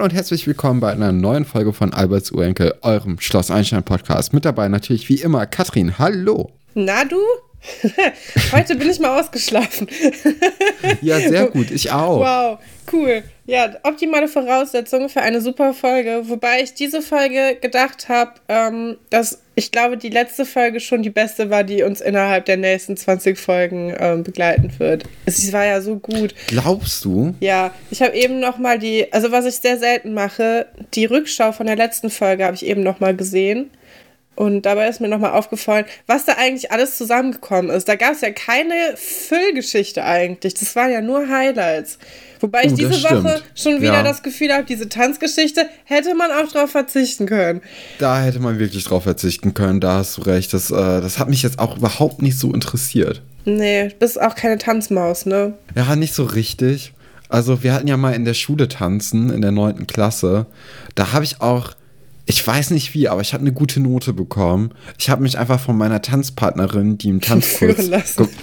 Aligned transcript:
Hallo 0.00 0.08
und 0.08 0.14
herzlich 0.14 0.46
willkommen 0.46 0.80
bei 0.80 0.90
einer 0.92 1.12
neuen 1.12 1.44
Folge 1.44 1.74
von 1.74 1.92
Alberts 1.92 2.32
Urenkel, 2.32 2.74
eurem 2.80 3.20
Schloss 3.20 3.50
Einstein 3.50 3.82
Podcast. 3.82 4.32
Mit 4.32 4.46
dabei 4.46 4.66
natürlich 4.66 5.10
wie 5.10 5.20
immer 5.20 5.44
Katrin. 5.44 5.98
Hallo. 5.98 6.52
Na 6.72 7.04
du? 7.04 7.18
Heute 8.52 8.74
bin 8.76 8.90
ich 8.90 8.98
mal 9.00 9.20
ausgeschlafen. 9.20 9.88
ja, 11.02 11.20
sehr 11.20 11.46
gut. 11.48 11.70
Ich 11.70 11.90
auch. 11.90 12.20
Wow, 12.20 12.58
cool. 12.92 13.22
Ja, 13.46 13.74
optimale 13.82 14.28
Voraussetzungen 14.28 15.08
für 15.08 15.20
eine 15.20 15.40
super 15.40 15.74
Folge. 15.74 16.22
Wobei 16.24 16.62
ich 16.62 16.74
diese 16.74 17.02
Folge 17.02 17.58
gedacht 17.60 18.08
habe, 18.08 18.32
ähm, 18.48 18.96
dass 19.10 19.42
ich 19.56 19.72
glaube, 19.72 19.96
die 19.96 20.08
letzte 20.08 20.46
Folge 20.46 20.80
schon 20.80 21.02
die 21.02 21.10
beste 21.10 21.50
war, 21.50 21.64
die 21.64 21.82
uns 21.82 22.00
innerhalb 22.00 22.46
der 22.46 22.56
nächsten 22.56 22.96
20 22.96 23.38
Folgen 23.38 23.94
ähm, 23.98 24.22
begleiten 24.22 24.72
wird. 24.78 25.04
Es 25.26 25.52
war 25.52 25.66
ja 25.66 25.80
so 25.80 25.96
gut. 25.96 26.34
Glaubst 26.46 27.04
du? 27.04 27.34
Ja, 27.40 27.74
ich 27.90 28.00
habe 28.00 28.16
eben 28.16 28.40
noch 28.40 28.58
mal 28.58 28.78
die, 28.78 29.12
also 29.12 29.32
was 29.32 29.44
ich 29.44 29.56
sehr 29.56 29.78
selten 29.78 30.14
mache, 30.14 30.66
die 30.94 31.04
Rückschau 31.04 31.52
von 31.52 31.66
der 31.66 31.76
letzten 31.76 32.08
Folge 32.08 32.44
habe 32.44 32.54
ich 32.54 32.64
eben 32.64 32.82
noch 32.82 33.00
mal 33.00 33.14
gesehen. 33.14 33.70
Und 34.40 34.62
dabei 34.62 34.88
ist 34.88 35.02
mir 35.02 35.08
nochmal 35.08 35.32
aufgefallen, 35.32 35.84
was 36.06 36.24
da 36.24 36.32
eigentlich 36.38 36.72
alles 36.72 36.96
zusammengekommen 36.96 37.70
ist. 37.70 37.86
Da 37.90 37.96
gab 37.96 38.12
es 38.12 38.22
ja 38.22 38.30
keine 38.30 38.72
Füllgeschichte 38.96 40.02
eigentlich. 40.02 40.54
Das 40.54 40.74
waren 40.76 40.90
ja 40.90 41.02
nur 41.02 41.28
Highlights. 41.28 41.98
Wobei 42.40 42.64
ich 42.64 42.72
uh, 42.72 42.76
diese 42.76 43.02
Woche 43.02 43.42
schon 43.54 43.82
wieder 43.82 43.92
ja. 43.92 44.02
das 44.02 44.22
Gefühl 44.22 44.50
habe, 44.50 44.64
diese 44.64 44.88
Tanzgeschichte 44.88 45.68
hätte 45.84 46.14
man 46.14 46.30
auch 46.30 46.50
drauf 46.50 46.70
verzichten 46.70 47.26
können. 47.26 47.60
Da 47.98 48.22
hätte 48.22 48.40
man 48.40 48.58
wirklich 48.58 48.82
drauf 48.84 49.02
verzichten 49.02 49.52
können, 49.52 49.78
da 49.78 49.96
hast 49.96 50.16
du 50.16 50.22
recht. 50.22 50.54
Das, 50.54 50.70
äh, 50.70 50.74
das 50.74 51.18
hat 51.18 51.28
mich 51.28 51.42
jetzt 51.42 51.58
auch 51.58 51.76
überhaupt 51.76 52.22
nicht 52.22 52.38
so 52.38 52.54
interessiert. 52.54 53.20
Nee, 53.44 53.88
du 53.88 53.94
bist 53.96 54.18
auch 54.18 54.36
keine 54.36 54.56
Tanzmaus, 54.56 55.26
ne? 55.26 55.52
Ja, 55.74 55.94
nicht 55.96 56.14
so 56.14 56.24
richtig. 56.24 56.94
Also 57.28 57.62
wir 57.62 57.74
hatten 57.74 57.88
ja 57.88 57.98
mal 57.98 58.14
in 58.14 58.24
der 58.24 58.32
Schule 58.32 58.68
tanzen, 58.68 59.28
in 59.28 59.42
der 59.42 59.52
neunten 59.52 59.86
Klasse. 59.86 60.46
Da 60.94 61.12
habe 61.12 61.26
ich 61.26 61.42
auch 61.42 61.74
ich 62.30 62.46
weiß 62.46 62.70
nicht 62.70 62.94
wie, 62.94 63.08
aber 63.08 63.20
ich 63.20 63.34
habe 63.34 63.42
eine 63.42 63.52
gute 63.52 63.80
Note 63.80 64.12
bekommen. 64.12 64.70
Ich 64.98 65.10
habe 65.10 65.22
mich 65.22 65.36
einfach 65.36 65.58
von 65.58 65.76
meiner 65.76 66.00
Tanzpartnerin, 66.00 66.96
die 66.96 67.08
im 67.08 67.20
Tanzkurs. 67.20 67.90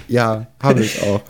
Ja, 0.08 0.48
habe 0.62 0.84
ich 0.84 1.02
auch. 1.04 1.22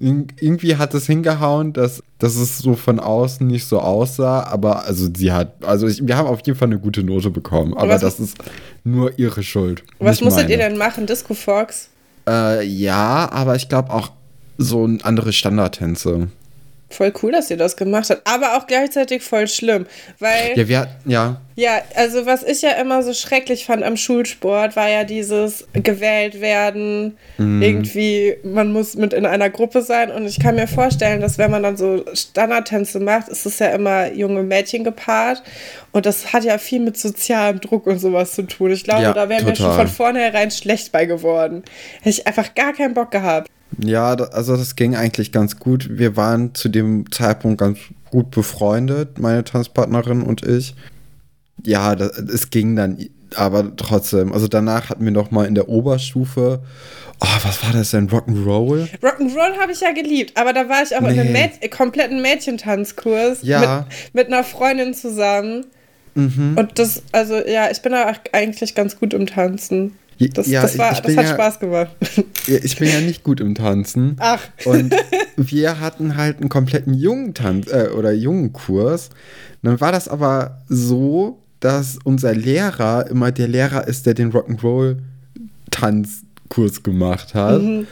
Ir 0.00 0.24
irgendwie 0.40 0.76
hat 0.76 0.92
es 0.94 1.06
hingehauen, 1.06 1.72
dass, 1.72 2.02
dass 2.18 2.34
es 2.36 2.58
so 2.58 2.74
von 2.74 2.98
außen 2.98 3.46
nicht 3.46 3.66
so 3.66 3.80
aussah, 3.80 4.42
aber 4.42 4.84
also 4.84 5.08
sie 5.14 5.30
hat, 5.30 5.62
also 5.64 5.86
ich, 5.86 6.04
wir 6.04 6.16
haben 6.16 6.26
auf 6.26 6.40
jeden 6.44 6.58
Fall 6.58 6.66
eine 6.66 6.80
gute 6.80 7.04
Note 7.04 7.30
bekommen, 7.30 7.74
aber 7.74 7.98
das 7.98 8.18
ist 8.18 8.36
nur 8.82 9.16
ihre 9.18 9.42
Schuld. 9.42 9.84
Was 10.00 10.20
musstet 10.20 10.50
ihr 10.50 10.58
denn 10.58 10.76
machen? 10.76 11.06
Disco 11.06 11.34
Fox? 11.34 11.90
Äh, 12.28 12.66
ja, 12.66 13.30
aber 13.30 13.54
ich 13.54 13.68
glaube 13.68 13.90
auch 13.92 14.10
so 14.58 14.88
andere 15.02 15.32
Standardtänze 15.32 16.28
voll 16.94 17.12
cool, 17.22 17.32
dass 17.32 17.50
ihr 17.50 17.56
das 17.56 17.76
gemacht 17.76 18.10
habt, 18.10 18.26
aber 18.26 18.56
auch 18.56 18.66
gleichzeitig 18.66 19.22
voll 19.22 19.48
schlimm, 19.48 19.86
weil 20.18 20.56
ja, 20.56 20.68
wir, 20.68 20.88
ja. 21.04 21.40
Ja, 21.56 21.82
also 21.94 22.26
was 22.26 22.42
ich 22.42 22.62
ja 22.62 22.72
immer 22.72 23.04
so 23.04 23.14
schrecklich 23.14 23.66
fand 23.66 23.84
am 23.84 23.96
Schulsport, 23.96 24.74
war 24.74 24.88
ja 24.88 25.04
dieses 25.04 25.64
gewählt 25.72 26.40
werden, 26.40 27.16
mm. 27.38 27.62
irgendwie 27.62 28.36
man 28.42 28.72
muss 28.72 28.96
mit 28.96 29.12
in 29.12 29.24
einer 29.24 29.50
Gruppe 29.50 29.82
sein 29.82 30.10
und 30.10 30.26
ich 30.26 30.40
kann 30.40 30.56
mir 30.56 30.66
vorstellen, 30.66 31.20
dass 31.20 31.38
wenn 31.38 31.52
man 31.52 31.62
dann 31.62 31.76
so 31.76 32.04
Standardtänze 32.12 32.98
macht, 32.98 33.28
ist 33.28 33.46
es 33.46 33.60
ja 33.60 33.68
immer 33.68 34.12
junge 34.12 34.42
Mädchen 34.42 34.82
gepaart 34.82 35.44
und 35.92 36.06
das 36.06 36.32
hat 36.32 36.42
ja 36.42 36.58
viel 36.58 36.80
mit 36.80 36.96
sozialem 36.96 37.60
Druck 37.60 37.86
und 37.86 38.00
sowas 38.00 38.32
zu 38.32 38.42
tun. 38.42 38.72
Ich 38.72 38.82
glaube, 38.82 39.04
ja, 39.04 39.12
da 39.12 39.28
wäre 39.28 39.44
mir 39.44 39.54
schon 39.54 39.72
von 39.74 39.86
vornherein 39.86 40.50
schlecht 40.50 40.90
bei 40.90 41.06
geworden. 41.06 41.62
Hätte 41.98 42.10
ich 42.10 42.26
einfach 42.26 42.54
gar 42.56 42.72
keinen 42.72 42.94
Bock 42.94 43.12
gehabt. 43.12 43.48
Ja, 43.78 44.14
also 44.14 44.56
das 44.56 44.76
ging 44.76 44.94
eigentlich 44.94 45.32
ganz 45.32 45.58
gut. 45.58 45.88
Wir 45.90 46.16
waren 46.16 46.54
zu 46.54 46.68
dem 46.68 47.10
Zeitpunkt 47.10 47.58
ganz 47.58 47.78
gut 48.10 48.30
befreundet, 48.30 49.18
meine 49.18 49.44
Tanzpartnerin 49.44 50.22
und 50.22 50.42
ich. 50.42 50.74
Ja, 51.64 51.94
das, 51.94 52.18
es 52.18 52.50
ging 52.50 52.76
dann, 52.76 52.98
aber 53.34 53.74
trotzdem. 53.76 54.32
Also 54.32 54.48
danach 54.48 54.90
hatten 54.90 55.04
wir 55.04 55.12
noch 55.12 55.30
mal 55.30 55.46
in 55.46 55.54
der 55.54 55.68
Oberstufe 55.68 56.62
Oh, 57.20 57.26
was 57.42 57.62
war 57.62 57.72
das 57.72 57.90
denn? 57.92 58.08
Rock'n'Roll? 58.08 58.88
Rock'n'Roll 59.02 59.58
habe 59.60 59.72
ich 59.72 59.80
ja 59.80 59.92
geliebt, 59.92 60.36
aber 60.36 60.52
da 60.52 60.68
war 60.68 60.82
ich 60.82 60.94
auch 60.96 61.00
nee. 61.00 61.12
in 61.12 61.20
einem 61.20 61.32
Mäd 61.32 61.70
kompletten 61.70 62.20
Mädchentanzkurs 62.22 63.38
ja. 63.42 63.86
mit, 64.12 64.14
mit 64.14 64.26
einer 64.26 64.44
Freundin 64.44 64.94
zusammen. 64.94 65.64
Mhm. 66.14 66.56
Und 66.58 66.78
das, 66.78 67.02
also 67.12 67.36
ja, 67.36 67.70
ich 67.70 67.80
bin 67.82 67.92
da 67.92 68.12
eigentlich 68.32 68.74
ganz 68.74 68.98
gut 68.98 69.14
im 69.14 69.26
Tanzen. 69.26 69.96
Das, 70.18 70.46
ja, 70.46 70.62
das, 70.62 70.78
war, 70.78 70.90
das 70.90 71.16
hat 71.16 71.24
ja, 71.24 71.34
Spaß 71.34 71.60
gemacht. 71.60 71.90
Ich 72.46 72.76
bin 72.76 72.88
ja 72.88 73.00
nicht 73.00 73.24
gut 73.24 73.40
im 73.40 73.54
Tanzen. 73.54 74.16
Ach. 74.20 74.40
Und 74.64 74.94
wir 75.36 75.80
hatten 75.80 76.16
halt 76.16 76.40
einen 76.40 76.48
kompletten 76.48 76.94
jungen 76.94 77.34
Tanz 77.34 77.66
äh, 77.70 77.88
oder 77.88 78.12
jungen 78.12 78.52
Kurs. 78.52 79.10
Dann 79.62 79.80
war 79.80 79.92
das 79.92 80.08
aber 80.08 80.62
so, 80.68 81.42
dass 81.60 81.98
unser 82.04 82.34
Lehrer 82.34 83.06
immer 83.08 83.32
der 83.32 83.48
Lehrer 83.48 83.88
ist, 83.88 84.06
der 84.06 84.14
den 84.14 84.32
Rock'n'Roll 84.32 84.98
Tanzkurs 85.70 86.82
gemacht 86.82 87.34
hat. 87.34 87.62
Mhm. 87.62 87.86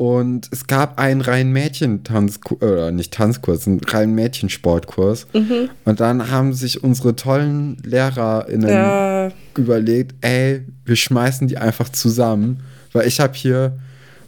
Und 0.00 0.48
es 0.50 0.66
gab 0.66 0.98
einen 0.98 1.20
reinen 1.20 1.52
Mädchen-Tanzkurs, 1.52 2.62
oder 2.62 2.90
nicht 2.90 3.12
Tanzkurs, 3.12 3.66
einen 3.66 3.80
reinen 3.80 4.14
Mädchensportkurs. 4.14 5.26
Mhm. 5.34 5.68
Und 5.84 6.00
dann 6.00 6.30
haben 6.30 6.54
sich 6.54 6.82
unsere 6.82 7.16
tollen 7.16 7.76
LehrerInnen 7.84 8.70
ja. 8.70 9.30
überlegt, 9.58 10.14
ey, 10.22 10.62
wir 10.86 10.96
schmeißen 10.96 11.48
die 11.48 11.58
einfach 11.58 11.90
zusammen. 11.90 12.60
Weil 12.94 13.08
ich 13.08 13.20
habe 13.20 13.34
hier, 13.34 13.78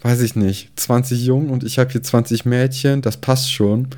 weiß 0.02 0.20
ich 0.20 0.36
nicht, 0.36 0.78
20 0.78 1.24
Jungen 1.24 1.48
und 1.48 1.64
ich 1.64 1.78
habe 1.78 1.90
hier 1.90 2.02
20 2.02 2.44
Mädchen, 2.44 3.00
das 3.00 3.16
passt 3.16 3.50
schon. 3.50 3.88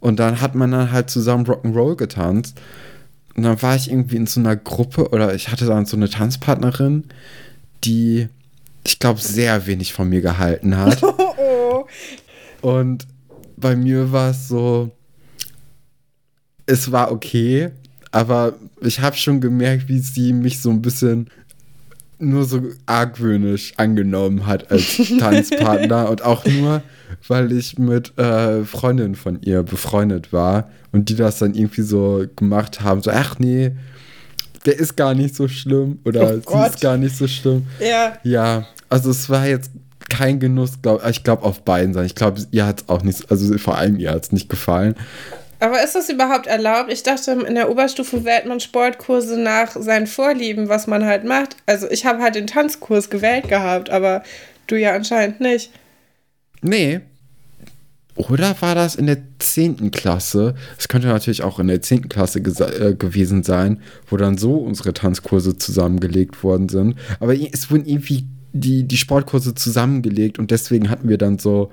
Und 0.00 0.18
dann 0.18 0.40
hat 0.40 0.54
man 0.54 0.70
dann 0.70 0.92
halt 0.92 1.10
zusammen 1.10 1.44
Rock'n'Roll 1.44 1.96
getanzt. 1.96 2.58
Und 3.36 3.42
dann 3.42 3.60
war 3.60 3.76
ich 3.76 3.90
irgendwie 3.90 4.16
in 4.16 4.26
so 4.26 4.40
einer 4.40 4.56
Gruppe 4.56 5.10
oder 5.10 5.34
ich 5.34 5.50
hatte 5.50 5.66
dann 5.66 5.84
so 5.84 5.94
eine 5.94 6.08
Tanzpartnerin, 6.08 7.04
die 7.84 8.28
ich 8.84 8.98
glaube, 8.98 9.20
sehr 9.20 9.66
wenig 9.66 9.92
von 9.92 10.08
mir 10.08 10.20
gehalten 10.20 10.76
hat. 10.76 11.02
Oh. 11.44 11.86
Und 12.60 13.06
bei 13.56 13.74
mir 13.74 14.12
war 14.12 14.30
es 14.30 14.46
so, 14.46 14.90
es 16.66 16.92
war 16.92 17.10
okay, 17.10 17.70
aber 18.12 18.54
ich 18.80 19.00
habe 19.00 19.16
schon 19.16 19.40
gemerkt, 19.40 19.88
wie 19.88 19.98
sie 19.98 20.32
mich 20.32 20.60
so 20.60 20.70
ein 20.70 20.82
bisschen 20.82 21.28
nur 22.18 22.44
so 22.44 22.62
argwöhnisch 22.86 23.72
angenommen 23.78 24.46
hat 24.46 24.70
als 24.70 25.00
Tanzpartner 25.18 26.08
und 26.08 26.22
auch 26.22 26.44
nur, 26.44 26.82
weil 27.26 27.50
ich 27.52 27.78
mit 27.78 28.16
äh, 28.18 28.64
Freundinnen 28.64 29.16
von 29.16 29.42
ihr 29.42 29.62
befreundet 29.62 30.32
war 30.32 30.70
und 30.92 31.08
die 31.08 31.16
das 31.16 31.38
dann 31.38 31.54
irgendwie 31.54 31.82
so 31.82 32.24
gemacht 32.36 32.82
haben, 32.82 33.02
so, 33.02 33.10
ach 33.10 33.38
nee, 33.38 33.72
der 34.64 34.78
ist 34.78 34.96
gar 34.96 35.14
nicht 35.14 35.34
so 35.34 35.48
schlimm 35.48 36.00
oder 36.04 36.38
oh 36.46 36.58
sie 36.58 36.66
ist 36.66 36.80
gar 36.80 36.96
nicht 36.96 37.16
so 37.16 37.26
schlimm. 37.26 37.66
Ja. 37.80 38.16
Ja, 38.22 38.66
also 38.88 39.10
es 39.10 39.28
war 39.28 39.46
jetzt 39.46 39.70
kein 40.08 40.40
Genuss, 40.40 40.82
glaub, 40.82 41.06
ich 41.08 41.24
glaube 41.24 41.44
auf 41.44 41.62
beiden 41.62 41.94
Seiten. 41.94 42.06
Ich 42.06 42.14
glaube, 42.14 42.42
ihr 42.50 42.66
hat 42.66 42.82
es 42.82 42.88
auch 42.88 43.02
nicht, 43.02 43.30
also 43.30 43.56
vor 43.58 43.78
allem 43.78 43.98
ihr 43.98 44.10
hat 44.10 44.24
es 44.24 44.32
nicht 44.32 44.48
gefallen. 44.48 44.94
Aber 45.58 45.82
ist 45.82 45.94
das 45.94 46.08
überhaupt 46.08 46.48
erlaubt? 46.48 46.92
Ich 46.92 47.04
dachte, 47.04 47.30
in 47.30 47.54
der 47.54 47.70
Oberstufe 47.70 48.24
wählt 48.24 48.46
man 48.46 48.58
Sportkurse 48.58 49.38
nach 49.38 49.76
seinen 49.78 50.08
Vorlieben, 50.08 50.68
was 50.68 50.88
man 50.88 51.06
halt 51.06 51.24
macht. 51.24 51.56
Also 51.66 51.88
ich 51.88 52.04
habe 52.04 52.20
halt 52.20 52.34
den 52.34 52.48
Tanzkurs 52.48 53.10
gewählt 53.10 53.48
gehabt, 53.48 53.88
aber 53.88 54.24
du 54.66 54.74
ja 54.74 54.92
anscheinend 54.92 55.40
nicht. 55.40 55.70
Nee. 56.62 57.00
Oder 58.14 58.54
war 58.60 58.74
das 58.74 58.94
in 58.94 59.06
der 59.06 59.18
10. 59.38 59.90
Klasse? 59.90 60.54
Es 60.78 60.88
könnte 60.88 61.08
natürlich 61.08 61.42
auch 61.42 61.58
in 61.58 61.68
der 61.68 61.80
10. 61.80 62.08
Klasse 62.08 62.40
äh, 62.40 62.94
gewesen 62.94 63.42
sein, 63.42 63.80
wo 64.08 64.16
dann 64.16 64.36
so 64.36 64.56
unsere 64.56 64.92
Tanzkurse 64.92 65.56
zusammengelegt 65.56 66.42
worden 66.42 66.68
sind. 66.68 66.96
Aber 67.20 67.34
es 67.34 67.70
wurden 67.70 67.86
irgendwie 67.86 68.26
die, 68.52 68.84
die 68.84 68.96
Sportkurse 68.98 69.54
zusammengelegt 69.54 70.38
und 70.38 70.50
deswegen 70.50 70.90
hatten 70.90 71.08
wir 71.08 71.16
dann 71.16 71.38
so, 71.38 71.72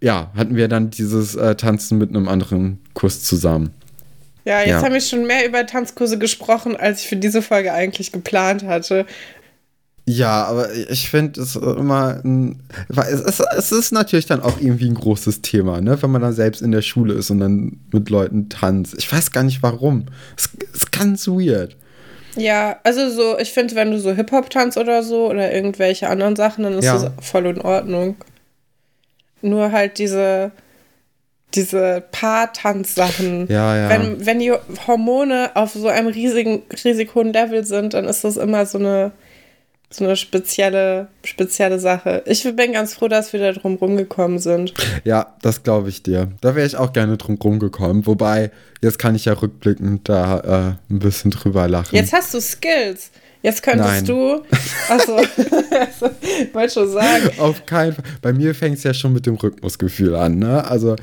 ja, 0.00 0.30
hatten 0.36 0.54
wir 0.54 0.68
dann 0.68 0.90
dieses 0.90 1.34
äh, 1.34 1.54
Tanzen 1.54 1.96
mit 1.96 2.10
einem 2.10 2.28
anderen 2.28 2.78
Kurs 2.92 3.22
zusammen. 3.22 3.70
Ja, 4.44 4.60
jetzt 4.60 4.68
ja. 4.68 4.82
haben 4.82 4.92
wir 4.92 5.00
schon 5.00 5.26
mehr 5.26 5.46
über 5.48 5.64
Tanzkurse 5.64 6.18
gesprochen, 6.18 6.76
als 6.76 7.00
ich 7.00 7.08
für 7.08 7.16
diese 7.16 7.40
Folge 7.40 7.72
eigentlich 7.72 8.12
geplant 8.12 8.64
hatte. 8.64 9.06
Ja, 10.06 10.44
aber 10.44 10.72
ich 10.74 11.08
finde 11.08 11.40
es 11.40 11.56
immer, 11.56 12.20
ein, 12.22 12.60
es, 12.88 13.20
ist, 13.20 13.40
es 13.56 13.72
ist 13.72 13.92
natürlich 13.92 14.26
dann 14.26 14.42
auch 14.42 14.60
irgendwie 14.60 14.88
ein 14.88 14.94
großes 14.94 15.40
Thema, 15.40 15.80
ne? 15.80 16.02
wenn 16.02 16.10
man 16.10 16.20
dann 16.20 16.34
selbst 16.34 16.60
in 16.60 16.72
der 16.72 16.82
Schule 16.82 17.14
ist 17.14 17.30
und 17.30 17.40
dann 17.40 17.80
mit 17.90 18.10
Leuten 18.10 18.50
tanzt. 18.50 18.94
Ich 18.98 19.10
weiß 19.10 19.30
gar 19.30 19.44
nicht 19.44 19.62
warum. 19.62 20.06
Es 20.36 20.50
ist 20.74 20.92
ganz 20.92 21.26
weird. 21.26 21.76
Ja, 22.36 22.80
also 22.84 23.08
so, 23.08 23.38
ich 23.38 23.52
finde, 23.52 23.76
wenn 23.76 23.92
du 23.92 23.98
so 23.98 24.12
Hip-Hop 24.12 24.50
tanzt 24.50 24.76
oder 24.76 25.02
so 25.02 25.30
oder 25.30 25.52
irgendwelche 25.52 26.08
anderen 26.08 26.36
Sachen, 26.36 26.64
dann 26.64 26.74
ist 26.74 26.84
ja. 26.84 26.98
das 26.98 27.10
voll 27.26 27.46
in 27.46 27.60
Ordnung. 27.62 28.16
Nur 29.40 29.72
halt 29.72 29.98
diese, 29.98 30.50
diese 31.54 32.02
Paar-Tanz-Sachen. 32.12 33.46
Ja, 33.48 33.76
ja. 33.76 33.88
Wenn, 33.88 34.26
wenn 34.26 34.38
die 34.38 34.52
Hormone 34.86 35.52
auf 35.54 35.72
so 35.72 35.88
einem 35.88 36.08
riesigen, 36.08 36.62
riesig 36.84 37.14
hohen 37.14 37.32
Level 37.32 37.64
sind, 37.64 37.94
dann 37.94 38.04
ist 38.04 38.24
das 38.24 38.36
immer 38.36 38.66
so 38.66 38.78
eine 38.78 39.12
so 39.96 40.04
eine 40.04 40.16
spezielle, 40.16 41.08
spezielle 41.24 41.78
Sache. 41.78 42.22
Ich 42.26 42.42
bin 42.42 42.72
ganz 42.72 42.94
froh, 42.94 43.08
dass 43.08 43.32
wir 43.32 43.40
da 43.40 43.52
drum 43.52 43.74
rumgekommen 43.76 44.38
sind. 44.38 44.74
Ja, 45.04 45.34
das 45.42 45.62
glaube 45.62 45.88
ich 45.88 46.02
dir. 46.02 46.28
Da 46.40 46.54
wäre 46.54 46.66
ich 46.66 46.76
auch 46.76 46.92
gerne 46.92 47.16
drum 47.16 47.36
rumgekommen. 47.36 48.06
Wobei, 48.06 48.50
jetzt 48.82 48.98
kann 48.98 49.14
ich 49.14 49.26
ja 49.26 49.34
rückblickend 49.34 50.08
da 50.08 50.76
äh, 50.88 50.92
ein 50.92 50.98
bisschen 50.98 51.30
drüber 51.30 51.68
lachen. 51.68 51.94
Jetzt 51.94 52.12
hast 52.12 52.34
du 52.34 52.40
Skills. 52.40 53.10
Jetzt 53.44 53.62
könntest 53.62 53.90
Nein. 53.90 54.04
du. 54.06 54.42
Achso, 54.88 55.20
ich 55.20 56.54
wollte 56.54 56.72
schon 56.72 56.90
sagen. 56.90 57.30
Auf 57.38 57.66
keinen 57.66 57.92
Fall. 57.92 58.04
Bei 58.22 58.32
mir 58.32 58.54
fängt 58.54 58.78
es 58.78 58.84
ja 58.84 58.94
schon 58.94 59.12
mit 59.12 59.26
dem 59.26 59.34
Rhythmusgefühl 59.34 60.14
an, 60.14 60.38
ne? 60.38 60.64
Also 60.66 60.96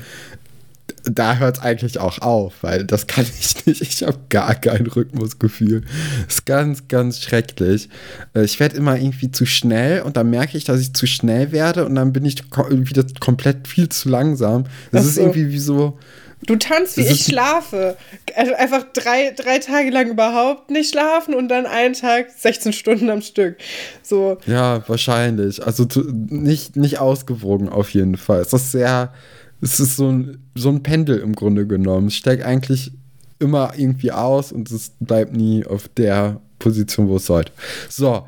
da 1.03 1.37
hört 1.37 1.57
es 1.57 1.63
eigentlich 1.63 1.99
auch 1.99 2.19
auf, 2.19 2.53
weil 2.61 2.85
das 2.85 3.07
kann 3.07 3.25
ich 3.39 3.65
nicht. 3.65 3.81
Ich 3.81 4.03
habe 4.03 4.19
gar 4.29 4.55
kein 4.55 4.85
Rhythmusgefühl. 4.85 5.83
Ist 6.27 6.45
ganz, 6.45 6.87
ganz 6.87 7.21
schrecklich. 7.21 7.89
Äh, 8.33 8.43
ich 8.43 8.59
werde 8.59 8.77
immer 8.77 8.97
irgendwie 8.97 9.31
zu 9.31 9.45
schnell 9.45 10.01
und 10.01 10.17
dann 10.17 10.29
merke 10.29 10.57
ich, 10.57 10.63
dass 10.63 10.81
ich 10.81 10.93
zu 10.93 11.07
schnell 11.07 11.51
werde 11.51 11.85
und 11.85 11.95
dann 11.95 12.13
bin 12.13 12.25
ich 12.25 12.43
wieder 12.51 13.05
komplett 13.19 13.67
viel 13.67 13.89
zu 13.89 14.09
langsam. 14.09 14.65
Das 14.91 15.03
so. 15.03 15.09
ist 15.09 15.17
irgendwie 15.17 15.51
wie 15.51 15.59
so. 15.59 15.97
Du 16.45 16.55
tanzt 16.55 16.97
wie 16.97 17.01
ich 17.01 17.25
schlafe. 17.25 17.97
Also 18.35 18.53
einfach 18.55 18.83
drei, 18.93 19.31
drei 19.35 19.59
Tage 19.59 19.91
lang 19.91 20.09
überhaupt 20.09 20.71
nicht 20.71 20.91
schlafen 20.91 21.35
und 21.35 21.49
dann 21.49 21.65
einen 21.65 21.93
Tag 21.93 22.31
16 22.35 22.73
Stunden 22.73 23.09
am 23.09 23.21
Stück. 23.21 23.57
So. 24.01 24.37
Ja, 24.47 24.81
wahrscheinlich. 24.87 25.63
Also 25.63 25.87
nicht, 26.03 26.75
nicht 26.75 26.99
ausgewogen 26.99 27.69
auf 27.69 27.91
jeden 27.91 28.17
Fall. 28.17 28.41
Es 28.41 28.53
ist 28.53 28.71
sehr 28.71 29.13
es 29.61 29.79
ist 29.79 29.95
so 29.95 30.11
ein, 30.11 30.39
so 30.55 30.69
ein 30.69 30.83
Pendel 30.83 31.19
im 31.19 31.35
Grunde 31.35 31.67
genommen. 31.67 32.07
Es 32.07 32.15
steigt 32.15 32.43
eigentlich 32.43 32.91
immer 33.39 33.73
irgendwie 33.77 34.11
aus 34.11 34.51
und 34.51 34.69
es 34.71 34.91
bleibt 34.99 35.35
nie 35.35 35.65
auf 35.65 35.87
der 35.87 36.41
Position, 36.59 37.07
wo 37.07 37.17
es 37.17 37.25
sollte. 37.25 37.51
So, 37.89 38.27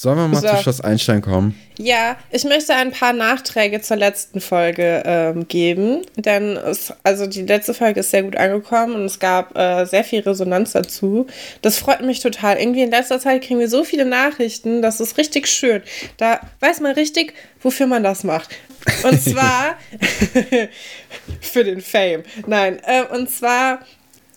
Sollen 0.00 0.16
wir 0.16 0.28
mal 0.28 0.40
so. 0.40 0.46
zu 0.46 0.62
Schloss 0.62 0.80
Einstein 0.80 1.22
kommen? 1.22 1.60
Ja, 1.76 2.16
ich 2.30 2.44
möchte 2.44 2.72
ein 2.72 2.92
paar 2.92 3.12
Nachträge 3.12 3.80
zur 3.80 3.96
letzten 3.96 4.40
Folge 4.40 5.02
ähm, 5.04 5.48
geben, 5.48 6.02
denn 6.14 6.56
es, 6.56 6.92
also 7.02 7.26
die 7.26 7.42
letzte 7.42 7.74
Folge 7.74 7.98
ist 7.98 8.12
sehr 8.12 8.22
gut 8.22 8.36
angekommen 8.36 8.94
und 8.94 9.06
es 9.06 9.18
gab 9.18 9.58
äh, 9.58 9.86
sehr 9.86 10.04
viel 10.04 10.20
Resonanz 10.20 10.70
dazu. 10.70 11.26
Das 11.62 11.78
freut 11.78 12.02
mich 12.02 12.20
total. 12.20 12.60
Irgendwie 12.60 12.82
in 12.82 12.92
letzter 12.92 13.18
Zeit 13.18 13.42
kriegen 13.42 13.58
wir 13.58 13.68
so 13.68 13.82
viele 13.82 14.04
Nachrichten, 14.04 14.82
das 14.82 15.00
ist 15.00 15.18
richtig 15.18 15.48
schön. 15.48 15.82
Da 16.16 16.42
weiß 16.60 16.78
man 16.78 16.92
richtig, 16.92 17.34
wofür 17.60 17.88
man 17.88 18.04
das 18.04 18.22
macht. 18.22 18.50
Und 19.02 19.20
zwar 19.28 19.78
für 21.40 21.64
den 21.64 21.80
Fame. 21.80 22.22
Nein, 22.46 22.78
äh, 22.86 23.02
und 23.02 23.28
zwar 23.30 23.80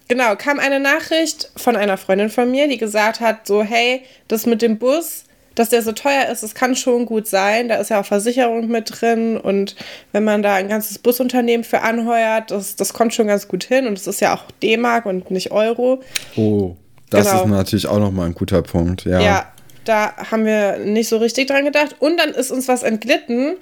genau 0.08 0.36
kam 0.38 0.58
eine 0.58 0.80
Nachricht 0.80 1.52
von 1.56 1.76
einer 1.76 1.98
Freundin 1.98 2.32
von 2.32 2.50
mir, 2.50 2.68
die 2.68 2.80
gesagt 2.80 3.20
hat 3.20 3.46
so 3.46 3.62
hey, 3.62 4.02
das 4.28 4.48
mit 4.48 4.64
dem 4.64 4.80
Bus 4.80 5.26
dass 5.56 5.70
der 5.70 5.82
so 5.82 5.92
teuer 5.92 6.28
ist, 6.32 6.44
das 6.44 6.56
kann 6.56 6.76
schon 6.76 7.06
gut 7.06 7.28
sein. 7.28 7.68
Da 7.68 7.76
ist 7.76 7.90
ja 7.90 8.02
auch 8.02 8.06
Versicherung 8.06 8.68
mit 8.68 9.02
drin 9.02 9.38
und 9.38 9.76
wenn 10.12 10.24
man 10.24 10.42
da 10.42 10.56
ein 10.56 10.68
ganzes 10.68 11.00
Busunternehmen 11.00 11.64
für 11.64 11.82
anheuert, 11.82 12.52
das, 12.52 12.76
das 12.76 12.94
kommt 12.94 13.14
schon 13.14 13.28
ganz 13.28 13.48
gut 13.48 13.64
hin 13.64 13.88
und 13.88 13.98
es 13.98 14.08
ist 14.08 14.22
ja 14.22 14.34
auch 14.36 14.44
D-Mark 14.64 15.06
und 15.06 15.32
nicht 15.32 15.52
Euro. 15.52 16.02
Oh, 16.36 16.76
das 17.10 17.30
genau. 17.30 17.44
ist 17.44 17.50
natürlich 17.50 17.88
auch 17.88 18.00
nochmal 18.00 18.28
ein 18.28 18.36
guter 18.36 18.62
Punkt, 18.62 19.06
ja. 19.06 19.20
Ja, 19.20 19.52
da 19.86 20.16
haben 20.32 20.46
wir 20.46 20.78
nicht 20.78 21.10
so 21.10 21.18
richtig 21.18 21.48
dran 21.48 21.66
gedacht 21.66 21.96
und 22.00 22.18
dann 22.18 22.30
ist 22.30 22.52
uns 22.52 22.68
was 22.68 22.84
entglitten. 22.84 23.56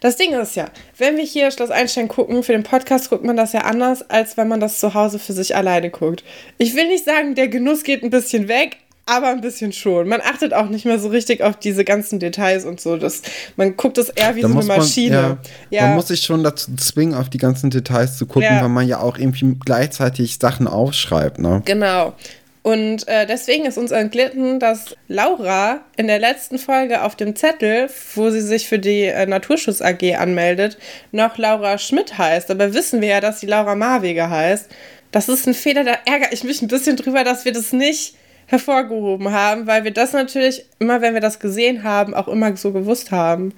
Das 0.00 0.16
Ding 0.16 0.32
ist 0.32 0.54
ja, 0.54 0.66
wenn 0.96 1.16
wir 1.16 1.24
hier 1.24 1.50
Schloss 1.50 1.70
Einstein 1.70 2.06
gucken, 2.06 2.44
für 2.44 2.52
den 2.52 2.62
Podcast 2.62 3.10
guckt 3.10 3.24
man 3.24 3.36
das 3.36 3.52
ja 3.52 3.62
anders, 3.62 4.08
als 4.08 4.36
wenn 4.36 4.46
man 4.46 4.60
das 4.60 4.78
zu 4.78 4.94
Hause 4.94 5.18
für 5.18 5.32
sich 5.32 5.56
alleine 5.56 5.90
guckt. 5.90 6.22
Ich 6.56 6.76
will 6.76 6.86
nicht 6.86 7.04
sagen, 7.04 7.34
der 7.34 7.48
Genuss 7.48 7.82
geht 7.82 8.04
ein 8.04 8.10
bisschen 8.10 8.46
weg, 8.46 8.76
aber 9.08 9.28
ein 9.28 9.40
bisschen 9.40 9.72
schon. 9.72 10.08
Man 10.08 10.20
achtet 10.20 10.52
auch 10.52 10.68
nicht 10.68 10.84
mehr 10.84 10.98
so 10.98 11.08
richtig 11.08 11.42
auf 11.42 11.56
diese 11.56 11.84
ganzen 11.84 12.18
Details 12.18 12.64
und 12.64 12.80
so. 12.80 12.96
Das, 12.96 13.22
man 13.56 13.76
guckt 13.76 13.98
es 13.98 14.10
eher 14.10 14.36
wie 14.36 14.42
da 14.42 14.48
so 14.48 14.58
eine 14.58 14.66
Maschine. 14.66 15.22
Man, 15.22 15.38
ja, 15.70 15.80
ja. 15.80 15.86
man 15.86 15.96
muss 15.96 16.08
sich 16.08 16.20
schon 16.20 16.44
dazu 16.44 16.74
zwingen, 16.76 17.14
auf 17.14 17.30
die 17.30 17.38
ganzen 17.38 17.70
Details 17.70 18.18
zu 18.18 18.26
gucken, 18.26 18.42
ja. 18.42 18.62
weil 18.62 18.68
man 18.68 18.86
ja 18.86 19.00
auch 19.00 19.18
irgendwie 19.18 19.56
gleichzeitig 19.64 20.38
Sachen 20.38 20.66
aufschreibt. 20.66 21.38
Ne? 21.38 21.62
Genau. 21.64 22.14
Und 22.62 23.08
äh, 23.08 23.24
deswegen 23.24 23.64
ist 23.64 23.78
uns 23.78 23.92
entglitten, 23.92 24.60
dass 24.60 24.94
Laura 25.06 25.80
in 25.96 26.06
der 26.06 26.18
letzten 26.18 26.58
Folge 26.58 27.02
auf 27.02 27.16
dem 27.16 27.34
Zettel, 27.34 27.88
wo 28.14 28.28
sie 28.28 28.42
sich 28.42 28.68
für 28.68 28.78
die 28.78 29.04
äh, 29.04 29.24
Naturschutz 29.24 29.80
AG 29.80 30.16
anmeldet, 30.18 30.76
noch 31.10 31.38
Laura 31.38 31.78
Schmidt 31.78 32.18
heißt. 32.18 32.50
Aber 32.50 32.74
wissen 32.74 33.00
wir 33.00 33.08
ja, 33.08 33.20
dass 33.22 33.40
sie 33.40 33.46
Laura 33.46 33.74
Marwege 33.74 34.28
heißt. 34.28 34.68
Das 35.12 35.30
ist 35.30 35.46
ein 35.46 35.54
Fehler, 35.54 35.84
da 35.84 35.94
ärgere 36.04 36.32
ich 36.32 36.44
mich 36.44 36.60
ein 36.60 36.68
bisschen 36.68 36.96
drüber, 36.96 37.24
dass 37.24 37.46
wir 37.46 37.52
das 37.52 37.72
nicht 37.72 38.16
hervorgehoben 38.48 39.30
haben, 39.30 39.66
weil 39.66 39.84
wir 39.84 39.90
das 39.90 40.14
natürlich 40.14 40.64
immer, 40.78 41.02
wenn 41.02 41.12
wir 41.12 41.20
das 41.20 41.38
gesehen 41.38 41.84
haben, 41.84 42.14
auch 42.14 42.28
immer 42.28 42.56
so 42.56 42.72
gewusst 42.72 43.10
haben. 43.10 43.52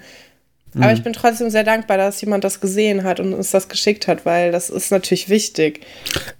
Mhm. 0.74 0.82
Aber 0.82 0.92
ich 0.92 1.04
bin 1.04 1.12
trotzdem 1.12 1.48
sehr 1.48 1.62
dankbar, 1.62 1.96
dass 1.96 2.20
jemand 2.20 2.42
das 2.42 2.60
gesehen 2.60 3.04
hat 3.04 3.20
und 3.20 3.32
uns 3.32 3.52
das 3.52 3.68
geschickt 3.68 4.08
hat, 4.08 4.26
weil 4.26 4.50
das 4.50 4.68
ist 4.68 4.90
natürlich 4.90 5.28
wichtig. 5.28 5.86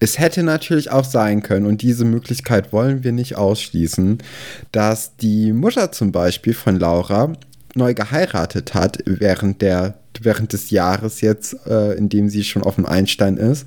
Es 0.01 0.19
hätte 0.19 0.43
natürlich 0.43 0.91
auch 0.91 1.05
sein 1.05 1.45
können, 1.45 1.65
und 1.65 1.83
diese 1.83 2.05
Möglichkeit 2.05 2.73
wollen 2.73 3.05
wir 3.05 3.13
nicht 3.13 3.37
ausschließen, 3.37 4.19
dass 4.73 5.17
die 5.17 5.53
Mutter 5.53 5.93
zum 5.93 6.11
Beispiel 6.11 6.55
von 6.55 6.79
Laura 6.79 7.33
neu 7.75 7.95
geheiratet 7.95 8.75
hat 8.75 8.99
während 9.07 9.63
der 9.63 9.95
während 10.23 10.53
des 10.53 10.71
Jahres 10.71 11.21
jetzt, 11.21 11.57
äh, 11.67 11.93
in 11.93 12.09
dem 12.09 12.29
sie 12.29 12.45
schon 12.45 12.63
auf 12.63 12.75
dem 12.75 12.87
Einstein 12.87 13.37
ist. 13.37 13.67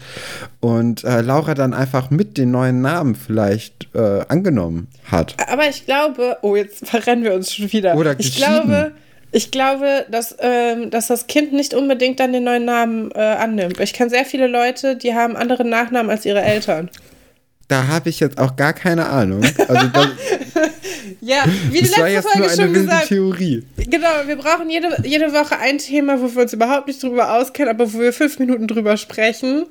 Und 0.59 1.03
äh, 1.03 1.21
Laura 1.21 1.55
dann 1.55 1.73
einfach 1.73 2.09
mit 2.09 2.37
den 2.37 2.51
neuen 2.51 2.81
Namen 2.81 3.15
vielleicht 3.15 3.87
äh, 3.95 4.21
angenommen 4.27 4.87
hat. 5.05 5.35
Aber 5.51 5.67
ich 5.67 5.85
glaube, 5.85 6.37
oh, 6.41 6.55
jetzt 6.55 6.87
verrennen 6.87 7.23
wir 7.23 7.33
uns 7.33 7.53
schon 7.53 7.71
wieder. 7.71 7.95
Oder 7.95 8.19
ich 8.19 8.35
glaube, 8.35 8.91
ich 9.31 9.49
glaube, 9.49 10.05
dass, 10.11 10.35
ähm, 10.39 10.91
dass 10.91 11.07
das 11.07 11.27
Kind 11.27 11.53
nicht 11.53 11.73
unbedingt 11.73 12.19
dann 12.19 12.33
den 12.33 12.43
neuen 12.43 12.65
Namen 12.65 13.11
äh, 13.11 13.19
annimmt. 13.19 13.79
Ich 13.79 13.93
kenne 13.93 14.09
sehr 14.09 14.25
viele 14.25 14.47
Leute, 14.47 14.95
die 14.95 15.15
haben 15.15 15.35
andere 15.35 15.65
Nachnamen 15.65 16.11
als 16.11 16.25
ihre 16.25 16.41
Eltern. 16.41 16.89
Da 17.67 17.87
habe 17.87 18.09
ich 18.09 18.19
jetzt 18.19 18.37
auch 18.37 18.55
gar 18.55 18.73
keine 18.73 19.07
Ahnung. 19.07 19.41
Also 19.67 19.87
das, 19.87 20.07
ja, 21.21 21.45
wie 21.69 21.81
die 21.81 21.87
letzte 21.87 22.21
Folge 22.21 22.49
schon 22.49 22.73
gesagt. 22.73 23.07
Theorie. 23.07 23.63
Genau, 23.77 24.07
wir 24.25 24.35
brauchen 24.35 24.69
jede, 24.69 24.95
jede 25.03 25.33
Woche 25.33 25.57
ein 25.57 25.77
Thema, 25.77 26.21
wo 26.21 26.33
wir 26.33 26.43
uns 26.43 26.53
überhaupt 26.53 26.87
nicht 26.87 27.01
drüber 27.01 27.33
auskennen, 27.33 27.73
aber 27.73 27.93
wo 27.93 27.99
wir 27.99 28.13
fünf 28.13 28.39
Minuten 28.39 28.67
drüber 28.67 28.97
sprechen. 28.97 29.65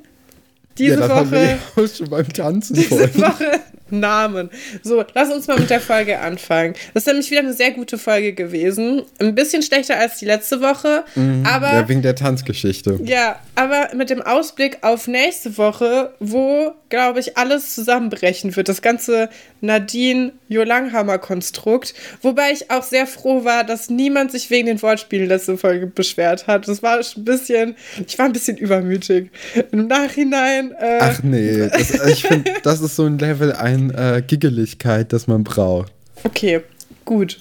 Diese 0.77 0.99
ja, 0.99 1.09
Woche. 1.09 1.59
schon 1.95 2.09
beim 2.09 2.27
Tanzen 2.29 2.75
diese 2.75 3.13
Woche 3.15 3.61
Namen. 3.99 4.49
So, 4.81 5.03
lass 5.13 5.29
uns 5.31 5.47
mal 5.47 5.59
mit 5.59 5.69
der 5.69 5.81
Folge 5.81 6.19
anfangen. 6.19 6.73
Das 6.93 7.03
ist 7.03 7.07
nämlich 7.07 7.29
wieder 7.31 7.41
eine 7.41 7.53
sehr 7.53 7.71
gute 7.71 7.97
Folge 7.97 8.33
gewesen. 8.33 9.03
Ein 9.19 9.35
bisschen 9.35 9.61
schlechter 9.61 9.97
als 9.97 10.17
die 10.17 10.25
letzte 10.25 10.61
Woche, 10.61 11.03
mhm, 11.15 11.45
aber. 11.45 11.73
Ja, 11.73 11.87
wegen 11.87 12.01
der 12.01 12.15
Tanzgeschichte. 12.15 12.99
Ja, 13.03 13.39
aber 13.55 13.89
mit 13.95 14.09
dem 14.09 14.21
Ausblick 14.21 14.79
auf 14.81 15.07
nächste 15.07 15.57
Woche, 15.57 16.13
wo, 16.19 16.73
glaube 16.89 17.19
ich, 17.19 17.37
alles 17.37 17.75
zusammenbrechen 17.75 18.55
wird. 18.55 18.69
Das 18.69 18.81
ganze 18.81 19.29
Nadine-Jo-Langhammer-Konstrukt. 19.61 21.93
Wobei 22.21 22.51
ich 22.51 22.71
auch 22.71 22.83
sehr 22.83 23.07
froh 23.07 23.45
war, 23.45 23.63
dass 23.63 23.89
niemand 23.89 24.31
sich 24.31 24.49
wegen 24.49 24.67
den 24.67 24.81
Wortspielen 24.81 25.27
letzte 25.27 25.57
Folge 25.57 25.87
beschwert 25.87 26.47
hat. 26.47 26.67
Das 26.67 26.83
war 26.83 26.97
ein 26.97 27.23
bisschen. 27.23 27.75
Ich 28.07 28.17
war 28.17 28.25
ein 28.25 28.33
bisschen 28.33 28.57
übermütig. 28.57 29.29
Im 29.71 29.87
Nachhinein. 29.87 30.73
Äh, 30.79 30.99
Ach 30.99 31.19
nee, 31.23 31.69
das, 31.69 31.93
ich 32.07 32.23
finde, 32.23 32.51
das 32.63 32.81
ist 32.81 32.95
so 32.95 33.05
ein 33.05 33.17
Level 33.17 33.53
1 33.53 33.82
an 33.91 34.15
äh, 34.17 34.23
Giggeligkeit, 34.25 35.13
das 35.13 35.27
man 35.27 35.43
braucht. 35.43 35.91
Okay, 36.23 36.61
gut. 37.05 37.39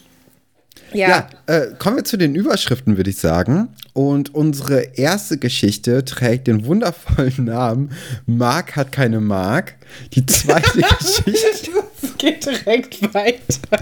Ja, 0.93 1.09
ja 1.09 1.55
äh, 1.55 1.75
kommen 1.79 1.97
wir 1.97 2.05
zu 2.05 2.17
den 2.17 2.35
Überschriften, 2.35 2.97
würde 2.97 3.11
ich 3.11 3.19
sagen. 3.19 3.69
Und 3.95 4.35
unsere 4.35 4.81
erste 4.97 5.39
Geschichte 5.39 6.05
trägt 6.05 6.47
den 6.47 6.65
wundervollen 6.67 7.35
Namen 7.45 7.91
Mark 8.27 8.77
hat 8.77 8.93
keine 8.93 9.21
Mark. 9.21 9.75
Die 10.15 10.25
zweite 10.27 10.81
Geschichte. 10.99 11.71
Es 12.03 12.17
geht 12.19 12.45
direkt 12.47 13.15
weiter. 13.15 13.79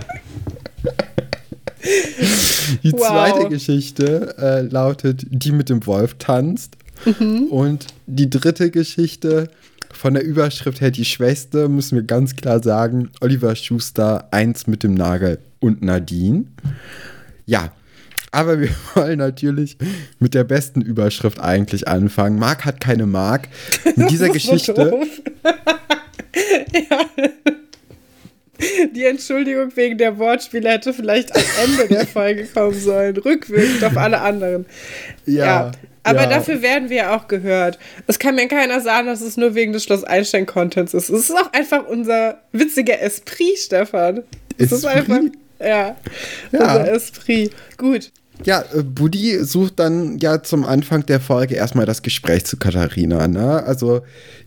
Die 2.83 2.93
wow. 2.93 3.07
zweite 3.09 3.49
Geschichte 3.49 4.35
äh, 4.39 4.61
lautet 4.63 5.25
Die 5.31 5.53
mit 5.53 5.69
dem 5.69 5.87
Wolf 5.87 6.15
tanzt. 6.19 6.77
Mhm. 7.05 7.45
Und 7.45 7.87
die 8.07 8.29
dritte 8.29 8.71
Geschichte 8.71 9.49
von 9.93 10.15
der 10.15 10.25
Überschrift 10.25 10.81
her 10.81 10.91
die 10.91 11.05
Schwester, 11.05 11.69
müssen 11.69 11.97
wir 11.97 12.05
ganz 12.05 12.37
klar 12.37 12.63
sagen, 12.63 13.11
Oliver 13.21 13.55
Schuster, 13.57 14.29
eins 14.33 14.67
mit 14.67 14.83
dem 14.83 14.95
Nagel 14.95 15.39
und 15.59 15.83
Nadine. 15.83 16.45
Ja, 17.47 17.73
aber 18.31 18.61
wir 18.61 18.71
wollen 18.95 19.19
natürlich 19.19 19.77
mit 20.19 20.35
der 20.35 20.45
besten 20.45 20.81
Überschrift 20.81 21.41
eigentlich 21.41 21.89
anfangen. 21.89 22.39
Mark 22.39 22.65
hat 22.65 22.81
keine 22.81 23.07
Mark. 23.07 23.49
In 23.97 24.07
dieser 24.09 24.29
Geschichte. 24.33 25.07
Ja. 26.73 27.01
Die 28.95 29.05
Entschuldigung 29.05 29.75
wegen 29.75 29.97
der 29.97 30.19
Wortspiele 30.19 30.69
hätte 30.69 30.93
vielleicht 30.93 31.35
am 31.35 31.43
Ende 31.65 31.89
der 31.89 32.07
Folge 32.07 32.45
kommen 32.45 32.79
sollen. 32.79 33.17
Rückwirkend 33.17 33.83
auf 33.83 33.97
alle 33.97 34.21
anderen. 34.21 34.67
Ja. 35.25 35.45
ja. 35.45 35.73
Aber 36.03 36.23
ja. 36.23 36.29
dafür 36.29 36.63
werden 36.63 36.89
wir 36.89 37.13
auch 37.13 37.29
gehört. 37.29 37.79
Es 38.07 38.19
kann 38.19 38.35
mir 38.35 38.49
keiner 38.49 38.81
sagen, 38.81 39.07
dass 39.07 39.21
es 39.21 39.37
nur 39.37 39.55
wegen 39.55 39.73
des 39.73 39.85
Schloss 39.85 40.05
Einstein-Contents 40.05 40.95
ist. 40.95 41.11
Es 41.11 41.29
ist 41.29 41.37
auch 41.37 41.53
einfach 41.53 41.87
unser 41.87 42.41
witziger 42.53 43.01
Esprit, 43.01 43.59
Stefan. 43.59 44.23
Es 44.57 44.73
ist 44.73 44.87
einfach. 44.87 45.21
ja. 45.59 45.97
ja. 46.53 46.77
Unser 46.77 46.93
Esprit. 46.93 47.53
Gut. 47.77 48.13
Ja, 48.45 48.65
äh, 48.75 48.83
Buddy 48.83 49.45
sucht 49.45 49.79
dann 49.79 50.19
ja 50.19 50.43
zum 50.43 50.65
Anfang 50.65 51.05
der 51.07 51.21
Folge 51.21 51.55
erstmal 51.55 51.87
das 51.87 52.03
Gespräch 52.03 52.45
zu 52.45 52.57
Katharina, 52.57 53.29
ne? 53.29 53.63
Also 53.65 54.01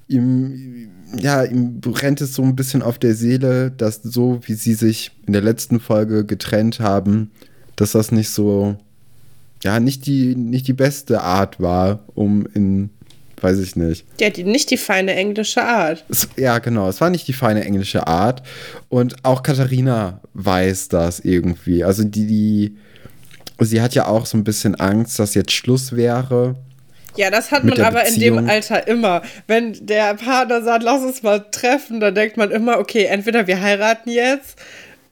ihm, 0.08 0.90
ja, 1.16 1.44
ihm 1.44 1.80
brennt 1.80 2.22
es 2.22 2.34
so 2.34 2.42
ein 2.42 2.56
bisschen 2.56 2.82
auf 2.82 2.98
der 2.98 3.16
Seele, 3.16 3.72
dass 3.72 4.02
so 4.02 4.40
wie 4.44 4.54
sie 4.54 4.74
sich 4.74 5.12
in 5.28 5.34
der 5.34 5.42
letzten 5.42 5.80
Folge 5.80 6.26
getrennt 6.26 6.80
haben, 6.80 7.32
dass 7.76 7.92
das 7.92 8.12
nicht 8.12 8.30
so, 8.30 8.78
ja, 9.64 9.80
nicht 9.80 10.06
die, 10.06 10.36
nicht 10.36 10.68
die 10.68 10.74
beste 10.74 11.22
Art 11.22 11.60
war, 11.60 12.00
um 12.14 12.46
in 12.54 12.90
weiß 13.44 13.60
ich 13.60 13.76
nicht. 13.76 14.06
Ja, 14.20 14.30
die, 14.30 14.44
nicht 14.44 14.72
die 14.72 14.78
feine 14.78 15.14
englische 15.14 15.64
Art. 15.64 16.06
Es, 16.10 16.30
ja, 16.38 16.60
genau, 16.60 16.88
es 16.88 17.02
war 17.02 17.10
nicht 17.10 17.28
die 17.28 17.34
feine 17.34 17.66
englische 17.66 18.08
Art. 18.08 18.42
Und 18.90 19.18
auch 19.24 19.44
Katharina 19.44 20.22
weiß 20.34 20.88
das 20.88 21.20
irgendwie. 21.20 21.84
Also 21.84 22.04
die, 22.06 22.26
die, 22.26 22.78
sie 23.60 23.82
hat 23.82 23.96
ja 23.96 24.08
auch 24.08 24.26
so 24.26 24.38
ein 24.38 24.46
bisschen 24.46 24.76
Angst, 24.76 25.20
dass 25.20 25.36
jetzt 25.36 25.52
Schluss 25.52 25.94
wäre. 25.94 26.56
Ja, 27.16 27.30
das 27.30 27.52
hat 27.52 27.64
man 27.64 27.80
aber 27.80 28.04
Beziehung. 28.04 28.38
in 28.40 28.46
dem 28.46 28.50
Alter 28.50 28.88
immer. 28.88 29.22
Wenn 29.46 29.86
der 29.86 30.16
Partner 30.16 30.64
sagt, 30.64 30.84
lass 30.84 31.04
uns 31.04 31.22
mal 31.22 31.46
treffen, 31.52 32.00
dann 32.00 32.16
denkt 32.16 32.38
man 32.38 32.50
immer, 32.50 32.80
okay, 32.80 33.06
entweder 33.06 33.46
wir 33.46 33.62
heiraten 33.62 34.10
jetzt 34.10 34.58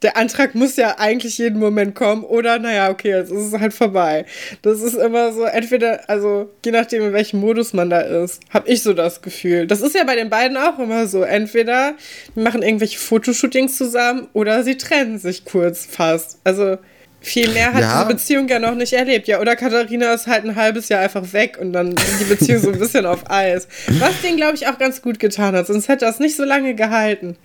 der 0.01 0.17
Antrag 0.17 0.55
muss 0.55 0.75
ja 0.77 0.97
eigentlich 0.97 1.37
jeden 1.37 1.59
Moment 1.59 1.93
kommen 1.95 2.23
oder 2.23 2.57
naja, 2.59 2.89
okay, 2.89 3.09
jetzt 3.09 3.31
ist 3.31 3.53
es 3.53 3.59
halt 3.59 3.73
vorbei. 3.73 4.25
Das 4.61 4.81
ist 4.81 4.95
immer 4.95 5.31
so, 5.31 5.43
entweder, 5.43 6.09
also 6.09 6.49
je 6.65 6.71
nachdem, 6.71 7.03
in 7.03 7.13
welchem 7.13 7.39
Modus 7.39 7.73
man 7.73 7.89
da 7.89 8.01
ist, 8.01 8.41
habe 8.49 8.67
ich 8.69 8.81
so 8.81 8.93
das 8.93 9.21
Gefühl. 9.21 9.67
Das 9.67 9.81
ist 9.81 9.95
ja 9.95 10.03
bei 10.03 10.15
den 10.15 10.29
beiden 10.29 10.57
auch 10.57 10.79
immer 10.79 11.07
so. 11.07 11.21
Entweder 11.21 11.93
die 12.35 12.39
machen 12.39 12.63
irgendwelche 12.63 12.97
Fotoshootings 12.97 13.77
zusammen 13.77 14.27
oder 14.33 14.63
sie 14.63 14.77
trennen 14.77 15.19
sich 15.19 15.45
kurz 15.45 15.85
fast. 15.85 16.39
Also 16.43 16.77
viel 17.19 17.49
mehr 17.49 17.71
hat 17.73 17.81
ja. 17.81 18.03
diese 18.03 18.13
Beziehung 18.15 18.47
ja 18.47 18.57
noch 18.57 18.73
nicht 18.73 18.93
erlebt. 18.93 19.27
Ja, 19.27 19.39
oder 19.39 19.55
Katharina 19.55 20.13
ist 20.13 20.25
halt 20.25 20.43
ein 20.43 20.55
halbes 20.55 20.89
Jahr 20.89 21.01
einfach 21.01 21.31
weg 21.33 21.59
und 21.61 21.73
dann 21.73 21.95
die 22.19 22.23
Beziehung 22.23 22.59
so 22.59 22.71
ein 22.71 22.79
bisschen 22.79 23.05
auf 23.05 23.29
Eis. 23.29 23.67
Was 23.99 24.19
den, 24.23 24.37
glaube 24.37 24.55
ich, 24.55 24.67
auch 24.67 24.79
ganz 24.79 25.03
gut 25.03 25.19
getan 25.19 25.55
hat, 25.55 25.67
sonst 25.67 25.87
hätte 25.87 26.05
das 26.05 26.19
nicht 26.19 26.35
so 26.35 26.43
lange 26.43 26.73
gehalten. 26.73 27.37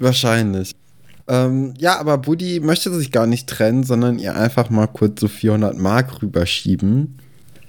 Wahrscheinlich. 0.00 0.74
Ähm, 1.30 1.74
ja, 1.78 1.96
aber 2.00 2.18
Buddy 2.18 2.58
möchte 2.58 2.92
sich 2.92 3.12
gar 3.12 3.26
nicht 3.28 3.48
trennen, 3.48 3.84
sondern 3.84 4.18
ihr 4.18 4.34
einfach 4.34 4.68
mal 4.68 4.88
kurz 4.88 5.20
so 5.20 5.28
400 5.28 5.78
Mark 5.78 6.20
rüberschieben. 6.22 7.18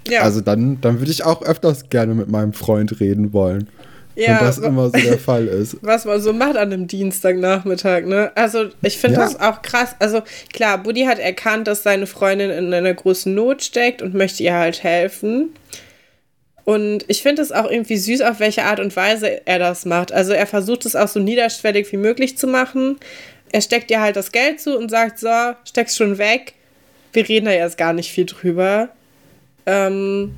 Ja. 0.07 0.21
Also 0.21 0.41
dann, 0.41 0.81
dann 0.81 0.99
würde 0.99 1.11
ich 1.11 1.23
auch 1.23 1.43
öfters 1.43 1.89
gerne 1.89 2.15
mit 2.15 2.27
meinem 2.27 2.53
Freund 2.53 2.99
reden 2.99 3.33
wollen. 3.33 3.69
Ja, 4.15 4.39
wenn 4.39 4.45
das 4.47 4.57
immer 4.57 4.85
so 4.87 4.97
der 4.97 5.19
Fall 5.19 5.47
ist. 5.47 5.77
Was 5.81 6.05
man 6.05 6.19
so 6.19 6.33
macht 6.33 6.57
an 6.57 6.73
einem 6.73 6.87
Dienstagnachmittag, 6.87 8.05
ne? 8.05 8.31
Also, 8.35 8.65
ich 8.81 8.97
finde 8.97 9.19
ja. 9.19 9.25
das 9.25 9.39
auch 9.39 9.61
krass. 9.61 9.95
Also, 9.99 10.21
klar, 10.51 10.79
Buddy 10.79 11.03
hat 11.03 11.19
erkannt, 11.19 11.67
dass 11.67 11.83
seine 11.83 12.07
Freundin 12.07 12.49
in 12.49 12.73
einer 12.73 12.93
großen 12.93 13.33
Not 13.33 13.63
steckt 13.63 14.01
und 14.01 14.13
möchte 14.13 14.43
ihr 14.43 14.53
halt 14.53 14.83
helfen. 14.83 15.49
Und 16.65 17.05
ich 17.07 17.21
finde 17.21 17.41
es 17.41 17.51
auch 17.51 17.69
irgendwie 17.69 17.97
süß, 17.97 18.21
auf 18.21 18.39
welche 18.39 18.63
Art 18.63 18.79
und 18.79 18.95
Weise 18.95 19.45
er 19.47 19.59
das 19.59 19.85
macht. 19.85 20.11
Also, 20.11 20.33
er 20.33 20.47
versucht 20.47 20.85
es 20.85 20.95
auch 20.95 21.07
so 21.07 21.21
niederschwellig 21.21 21.89
wie 21.93 21.97
möglich 21.97 22.37
zu 22.37 22.47
machen 22.47 22.97
er 23.51 23.61
steckt 23.61 23.89
dir 23.89 24.01
halt 24.01 24.15
das 24.15 24.31
Geld 24.31 24.61
zu 24.61 24.77
und 24.77 24.89
sagt, 24.89 25.19
so, 25.19 25.29
steck's 25.65 25.95
schon 25.95 26.17
weg. 26.17 26.53
Wir 27.13 27.27
reden 27.27 27.45
da 27.45 27.51
jetzt 27.51 27.77
gar 27.77 27.93
nicht 27.93 28.11
viel 28.11 28.25
drüber. 28.25 28.89
Ähm, 29.65 30.35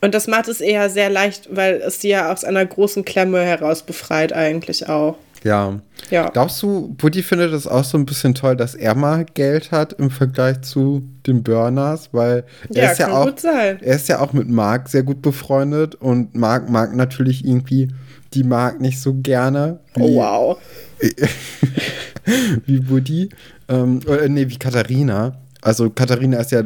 und 0.00 0.14
das 0.14 0.26
macht 0.26 0.48
es 0.48 0.60
eher 0.60 0.90
sehr 0.90 1.10
leicht, 1.10 1.48
weil 1.54 1.76
es 1.76 2.00
sie 2.00 2.08
ja 2.08 2.32
aus 2.32 2.44
einer 2.44 2.64
großen 2.64 3.04
Klemme 3.04 3.40
heraus 3.42 3.82
befreit 3.82 4.32
eigentlich 4.32 4.88
auch. 4.88 5.16
Ja. 5.44 5.78
ja. 6.10 6.30
Glaubst 6.30 6.62
du, 6.62 6.94
Buddy 6.96 7.22
findet 7.22 7.52
es 7.52 7.66
auch 7.66 7.84
so 7.84 7.98
ein 7.98 8.06
bisschen 8.06 8.34
toll, 8.34 8.56
dass 8.56 8.74
er 8.74 8.94
mal 8.94 9.26
Geld 9.26 9.70
hat 9.72 9.92
im 9.94 10.10
Vergleich 10.10 10.62
zu 10.62 11.02
den 11.26 11.42
Burners, 11.42 12.08
weil 12.12 12.44
er 12.72 12.84
ja, 12.84 12.90
ist 12.90 12.98
ja 12.98 13.12
auch 13.12 13.30
er 13.44 13.80
ist 13.82 14.08
ja 14.08 14.20
auch 14.20 14.32
mit 14.32 14.48
Mark 14.48 14.88
sehr 14.88 15.02
gut 15.02 15.20
befreundet 15.20 15.94
und 15.94 16.34
Mark 16.34 16.70
mag 16.70 16.96
natürlich 16.96 17.44
irgendwie 17.44 17.88
die 18.32 18.42
Mark 18.42 18.80
nicht 18.80 19.00
so 19.00 19.14
gerne. 19.14 19.80
oh 19.98 20.16
wow. 20.16 20.58
wie 22.66 22.80
Buddy. 22.80 23.28
Ähm, 23.68 24.00
oder 24.06 24.28
nee, 24.28 24.48
wie 24.48 24.58
Katharina. 24.58 25.36
Also 25.60 25.88
Katharina 25.88 26.38
ist 26.40 26.52
ja 26.52 26.62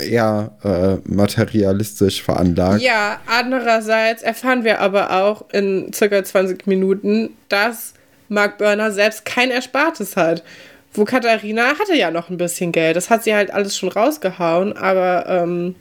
eher 0.00 0.52
äh, 0.64 1.10
materialistisch 1.10 2.22
veranlagt. 2.22 2.80
Ja, 2.80 3.20
andererseits 3.26 4.22
erfahren 4.22 4.64
wir 4.64 4.80
aber 4.80 5.10
auch 5.22 5.44
in 5.52 5.92
circa 5.92 6.24
20 6.24 6.66
Minuten, 6.66 7.30
dass 7.50 7.92
Mark 8.28 8.58
Burner 8.58 8.90
selbst 8.90 9.24
kein 9.26 9.50
Erspartes 9.50 10.16
hat. 10.16 10.42
Wo 10.94 11.04
Katharina 11.04 11.78
hatte 11.78 11.94
ja 11.94 12.10
noch 12.10 12.30
ein 12.30 12.38
bisschen 12.38 12.72
Geld. 12.72 12.96
Das 12.96 13.10
hat 13.10 13.24
sie 13.24 13.34
halt 13.34 13.50
alles 13.50 13.76
schon 13.76 13.90
rausgehauen, 13.90 14.74
aber. 14.76 15.26
Ähm 15.28 15.74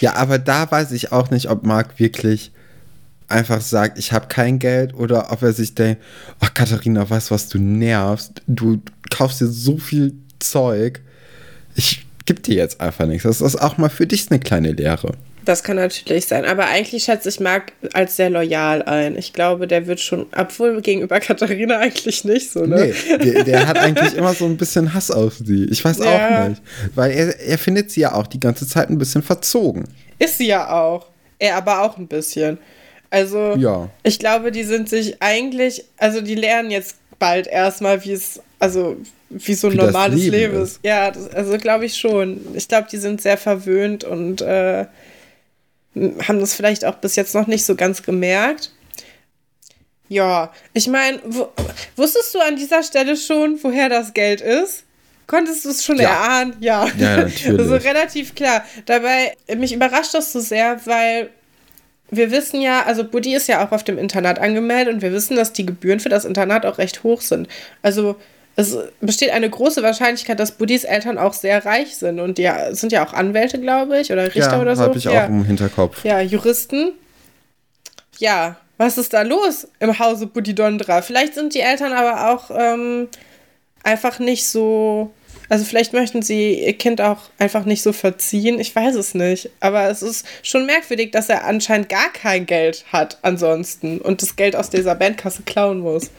ja, 0.00 0.14
aber 0.14 0.38
da 0.38 0.68
weiß 0.68 0.92
ich 0.92 1.12
auch 1.12 1.30
nicht, 1.30 1.48
ob 1.48 1.64
Mark 1.64 1.98
wirklich 1.98 2.50
einfach 3.28 3.60
sagt, 3.60 3.98
ich 3.98 4.12
habe 4.12 4.26
kein 4.28 4.58
Geld 4.58 4.94
oder 4.94 5.30
ob 5.30 5.42
er 5.42 5.52
sich 5.52 5.74
denkt, 5.74 6.02
ach 6.40 6.52
Katharina, 6.54 7.08
weißt 7.08 7.30
du 7.30 7.34
was, 7.34 7.48
du 7.48 7.58
nervst, 7.58 8.42
du 8.46 8.80
kaufst 9.10 9.40
dir 9.40 9.46
so 9.46 9.76
viel 9.76 10.14
Zeug, 10.38 11.00
ich 11.74 12.06
gebe 12.24 12.40
dir 12.40 12.54
jetzt 12.54 12.80
einfach 12.80 13.06
nichts. 13.06 13.24
Das 13.24 13.40
ist 13.40 13.56
auch 13.56 13.78
mal 13.78 13.88
für 13.88 14.06
dich 14.06 14.30
eine 14.30 14.40
kleine 14.40 14.72
Lehre. 14.72 15.12
Das 15.44 15.62
kann 15.62 15.76
natürlich 15.76 16.26
sein, 16.26 16.44
aber 16.44 16.66
eigentlich 16.66 17.04
schätze 17.04 17.30
ich 17.30 17.40
Marc 17.40 17.72
als 17.94 18.16
sehr 18.16 18.28
loyal 18.28 18.82
ein. 18.82 19.16
Ich 19.16 19.32
glaube, 19.32 19.66
der 19.66 19.86
wird 19.86 19.98
schon, 19.98 20.26
obwohl 20.36 20.82
gegenüber 20.82 21.20
Katharina 21.20 21.78
eigentlich 21.78 22.22
nicht 22.24 22.50
so, 22.50 22.66
ne? 22.66 22.92
Nee, 22.92 23.16
der, 23.16 23.44
der 23.44 23.66
hat 23.66 23.78
eigentlich 23.78 24.14
immer 24.14 24.34
so 24.34 24.44
ein 24.44 24.58
bisschen 24.58 24.92
Hass 24.92 25.10
auf 25.10 25.38
sie. 25.42 25.64
Ich 25.70 25.82
weiß 25.82 26.00
ja. 26.00 26.44
auch 26.44 26.48
nicht. 26.50 26.60
Weil 26.94 27.12
er, 27.12 27.40
er 27.40 27.56
findet 27.56 27.90
sie 27.90 28.02
ja 28.02 28.12
auch 28.12 28.26
die 28.26 28.40
ganze 28.40 28.66
Zeit 28.66 28.90
ein 28.90 28.98
bisschen 28.98 29.22
verzogen. 29.22 29.84
Ist 30.18 30.36
sie 30.36 30.48
ja 30.48 30.70
auch. 30.70 31.06
Er 31.38 31.56
aber 31.56 31.80
auch 31.80 31.96
ein 31.96 32.08
bisschen. 32.08 32.58
Also, 33.10 33.54
ja. 33.56 33.88
ich 34.02 34.18
glaube, 34.18 34.52
die 34.52 34.64
sind 34.64 34.88
sich 34.88 35.22
eigentlich, 35.22 35.84
also 35.96 36.20
die 36.20 36.34
lernen 36.34 36.70
jetzt 36.70 36.96
bald 37.18 37.46
erstmal, 37.46 38.04
wie 38.04 38.12
es, 38.12 38.40
also 38.58 38.96
wie 39.30 39.54
so 39.54 39.68
ein 39.68 39.74
wie 39.74 39.76
normales 39.76 40.20
Leben, 40.20 40.36
Leben, 40.36 40.62
ist. 40.62 40.80
Ja, 40.82 41.10
das, 41.10 41.28
also 41.30 41.56
glaube 41.58 41.86
ich 41.86 41.96
schon. 41.96 42.40
Ich 42.54 42.68
glaube, 42.68 42.88
die 42.90 42.98
sind 42.98 43.20
sehr 43.20 43.38
verwöhnt 43.38 44.04
und 44.04 44.40
äh, 44.42 44.86
haben 45.96 46.40
das 46.40 46.54
vielleicht 46.54 46.84
auch 46.84 46.96
bis 46.96 47.16
jetzt 47.16 47.34
noch 47.34 47.46
nicht 47.46 47.64
so 47.64 47.74
ganz 47.74 48.02
gemerkt. 48.02 48.72
Ja, 50.08 50.52
ich 50.72 50.88
meine, 50.88 51.20
wusstest 51.96 52.34
du 52.34 52.40
an 52.40 52.56
dieser 52.56 52.82
Stelle 52.82 53.16
schon, 53.16 53.58
woher 53.62 53.88
das 53.88 54.14
Geld 54.14 54.40
ist? 54.40 54.84
Konntest 55.26 55.66
du 55.66 55.68
es 55.68 55.84
schon 55.84 55.98
ja. 55.98 56.08
erahnen? 56.08 56.56
Ja. 56.60 56.86
Ja, 56.96 57.16
natürlich. 57.18 57.58
also 57.58 57.76
relativ 57.76 58.34
klar. 58.34 58.64
Dabei, 58.86 59.36
mich 59.56 59.74
überrascht 59.74 60.14
das 60.14 60.32
so 60.32 60.40
sehr, 60.40 60.80
weil 60.86 61.28
wir 62.10 62.30
wissen 62.30 62.60
ja, 62.60 62.84
also 62.84 63.04
Buddy 63.04 63.34
ist 63.34 63.48
ja 63.48 63.66
auch 63.66 63.72
auf 63.72 63.84
dem 63.84 63.98
Internat 63.98 64.38
angemeldet 64.38 64.94
und 64.94 65.02
wir 65.02 65.12
wissen, 65.12 65.36
dass 65.36 65.52
die 65.52 65.66
Gebühren 65.66 66.00
für 66.00 66.08
das 66.08 66.24
Internat 66.24 66.64
auch 66.64 66.78
recht 66.78 67.02
hoch 67.02 67.20
sind. 67.20 67.48
Also 67.82 68.16
es 68.56 68.76
besteht 69.00 69.30
eine 69.30 69.48
große 69.48 69.82
Wahrscheinlichkeit, 69.82 70.40
dass 70.40 70.52
Buddys 70.52 70.84
Eltern 70.84 71.16
auch 71.16 71.32
sehr 71.32 71.64
reich 71.64 71.96
sind 71.96 72.18
und 72.18 72.38
die 72.38 72.50
sind 72.72 72.90
ja 72.92 73.06
auch 73.06 73.12
Anwälte, 73.12 73.60
glaube 73.60 74.00
ich, 74.00 74.10
oder 74.10 74.26
Richter 74.26 74.54
ja, 74.54 74.60
oder 74.60 74.74
so. 74.74 74.82
habe 74.82 74.98
ich 74.98 75.04
ja. 75.04 75.24
auch 75.24 75.28
im 75.28 75.44
Hinterkopf. 75.44 76.04
Ja, 76.04 76.20
Juristen. 76.20 76.92
Ja, 78.18 78.56
was 78.76 78.98
ist 78.98 79.12
da 79.12 79.22
los 79.22 79.68
im 79.78 79.98
Hause 79.98 80.26
Buddy 80.26 80.54
Dondra? 80.54 81.02
Vielleicht 81.02 81.34
sind 81.34 81.54
die 81.54 81.60
Eltern 81.60 81.92
aber 81.92 82.32
auch 82.32 82.50
ähm, 82.50 83.08
einfach 83.84 84.18
nicht 84.18 84.48
so 84.48 85.12
also 85.48 85.64
vielleicht 85.64 85.92
möchten 85.92 86.22
sie 86.22 86.64
ihr 86.64 86.76
Kind 86.76 87.00
auch 87.00 87.18
einfach 87.38 87.64
nicht 87.64 87.82
so 87.82 87.92
verziehen. 87.92 88.60
Ich 88.60 88.74
weiß 88.74 88.94
es 88.96 89.14
nicht. 89.14 89.50
Aber 89.60 89.88
es 89.88 90.02
ist 90.02 90.26
schon 90.42 90.66
merkwürdig, 90.66 91.10
dass 91.10 91.28
er 91.28 91.46
anscheinend 91.46 91.88
gar 91.88 92.12
kein 92.12 92.46
Geld 92.46 92.84
hat 92.92 93.18
ansonsten 93.22 94.00
und 94.00 94.22
das 94.22 94.36
Geld 94.36 94.56
aus 94.56 94.70
dieser 94.70 94.94
Bandkasse 94.94 95.42
klauen 95.42 95.80
muss. 95.80 96.10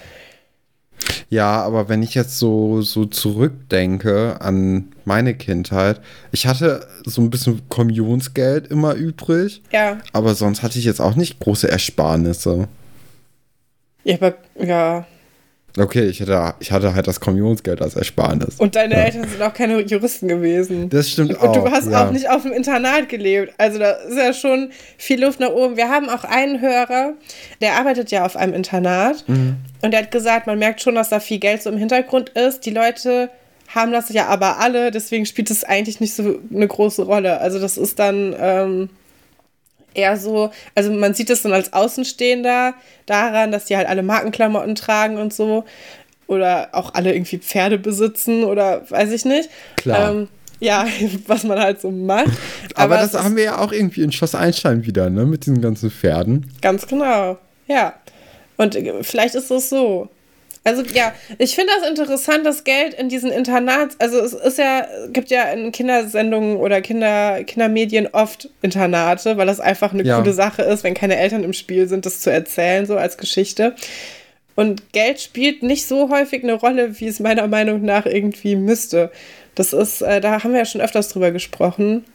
Ja, 1.29 1.61
aber 1.61 1.89
wenn 1.89 2.03
ich 2.03 2.15
jetzt 2.15 2.39
so, 2.39 2.81
so 2.81 3.05
zurückdenke 3.05 4.41
an 4.41 4.91
meine 5.05 5.35
Kindheit, 5.35 6.01
ich 6.31 6.47
hatte 6.47 6.87
so 7.05 7.21
ein 7.21 7.29
bisschen 7.29 7.61
Kommunionsgeld 7.69 8.67
immer 8.67 8.95
übrig. 8.95 9.61
Ja. 9.71 9.99
Aber 10.11 10.35
sonst 10.35 10.63
hatte 10.63 10.79
ich 10.79 10.85
jetzt 10.85 10.99
auch 10.99 11.15
nicht 11.15 11.39
große 11.39 11.69
Ersparnisse. 11.69 12.67
Ja, 14.03 14.15
aber 14.15 14.33
ja, 14.59 15.05
Okay, 15.79 16.05
ich 16.05 16.21
hatte, 16.21 16.55
ich 16.59 16.71
hatte 16.71 16.93
halt 16.93 17.07
das 17.07 17.19
Kommunionsgeld 17.19 17.81
als 17.81 17.95
Ersparnis. 17.95 18.55
Und 18.57 18.75
deine 18.75 18.95
ja. 18.95 19.01
Eltern 19.01 19.27
sind 19.27 19.41
auch 19.41 19.53
keine 19.53 19.79
Juristen 19.81 20.27
gewesen. 20.27 20.89
Das 20.89 21.09
stimmt 21.09 21.39
auch. 21.39 21.55
Und 21.55 21.55
du 21.55 21.71
hast 21.71 21.89
ja. 21.89 22.05
auch 22.07 22.11
nicht 22.11 22.29
auf 22.29 22.43
dem 22.43 22.51
Internat 22.51 23.09
gelebt. 23.09 23.53
Also 23.57 23.79
da 23.79 23.91
ist 23.91 24.17
ja 24.17 24.33
schon 24.33 24.71
viel 24.97 25.23
Luft 25.23 25.39
nach 25.39 25.49
oben. 25.49 25.77
Wir 25.77 25.89
haben 25.89 26.09
auch 26.09 26.23
einen 26.23 26.61
Hörer, 26.61 27.13
der 27.61 27.77
arbeitet 27.77 28.11
ja 28.11 28.25
auf 28.25 28.35
einem 28.35 28.53
Internat. 28.53 29.27
Mhm. 29.27 29.57
Und 29.81 29.91
der 29.91 30.01
hat 30.01 30.11
gesagt, 30.11 30.47
man 30.47 30.59
merkt 30.59 30.81
schon, 30.81 30.95
dass 30.95 31.09
da 31.09 31.19
viel 31.19 31.39
Geld 31.39 31.63
so 31.63 31.69
im 31.69 31.77
Hintergrund 31.77 32.29
ist. 32.29 32.65
Die 32.65 32.71
Leute 32.71 33.29
haben 33.67 33.91
das 33.91 34.09
ja 34.09 34.27
aber 34.27 34.59
alle, 34.59 34.91
deswegen 34.91 35.25
spielt 35.25 35.51
es 35.51 35.63
eigentlich 35.63 35.99
nicht 35.99 36.15
so 36.15 36.39
eine 36.53 36.67
große 36.67 37.03
Rolle. 37.03 37.39
Also 37.39 37.59
das 37.59 37.77
ist 37.77 37.99
dann... 37.99 38.35
Ähm, 38.39 38.89
eher 39.93 40.17
so, 40.17 40.51
also 40.75 40.91
man 40.91 41.13
sieht 41.13 41.29
es 41.29 41.41
dann 41.41 41.53
als 41.53 41.73
Außenstehender 41.73 42.73
daran, 43.05 43.51
dass 43.51 43.65
die 43.65 43.77
halt 43.77 43.87
alle 43.87 44.03
Markenklamotten 44.03 44.75
tragen 44.75 45.17
und 45.17 45.33
so. 45.33 45.65
oder 46.27 46.69
auch 46.73 46.93
alle 46.93 47.13
irgendwie 47.13 47.39
Pferde 47.39 47.79
besitzen 47.79 48.43
oder 48.43 48.89
weiß 48.89 49.11
ich 49.11 49.25
nicht. 49.25 49.49
Klar. 49.77 50.11
Ähm, 50.11 50.27
ja, 50.59 50.85
was 51.27 51.43
man 51.43 51.59
halt 51.59 51.81
so 51.81 51.91
macht. 51.91 52.27
Aber, 52.75 52.95
Aber 52.95 52.97
das 52.97 53.13
haben 53.15 53.35
wir 53.35 53.43
ja 53.43 53.57
auch 53.59 53.71
irgendwie 53.71 54.03
in 54.03 54.11
Schloss 54.11 54.35
Einstein 54.35 54.85
wieder, 54.85 55.09
ne? 55.09 55.25
Mit 55.25 55.45
diesen 55.45 55.61
ganzen 55.61 55.89
Pferden. 55.89 56.51
Ganz 56.61 56.85
genau, 56.85 57.37
ja. 57.67 57.93
Und 58.57 58.75
äh, 58.75 59.03
vielleicht 59.03 59.35
ist 59.35 59.49
es 59.51 59.69
so. 59.69 60.09
Also 60.69 60.83
ja, 60.93 61.13
ich 61.39 61.55
finde 61.55 61.73
das 61.79 61.89
interessant, 61.89 62.45
das 62.45 62.63
Geld 62.63 62.93
in 62.93 63.09
diesen 63.09 63.31
Internats, 63.31 63.95
also 63.97 64.19
es 64.19 64.33
ist 64.33 64.59
ja, 64.59 64.85
gibt 65.11 65.31
ja 65.31 65.43
in 65.51 65.71
Kindersendungen 65.71 66.57
oder 66.57 66.79
Kinder, 66.81 67.43
Kindermedien 67.43 68.07
oft 68.11 68.49
Internate, 68.61 69.35
weil 69.37 69.47
das 69.47 69.59
einfach 69.59 69.93
eine 69.93 70.03
ja. 70.03 70.19
coole 70.19 70.31
Sache 70.31 70.61
ist, 70.61 70.83
wenn 70.83 70.93
keine 70.93 71.17
Eltern 71.17 71.43
im 71.43 71.53
Spiel 71.53 71.87
sind, 71.87 72.05
das 72.05 72.19
zu 72.19 72.31
erzählen, 72.31 72.85
so 72.85 72.97
als 72.97 73.17
Geschichte. 73.17 73.73
Und 74.53 74.93
Geld 74.93 75.19
spielt 75.19 75.63
nicht 75.63 75.87
so 75.87 76.11
häufig 76.11 76.43
eine 76.43 76.53
Rolle, 76.53 76.99
wie 76.99 77.07
es 77.07 77.19
meiner 77.19 77.47
Meinung 77.47 77.81
nach 77.81 78.05
irgendwie 78.05 78.55
müsste. 78.55 79.09
Das 79.55 79.73
ist, 79.73 80.03
äh, 80.03 80.21
da 80.21 80.43
haben 80.43 80.51
wir 80.51 80.59
ja 80.59 80.65
schon 80.65 80.81
öfters 80.81 81.09
drüber 81.09 81.31
gesprochen. 81.31 82.05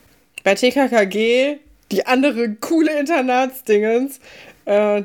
Bei 0.44 0.54
TKKG, 0.54 1.56
die 1.90 2.06
andere 2.06 2.54
coole 2.54 3.00
Internatsdingens, 3.00 4.20
äh, 4.64 5.02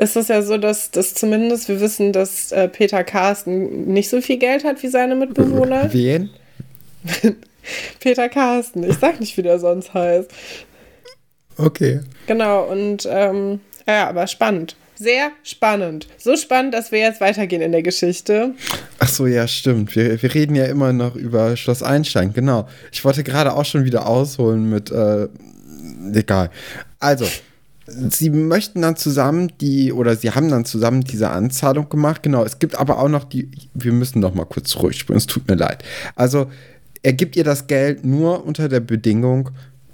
ist 0.00 0.16
es 0.16 0.28
ja 0.28 0.40
so, 0.40 0.56
dass, 0.56 0.90
dass 0.90 1.14
zumindest 1.14 1.68
wir 1.68 1.80
wissen, 1.80 2.12
dass 2.12 2.52
äh, 2.52 2.68
Peter 2.68 3.04
Carsten 3.04 3.92
nicht 3.92 4.08
so 4.08 4.20
viel 4.22 4.38
Geld 4.38 4.64
hat 4.64 4.82
wie 4.82 4.88
seine 4.88 5.14
Mitbewohner. 5.14 5.92
Wen? 5.92 6.30
Peter 8.00 8.30
Carsten. 8.30 8.82
Ich 8.82 8.96
sag 8.96 9.20
nicht, 9.20 9.36
wie 9.36 9.42
der 9.42 9.58
sonst 9.58 9.92
heißt. 9.92 10.30
Okay. 11.58 12.00
Genau, 12.26 12.64
und 12.64 13.06
ähm, 13.10 13.60
ja, 13.86 14.08
aber 14.08 14.26
spannend. 14.26 14.74
Sehr 14.94 15.30
spannend. 15.42 16.08
So 16.16 16.36
spannend, 16.36 16.72
dass 16.72 16.92
wir 16.92 17.00
jetzt 17.00 17.20
weitergehen 17.20 17.60
in 17.60 17.72
der 17.72 17.82
Geschichte. 17.82 18.54
Ach 18.98 19.08
so, 19.08 19.26
ja, 19.26 19.46
stimmt. 19.46 19.94
Wir, 19.96 20.22
wir 20.22 20.34
reden 20.34 20.54
ja 20.54 20.64
immer 20.64 20.94
noch 20.94 21.14
über 21.14 21.56
Schloss 21.58 21.82
Einstein, 21.82 22.32
genau. 22.32 22.66
Ich 22.90 23.04
wollte 23.04 23.22
gerade 23.22 23.54
auch 23.54 23.64
schon 23.66 23.84
wieder 23.84 24.06
ausholen 24.06 24.70
mit, 24.70 24.90
äh, 24.90 25.28
egal. 26.14 26.50
Also, 26.98 27.26
sie 28.10 28.30
möchten 28.30 28.82
dann 28.82 28.96
zusammen 28.96 29.52
die, 29.60 29.92
oder 29.92 30.16
sie 30.16 30.30
haben 30.30 30.48
dann 30.48 30.64
zusammen 30.64 31.02
diese 31.02 31.30
Anzahlung 31.30 31.88
gemacht. 31.88 32.22
Genau, 32.22 32.44
es 32.44 32.58
gibt 32.58 32.76
aber 32.78 32.98
auch 32.98 33.08
noch 33.08 33.24
die, 33.24 33.50
wir 33.74 33.92
müssen 33.92 34.20
noch 34.20 34.34
mal 34.34 34.44
kurz 34.44 34.70
zurückspringen, 34.70 35.18
es 35.18 35.26
tut 35.26 35.48
mir 35.48 35.56
leid. 35.56 35.84
Also, 36.14 36.50
er 37.02 37.12
gibt 37.12 37.36
ihr 37.36 37.44
das 37.44 37.66
Geld 37.66 38.04
nur 38.04 38.44
unter 38.46 38.68
der 38.68 38.80
Bedingung, 38.80 39.50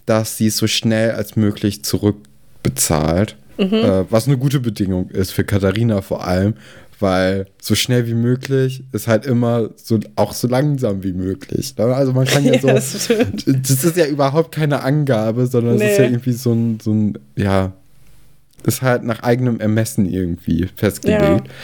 dass 0.06 0.36
sie 0.36 0.48
es 0.48 0.56
so 0.56 0.66
schnell 0.66 1.12
als 1.12 1.36
möglich 1.36 1.84
zurückbezahlt. 1.84 3.36
Mhm. 3.58 3.72
Äh, 3.72 4.10
was 4.10 4.26
eine 4.26 4.38
gute 4.38 4.60
Bedingung 4.60 5.08
ist 5.10 5.32
für 5.32 5.44
Katharina 5.44 6.02
vor 6.02 6.26
allem, 6.26 6.54
weil 7.00 7.46
so 7.60 7.74
schnell 7.74 8.06
wie 8.06 8.14
möglich 8.14 8.84
ist 8.92 9.08
halt 9.08 9.26
immer 9.26 9.70
so 9.76 9.98
auch 10.14 10.32
so 10.32 10.48
langsam 10.48 11.02
wie 11.02 11.12
möglich. 11.12 11.76
Ne? 11.76 11.84
Also 11.84 12.12
man 12.12 12.26
kann 12.26 12.44
ja 12.44 12.58
so, 12.60 12.68
ja, 12.68 12.74
das, 12.74 13.08
das, 13.46 13.84
ist 13.84 13.96
ja 13.96 14.06
überhaupt 14.06 14.52
keine 14.52 14.82
Angabe, 14.82 15.46
sondern 15.46 15.76
nee. 15.76 15.84
es 15.84 15.92
ist 15.92 15.98
ja 15.98 16.04
irgendwie 16.04 16.32
so 16.32 16.52
ein, 16.52 16.80
so 16.80 16.92
ein, 16.92 17.18
ja, 17.36 17.72
ist 18.66 18.82
halt 18.82 19.04
nach 19.04 19.22
eigenem 19.22 19.60
Ermessen 19.60 20.06
irgendwie 20.06 20.68
festgelegt. 20.76 21.46
Ja. 21.46 21.54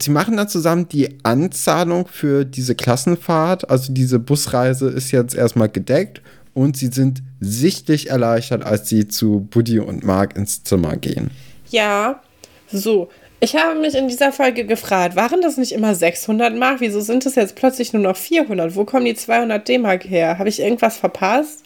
Sie 0.00 0.10
machen 0.10 0.36
dann 0.36 0.48
zusammen 0.48 0.88
die 0.88 1.18
Anzahlung 1.22 2.06
für 2.06 2.44
diese 2.44 2.74
Klassenfahrt, 2.74 3.68
also 3.68 3.92
diese 3.92 4.18
Busreise 4.18 4.88
ist 4.88 5.10
jetzt 5.10 5.34
erstmal 5.34 5.68
gedeckt 5.68 6.22
und 6.54 6.76
sie 6.76 6.88
sind 6.88 7.22
sichtlich 7.40 8.10
erleichtert, 8.10 8.64
als 8.64 8.88
sie 8.88 9.08
zu 9.08 9.46
Buddy 9.50 9.80
und 9.80 10.04
Mark 10.04 10.36
ins 10.36 10.64
Zimmer 10.64 10.96
gehen. 10.96 11.30
Ja, 11.70 12.22
so. 12.72 13.10
Ich 13.38 13.54
habe 13.54 13.78
mich 13.78 13.94
in 13.94 14.08
dieser 14.08 14.32
Folge 14.32 14.64
gefragt, 14.64 15.14
waren 15.14 15.42
das 15.42 15.58
nicht 15.58 15.72
immer 15.72 15.94
600 15.94 16.56
Mark? 16.56 16.80
Wieso 16.80 17.02
sind 17.02 17.26
es 17.26 17.34
jetzt 17.34 17.54
plötzlich 17.54 17.92
nur 17.92 18.00
noch 18.00 18.16
400? 18.16 18.74
Wo 18.74 18.86
kommen 18.86 19.04
die 19.04 19.14
200 19.14 19.68
D-Mark 19.68 20.04
her? 20.04 20.38
Habe 20.38 20.48
ich 20.48 20.60
irgendwas 20.60 20.96
verpasst? 20.96 21.62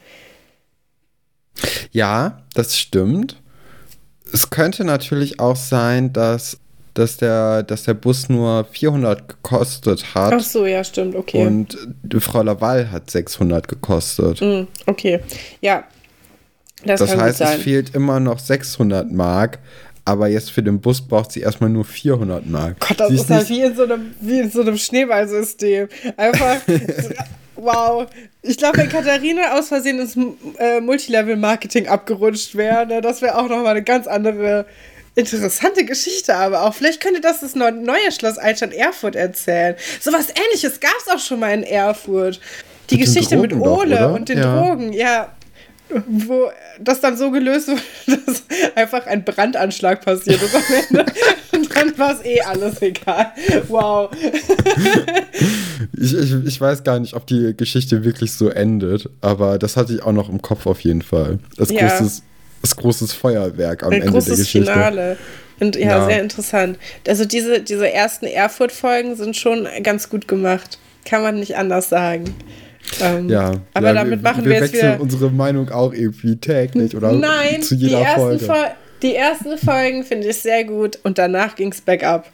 Ja, 1.92 2.42
das 2.54 2.76
stimmt. 2.76 3.40
Es 4.32 4.50
könnte 4.50 4.84
natürlich 4.84 5.40
auch 5.40 5.56
sein, 5.56 6.12
dass, 6.12 6.58
dass, 6.94 7.16
der, 7.16 7.62
dass 7.62 7.84
der 7.84 7.94
Bus 7.94 8.28
nur 8.28 8.64
400 8.64 9.28
gekostet 9.28 10.14
hat. 10.14 10.32
Ach 10.32 10.40
so, 10.40 10.66
ja, 10.66 10.84
stimmt, 10.84 11.14
okay. 11.14 11.46
Und 11.46 11.76
Frau 12.18 12.42
Laval 12.42 12.90
hat 12.90 13.10
600 13.10 13.68
gekostet. 13.68 14.40
Mm, 14.40 14.66
okay, 14.86 15.20
ja. 15.60 15.84
Das, 16.84 17.00
das 17.00 17.16
heißt, 17.16 17.40
es 17.42 17.54
fehlt 17.56 17.94
immer 17.94 18.20
noch 18.20 18.38
600 18.38 19.12
Mark, 19.12 19.58
aber 20.04 20.28
jetzt 20.28 20.50
für 20.50 20.62
den 20.62 20.80
Bus 20.80 21.00
braucht 21.00 21.32
sie 21.32 21.40
erstmal 21.40 21.70
nur 21.70 21.84
400 21.84 22.46
Mark. 22.46 22.80
Gott, 22.80 23.00
das 23.00 23.08
sie 23.08 23.14
ist, 23.14 23.22
ist 23.22 23.30
halt 23.30 23.48
wie 23.48 23.60
in 23.60 23.76
so 23.76 23.82
einem, 23.84 24.14
wie 24.20 24.38
in 24.38 24.50
so 24.50 24.60
einem 24.62 24.76
Schneeballsystem. 24.76 25.88
Einfach 26.16 26.60
Wow. 27.62 28.06
Ich 28.42 28.56
glaube, 28.56 28.78
wenn 28.78 28.88
Katharina 28.88 29.58
aus 29.58 29.68
Versehen 29.68 30.00
ins 30.00 30.16
äh, 30.58 30.80
Multilevel-Marketing 30.80 31.88
abgerutscht 31.88 32.54
wäre, 32.54 32.86
ne, 32.86 33.00
das 33.02 33.20
wäre 33.20 33.36
auch 33.36 33.48
nochmal 33.48 33.72
eine 33.72 33.82
ganz 33.82 34.06
andere, 34.06 34.64
interessante 35.14 35.84
Geschichte. 35.84 36.34
Aber 36.34 36.62
auch 36.62 36.74
vielleicht 36.74 37.00
könnte 37.00 37.20
das 37.20 37.40
das 37.40 37.54
neue 37.54 38.12
Schloss 38.12 38.38
Altstadt 38.38 38.72
Erfurt 38.72 39.14
erzählen. 39.14 39.76
So 40.00 40.12
was 40.12 40.28
ähnliches 40.28 40.80
gab 40.80 40.94
es 41.06 41.12
auch 41.12 41.18
schon 41.18 41.40
mal 41.40 41.52
in 41.52 41.62
Erfurt. 41.62 42.40
Die 42.88 42.96
mit 42.96 43.06
Geschichte 43.06 43.36
mit 43.36 43.52
Ole 43.52 43.98
doch, 43.98 44.14
und 44.14 44.28
den 44.28 44.38
ja. 44.38 44.60
Drogen, 44.60 44.92
ja 44.92 45.32
wo 46.06 46.50
das 46.80 47.00
dann 47.00 47.16
so 47.16 47.30
gelöst 47.30 47.68
wurde, 47.68 47.82
dass 48.26 48.44
einfach 48.74 49.06
ein 49.06 49.24
Brandanschlag 49.24 50.04
passiert 50.04 50.40
ist 50.42 50.54
am 50.54 50.62
Ende. 50.88 51.12
Und 51.52 51.76
dann 51.76 51.98
war 51.98 52.14
es 52.14 52.24
eh 52.24 52.40
alles 52.40 52.80
egal. 52.82 53.32
Wow. 53.68 54.10
Ich, 55.98 56.14
ich, 56.14 56.34
ich 56.44 56.60
weiß 56.60 56.84
gar 56.84 57.00
nicht, 57.00 57.14
ob 57.14 57.26
die 57.26 57.54
Geschichte 57.56 58.04
wirklich 58.04 58.32
so 58.32 58.48
endet, 58.48 59.08
aber 59.20 59.58
das 59.58 59.76
hatte 59.76 59.94
ich 59.94 60.02
auch 60.02 60.12
noch 60.12 60.28
im 60.28 60.42
Kopf 60.42 60.66
auf 60.66 60.80
jeden 60.80 61.02
Fall. 61.02 61.38
Das, 61.56 61.70
ja. 61.70 61.88
großes, 61.88 62.22
das 62.62 62.76
großes 62.76 63.12
Feuerwerk 63.12 63.82
am 63.82 63.92
ein 63.92 64.02
Ende 64.02 64.22
der 64.22 64.36
Geschichte. 64.36 64.72
Finale. 64.72 65.16
Und 65.60 65.76
ja, 65.76 65.98
ja, 65.98 66.06
sehr 66.06 66.22
interessant. 66.22 66.78
Also 67.06 67.26
diese, 67.26 67.60
diese 67.60 67.92
ersten 67.92 68.26
Erfurt-Folgen 68.26 69.16
sind 69.16 69.36
schon 69.36 69.68
ganz 69.82 70.08
gut 70.08 70.26
gemacht. 70.26 70.78
Kann 71.04 71.22
man 71.22 71.38
nicht 71.38 71.56
anders 71.56 71.88
sagen. 71.88 72.34
Ähm, 73.00 73.28
ja, 73.28 73.52
aber 73.74 73.88
ja, 73.88 73.94
damit 73.94 74.22
machen 74.22 74.44
wir, 74.44 74.52
wir 74.52 74.60
jetzt 74.60 74.72
wieder 74.72 75.00
unsere 75.00 75.30
Meinung 75.30 75.70
auch 75.70 75.92
irgendwie 75.92 76.36
täglich 76.36 76.96
oder 76.96 77.12
Nein, 77.12 77.62
zu 77.62 77.74
jeder 77.74 78.00
die 78.00 78.20
Folge. 78.20 78.44
Fol 78.44 78.66
die 79.02 79.14
ersten 79.14 79.56
Folgen 79.56 80.04
finde 80.04 80.28
ich 80.28 80.36
sehr 80.36 80.64
gut 80.64 80.98
und 81.04 81.16
danach 81.16 81.56
ging 81.56 81.72
es 81.72 81.80
bergab. 81.80 82.30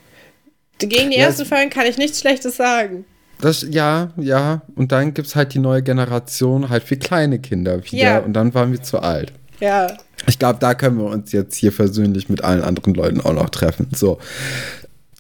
Gegen 0.79 1.11
die 1.11 1.19
ja, 1.19 1.27
ersten 1.27 1.47
Folgen 1.47 1.71
kann 1.71 1.87
ich 1.87 1.97
nichts 1.97 2.21
Schlechtes 2.21 2.57
sagen. 2.57 3.05
Das, 3.41 3.67
ja, 3.69 4.11
ja. 4.17 4.63
Und 4.75 4.93
dann 4.93 5.15
gibt 5.15 5.29
es 5.29 5.37
halt 5.37 5.55
die 5.55 5.59
neue 5.59 5.83
Generation, 5.83 6.69
halt 6.69 6.83
für 6.83 6.97
kleine 6.97 7.39
Kinder 7.39 7.85
wieder. 7.85 7.97
Ja. 7.97 8.19
Und 8.19 8.33
dann 8.33 8.55
waren 8.55 8.73
wir 8.73 8.83
zu 8.83 8.99
alt. 8.99 9.33
Ja. 9.61 9.97
Ich 10.27 10.39
glaube, 10.39 10.59
da 10.59 10.75
können 10.75 10.99
wir 10.99 11.07
uns 11.07 11.33
jetzt 11.33 11.55
hier 11.55 11.73
versöhnlich 11.73 12.29
mit 12.29 12.43
allen 12.43 12.63
anderen 12.63 12.95
Leuten 12.95 13.21
auch 13.21 13.33
noch 13.33 13.51
treffen. 13.51 13.89
So. 13.95 14.19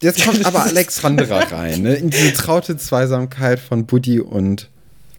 Jetzt 0.00 0.24
kommt 0.24 0.44
aber 0.44 0.64
Alexandra 0.64 1.40
rein, 1.40 1.82
ne? 1.82 1.94
In 1.94 2.10
diese 2.10 2.32
traute 2.32 2.76
Zweisamkeit 2.76 3.60
von 3.60 3.86
Buddy 3.86 4.20
und 4.20 4.68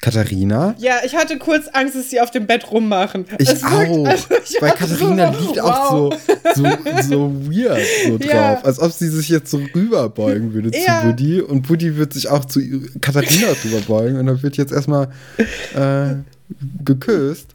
Katharina? 0.01 0.75
Ja, 0.77 0.97
ich 1.03 1.15
hatte 1.15 1.37
kurz 1.37 1.67
Angst, 1.69 1.95
dass 1.95 2.09
sie 2.09 2.21
auf 2.21 2.31
dem 2.31 2.45
Bett 2.45 2.71
rummachen. 2.71 3.25
Ich 3.39 3.49
es 3.49 3.63
auch. 3.63 3.71
Wirkt, 3.79 4.07
also 4.07 4.27
ich 4.43 4.61
Weil 4.61 4.71
Katharina 4.71 5.33
so, 5.33 5.39
liegt 5.39 5.57
wow. 5.57 5.69
auch 5.69 5.91
so, 5.91 6.13
so, 6.55 7.01
so 7.01 7.31
weird 7.51 7.81
so 8.05 8.17
drauf. 8.17 8.29
Ja. 8.29 8.61
Als 8.61 8.79
ob 8.79 8.91
sie 8.91 9.09
sich 9.09 9.29
jetzt 9.29 9.49
so 9.49 9.59
rüberbeugen 9.73 10.53
würde 10.53 10.71
ja. 10.77 11.01
zu 11.01 11.07
Buddy. 11.07 11.41
Und 11.41 11.67
Buddy 11.67 11.97
wird 11.97 12.13
sich 12.13 12.29
auch 12.29 12.45
zu 12.45 12.61
Katharina 13.01 13.47
rüberbeugen. 13.65 14.19
Und 14.19 14.27
dann 14.27 14.43
wird 14.43 14.57
jetzt 14.57 14.71
erstmal 14.71 15.09
äh, 15.75 16.15
geküsst. 16.83 17.49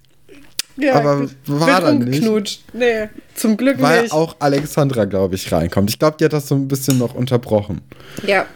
Ja, 0.79 0.95
aber 0.95 1.29
war 1.47 1.81
dann 1.83 1.99
nicht. 1.99 2.65
Nee, 2.73 3.09
zum 3.35 3.57
Glück 3.57 3.81
weil 3.81 4.03
nicht. 4.03 4.13
Weil 4.13 4.19
auch 4.19 4.37
Alexandra, 4.39 5.05
glaube 5.05 5.35
ich, 5.35 5.53
reinkommt. 5.53 5.91
Ich 5.91 5.99
glaube, 5.99 6.17
die 6.19 6.25
hat 6.25 6.33
das 6.33 6.49
so 6.49 6.55
ein 6.55 6.67
bisschen 6.67 6.99
noch 6.99 7.15
unterbrochen. 7.15 7.83
Ja 8.27 8.47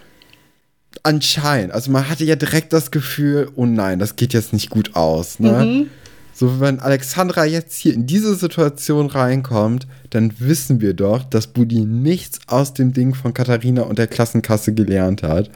anscheinend, 1.03 1.73
also 1.73 1.91
man 1.91 2.09
hatte 2.09 2.25
ja 2.25 2.37
direkt 2.37 2.73
das 2.73 2.91
Gefühl, 2.91 3.51
oh 3.57 3.67
nein, 3.67 3.99
das 3.99 4.17
geht 4.17 4.33
jetzt 4.33 4.53
nicht 4.53 4.71
gut 4.71 4.95
aus. 4.95 5.41
Ne? 5.41 5.65
Mhm. 5.65 5.91
So, 6.33 6.61
wenn 6.61 6.81
Alexandra 6.81 7.47
jetzt 7.47 7.79
hier 7.79 7.95
in 7.95 8.07
diese 8.07 8.35
Situation 8.35 9.07
reinkommt, 9.07 9.87
dann 10.11 10.35
wissen 10.39 10.83
wir 10.83 10.93
doch, 10.93 11.25
dass 11.25 11.47
Buddy 11.47 11.81
nichts 11.87 12.41
aus 12.47 12.75
dem 12.75 12.93
Ding 12.93 13.15
von 13.15 13.33
Katharina 13.33 13.83
und 13.83 13.99
der 13.99 14.07
Klassenkasse 14.07 14.75
gelernt 14.75 15.23
hat. 15.23 15.51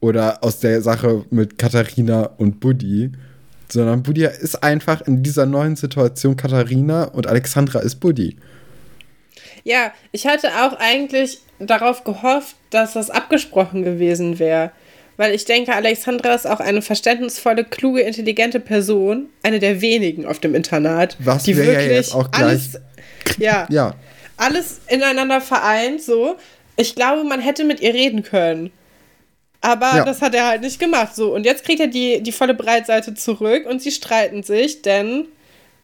Oder 0.00 0.42
aus 0.42 0.58
der 0.58 0.82
Sache 0.82 1.24
mit 1.30 1.56
Katharina 1.56 2.24
und 2.36 2.58
Buddy. 2.58 3.12
Sondern 3.70 4.02
Buddy 4.02 4.24
ist 4.24 4.60
einfach 4.62 5.02
in 5.02 5.22
dieser 5.22 5.46
neuen 5.46 5.76
Situation 5.76 6.36
Katharina 6.36 7.04
und 7.04 7.28
Alexandra 7.28 7.78
ist 7.78 8.00
Buddy. 8.00 8.36
Ja, 9.62 9.92
ich 10.10 10.26
hatte 10.26 10.48
auch 10.48 10.78
eigentlich 10.80 11.38
darauf 11.58 12.04
gehofft, 12.04 12.56
dass 12.70 12.92
das 12.94 13.10
abgesprochen 13.10 13.82
gewesen 13.82 14.38
wäre. 14.38 14.70
Weil 15.16 15.34
ich 15.34 15.46
denke, 15.46 15.74
Alexandra 15.74 16.34
ist 16.34 16.46
auch 16.46 16.60
eine 16.60 16.82
verständnisvolle, 16.82 17.64
kluge, 17.64 18.00
intelligente 18.00 18.60
Person. 18.60 19.30
Eine 19.42 19.58
der 19.58 19.80
wenigen 19.80 20.26
auf 20.26 20.40
dem 20.40 20.54
Internat. 20.54 21.16
Was 21.20 21.44
die 21.44 21.56
wirklich 21.56 22.08
ja 22.08 22.14
auch 22.14 22.30
gleich 22.30 22.42
alles, 22.42 22.80
ja, 23.38 23.66
ja. 23.70 23.94
alles 24.36 24.80
ineinander 24.88 25.40
vereint, 25.40 26.02
so. 26.02 26.36
Ich 26.76 26.94
glaube, 26.94 27.24
man 27.24 27.40
hätte 27.40 27.64
mit 27.64 27.80
ihr 27.80 27.94
reden 27.94 28.22
können. 28.22 28.70
Aber 29.62 29.96
ja. 29.96 30.04
das 30.04 30.20
hat 30.20 30.34
er 30.34 30.46
halt 30.46 30.60
nicht 30.60 30.78
gemacht. 30.78 31.16
So, 31.16 31.34
und 31.34 31.44
jetzt 31.44 31.64
kriegt 31.64 31.80
er 31.80 31.86
die, 31.86 32.22
die 32.22 32.32
volle 32.32 32.54
Breitseite 32.54 33.14
zurück 33.14 33.64
und 33.66 33.80
sie 33.80 33.90
streiten 33.90 34.42
sich, 34.42 34.82
denn 34.82 35.26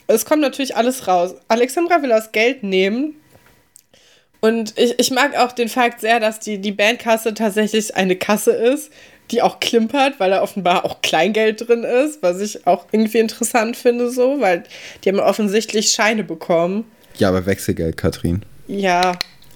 es 0.06 0.26
kommt 0.26 0.42
natürlich 0.42 0.76
alles 0.76 1.08
raus. 1.08 1.34
Alexandra 1.48 2.02
will 2.02 2.10
das 2.10 2.32
Geld 2.32 2.62
nehmen. 2.62 3.16
Und 4.44 4.76
ich, 4.76 4.98
ich 4.98 5.12
mag 5.12 5.38
auch 5.38 5.52
den 5.52 5.68
Fakt 5.68 6.00
sehr, 6.00 6.18
dass 6.18 6.40
die, 6.40 6.58
die 6.58 6.72
Bandkasse 6.72 7.32
tatsächlich 7.32 7.94
eine 7.94 8.16
Kasse 8.16 8.50
ist, 8.50 8.90
die 9.30 9.40
auch 9.40 9.60
klimpert, 9.60 10.18
weil 10.18 10.30
da 10.30 10.42
offenbar 10.42 10.84
auch 10.84 11.00
Kleingeld 11.00 11.66
drin 11.66 11.84
ist, 11.84 12.22
was 12.22 12.40
ich 12.40 12.66
auch 12.66 12.86
irgendwie 12.90 13.18
interessant 13.18 13.76
finde, 13.76 14.10
so, 14.10 14.40
weil 14.40 14.64
die 15.04 15.10
haben 15.10 15.20
offensichtlich 15.20 15.92
Scheine 15.92 16.24
bekommen. 16.24 16.84
Ja, 17.18 17.28
aber 17.28 17.46
Wechselgeld, 17.46 17.96
Katrin. 17.96 18.44
Ja, 18.66 19.12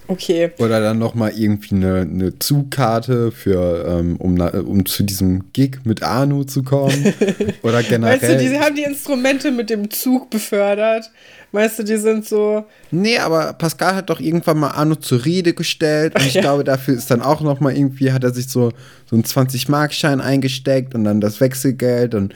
Okay. 0.07 0.51
Oder 0.59 0.79
dann 0.79 0.99
nochmal 0.99 1.33
irgendwie 1.35 1.75
eine, 1.75 2.01
eine 2.01 2.39
Zugkarte 2.39 3.31
für, 3.31 3.85
ähm, 3.87 4.15
um, 4.17 4.39
um 4.39 4.85
zu 4.85 5.03
diesem 5.03 5.51
Gig 5.51 5.79
mit 5.83 6.01
Anu 6.01 6.45
zu 6.45 6.63
kommen. 6.63 7.13
Oder 7.61 7.83
generell. 7.83 8.21
Weißt 8.21 8.31
du, 8.31 8.37
die 8.37 8.57
haben 8.57 8.75
die 8.75 8.83
Instrumente 8.83 9.51
mit 9.51 9.69
dem 9.69 9.89
Zug 9.91 10.29
befördert. 10.29 11.11
Weißt 11.51 11.79
du, 11.79 11.83
die 11.83 11.97
sind 11.97 12.25
so. 12.25 12.65
Nee, 12.91 13.19
aber 13.19 13.53
Pascal 13.53 13.95
hat 13.95 14.09
doch 14.09 14.19
irgendwann 14.19 14.59
mal 14.59 14.71
Arno 14.71 14.95
zur 14.95 15.25
Rede 15.25 15.53
gestellt. 15.53 16.15
Und 16.15 16.21
ich 16.25 16.35
ja. 16.35 16.41
glaube, 16.41 16.63
dafür 16.63 16.95
ist 16.95 17.11
dann 17.11 17.21
auch 17.21 17.41
noch 17.41 17.59
mal 17.59 17.75
irgendwie, 17.75 18.11
hat 18.11 18.23
er 18.23 18.33
sich 18.33 18.47
so, 18.47 18.71
so 19.09 19.15
einen 19.15 19.23
20-Mark-Schein 19.23 20.21
eingesteckt 20.21 20.95
und 20.95 21.03
dann 21.03 21.19
das 21.19 21.41
Wechselgeld. 21.41 22.15
Und 22.15 22.33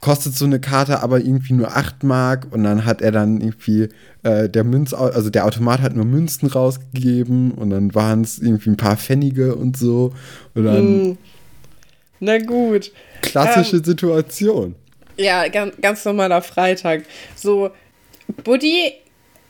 kostet 0.00 0.34
so 0.34 0.44
eine 0.44 0.60
Karte 0.60 1.02
aber 1.02 1.18
irgendwie 1.20 1.52
nur 1.52 1.76
8 1.76 2.04
Mark 2.04 2.46
und 2.50 2.64
dann 2.64 2.84
hat 2.84 3.02
er 3.02 3.12
dann 3.12 3.40
irgendwie 3.40 3.88
äh, 4.22 4.48
der 4.48 4.64
Münz, 4.64 4.92
also 4.92 5.30
der 5.30 5.46
Automat 5.46 5.80
hat 5.80 5.94
nur 5.94 6.04
Münzen 6.04 6.48
rausgegeben 6.48 7.52
und 7.52 7.70
dann 7.70 7.94
waren 7.94 8.22
es 8.22 8.38
irgendwie 8.38 8.70
ein 8.70 8.76
paar 8.76 8.96
Pfennige 8.96 9.54
und 9.54 9.76
so. 9.76 10.12
Und 10.54 10.64
dann. 10.64 10.76
Hm. 10.76 11.18
Na 12.20 12.38
gut. 12.38 12.92
Klassische 13.22 13.76
ähm, 13.76 13.84
Situation. 13.84 14.74
Ja, 15.16 15.48
ganz, 15.48 15.74
ganz 15.80 16.04
normaler 16.04 16.42
Freitag. 16.42 17.04
So, 17.34 17.70
Buddy 18.44 18.92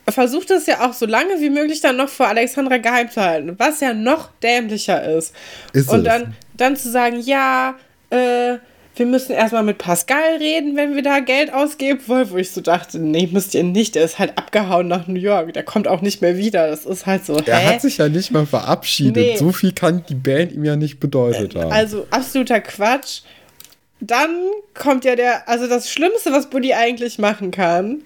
versucht 0.08 0.50
es 0.50 0.66
ja 0.66 0.88
auch 0.88 0.92
so 0.92 1.06
lange 1.06 1.40
wie 1.40 1.50
möglich 1.50 1.80
dann 1.80 1.96
noch 1.96 2.08
vor 2.08 2.28
Alexandra 2.28 2.78
geheim 2.78 3.10
zu 3.10 3.20
halten, 3.20 3.54
was 3.58 3.80
ja 3.80 3.92
noch 3.92 4.30
dämlicher 4.42 5.16
ist. 5.16 5.34
ist 5.72 5.88
und 5.88 6.04
dann, 6.04 6.34
dann 6.56 6.76
zu 6.76 6.90
sagen, 6.90 7.20
ja, 7.20 7.76
äh, 8.10 8.58
wir 9.00 9.06
müssen 9.06 9.32
erstmal 9.32 9.62
mit 9.62 9.78
Pascal 9.78 10.36
reden, 10.36 10.76
wenn 10.76 10.94
wir 10.94 11.02
da 11.02 11.20
Geld 11.20 11.54
ausgeben 11.54 12.00
wollen, 12.06 12.30
wo 12.30 12.36
ich 12.36 12.50
so 12.50 12.60
dachte, 12.60 12.98
nee, 12.98 13.30
müsst 13.32 13.54
ihr 13.54 13.64
nicht, 13.64 13.94
der 13.94 14.04
ist 14.04 14.18
halt 14.18 14.36
abgehauen 14.36 14.88
nach 14.88 15.06
New 15.06 15.18
York, 15.18 15.54
der 15.54 15.62
kommt 15.62 15.88
auch 15.88 16.02
nicht 16.02 16.20
mehr 16.20 16.36
wieder, 16.36 16.68
das 16.68 16.84
ist 16.84 17.06
halt 17.06 17.24
so, 17.24 17.38
Er 17.38 17.66
hat 17.66 17.80
sich 17.80 17.96
ja 17.96 18.10
nicht 18.10 18.30
mal 18.30 18.44
verabschiedet, 18.44 19.16
nee. 19.16 19.36
so 19.38 19.52
viel 19.52 19.72
kann 19.72 20.04
die 20.06 20.14
Band 20.14 20.52
ihm 20.52 20.66
ja 20.66 20.76
nicht 20.76 21.00
bedeutet 21.00 21.56
haben. 21.56 21.72
Also 21.72 22.06
absoluter 22.10 22.60
Quatsch. 22.60 23.22
Dann 24.00 24.36
kommt 24.74 25.06
ja 25.06 25.16
der, 25.16 25.48
also 25.48 25.66
das 25.66 25.90
Schlimmste, 25.90 26.30
was 26.30 26.50
Buddy 26.50 26.74
eigentlich 26.74 27.18
machen 27.18 27.52
kann, 27.52 28.02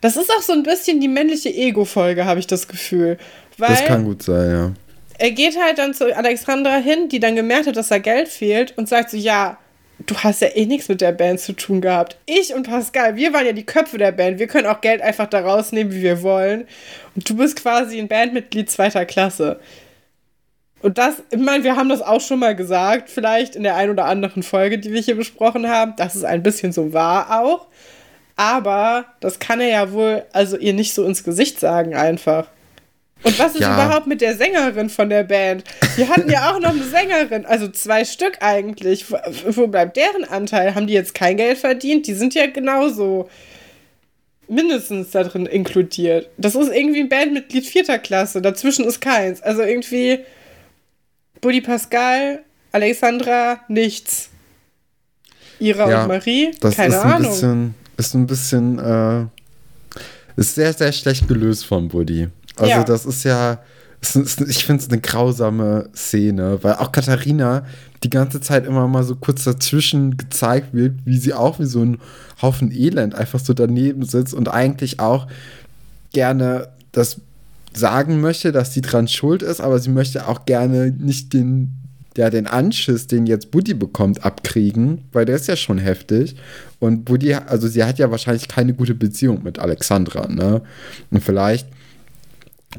das 0.00 0.16
ist 0.16 0.30
auch 0.30 0.42
so 0.42 0.54
ein 0.54 0.62
bisschen 0.62 1.00
die 1.02 1.08
männliche 1.08 1.50
Ego-Folge, 1.54 2.24
habe 2.24 2.40
ich 2.40 2.46
das 2.46 2.66
Gefühl. 2.66 3.18
Weil 3.58 3.68
das 3.68 3.84
kann 3.84 4.04
gut 4.04 4.22
sein, 4.22 4.50
ja. 4.50 4.72
Er 5.18 5.30
geht 5.32 5.60
halt 5.62 5.76
dann 5.76 5.92
zu 5.92 6.16
Alexandra 6.16 6.76
hin, 6.76 7.10
die 7.10 7.20
dann 7.20 7.36
gemerkt 7.36 7.66
hat, 7.66 7.76
dass 7.76 7.88
da 7.88 7.98
Geld 7.98 8.28
fehlt 8.28 8.76
und 8.78 8.88
sagt 8.88 9.10
so, 9.10 9.18
ja, 9.18 9.58
du 10.06 10.16
hast 10.16 10.42
ja 10.42 10.48
eh 10.48 10.66
nichts 10.66 10.88
mit 10.88 11.00
der 11.00 11.12
Band 11.12 11.40
zu 11.40 11.52
tun 11.52 11.80
gehabt. 11.80 12.16
Ich 12.26 12.54
und 12.54 12.68
Pascal, 12.68 13.16
wir 13.16 13.32
waren 13.32 13.46
ja 13.46 13.52
die 13.52 13.66
Köpfe 13.66 13.98
der 13.98 14.12
Band. 14.12 14.38
Wir 14.38 14.46
können 14.46 14.66
auch 14.66 14.80
Geld 14.80 15.00
einfach 15.00 15.26
da 15.26 15.40
rausnehmen, 15.40 15.92
wie 15.92 16.02
wir 16.02 16.22
wollen. 16.22 16.66
Und 17.14 17.28
du 17.28 17.36
bist 17.36 17.60
quasi 17.60 17.98
ein 17.98 18.08
Bandmitglied 18.08 18.70
zweiter 18.70 19.04
Klasse. 19.06 19.60
Und 20.80 20.98
das, 20.98 21.22
ich 21.30 21.38
meine, 21.38 21.62
wir 21.62 21.76
haben 21.76 21.88
das 21.88 22.02
auch 22.02 22.20
schon 22.20 22.40
mal 22.40 22.56
gesagt, 22.56 23.08
vielleicht 23.08 23.54
in 23.54 23.62
der 23.62 23.76
ein 23.76 23.90
oder 23.90 24.06
anderen 24.06 24.42
Folge, 24.42 24.78
die 24.78 24.92
wir 24.92 25.00
hier 25.00 25.16
besprochen 25.16 25.68
haben, 25.68 25.94
dass 25.96 26.16
es 26.16 26.24
ein 26.24 26.42
bisschen 26.42 26.72
so 26.72 26.92
war 26.92 27.40
auch. 27.40 27.68
Aber 28.34 29.04
das 29.20 29.38
kann 29.38 29.60
er 29.60 29.68
ja 29.68 29.92
wohl, 29.92 30.24
also 30.32 30.56
ihr 30.56 30.72
nicht 30.72 30.94
so 30.94 31.04
ins 31.04 31.22
Gesicht 31.22 31.60
sagen 31.60 31.94
einfach. 31.94 32.48
Und 33.22 33.38
was 33.38 33.54
ist 33.54 33.60
ja. 33.60 33.74
überhaupt 33.74 34.06
mit 34.06 34.20
der 34.20 34.36
Sängerin 34.36 34.90
von 34.90 35.08
der 35.08 35.22
Band? 35.22 35.64
Wir 35.96 36.08
hatten 36.08 36.30
ja 36.30 36.52
auch 36.52 36.58
noch 36.58 36.70
eine 36.70 36.82
Sängerin, 36.82 37.46
also 37.46 37.68
zwei 37.68 38.04
Stück 38.04 38.38
eigentlich. 38.40 39.10
Wo, 39.10 39.16
wo 39.56 39.66
bleibt 39.68 39.96
deren 39.96 40.24
Anteil? 40.24 40.74
Haben 40.74 40.86
die 40.86 40.94
jetzt 40.94 41.14
kein 41.14 41.36
Geld 41.36 41.58
verdient? 41.58 42.06
Die 42.06 42.14
sind 42.14 42.34
ja 42.34 42.46
genauso 42.46 43.28
mindestens 44.48 45.10
da 45.10 45.24
drin 45.24 45.46
inkludiert. 45.46 46.28
Das 46.36 46.54
ist 46.54 46.72
irgendwie 46.72 47.00
ein 47.00 47.08
Bandmitglied 47.08 47.66
vierter 47.66 47.98
Klasse. 47.98 48.42
Dazwischen 48.42 48.84
ist 48.84 49.00
keins. 49.00 49.40
Also 49.40 49.62
irgendwie 49.62 50.20
Buddy 51.40 51.60
Pascal, 51.60 52.42
Alexandra, 52.72 53.60
nichts. 53.68 54.30
Ira 55.58 55.88
ja, 55.88 56.02
und 56.02 56.08
Marie, 56.08 56.50
das 56.60 56.74
keine 56.76 56.94
ist 56.94 57.00
Ahnung. 57.00 57.30
Bisschen, 57.30 57.74
ist 57.96 58.14
ein 58.14 58.26
bisschen, 58.26 58.78
äh, 58.78 59.24
ist 60.36 60.54
sehr, 60.56 60.72
sehr 60.72 60.92
schlecht 60.92 61.28
gelöst 61.28 61.64
von 61.64 61.88
Buddy. 61.88 62.28
Also 62.56 62.70
ja. 62.70 62.84
das 62.84 63.06
ist 63.06 63.24
ja, 63.24 63.60
ich 64.48 64.64
finde 64.64 64.82
es 64.82 64.88
eine 64.88 65.00
grausame 65.00 65.88
Szene, 65.94 66.58
weil 66.62 66.74
auch 66.74 66.92
Katharina 66.92 67.64
die 68.02 68.10
ganze 68.10 68.40
Zeit 68.40 68.66
immer 68.66 68.88
mal 68.88 69.04
so 69.04 69.14
kurz 69.16 69.44
dazwischen 69.44 70.16
gezeigt 70.16 70.74
wird, 70.74 70.94
wie 71.04 71.18
sie 71.18 71.34
auch 71.34 71.60
wie 71.60 71.66
so 71.66 71.82
ein 71.82 71.98
Haufen 72.40 72.72
Elend 72.72 73.14
einfach 73.14 73.38
so 73.38 73.54
daneben 73.54 74.04
sitzt 74.04 74.34
und 74.34 74.48
eigentlich 74.48 74.98
auch 74.98 75.28
gerne 76.12 76.68
das 76.90 77.20
sagen 77.74 78.20
möchte, 78.20 78.52
dass 78.52 78.74
sie 78.74 78.82
dran 78.82 79.08
schuld 79.08 79.42
ist, 79.42 79.60
aber 79.60 79.78
sie 79.78 79.90
möchte 79.90 80.28
auch 80.28 80.44
gerne 80.44 80.90
nicht 80.90 81.32
den, 81.32 81.72
ja, 82.16 82.28
den 82.28 82.46
Anschiss, 82.46 83.06
den 83.06 83.26
jetzt 83.26 83.50
Buddy 83.50 83.74
bekommt, 83.74 84.24
abkriegen, 84.24 85.04
weil 85.12 85.24
der 85.24 85.36
ist 85.36 85.48
ja 85.48 85.56
schon 85.56 85.78
heftig. 85.78 86.36
Und 86.80 87.04
Buddy, 87.04 87.34
also 87.34 87.68
sie 87.68 87.84
hat 87.84 87.98
ja 87.98 88.10
wahrscheinlich 88.10 88.48
keine 88.48 88.74
gute 88.74 88.94
Beziehung 88.94 89.42
mit 89.42 89.58
Alexandra, 89.58 90.28
ne? 90.28 90.60
Und 91.10 91.22
vielleicht 91.22 91.68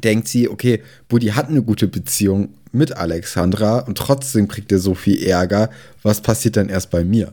denkt 0.02 0.28
sie, 0.28 0.48
okay, 0.48 0.82
Buddy 1.08 1.28
hat 1.28 1.48
eine 1.48 1.62
gute 1.62 1.86
Beziehung 1.86 2.54
mit 2.72 2.96
Alexandra 2.96 3.80
und 3.80 3.96
trotzdem 3.96 4.48
kriegt 4.48 4.72
er 4.72 4.78
so 4.78 4.94
viel 4.94 5.22
Ärger. 5.22 5.70
Was 6.02 6.20
passiert 6.20 6.56
dann 6.56 6.68
erst 6.68 6.90
bei 6.90 7.04
mir? 7.04 7.32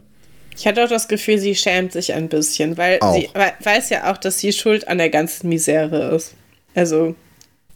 Ich 0.55 0.67
hatte 0.67 0.83
auch 0.83 0.89
das 0.89 1.07
Gefühl, 1.07 1.39
sie 1.39 1.55
schämt 1.55 1.93
sich 1.93 2.13
ein 2.13 2.29
bisschen, 2.29 2.77
weil 2.77 2.99
auch. 3.01 3.15
sie 3.15 3.29
weiß 3.33 3.89
ja 3.89 4.11
auch, 4.11 4.17
dass 4.17 4.39
sie 4.39 4.53
schuld 4.53 4.87
an 4.87 4.99
der 4.99 5.09
ganzen 5.09 5.49
Misere 5.49 6.15
ist. 6.15 6.33
Also. 6.75 7.15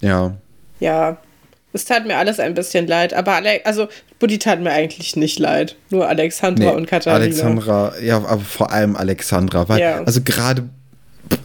Ja. 0.01 0.35
Ja. 0.79 1.17
Es 1.73 1.83
tat 1.83 2.05
mir 2.05 2.17
alles 2.17 2.39
ein 2.39 2.53
bisschen 2.53 2.87
leid, 2.87 3.13
aber 3.13 3.33
Ale 3.33 3.65
also 3.65 3.87
Buddy 4.19 4.39
tat 4.39 4.61
mir 4.61 4.71
eigentlich 4.71 5.15
nicht 5.15 5.39
leid. 5.39 5.75
Nur 5.89 6.07
Alexandra 6.07 6.71
nee, 6.71 6.75
und 6.75 6.87
Katharina. 6.87 7.25
Alexandra, 7.25 7.93
ja, 8.01 8.17
aber 8.17 8.39
vor 8.39 8.71
allem 8.71 8.95
Alexandra, 8.95 9.67
weil, 9.67 9.81
ja. 9.81 10.01
also 10.03 10.21
gerade, 10.23 10.69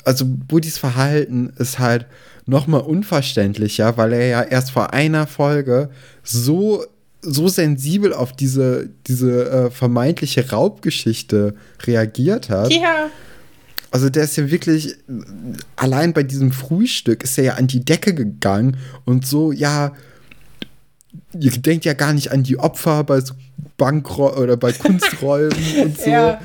also 0.04 0.24
Buddys 0.26 0.78
Verhalten 0.78 1.52
ist 1.58 1.80
halt, 1.80 2.06
noch 2.46 2.66
mal 2.66 2.78
unverständlicher, 2.78 3.96
weil 3.96 4.12
er 4.12 4.26
ja 4.26 4.42
erst 4.42 4.70
vor 4.70 4.92
einer 4.92 5.26
Folge 5.26 5.90
so 6.22 6.84
so 7.22 7.48
sensibel 7.48 8.14
auf 8.14 8.32
diese, 8.32 8.88
diese 9.06 9.50
äh, 9.50 9.70
vermeintliche 9.70 10.50
Raubgeschichte 10.50 11.54
reagiert 11.82 12.48
hat. 12.48 12.72
Ja. 12.72 13.10
Also 13.90 14.08
der 14.08 14.24
ist 14.24 14.36
ja 14.36 14.50
wirklich, 14.50 14.96
allein 15.76 16.12
bei 16.12 16.22
diesem 16.22 16.52
Frühstück 16.52 17.24
ist 17.24 17.36
er 17.36 17.44
ja 17.44 17.54
an 17.54 17.66
die 17.66 17.84
Decke 17.84 18.14
gegangen 18.14 18.76
und 19.04 19.26
so, 19.26 19.52
ja, 19.52 19.92
ihr 21.38 21.50
denkt 21.50 21.84
ja 21.84 21.92
gar 21.92 22.12
nicht 22.12 22.30
an 22.30 22.42
die 22.42 22.58
Opfer 22.58 23.04
bei 23.04 23.20
so 23.20 23.34
Bankro 23.76 24.38
oder 24.40 24.56
bei 24.56 24.72
Kunsträumen 24.72 25.52
und 25.82 25.98
so. 25.98 26.10
Ja 26.10 26.40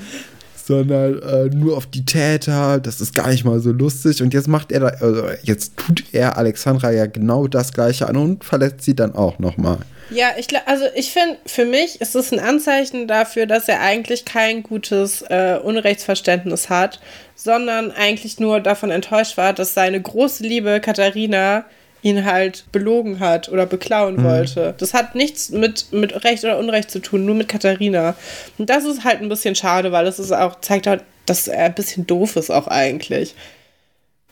sondern 0.65 1.21
äh, 1.21 1.45
nur 1.55 1.77
auf 1.77 1.85
die 1.85 2.05
Täter. 2.05 2.79
Das 2.79 3.01
ist 3.01 3.13
gar 3.13 3.29
nicht 3.29 3.45
mal 3.45 3.59
so 3.59 3.71
lustig. 3.71 4.21
Und 4.21 4.33
jetzt 4.33 4.47
macht 4.47 4.71
er 4.71 4.79
da, 4.79 4.87
also 4.87 5.23
jetzt 5.43 5.77
tut 5.77 6.03
er 6.11 6.37
Alexandra 6.37 6.91
ja 6.91 7.05
genau 7.05 7.47
das 7.47 7.71
Gleiche 7.71 8.07
an 8.07 8.17
und 8.17 8.43
verletzt 8.43 8.83
sie 8.83 8.95
dann 8.95 9.13
auch 9.13 9.37
nochmal. 9.37 9.77
Ja, 10.09 10.29
ich 10.37 10.47
also 10.67 10.85
ich 10.95 11.11
finde, 11.11 11.37
für 11.45 11.65
mich 11.65 11.99
ist 12.01 12.15
es 12.15 12.31
ein 12.31 12.39
Anzeichen 12.39 13.07
dafür, 13.07 13.45
dass 13.45 13.67
er 13.67 13.81
eigentlich 13.81 14.25
kein 14.25 14.63
gutes 14.63 15.23
äh, 15.23 15.59
Unrechtsverständnis 15.61 16.69
hat, 16.69 16.99
sondern 17.35 17.91
eigentlich 17.91 18.39
nur 18.39 18.59
davon 18.59 18.91
enttäuscht 18.91 19.37
war, 19.37 19.53
dass 19.53 19.73
seine 19.73 20.01
große 20.01 20.43
Liebe 20.43 20.79
Katharina 20.79 21.65
ihn 22.05 22.23
halt 22.23 22.65
belogen 22.71 23.19
hat 23.19 23.49
oder 23.49 23.65
beklauen 23.65 24.17
mhm. 24.17 24.23
wollte. 24.23 24.75
Das 24.77 24.93
hat 24.93 25.15
nichts 25.15 25.49
mit, 25.49 25.91
mit 25.91 26.23
Recht 26.23 26.43
oder 26.43 26.59
Unrecht 26.59 26.91
zu 26.91 26.99
tun, 26.99 27.25
nur 27.25 27.33
mit 27.33 27.47
Katharina. 27.47 28.15
Und 28.59 28.69
das 28.69 28.85
ist 28.85 29.03
halt 29.03 29.23
ein 29.23 29.29
bisschen 29.29 29.55
schade, 29.55 29.91
weil 29.91 30.05
es 30.05 30.19
ist 30.19 30.31
auch, 30.31 30.61
zeigt 30.61 30.85
halt, 30.85 31.03
dass 31.25 31.47
er 31.47 31.65
ein 31.65 31.73
bisschen 31.73 32.05
doof 32.05 32.35
ist 32.35 32.51
auch 32.51 32.67
eigentlich. 32.67 33.33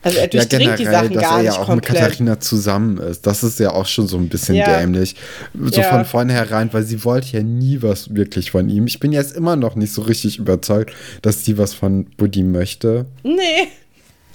Also 0.03 0.19
er 0.19 0.27
durchdringt 0.27 0.61
ja, 0.61 0.75
generell, 0.75 0.77
die 0.77 0.85
Sachen 0.85 1.13
dass 1.13 1.23
gar 1.23 1.37
er 1.39 1.43
ja 1.45 1.51
auch 1.53 1.65
komplett. 1.65 1.93
mit 1.93 2.01
Katharina 2.01 2.39
zusammen 2.39 2.97
ist. 2.99 3.25
Das 3.25 3.41
ist 3.41 3.59
ja 3.59 3.71
auch 3.71 3.87
schon 3.87 4.07
so 4.07 4.17
ein 4.17 4.29
bisschen 4.29 4.53
ja. 4.53 4.79
dämlich. 4.79 5.15
So 5.55 5.81
ja. 5.81 5.89
von 5.89 6.05
vornherein, 6.05 6.71
weil 6.73 6.83
sie 6.83 7.03
wollte 7.03 7.37
ja 7.37 7.41
nie 7.41 7.81
was 7.81 8.13
wirklich 8.13 8.51
von 8.51 8.69
ihm. 8.69 8.85
Ich 8.85 8.99
bin 8.99 9.13
jetzt 9.13 9.35
immer 9.35 9.55
noch 9.55 9.75
nicht 9.75 9.93
so 9.93 10.03
richtig 10.03 10.37
überzeugt, 10.37 10.93
dass 11.23 11.43
sie 11.43 11.57
was 11.57 11.73
von 11.73 12.05
Buddy 12.17 12.43
möchte. 12.43 13.07
Nee. 13.23 13.69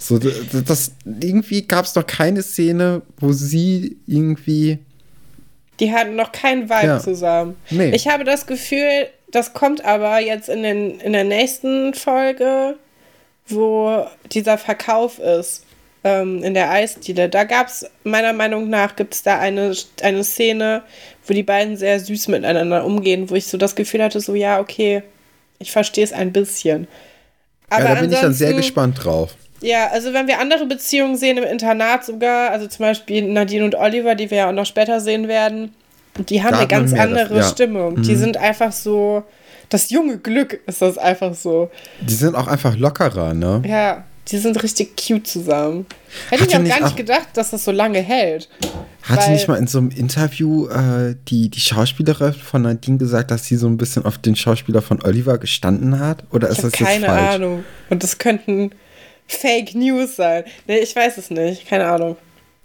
So, 0.01 0.17
das, 0.17 0.93
irgendwie 1.05 1.67
gab 1.67 1.85
es 1.85 1.93
doch 1.93 2.07
keine 2.07 2.41
Szene, 2.41 3.01
wo 3.17 3.33
sie 3.33 3.97
irgendwie 4.07 4.79
Die 5.79 5.91
hatten 5.93 6.15
noch 6.15 6.31
keinen 6.31 6.69
Vibe 6.69 6.87
Ja. 6.87 6.99
zusammen. 6.99 7.57
Nee. 7.69 7.91
Ich 7.93 8.07
habe 8.07 8.23
das 8.23 8.47
Gefühl, 8.47 9.07
das 9.31 9.53
kommt 9.53 9.83
aber 9.83 10.19
jetzt 10.19 10.49
in, 10.49 10.63
den, 10.63 10.99
in 11.01 11.13
der 11.13 11.25
nächsten 11.25 11.93
Folge, 11.93 12.75
wo 13.47 14.05
dieser 14.31 14.57
Verkauf 14.57 15.19
ist, 15.19 15.65
ähm, 16.03 16.43
in 16.43 16.53
der 16.53 16.71
Eisdiele. 16.71 17.27
Da 17.27 17.43
gab 17.43 17.67
es, 17.67 17.85
meiner 18.05 18.31
Meinung 18.33 18.69
nach, 18.69 18.95
gibt 18.95 19.13
es 19.13 19.23
da 19.23 19.37
eine, 19.37 19.75
eine 20.01 20.23
Szene, 20.23 20.83
wo 21.27 21.33
die 21.33 21.43
beiden 21.43 21.75
sehr 21.75 21.99
süß 21.99 22.29
miteinander 22.29 22.85
umgehen, 22.85 23.29
wo 23.29 23.35
ich 23.35 23.47
so 23.47 23.57
das 23.57 23.75
Gefühl 23.75 24.01
hatte, 24.01 24.21
so, 24.21 24.33
ja, 24.33 24.59
okay, 24.59 25.03
ich 25.59 25.71
verstehe 25.71 26.05
es 26.05 26.13
ein 26.13 26.31
bisschen. 26.31 26.87
Aber 27.69 27.83
ja, 27.83 27.95
da 27.95 28.01
bin 28.01 28.11
ich 28.11 28.19
dann 28.19 28.33
sehr 28.33 28.53
gespannt 28.53 29.03
drauf. 29.03 29.35
Ja, 29.61 29.87
also 29.91 30.13
wenn 30.13 30.27
wir 30.27 30.39
andere 30.39 30.65
Beziehungen 30.65 31.17
sehen 31.17 31.37
im 31.37 31.43
Internat 31.43 32.05
sogar, 32.05 32.51
also 32.51 32.67
zum 32.67 32.83
Beispiel 32.85 33.23
Nadine 33.31 33.65
und 33.65 33.75
Oliver, 33.75 34.15
die 34.15 34.29
wir 34.31 34.37
ja 34.37 34.49
auch 34.49 34.53
noch 34.53 34.65
später 34.65 34.99
sehen 34.99 35.27
werden, 35.27 35.73
die 36.17 36.41
haben 36.43 36.51
Da 36.53 36.59
eine 36.59 36.67
ganz 36.67 36.91
mehr 36.91 37.07
das- 37.07 37.17
andere 37.21 37.37
ja. 37.39 37.43
Stimmung. 37.43 38.01
Die 38.01 38.15
sind 38.15 38.37
einfach 38.37 38.71
so, 38.71 39.23
das 39.69 39.89
junge 39.89 40.17
Glück 40.17 40.59
ist 40.65 40.81
das 40.81 40.97
einfach 40.97 41.33
so. 41.33 41.69
Die 42.01 42.13
sind 42.13 42.35
auch 42.35 42.47
einfach 42.47 42.75
lockerer, 42.77 43.33
ne? 43.33 43.61
Ja, 43.65 44.03
die 44.29 44.37
sind 44.37 44.61
richtig 44.61 44.95
cute 44.97 45.25
zusammen. 45.27 45.85
Hätte 46.29 46.43
ich 46.45 46.49
auch 46.49 46.63
gar 46.63 46.63
nicht 46.63 46.83
auch- 46.83 46.95
gedacht, 46.95 47.27
dass 47.35 47.51
das 47.51 47.63
so 47.65 47.71
lange 47.71 47.99
hält. 47.99 48.49
Hatte 49.03 49.31
nicht 49.31 49.47
mal 49.47 49.55
in 49.55 49.65
so 49.65 49.79
einem 49.79 49.89
Interview 49.91 50.67
äh, 50.67 51.15
die, 51.29 51.49
die 51.49 51.59
Schauspielerin 51.59 52.33
von 52.33 52.61
Nadine 52.61 52.97
gesagt, 52.97 53.31
dass 53.31 53.45
sie 53.45 53.55
so 53.55 53.67
ein 53.67 53.77
bisschen 53.77 54.05
auf 54.05 54.17
den 54.19 54.35
Schauspieler 54.35 54.81
von 54.83 55.01
Oliver 55.03 55.37
gestanden 55.39 55.99
hat? 55.99 56.23
Oder 56.31 56.49
ist 56.49 56.63
das 56.63 56.73
jetzt 56.77 56.85
keine 56.87 57.05
falsch? 57.07 57.35
Ahnung. 57.35 57.63
Und 57.89 58.03
das 58.03 58.17
könnten 58.19 58.71
Fake 59.29 59.75
News 59.75 60.15
sein. 60.15 60.43
Nee, 60.67 60.79
ich 60.79 60.95
weiß 60.95 61.17
es 61.17 61.29
nicht. 61.29 61.67
Keine 61.67 61.87
Ahnung. 61.87 62.17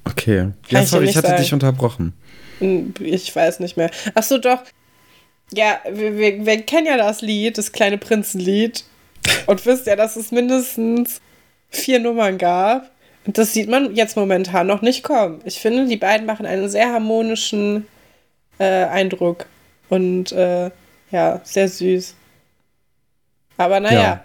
Okay. 0.04 0.38
Kann 0.38 0.54
Ja, 0.68 0.80
ich 0.82 0.88
sorry, 0.88 1.04
ich 1.06 1.16
hatte 1.16 1.28
sagen. 1.28 1.42
dich 1.42 1.52
unterbrochen. 1.52 2.14
Hm, 2.58 2.94
Ich 3.00 3.34
weiß 3.34 3.60
nicht 3.60 3.76
mehr. 3.76 3.90
Ach 4.14 4.22
so, 4.22 4.38
doch. 4.38 4.62
Ja, 5.52 5.78
wir, 5.90 6.16
wir, 6.16 6.44
wir 6.46 6.62
kennen 6.62 6.86
ja 6.86 6.96
das 6.96 7.20
Lied, 7.20 7.58
das 7.58 7.72
kleine 7.72 7.98
Prinzenlied. 7.98 8.84
Und 9.46 9.64
wisst 9.66 9.86
ja, 9.86 9.94
dass 9.96 10.16
es 10.16 10.32
mindestens 10.32 11.20
vier 11.70 11.98
Nummern 12.00 12.38
gab. 12.38 12.90
Und 13.26 13.38
das 13.38 13.52
sieht 13.52 13.68
man 13.68 13.94
jetzt 13.94 14.16
momentan 14.16 14.66
noch 14.66 14.82
nicht 14.82 15.02
kommen. 15.02 15.40
Ich 15.44 15.58
finde, 15.60 15.86
die 15.86 15.96
beiden 15.96 16.26
machen 16.26 16.44
einen 16.46 16.68
sehr 16.68 16.92
harmonischen 16.92 17.86
äh, 18.58 18.84
Eindruck. 18.84 19.46
Und 19.90 20.32
äh, 20.32 20.70
ja, 21.10 21.40
sehr 21.44 21.68
süß. 21.68 22.14
Aber 23.56 23.80
naja, 23.80 24.02
Ja. 24.02 24.24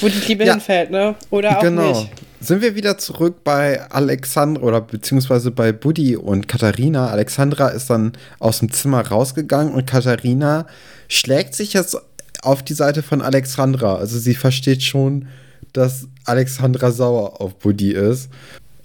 Wo 0.00 0.08
die 0.08 0.18
Liebe 0.26 0.44
Ja. 0.44 0.52
hinfällt, 0.54 0.90
ne? 0.90 1.14
Oder 1.30 1.58
auch 1.58 1.62
genau. 1.62 1.88
nicht. 2.00 2.10
Sind 2.40 2.62
wir 2.62 2.76
wieder 2.76 2.98
zurück 2.98 3.42
bei 3.42 3.82
Alexandra 3.90 4.62
oder 4.62 4.80
beziehungsweise 4.80 5.50
bei 5.50 5.72
Buddy 5.72 6.16
und 6.16 6.46
Katharina. 6.46 7.08
Alexandra 7.08 7.68
ist 7.68 7.90
dann 7.90 8.12
aus 8.38 8.60
dem 8.60 8.70
Zimmer 8.70 9.06
rausgegangen 9.06 9.74
und 9.74 9.86
Katharina 9.86 10.66
schlägt 11.08 11.54
sich 11.54 11.72
jetzt 11.72 11.96
auf 12.42 12.62
die 12.62 12.74
Seite 12.74 13.02
von 13.02 13.22
Alexandra. 13.22 13.96
Also 13.96 14.18
sie 14.20 14.34
versteht 14.34 14.84
schon, 14.84 15.26
dass 15.72 16.06
Alexandra 16.24 16.92
sauer 16.92 17.40
auf 17.40 17.58
Buddy 17.58 17.90
ist. 17.92 18.30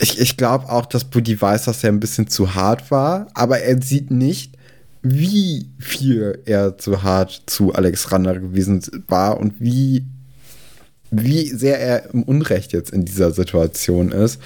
Ich, 0.02 0.20
ich 0.20 0.36
glaube 0.36 0.70
auch, 0.70 0.88
dass 0.88 1.06
Buddy 1.06 1.40
weiß, 1.40 1.66
dass 1.66 1.84
er 1.84 1.92
ein 1.92 2.00
bisschen 2.00 2.28
zu 2.28 2.56
hart 2.56 2.90
war, 2.90 3.28
aber 3.36 3.60
er 3.60 3.80
sieht 3.82 4.10
nicht, 4.10 4.54
wie 5.04 5.70
viel 5.80 6.42
er 6.46 6.78
zu 6.78 7.04
hart 7.04 7.44
zu 7.46 7.74
Alexandra 7.74 8.34
gewesen 8.34 8.82
war 9.08 9.38
und 9.38 9.60
wie 9.60 10.06
wie 11.22 11.48
sehr 11.48 11.80
er 11.80 12.14
im 12.14 12.24
Unrecht 12.24 12.74
jetzt 12.74 12.92
in 12.92 13.06
dieser 13.06 13.32
Situation 13.32 14.12
ist. 14.12 14.40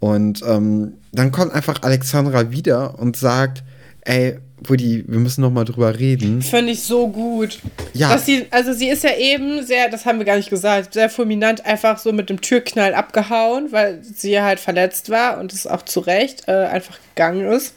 Und 0.00 0.42
ähm, 0.46 0.94
dann 1.12 1.30
kommt 1.32 1.52
einfach 1.52 1.82
Alexandra 1.82 2.50
wieder 2.50 2.98
und 2.98 3.16
sagt, 3.16 3.62
ey, 4.02 4.38
Buddy, 4.62 5.04
wir 5.06 5.18
müssen 5.18 5.42
noch 5.42 5.50
mal 5.50 5.64
drüber 5.64 5.98
reden. 5.98 6.40
Finde 6.40 6.72
ich 6.72 6.82
so 6.82 7.08
gut. 7.08 7.58
Ja. 7.92 8.10
Dass 8.10 8.24
sie, 8.24 8.46
also 8.50 8.72
sie 8.72 8.88
ist 8.88 9.04
ja 9.04 9.14
eben 9.16 9.64
sehr, 9.64 9.90
das 9.90 10.06
haben 10.06 10.18
wir 10.18 10.24
gar 10.24 10.36
nicht 10.36 10.50
gesagt, 10.50 10.94
sehr 10.94 11.10
fulminant 11.10 11.64
einfach 11.66 11.98
so 11.98 12.12
mit 12.12 12.30
dem 12.30 12.40
Türknall 12.40 12.94
abgehauen, 12.94 13.72
weil 13.72 14.02
sie 14.02 14.40
halt 14.40 14.60
verletzt 14.60 15.10
war 15.10 15.38
und 15.38 15.52
es 15.52 15.66
auch 15.66 15.82
zu 15.82 16.00
Recht 16.00 16.48
äh, 16.48 16.52
einfach 16.52 16.98
gegangen 17.14 17.46
ist. 17.46 17.74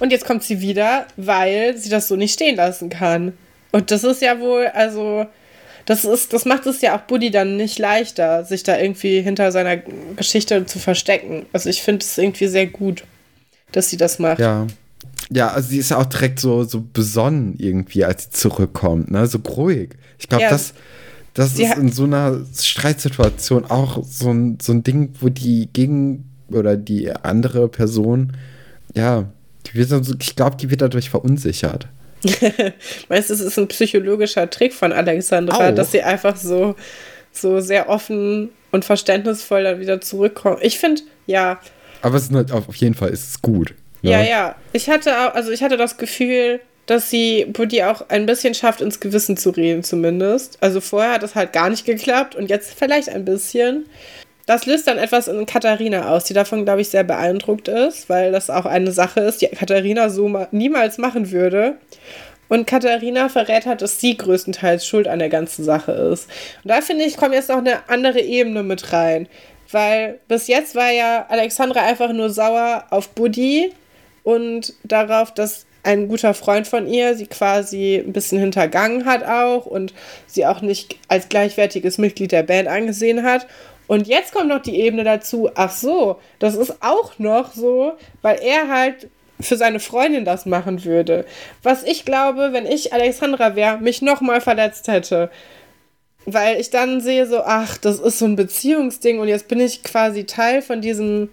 Und 0.00 0.12
jetzt 0.12 0.24
kommt 0.24 0.42
sie 0.42 0.60
wieder, 0.60 1.06
weil 1.16 1.76
sie 1.76 1.90
das 1.90 2.08
so 2.08 2.16
nicht 2.16 2.34
stehen 2.34 2.56
lassen 2.56 2.88
kann. 2.88 3.32
Und 3.72 3.90
das 3.90 4.04
ist 4.04 4.22
ja 4.22 4.40
wohl, 4.40 4.66
also, 4.66 5.26
das 5.86 6.04
ist, 6.04 6.32
das 6.32 6.44
macht 6.44 6.66
es 6.66 6.80
ja 6.80 6.96
auch 6.96 7.02
Buddy 7.02 7.30
dann 7.30 7.56
nicht 7.56 7.78
leichter, 7.78 8.44
sich 8.44 8.62
da 8.62 8.78
irgendwie 8.78 9.20
hinter 9.20 9.52
seiner 9.52 9.76
Geschichte 10.16 10.64
zu 10.66 10.78
verstecken. 10.78 11.46
Also 11.52 11.68
ich 11.68 11.82
finde 11.82 12.04
es 12.04 12.16
irgendwie 12.16 12.46
sehr 12.46 12.66
gut, 12.66 13.04
dass 13.72 13.90
sie 13.90 13.96
das 13.96 14.18
macht. 14.18 14.38
Ja. 14.38 14.66
Ja, 15.30 15.48
also 15.48 15.70
sie 15.70 15.78
ist 15.78 15.90
ja 15.90 15.98
auch 15.98 16.06
direkt 16.06 16.38
so, 16.38 16.64
so 16.64 16.84
besonnen 16.92 17.54
irgendwie, 17.58 18.04
als 18.04 18.24
sie 18.24 18.30
zurückkommt, 18.30 19.10
ne? 19.10 19.26
So 19.26 19.38
ruhig. 19.38 19.90
Ich 20.18 20.28
glaube, 20.28 20.44
Ja. 20.44 20.50
das, 20.50 20.74
das 21.32 21.56
Sie 21.56 21.64
ist 21.64 21.76
in 21.76 21.90
so 21.90 22.04
einer 22.04 22.40
Streitsituation 22.54 23.64
auch 23.64 24.04
so 24.04 24.30
ein, 24.30 24.58
so 24.60 24.72
ein 24.72 24.84
Ding, 24.84 25.14
wo 25.20 25.30
die 25.30 25.68
gegen 25.72 26.24
oder 26.50 26.76
die 26.76 27.10
andere 27.10 27.68
Person, 27.68 28.36
ja, 28.94 29.24
die 29.66 29.74
wird 29.74 30.22
ich 30.22 30.36
glaube, 30.36 30.56
die 30.56 30.70
wird 30.70 30.82
dadurch 30.82 31.10
verunsichert. 31.10 31.88
Weißt 33.08 33.30
du, 33.30 33.34
es 33.34 33.40
ist 33.40 33.58
ein 33.58 33.68
psychologischer 33.68 34.48
Trick 34.48 34.72
von 34.72 34.92
Alexandra, 34.92 35.70
Auch. 35.70 35.74
dass 35.74 35.92
sie 35.92 36.02
einfach 36.02 36.36
so, 36.36 36.74
so 37.32 37.60
sehr 37.60 37.88
offen 37.88 38.50
und 38.72 38.84
verständnisvoll 38.84 39.64
dann 39.64 39.80
wieder 39.80 40.00
zurückkommt. 40.00 40.58
Ich 40.62 40.78
finde, 40.78 41.02
ja, 41.26 41.60
Aber 42.02 42.16
es 42.16 42.24
ist 42.24 42.34
halt 42.34 42.52
auf 42.52 42.74
jeden 42.76 42.94
Fall 42.94 43.10
ist 43.10 43.28
es 43.28 43.42
gut. 43.42 43.74
ne? 44.02 44.10
ja, 44.10 44.22
ja. 44.22 44.54
Ich 44.72 44.88
hatte 44.88 45.34
also 45.34 45.50
ich 45.50 45.62
hatte 45.62 45.76
das 45.76 45.96
Gefühl, 45.96 46.60
dass 46.86 47.10
sie 47.10 47.46
Buddy 47.46 47.82
auch 47.82 48.08
ein 48.10 48.26
bisschen 48.26 48.54
schafft, 48.54 48.80
ins 48.80 49.00
Gewissen 49.00 49.36
zu 49.36 49.50
reden, 49.50 49.82
zumindest. 49.82 50.58
Also 50.60 50.80
vorher 50.80 51.14
hat 51.14 51.22
das 51.22 51.34
halt 51.34 51.52
gar 51.52 51.70
nicht 51.70 51.86
geklappt 51.86 52.34
und 52.34 52.50
jetzt 52.50 52.74
vielleicht 52.74 53.08
ein 53.08 53.24
bisschen. 53.24 53.86
Das 54.46 54.66
löst 54.66 54.86
dann 54.86 54.98
etwas 54.98 55.28
in 55.28 55.46
Katharina 55.46 56.10
aus, 56.10 56.24
die 56.24 56.34
davon, 56.34 56.64
glaube 56.64 56.82
ich, 56.82 56.90
sehr 56.90 57.04
beeindruckt 57.04 57.68
ist, 57.68 58.08
weil 58.08 58.30
das 58.30 58.50
auch 58.50 58.66
eine 58.66 58.92
Sache 58.92 59.20
ist, 59.20 59.40
die 59.40 59.48
Katharina 59.48 60.10
so 60.10 60.28
ma 60.28 60.48
niemals 60.50 60.98
machen 60.98 61.30
würde. 61.30 61.76
Und 62.48 62.66
Katharina 62.66 63.30
verrät 63.30 63.64
hat, 63.64 63.80
dass 63.80 64.00
sie 64.00 64.16
größtenteils 64.16 64.86
schuld 64.86 65.08
an 65.08 65.18
der 65.18 65.30
ganzen 65.30 65.64
Sache 65.64 65.92
ist. 65.92 66.28
Und 66.62 66.70
da 66.70 66.82
finde 66.82 67.04
ich, 67.04 67.16
kommt 67.16 67.34
jetzt 67.34 67.48
noch 67.48 67.58
eine 67.58 67.88
andere 67.88 68.20
Ebene 68.20 68.62
mit 68.62 68.92
rein. 68.92 69.28
Weil 69.70 70.20
bis 70.28 70.46
jetzt 70.46 70.74
war 70.74 70.90
ja 70.90 71.26
Alexandra 71.28 71.80
einfach 71.80 72.12
nur 72.12 72.28
sauer 72.30 72.84
auf 72.90 73.08
Buddy 73.08 73.72
und 74.22 74.74
darauf, 74.84 75.32
dass 75.32 75.66
ein 75.82 76.08
guter 76.08 76.34
Freund 76.34 76.66
von 76.66 76.86
ihr 76.86 77.14
sie 77.14 77.26
quasi 77.26 77.96
ein 77.96 78.12
bisschen 78.12 78.38
hintergangen 78.38 79.04
hat 79.04 79.24
auch 79.24 79.66
und 79.66 79.92
sie 80.26 80.46
auch 80.46 80.60
nicht 80.60 80.96
als 81.08 81.28
gleichwertiges 81.28 81.98
Mitglied 81.98 82.32
der 82.32 82.42
Band 82.42 82.68
angesehen 82.68 83.22
hat. 83.22 83.46
Und 83.86 84.06
jetzt 84.06 84.32
kommt 84.32 84.48
noch 84.48 84.62
die 84.62 84.76
Ebene 84.80 85.04
dazu, 85.04 85.50
ach 85.54 85.70
so, 85.70 86.18
das 86.38 86.54
ist 86.54 86.82
auch 86.82 87.18
noch 87.18 87.52
so, 87.52 87.92
weil 88.22 88.38
er 88.40 88.68
halt 88.68 89.08
für 89.40 89.56
seine 89.56 89.80
Freundin 89.80 90.24
das 90.24 90.46
machen 90.46 90.84
würde. 90.84 91.26
Was 91.62 91.82
ich 91.82 92.04
glaube, 92.04 92.50
wenn 92.52 92.66
ich 92.66 92.92
Alexandra 92.92 93.56
wäre, 93.56 93.78
mich 93.78 94.00
nochmal 94.00 94.40
verletzt 94.40 94.88
hätte. 94.88 95.30
Weil 96.24 96.58
ich 96.58 96.70
dann 96.70 97.02
sehe 97.02 97.26
so, 97.26 97.42
ach, 97.44 97.76
das 97.76 97.98
ist 97.98 98.18
so 98.18 98.24
ein 98.24 98.36
Beziehungsding 98.36 99.18
und 99.18 99.28
jetzt 99.28 99.48
bin 99.48 99.60
ich 99.60 99.82
quasi 99.82 100.24
Teil 100.24 100.62
von 100.62 100.80
diesem, 100.80 101.28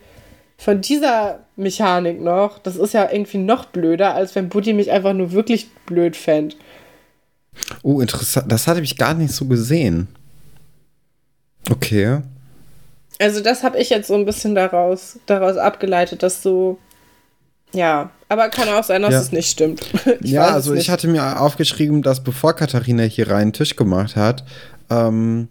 von 0.57 0.81
dieser 0.81 1.39
Mechanik 1.55 2.19
noch. 2.19 2.59
Das 2.59 2.75
ist 2.75 2.93
ja 2.93 3.09
irgendwie 3.09 3.37
noch 3.37 3.65
blöder, 3.65 4.13
als 4.13 4.35
wenn 4.35 4.49
Buddy 4.49 4.73
mich 4.73 4.91
einfach 4.91 5.13
nur 5.13 5.31
wirklich 5.31 5.69
blöd 5.85 6.17
fände. 6.17 6.57
Oh, 7.83 8.01
interessant. 8.01 8.51
Das 8.51 8.67
hatte 8.67 8.81
ich 8.81 8.97
gar 8.97 9.13
nicht 9.13 9.31
so 9.31 9.45
gesehen. 9.45 10.09
Okay. 11.69 12.21
Also 13.21 13.41
das 13.41 13.63
habe 13.63 13.77
ich 13.77 13.89
jetzt 13.89 14.07
so 14.07 14.15
ein 14.15 14.25
bisschen 14.25 14.55
daraus, 14.55 15.19
daraus 15.27 15.57
abgeleitet, 15.57 16.23
dass 16.23 16.41
so, 16.41 16.77
ja, 17.73 18.09
aber 18.29 18.49
kann 18.49 18.67
auch 18.69 18.83
sein, 18.83 19.01
dass 19.03 19.11
Ja. 19.13 19.19
es 19.21 19.31
nicht 19.31 19.49
stimmt. 19.49 19.81
Ich 20.21 20.31
ja, 20.31 20.47
also 20.47 20.73
ich 20.73 20.89
hatte 20.89 21.07
mir 21.07 21.39
aufgeschrieben, 21.39 22.01
dass 22.01 22.23
bevor 22.23 22.53
Katharina 22.55 23.03
hier 23.03 23.29
rein 23.29 23.53
Tisch 23.53 23.75
gemacht 23.75 24.15
hat, 24.15 24.43
ähm, 24.89 25.47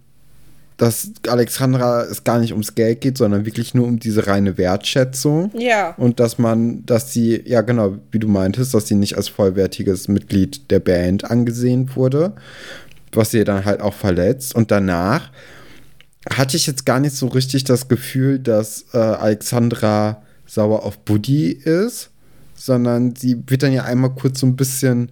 dass 0.77 1.13
Alexandra 1.29 2.05
es 2.05 2.25
gar 2.25 2.39
nicht 2.39 2.53
ums 2.53 2.75
Geld 2.75 3.03
geht, 3.03 3.19
sondern 3.19 3.45
wirklich 3.45 3.75
nur 3.75 3.87
um 3.87 3.99
diese 3.99 4.27
reine 4.27 4.57
Wertschätzung. 4.57 5.51
Ja, 5.55 5.95
Und 5.99 6.21
dass 6.21 6.39
man, 6.39 6.85
dass 6.87 7.13
sie, 7.13 7.43
ja 7.47 7.61
genau, 7.61 7.97
wie 8.11 8.19
du 8.19 8.29
meintest, 8.29 8.73
dass 8.73 8.89
sie 8.89 8.95
nicht 8.95 9.17
als 9.17 9.29
vollwertiges 9.29 10.09
Mitglied 10.09 10.71
der 10.71 10.81
Band 10.81 11.31
angesehen 11.31 11.91
wurde, 11.95 12.33
was 13.13 13.31
sie 13.31 13.45
dann 13.45 13.67
halt 13.67 13.83
auch 13.83 13.93
verletzt. 13.95 14.55
Und 14.55 14.71
danach 14.71 15.31
hatte 16.29 16.57
ich 16.57 16.67
jetzt 16.67 16.85
gar 16.85 17.01
nicht 17.01 17.15
so 17.17 17.29
richtig 17.29 17.65
das 17.65 17.89
Gefühl, 17.89 18.39
dass 18.39 18.85
äh, 18.93 18.99
Alexandra 18.99 20.23
sauer 20.47 20.85
auf 20.85 20.99
Buddy 20.99 21.51
ist, 21.53 22.11
sondern 22.55 23.15
sie 23.17 23.43
wird 23.47 23.63
dann 23.63 23.73
ja 23.73 23.85
einmal 23.85 24.11
kurz 24.11 24.41
so 24.41 24.47
ein 24.47 24.57
bisschen, 24.57 25.11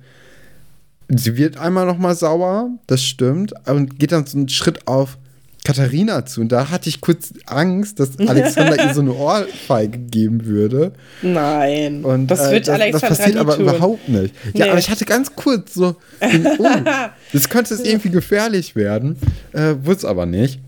sie 1.08 1.36
wird 1.36 1.56
einmal 1.56 1.86
noch 1.86 1.98
mal 1.98 2.14
sauer, 2.14 2.70
das 2.86 3.02
stimmt, 3.02 3.54
und 3.66 3.98
geht 3.98 4.12
dann 4.12 4.26
so 4.26 4.36
einen 4.36 4.48
Schritt 4.48 4.86
auf 4.86 5.16
Katharina 5.64 6.24
zu. 6.26 6.40
Und 6.42 6.50
da 6.52 6.70
hatte 6.70 6.88
ich 6.88 7.00
kurz 7.00 7.32
Angst, 7.46 8.00
dass 8.00 8.18
Alexander 8.26 8.82
ihr 8.84 8.92
so 8.94 9.00
eine 9.00 9.12
Ohrfeige 9.14 9.98
geben 9.98 10.44
würde. 10.46 10.92
Nein. 11.22 12.04
Und 12.04 12.26
das 12.28 12.48
äh, 12.48 12.52
wird 12.52 12.68
das, 12.68 12.74
Alexandra 12.74 13.08
das 13.08 13.18
passiert 13.18 13.36
aber 13.38 13.56
tun. 13.56 13.62
überhaupt 13.64 14.08
nicht. 14.08 14.34
Ja, 14.54 14.64
Nee. 14.66 14.70
aber 14.70 14.78
ich 14.78 14.90
hatte 14.90 15.04
ganz 15.04 15.34
kurz 15.34 15.74
so, 15.74 15.96
oh, 16.20 16.66
das 17.32 17.48
könnte 17.48 17.74
es 17.74 17.80
irgendwie 17.80 18.10
gefährlich 18.10 18.76
werden. 18.76 19.16
Äh, 19.52 19.74
Wurde 19.82 19.98
es 19.98 20.04
aber 20.04 20.26
nicht. 20.26 20.60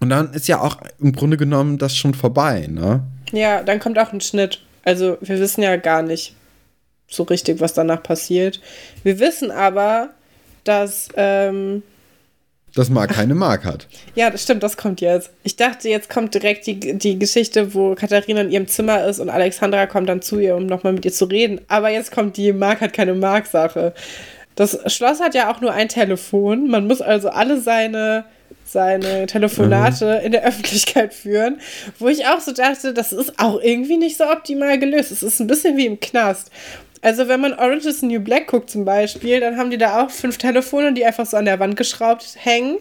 Und 0.00 0.10
dann 0.10 0.32
ist 0.32 0.48
ja 0.48 0.60
auch 0.60 0.78
im 1.00 1.12
Grunde 1.12 1.36
genommen 1.36 1.78
das 1.78 1.96
schon 1.96 2.14
vorbei, 2.14 2.66
ne? 2.68 3.02
Ja, 3.32 3.62
dann 3.62 3.80
kommt 3.80 3.98
auch 3.98 4.12
ein 4.12 4.20
Schnitt. 4.20 4.62
Also 4.84 5.18
wir 5.20 5.38
wissen 5.38 5.62
ja 5.62 5.76
gar 5.76 6.02
nicht 6.02 6.34
so 7.08 7.22
richtig, 7.24 7.60
was 7.60 7.74
danach 7.74 8.02
passiert. 8.02 8.60
Wir 9.02 9.18
wissen 9.18 9.50
aber, 9.50 10.10
dass, 10.64 11.08
ähm, 11.16 11.82
Dass 12.74 12.90
Marc 12.90 13.10
keine 13.10 13.34
Mark 13.34 13.64
hat. 13.64 13.88
ja, 14.14 14.30
das 14.30 14.42
stimmt, 14.42 14.62
das 14.62 14.76
kommt 14.76 15.00
jetzt. 15.00 15.30
Ich 15.42 15.56
dachte, 15.56 15.88
jetzt 15.88 16.10
kommt 16.10 16.34
direkt 16.34 16.66
die, 16.66 16.98
die 16.98 17.18
Geschichte, 17.18 17.74
wo 17.74 17.94
Katharina 17.94 18.42
in 18.42 18.50
ihrem 18.50 18.68
Zimmer 18.68 19.04
ist 19.04 19.18
und 19.18 19.30
Alexandra 19.30 19.86
kommt 19.86 20.08
dann 20.08 20.22
zu 20.22 20.38
ihr, 20.38 20.54
um 20.54 20.66
nochmal 20.66 20.92
mit 20.92 21.04
ihr 21.04 21.12
zu 21.12 21.24
reden. 21.24 21.60
Aber 21.68 21.90
jetzt 21.90 22.12
kommt 22.12 22.36
die 22.36 22.52
Mark 22.52 22.80
hat 22.80 22.92
keine 22.92 23.14
Mark-Sache. 23.14 23.94
Das 24.54 24.78
Schloss 24.92 25.20
hat 25.20 25.34
ja 25.34 25.50
auch 25.50 25.60
nur 25.60 25.72
ein 25.72 25.88
Telefon. 25.88 26.68
Man 26.68 26.86
muss 26.86 27.00
also 27.00 27.30
alle 27.30 27.60
seine, 27.60 28.24
seine 28.68 29.26
Telefonate 29.26 30.20
in 30.24 30.32
der 30.32 30.44
Öffentlichkeit 30.44 31.14
führen. 31.14 31.60
Wo 31.98 32.08
ich 32.08 32.26
auch 32.26 32.40
so 32.40 32.52
dachte, 32.52 32.92
das 32.92 33.12
ist 33.12 33.38
auch 33.38 33.60
irgendwie 33.60 33.96
nicht 33.96 34.16
so 34.16 34.24
optimal 34.24 34.78
gelöst. 34.78 35.10
Es 35.10 35.22
ist 35.22 35.40
ein 35.40 35.46
bisschen 35.46 35.76
wie 35.76 35.86
im 35.86 35.98
Knast. 36.00 36.50
Also 37.00 37.28
wenn 37.28 37.40
man 37.40 37.54
Orange 37.54 37.86
is 37.86 38.00
the 38.00 38.06
New 38.06 38.20
Black 38.20 38.48
guckt 38.48 38.70
zum 38.70 38.84
Beispiel, 38.84 39.40
dann 39.40 39.56
haben 39.56 39.70
die 39.70 39.78
da 39.78 40.02
auch 40.02 40.10
fünf 40.10 40.36
Telefone, 40.36 40.92
die 40.92 41.04
einfach 41.04 41.26
so 41.26 41.36
an 41.36 41.44
der 41.44 41.58
Wand 41.60 41.76
geschraubt 41.76 42.36
hängen. 42.36 42.78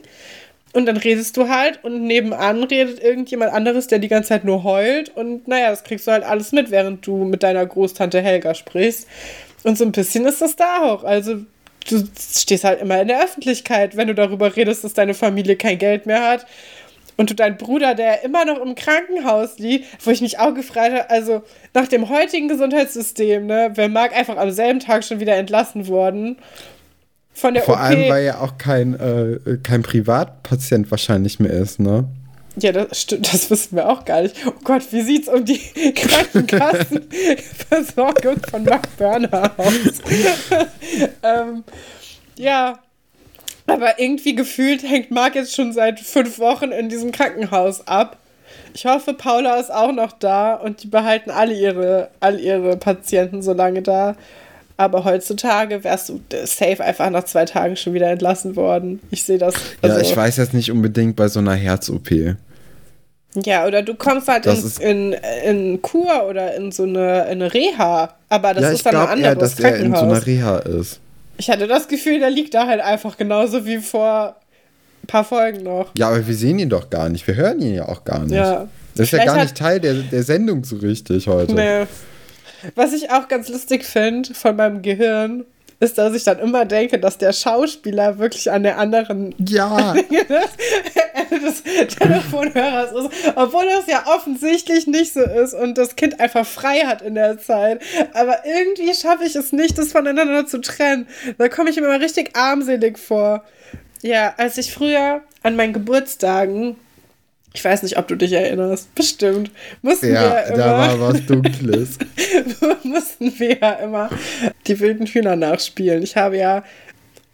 Und 0.74 0.86
dann 0.86 0.98
redest 0.98 1.38
du 1.38 1.48
halt 1.48 1.84
und 1.84 2.04
nebenan 2.04 2.64
redet 2.64 3.02
irgendjemand 3.02 3.54
anderes, 3.54 3.88
der 3.88 4.00
die 4.00 4.10
ganze 4.10 4.30
Zeit 4.30 4.44
nur 4.44 4.64
heult. 4.64 5.16
Und 5.16 5.48
naja, 5.48 5.70
das 5.70 5.84
kriegst 5.84 6.08
du 6.08 6.12
halt 6.12 6.24
alles 6.24 6.52
mit, 6.52 6.72
während 6.72 7.06
du 7.08 7.24
mit 7.24 7.44
deiner 7.44 7.66
Großtante 7.66 8.22
Helga 8.22 8.54
sprichst. 8.54 9.08
Und 9.64 9.78
so 9.78 9.86
ein 9.86 9.92
bisschen 9.92 10.26
ist 10.26 10.42
das 10.42 10.56
da 10.56 10.84
auch. 10.84 11.04
Also 11.04 11.38
du 11.90 12.08
stehst 12.20 12.64
halt 12.64 12.82
immer 12.82 13.02
in 13.02 13.08
der 13.08 13.24
Öffentlichkeit, 13.24 13.98
wenn 13.98 14.08
du 14.08 14.16
darüber 14.16 14.56
redest, 14.56 14.84
dass 14.84 14.94
deine 14.94 15.14
Familie 15.14 15.56
kein 15.56 15.78
Geld 15.78 16.06
mehr 16.06 16.28
hat. 16.30 16.46
Und 17.18 17.32
du 17.32 17.34
dein 17.34 17.58
Bruder, 17.58 17.96
der 17.96 18.24
immer 18.24 18.46
noch 18.46 18.62
im 18.62 18.76
Krankenhaus 18.76 19.58
liegt, 19.58 20.06
wo 20.06 20.12
ich 20.12 20.22
mich 20.22 20.38
auch 20.38 20.54
gefragt 20.54 20.94
habe, 20.94 21.10
also 21.10 21.44
nach 21.74 21.88
dem 21.88 22.10
heutigen 22.10 22.48
Gesundheitssystem, 22.48 23.48
ne, 23.48 23.72
wäre 23.74 23.90
Marc 23.90 24.16
einfach 24.16 24.38
am 24.38 24.52
selben 24.52 24.80
Tag 24.80 25.04
schon 25.04 25.20
wieder 25.20 25.36
entlassen 25.36 25.88
worden. 25.88 26.38
Von 27.34 27.56
der 27.56 27.64
Vor 27.64 27.76
OP. 27.76 27.82
allem, 27.82 28.10
weil 28.10 28.26
er 28.26 28.42
auch 28.42 28.58
kein, 28.60 28.94
äh, 29.00 29.58
kein 29.64 29.82
Privatpatient 29.82 30.90
wahrscheinlich 30.92 31.40
mehr 31.40 31.54
ist, 31.54 31.80
ne? 31.80 32.06
Ja, 32.60 32.72
das 32.72 33.02
stimmt, 33.02 33.32
das 33.32 33.52
wissen 33.52 33.76
wir 33.76 33.88
auch 33.88 34.04
gar 34.04 34.24
nicht. 34.24 34.36
Oh 34.48 34.52
Gott, 34.64 34.82
wie 34.92 35.02
sieht's 35.02 35.28
um 35.28 35.46
die 35.46 35.60
Krankenkassenversorgung 35.96 38.38
von 38.50 38.64
Mark 38.64 38.98
Börner 38.98 39.52
aus? 39.58 39.74
ähm, 41.24 41.64
ja, 42.38 42.80
aber 43.68 44.00
irgendwie 44.00 44.36
gefühlt 44.36 44.84
hängt 44.84 45.12
Marc 45.12 45.36
jetzt 45.36 45.56
schon 45.56 45.74
seit 45.74 46.00
fünf 46.00 46.40
Wochen 46.40 46.72
in 46.72 46.90
diesem 46.90 47.12
Krankenhaus 47.12 47.88
ab. 47.88 48.18
Ich 48.74 48.86
hoffe, 48.86 49.14
Paula 49.14 49.60
ist 49.60 49.72
auch 49.72 49.92
noch 49.92 50.14
da 50.14 50.54
und 50.56 50.84
die 50.84 50.88
behalten 50.88 51.32
alle 51.32 51.54
ihre, 51.54 52.10
all 52.20 52.40
ihre 52.40 52.78
Patienten 52.78 53.42
so 53.42 53.54
lange 53.54 53.82
da. 53.82 54.16
Aber 54.80 55.06
heutzutage 55.06 55.84
wärst 55.84 56.10
du 56.10 56.20
safe 56.46 56.84
einfach 56.84 57.10
nach 57.10 57.24
zwei 57.24 57.46
Tagen 57.46 57.76
schon 57.76 57.94
wieder 57.94 58.12
entlassen 58.12 58.56
worden. 58.56 59.00
Ich 59.10 59.24
sehe 59.24 59.40
das. 59.40 59.56
Ja, 59.56 59.90
also- 59.90 60.02
ich 60.02 60.16
weiß 60.16 60.38
jetzt 60.38 60.54
nicht 60.54 60.72
unbedingt 60.72 61.16
bei 61.16 61.28
so 61.28 61.40
einer 61.40 61.56
Herz-OP. 61.56 62.10
Ja, 63.46 63.66
oder 63.68 63.82
du 63.84 63.94
kommst 63.96 64.28
halt 64.28 64.46
in, 64.46 64.52
ist- 64.54 64.80
in, 64.80 65.14
in 65.46 65.82
Kur 65.82 66.28
oder 66.30 66.56
in 66.56 66.72
so 66.72 66.84
eine, 66.84 67.24
in 67.26 67.42
eine 67.42 67.54
Reha. 67.54 68.14
Aber 68.30 68.54
das 68.54 68.64
ja, 68.64 68.70
ist 68.72 68.86
dann 68.86 68.96
ein 68.96 69.06
glaube 69.08 69.22
eher, 69.22 69.32
anderes 69.32 69.56
dass 69.56 69.64
er 69.64 69.76
in 69.78 69.86
so 69.86 69.92
Krankenhaus. 69.92 70.16
einer 70.18 70.26
Reha 70.28 70.58
ist. 70.60 71.00
ich 71.38 71.50
hatte 71.50 71.68
das 71.68 71.88
Gefühl, 71.88 72.20
der 72.20 72.30
liegt 72.30 72.54
da 72.54 72.68
halt 72.68 72.82
einfach 72.82 73.16
genauso 73.18 73.66
wie 73.66 73.78
vor 73.78 74.36
ein 75.04 75.08
paar 75.08 75.24
Folgen 75.24 75.64
noch. 75.64 75.92
Ja, 75.96 76.08
aber 76.10 76.26
wir 76.26 76.36
sehen 76.36 76.60
ihn 76.60 76.70
doch 76.70 76.90
gar 76.90 77.10
nicht. 77.10 77.26
Wir 77.28 77.36
hören 77.36 77.60
ihn 77.62 77.76
ja 77.76 77.88
auch 77.88 78.04
gar 78.04 78.20
nicht. 78.24 78.32
Ja. 78.34 78.68
Das 78.96 79.06
ist 79.06 79.12
ja 79.12 79.18
Vielleicht 79.20 79.28
gar 79.28 79.36
hat- 79.36 79.44
nicht 79.44 79.58
Teil 79.58 79.80
der, 79.80 79.94
der 79.94 80.24
Sendung 80.24 80.64
so 80.64 80.78
richtig 80.78 81.28
heute. 81.28 81.54
Nee. 81.54 81.86
Was 82.76 82.92
ich 82.94 83.12
auch 83.12 83.28
ganz 83.28 83.50
lustig 83.50 83.86
finde 83.86 84.34
von 84.34 84.56
meinem 84.56 84.82
Gehirn, 84.82 85.46
ist, 85.80 85.98
dass 85.98 86.14
ich 86.16 86.24
dann 86.24 86.40
immer 86.40 86.66
denke, 86.66 87.00
dass 87.00 87.18
der 87.18 87.34
Schauspieler 87.34 88.18
wirklich 88.18 88.52
an 88.52 88.64
der 88.64 88.80
anderen 88.80 89.36
Ja, 89.38 89.94
Ende 91.14 91.46
des 91.46 91.64
Telefonhörers 91.96 92.92
ist, 92.94 93.34
obwohl 93.36 93.66
das 93.66 93.88
ja 93.88 94.06
offensichtlich 94.08 94.88
nicht 94.88 95.14
so 95.14 95.22
ist 95.22 95.54
und 95.54 95.78
das 95.78 95.96
Kind 95.96 96.20
einfach 96.20 96.46
frei 96.46 96.80
hat 96.86 97.02
in 97.02 97.16
der 97.16 97.38
Zeit. 97.38 97.82
Aber 98.14 98.40
irgendwie 98.46 98.94
schaffe 98.94 99.24
ich 99.26 99.36
es 99.36 99.52
nicht, 99.52 99.78
das 99.78 99.92
voneinander 99.92 100.46
zu 100.46 100.62
trennen. 100.62 101.08
Da 101.38 101.48
komme 101.50 101.70
ich 101.70 101.76
mir 101.76 101.86
immer 101.86 102.00
richtig 102.00 102.36
armselig 102.36 102.98
vor. 102.98 103.44
Ja, 104.02 104.34
als 104.38 104.58
ich 104.58 104.74
früher 104.74 105.22
an 105.44 105.56
meinen 105.56 105.74
Geburtstagen, 105.74 106.76
ich 107.58 107.66
weiß 107.66 107.82
nicht, 107.82 107.98
ob 107.98 108.08
du 108.08 108.16
dich 108.16 108.34
erinnerst, 108.34 108.94
bestimmt, 108.94 109.50
mussten 109.82 110.14
ja, 110.14 110.46
wir 110.46 110.54
immer 110.54 110.58
da 110.58 110.78
war 110.78 111.00
was 111.00 111.26
Dunkles. 111.26 111.98
mussten 112.84 113.34
wir 113.40 113.58
ja 113.58 113.72
immer 113.72 114.12
die 114.68 114.80
wilden 114.80 115.08
Hühner 115.08 115.36
nachspielen. 115.36 116.04
Ich 116.04 116.16
habe 116.16 116.38
ja, 116.38 116.64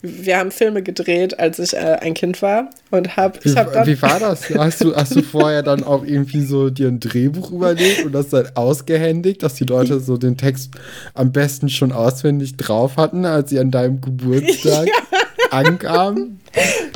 wir 0.01 0.37
haben 0.37 0.51
Filme 0.51 0.81
gedreht, 0.81 1.37
als 1.39 1.59
ich 1.59 1.73
äh, 1.73 1.97
ein 1.99 2.13
Kind 2.13 2.41
war 2.41 2.69
und 2.89 3.17
habe, 3.17 3.37
Wie, 3.41 3.49
ich 3.49 3.57
habe 3.57 3.73
dann, 3.73 3.85
wie 3.85 4.01
war 4.01 4.17
das? 4.17 4.49
Hast 4.49 4.81
du, 4.81 4.95
hast 4.95 5.13
du 5.13 5.23
vorher 5.23 5.61
dann 5.61 5.83
auch 5.83 6.05
irgendwie 6.05 6.45
so 6.45 6.69
dir 6.69 6.87
ein 6.87 7.01
Drehbuch 7.01 7.51
überlegt 7.51 8.05
und 8.05 8.13
das 8.13 8.29
dann 8.29 8.47
ausgehändigt, 8.55 9.43
dass 9.43 9.55
die 9.55 9.65
Leute 9.65 9.99
so 9.99 10.15
den 10.15 10.37
Text 10.37 10.71
am 11.15 11.33
besten 11.33 11.67
schon 11.67 11.91
auswendig 11.91 12.55
drauf 12.55 12.95
hatten, 12.95 13.25
als 13.25 13.49
sie 13.49 13.59
an 13.59 13.71
deinem 13.71 13.99
Geburtstag 13.99 14.87
ankamen? 15.53 16.39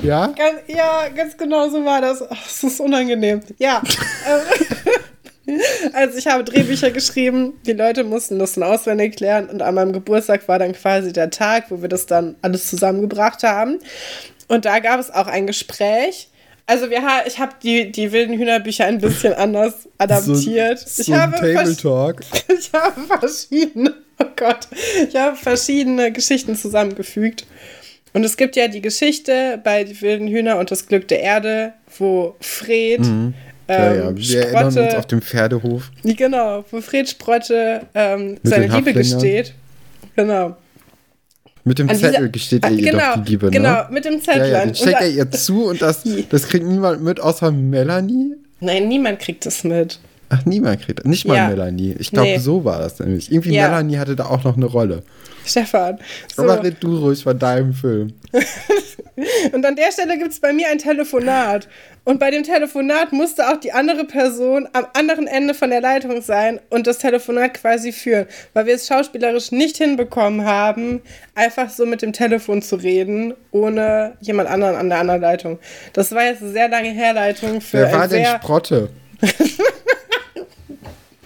Ja? 0.03 0.27
ganz, 0.27 0.59
ja, 0.67 1.09
ganz 1.15 1.35
genau 1.35 1.67
so 1.69 1.83
war 1.83 1.99
das. 2.01 2.21
Ach, 2.21 2.43
das 2.43 2.63
ist 2.63 2.79
unangenehm. 2.79 3.41
Ja. 3.57 3.81
ähm, 4.27 4.85
Also 5.93 6.17
ich 6.17 6.27
habe 6.27 6.43
Drehbücher 6.43 6.91
geschrieben, 6.91 7.53
die 7.65 7.73
Leute 7.73 8.03
mussten 8.03 8.37
das 8.37 8.53
dann 8.53 8.63
auswendig 8.63 9.19
lernen 9.19 9.49
und 9.49 9.61
an 9.61 9.75
meinem 9.75 9.93
Geburtstag 9.93 10.47
war 10.47 10.59
dann 10.59 10.73
quasi 10.73 11.13
der 11.13 11.29
Tag, 11.29 11.71
wo 11.71 11.81
wir 11.81 11.89
das 11.89 12.05
dann 12.05 12.35
alles 12.41 12.67
zusammengebracht 12.67 13.43
haben. 13.43 13.79
Und 14.49 14.65
da 14.65 14.79
gab 14.79 14.99
es 14.99 15.09
auch 15.09 15.27
ein 15.27 15.47
Gespräch. 15.47 16.29
Also 16.65 16.89
wir 16.89 17.01
ich 17.25 17.39
habe 17.39 17.53
die, 17.63 17.91
die 17.93 18.11
wilden 18.11 18.37
Hühnerbücher 18.37 18.85
ein 18.85 18.99
bisschen 18.99 19.33
anders 19.33 19.87
adaptiert. 19.97 20.79
So, 20.79 21.01
ich, 21.01 21.07
so 21.07 21.13
ein 21.13 21.21
habe 21.21 21.37
Table 21.37 21.77
Talk. 21.77 22.21
ich 22.59 22.71
habe 22.73 23.01
verschiedene, 23.19 23.93
oh 24.19 24.25
Gott, 24.35 24.67
ich 25.07 25.15
habe 25.15 25.37
verschiedene 25.37 26.11
Geschichten 26.11 26.57
zusammengefügt. 26.57 27.45
Und 28.17 28.23
es 28.23 28.35
gibt 28.35 28.55
ja 28.55 28.67
die 28.67 28.81
Geschichte 28.81 29.61
bei 29.63 29.83
die 29.83 30.01
wilden 30.01 30.27
Hühner 30.27 30.57
und 30.57 30.71
das 30.71 30.87
Glück 30.87 31.07
der 31.07 31.21
Erde, 31.21 31.73
wo 31.99 32.35
Fred 32.41 33.01
Mhm. 33.01 33.35
Ja, 33.69 33.93
ja, 33.93 34.07
ähm, 34.09 34.17
wir 34.17 34.39
erinnern 34.41 34.65
uns 34.65 34.73
Sprotte, 34.75 34.97
auf 34.97 35.05
dem 35.05 35.21
Pferdehof. 35.21 35.91
genau, 36.03 36.65
wo 36.71 36.81
Fred 36.81 37.07
Sprotte 37.09 37.81
ähm, 37.93 38.37
seine 38.41 38.65
Liebe 38.67 38.91
gesteht. 38.93 39.53
Genau. 40.15 40.55
Mit 41.63 41.77
dem 41.77 41.89
An 41.89 41.95
dieser- 41.95 42.11
Zettel 42.13 42.29
gesteht 42.31 42.63
er 42.63 42.69
Ah, 42.71 42.73
ihr 42.73 42.91
genau, 42.91 43.15
doch 43.15 43.23
die 43.23 43.29
Liebe, 43.31 43.51
genau, 43.51 43.83
ne? 43.83 43.87
mit 43.91 44.05
dem 44.05 44.13
Ja, 44.15 44.21
Zettel. 44.21 44.49
ja, 44.51 44.73
steckt 44.73 44.93
da- 44.93 44.99
er 45.01 45.09
ihr 45.11 45.29
zu 45.31 45.65
und 45.65 45.81
das, 45.83 46.01
das 46.31 46.47
kriegt 46.47 46.65
niemand 46.65 47.03
mit, 47.03 47.19
außer 47.19 47.51
Melanie. 47.51 48.33
Nein, 48.61 48.87
niemand 48.87 49.19
kriegt 49.19 49.45
das 49.45 49.63
mit. 49.63 49.99
Ach, 50.29 50.45
niemand 50.45 50.81
kriegt 50.81 50.99
das. 50.99 51.05
Nicht 51.05 51.25
mal 51.27 51.35
Ja. 51.35 51.47
Melanie. 51.47 51.95
Ich 51.99 52.11
glaube, 52.11 52.27
Nee. 52.27 52.37
so 52.39 52.65
war 52.65 52.79
das 52.79 52.99
nämlich. 52.99 53.31
Irgendwie 53.31 53.53
Ja. 53.53 53.69
Melanie 53.69 53.97
hatte 53.97 54.15
da 54.15 54.25
auch 54.25 54.43
noch 54.43 54.57
eine 54.57 54.65
Rolle. 54.65 55.03
Stefan. 55.45 55.99
So. 56.35 56.43
Aber 56.43 56.61
red 56.63 56.75
du 56.81 56.97
ruhig 56.97 57.23
von 57.23 57.39
deinem 57.39 57.73
Film. 57.73 58.13
Und 59.51 59.65
an 59.65 59.75
der 59.75 59.91
Stelle 59.91 60.17
gibt 60.17 60.31
es 60.31 60.39
bei 60.39 60.53
mir 60.53 60.67
ein 60.69 60.77
Telefonat. 60.77 61.67
Und 62.03 62.19
bei 62.19 62.29
dem 62.29 62.43
Telefonat 62.43 63.13
musste 63.13 63.49
auch 63.49 63.57
die 63.57 63.71
andere 63.71 64.03
Person 64.05 64.67
am 64.73 64.85
anderen 64.93 65.27
Ende 65.27 65.53
von 65.53 65.69
der 65.71 65.81
Leitung 65.81 66.21
sein 66.21 66.59
und 66.69 66.87
das 66.87 66.99
Telefonat 66.99 67.55
quasi 67.55 67.91
führen. 67.91 68.27
Weil 68.53 68.65
wir 68.67 68.75
es 68.75 68.87
schauspielerisch 68.87 69.51
nicht 69.51 69.77
hinbekommen 69.77 70.45
haben, 70.45 71.01
einfach 71.35 71.69
so 71.69 71.85
mit 71.85 72.01
dem 72.01 72.13
Telefon 72.13 72.61
zu 72.61 72.75
reden, 72.75 73.33
ohne 73.51 74.13
jemand 74.21 74.49
anderen 74.49 74.75
an 74.75 74.89
der 74.89 74.99
anderen 74.99 75.21
Leitung. 75.21 75.59
Das 75.93 76.11
war 76.13 76.23
jetzt 76.25 76.41
eine 76.43 76.51
sehr 76.51 76.69
lange 76.69 76.89
Herleitung 76.91 77.59
für 77.59 77.77
Wer 77.79 77.91
war 77.93 78.07
denn 78.07 78.23
sehr... 78.23 78.35
Sprotte? 78.35 78.89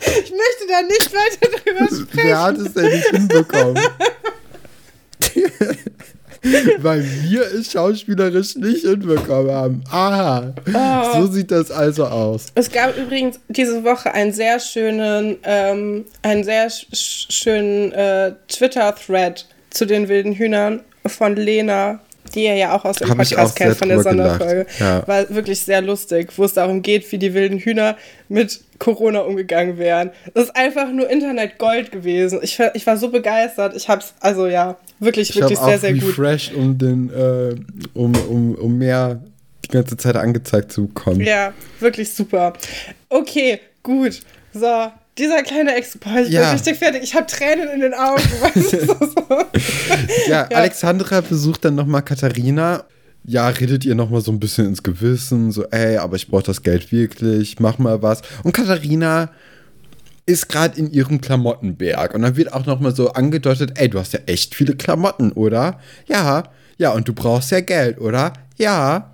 Ich 0.01 0.31
möchte 0.31 0.67
da 0.67 0.81
nicht 0.81 1.11
weiter 1.13 1.49
drüber 1.57 1.85
sprechen. 1.85 2.09
Wer 2.27 2.41
hat 2.41 2.57
es 2.57 2.73
denn 2.73 2.85
nicht 2.91 3.07
hinbekommen? 3.09 3.79
Weil 6.79 7.03
wir 7.29 7.43
es 7.43 7.71
schauspielerisch 7.71 8.55
nicht 8.55 8.81
hinbekommen 8.83 9.51
haben. 9.51 9.83
Aha. 9.91 10.53
Oh. 10.73 11.21
So 11.21 11.31
sieht 11.31 11.51
das 11.51 11.69
also 11.69 12.05
aus. 12.07 12.47
Es 12.55 12.71
gab 12.71 12.97
übrigens 12.97 13.39
diese 13.47 13.83
Woche 13.83 14.11
einen 14.11 14.33
sehr 14.33 14.59
schönen, 14.59 15.37
ähm, 15.43 16.05
einen 16.23 16.43
sehr 16.43 16.67
sch 16.71 16.87
sch- 16.93 17.31
schönen 17.31 17.91
äh, 17.91 18.33
Twitter-Thread 18.47 19.45
zu 19.69 19.85
den 19.85 20.09
wilden 20.09 20.33
Hühnern 20.33 20.81
von 21.05 21.35
Lena 21.35 21.99
die 22.33 22.45
ihr 22.45 22.55
ja 22.55 22.75
auch 22.75 22.85
aus 22.85 22.97
dem 22.97 23.09
Hab 23.09 23.19
ich 23.21 23.29
Podcast 23.31 23.55
kennt 23.55 23.77
von 23.77 23.89
der 23.89 24.01
Sonderfolge. 24.01 24.65
ja. 24.79 25.05
War 25.07 25.29
wirklich 25.29 25.59
sehr 25.59 25.81
lustig, 25.81 26.29
wo 26.37 26.43
es 26.45 26.53
darum 26.53 26.81
geht, 26.81 27.11
wie 27.11 27.17
die 27.17 27.33
wilden 27.33 27.59
Hühner 27.59 27.97
mit 28.29 28.61
Corona 28.79 29.19
umgegangen 29.19 29.77
wären. 29.77 30.11
Das 30.33 30.45
ist 30.45 30.55
einfach 30.55 30.91
nur 30.91 31.09
Internet 31.09 31.57
Gold 31.57 31.91
gewesen. 31.91 32.39
Ich, 32.41 32.57
war- 32.59 32.73
ich 32.75 32.87
war 32.87 32.97
so 32.97 33.09
begeistert. 33.09 33.75
Ich 33.75 33.89
hab's, 33.89 34.13
also 34.21 34.47
ja, 34.47 34.77
wirklich, 34.99 35.29
Ich 35.31 35.35
wirklich 35.41 35.59
sehr, 35.59 35.77
sehr 35.79 35.93
gut. 35.93 36.03
refreshed, 36.03 36.53
um, 36.55 36.77
den, 36.77 37.09
äh, 37.13 37.55
um, 37.93 38.13
um, 38.29 38.55
um 38.55 38.77
mehr 38.77 39.19
die 39.65 39.69
ganze 39.69 39.97
Zeit 39.97 40.15
angezeigt 40.15 40.71
zu 40.71 40.87
bekommen. 40.87 41.21
Ja, 41.21 41.53
wirklich 41.79 42.13
super. 42.13 42.53
Okay, 43.09 43.59
gut. 43.83 44.21
So, 44.53 44.87
dieser 45.17 45.43
kleine 45.43 45.75
Expo, 45.75 46.09
ich 46.21 46.29
Ja. 46.29 46.41
bin 46.41 46.49
richtig 46.51 46.77
fertig. 46.77 47.03
Ich 47.03 47.15
habe 47.15 47.25
Tränen 47.27 47.69
in 47.69 47.79
den 47.81 47.93
Augen. 47.93 48.21
weißt 48.41 48.73
du, 48.73 48.85
so. 48.85 49.45
Ja, 50.27 50.47
Ja. 50.49 50.57
Alexandra 50.57 51.21
besucht 51.21 51.65
dann 51.65 51.75
nochmal 51.75 52.01
Katharina. 52.03 52.85
Ja, 53.23 53.47
redet 53.49 53.85
ihr 53.85 53.93
nochmal 53.93 54.21
so 54.21 54.31
ein 54.31 54.39
bisschen 54.39 54.65
ins 54.67 54.81
Gewissen, 54.81 55.51
so, 55.51 55.65
ey, 55.65 55.97
aber 55.97 56.15
ich 56.15 56.27
brauche 56.27 56.41
das 56.43 56.63
Geld 56.63 56.91
wirklich, 56.91 57.59
mach 57.59 57.77
mal 57.77 58.01
was. 58.01 58.21
Und 58.43 58.51
Katharina 58.53 59.29
ist 60.25 60.49
gerade 60.49 60.79
in 60.79 60.89
ihrem 60.91 61.21
Klamottenberg. 61.21 62.15
Und 62.15 62.23
dann 62.23 62.35
wird 62.35 62.51
auch 62.53 62.65
nochmal 62.65 62.95
so 62.95 63.11
angedeutet, 63.11 63.73
ey, 63.75 63.89
du 63.89 63.99
hast 63.99 64.13
ja 64.13 64.19
echt 64.25 64.55
viele 64.55 64.75
Klamotten, 64.75 65.33
oder? 65.33 65.79
Ja, 66.07 66.45
ja, 66.77 66.91
und 66.93 67.07
du 67.07 67.13
brauchst 67.13 67.51
ja 67.51 67.59
Geld, 67.59 67.99
oder? 67.99 68.33
Ja. 68.57 69.13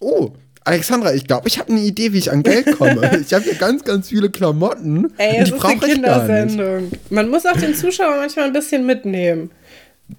Oh, 0.00 0.32
Alexandra, 0.66 1.14
ich 1.14 1.26
glaube, 1.26 1.48
ich 1.48 1.58
habe 1.58 1.70
eine 1.72 1.80
Idee, 1.80 2.12
wie 2.12 2.18
ich 2.18 2.30
an 2.30 2.42
Geld 2.42 2.76
komme. 2.76 3.20
ich 3.26 3.32
habe 3.32 3.44
hier 3.44 3.54
ganz, 3.54 3.84
ganz 3.84 4.08
viele 4.08 4.30
Klamotten. 4.30 5.12
Ey, 5.16 5.38
es 5.38 5.48
die 5.48 5.54
ist 5.54 5.64
eine. 5.64 5.78
Kindersendung. 5.80 6.90
Man 7.10 7.28
muss 7.30 7.46
auch 7.46 7.56
den 7.56 7.74
Zuschauer 7.74 8.16
manchmal 8.16 8.46
ein 8.46 8.52
bisschen 8.52 8.84
mitnehmen. 8.84 9.50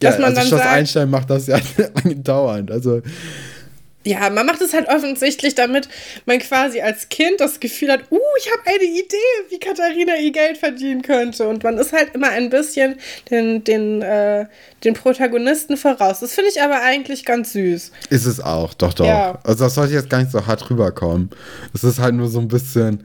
Ja, 0.02 0.12
Dass 0.12 0.20
man 0.20 0.26
also 0.30 0.36
dann 0.40 0.48
Schloss 0.48 0.60
sagt- 0.62 0.72
Einstein 0.74 1.10
macht 1.10 1.30
das 1.30 1.48
ja 1.48 1.60
dauernd. 2.24 2.72
Also, 2.72 3.02
Ja, 4.08 4.30
man 4.30 4.46
macht 4.46 4.62
es 4.62 4.74
halt 4.74 4.88
offensichtlich, 4.88 5.54
damit 5.54 5.90
man 6.26 6.40
quasi 6.40 6.80
als 6.80 7.10
Kind 7.10 7.42
das 7.42 7.60
Gefühl 7.60 7.92
hat, 7.92 8.10
uh, 8.10 8.20
ich 8.40 8.50
habe 8.50 8.62
eine 8.66 8.86
Idee, 8.86 9.16
wie 9.50 9.60
Katharina 9.60 10.16
ihr 10.16 10.32
Geld 10.32 10.58
verdienen 10.58 11.02
könnte. 11.02 11.46
Und 11.46 11.64
man 11.64 11.78
ist 11.78 11.92
halt 11.92 12.16
immer 12.16 12.30
ein 12.30 12.50
bisschen 12.50 12.96
den, 13.30 13.66
den, 13.66 14.02
äh, 14.02 14.46
den 14.86 14.94
Protagonisten 14.94 15.76
voraus. 15.76 16.22
Das 16.22 16.34
finde 16.34 16.52
ich 16.52 16.62
aber 16.62 16.82
eigentlich 16.82 17.26
ganz 17.26 17.52
süß. 17.52 17.92
Ist 18.10 18.26
es 18.26 18.40
auch, 18.40 18.74
doch, 18.76 18.94
doch. 18.94 19.06
Ja. 19.06 19.40
Also 19.44 19.66
das 19.66 19.76
sollte 19.76 19.94
jetzt 19.94 20.10
gar 20.10 20.20
nicht 20.20 20.32
so 20.32 20.48
hart 20.48 20.70
rüberkommen. 20.70 21.30
Es 21.74 21.84
ist 21.84 22.00
halt 22.00 22.16
nur 22.16 22.30
so 22.30 22.40
ein 22.40 22.48
bisschen, 22.48 23.04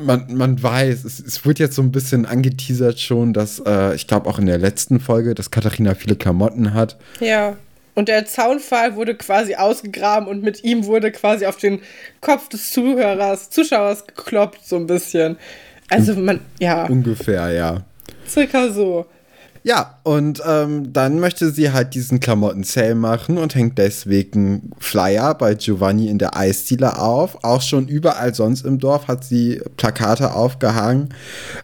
man, 0.00 0.32
man 0.32 0.62
weiß, 0.62 1.04
es, 1.04 1.18
es 1.18 1.44
wird 1.44 1.58
jetzt 1.58 1.74
so 1.74 1.82
ein 1.82 1.90
bisschen 1.90 2.24
angeteasert 2.24 3.00
schon, 3.00 3.32
dass, 3.32 3.60
äh, 3.66 3.96
ich 3.96 4.06
glaube 4.06 4.28
auch 4.28 4.38
in 4.38 4.46
der 4.46 4.58
letzten 4.58 5.00
Folge, 5.00 5.34
dass 5.34 5.50
Katharina 5.50 5.96
viele 5.96 6.14
Klamotten 6.14 6.72
hat. 6.72 6.98
Ja. 7.18 7.56
Und 7.94 8.08
der 8.08 8.26
Zaunpfahl 8.26 8.96
wurde 8.96 9.14
quasi 9.14 9.54
ausgegraben 9.54 10.28
und 10.28 10.42
mit 10.42 10.64
ihm 10.64 10.84
wurde 10.84 11.12
quasi 11.12 11.46
auf 11.46 11.56
den 11.56 11.80
Kopf 12.20 12.48
des 12.48 12.72
Zuhörers, 12.72 13.50
Zuschauers 13.50 14.06
gekloppt, 14.06 14.60
so 14.64 14.76
ein 14.76 14.86
bisschen. 14.86 15.36
Also 15.88 16.14
man, 16.14 16.40
ja, 16.58 16.86
Ungefähr, 16.86 17.50
ja. 17.50 17.82
circa 18.28 18.70
so. 18.70 19.06
Ja, 19.66 19.98
und 20.02 20.42
ähm, 20.46 20.92
dann 20.92 21.20
möchte 21.20 21.50
sie 21.50 21.72
halt 21.72 21.94
diesen 21.94 22.20
Klamotten-Sale 22.20 22.94
machen 22.94 23.38
und 23.38 23.54
hängt 23.54 23.78
deswegen 23.78 24.72
Flyer 24.78 25.34
bei 25.34 25.54
Giovanni 25.54 26.08
in 26.08 26.18
der 26.18 26.36
Eisdiele 26.36 26.98
auf. 26.98 27.42
Auch 27.42 27.62
schon 27.62 27.88
überall 27.88 28.34
sonst 28.34 28.66
im 28.66 28.78
Dorf 28.78 29.08
hat 29.08 29.24
sie 29.24 29.62
Plakate 29.78 30.34
aufgehangen. 30.34 31.14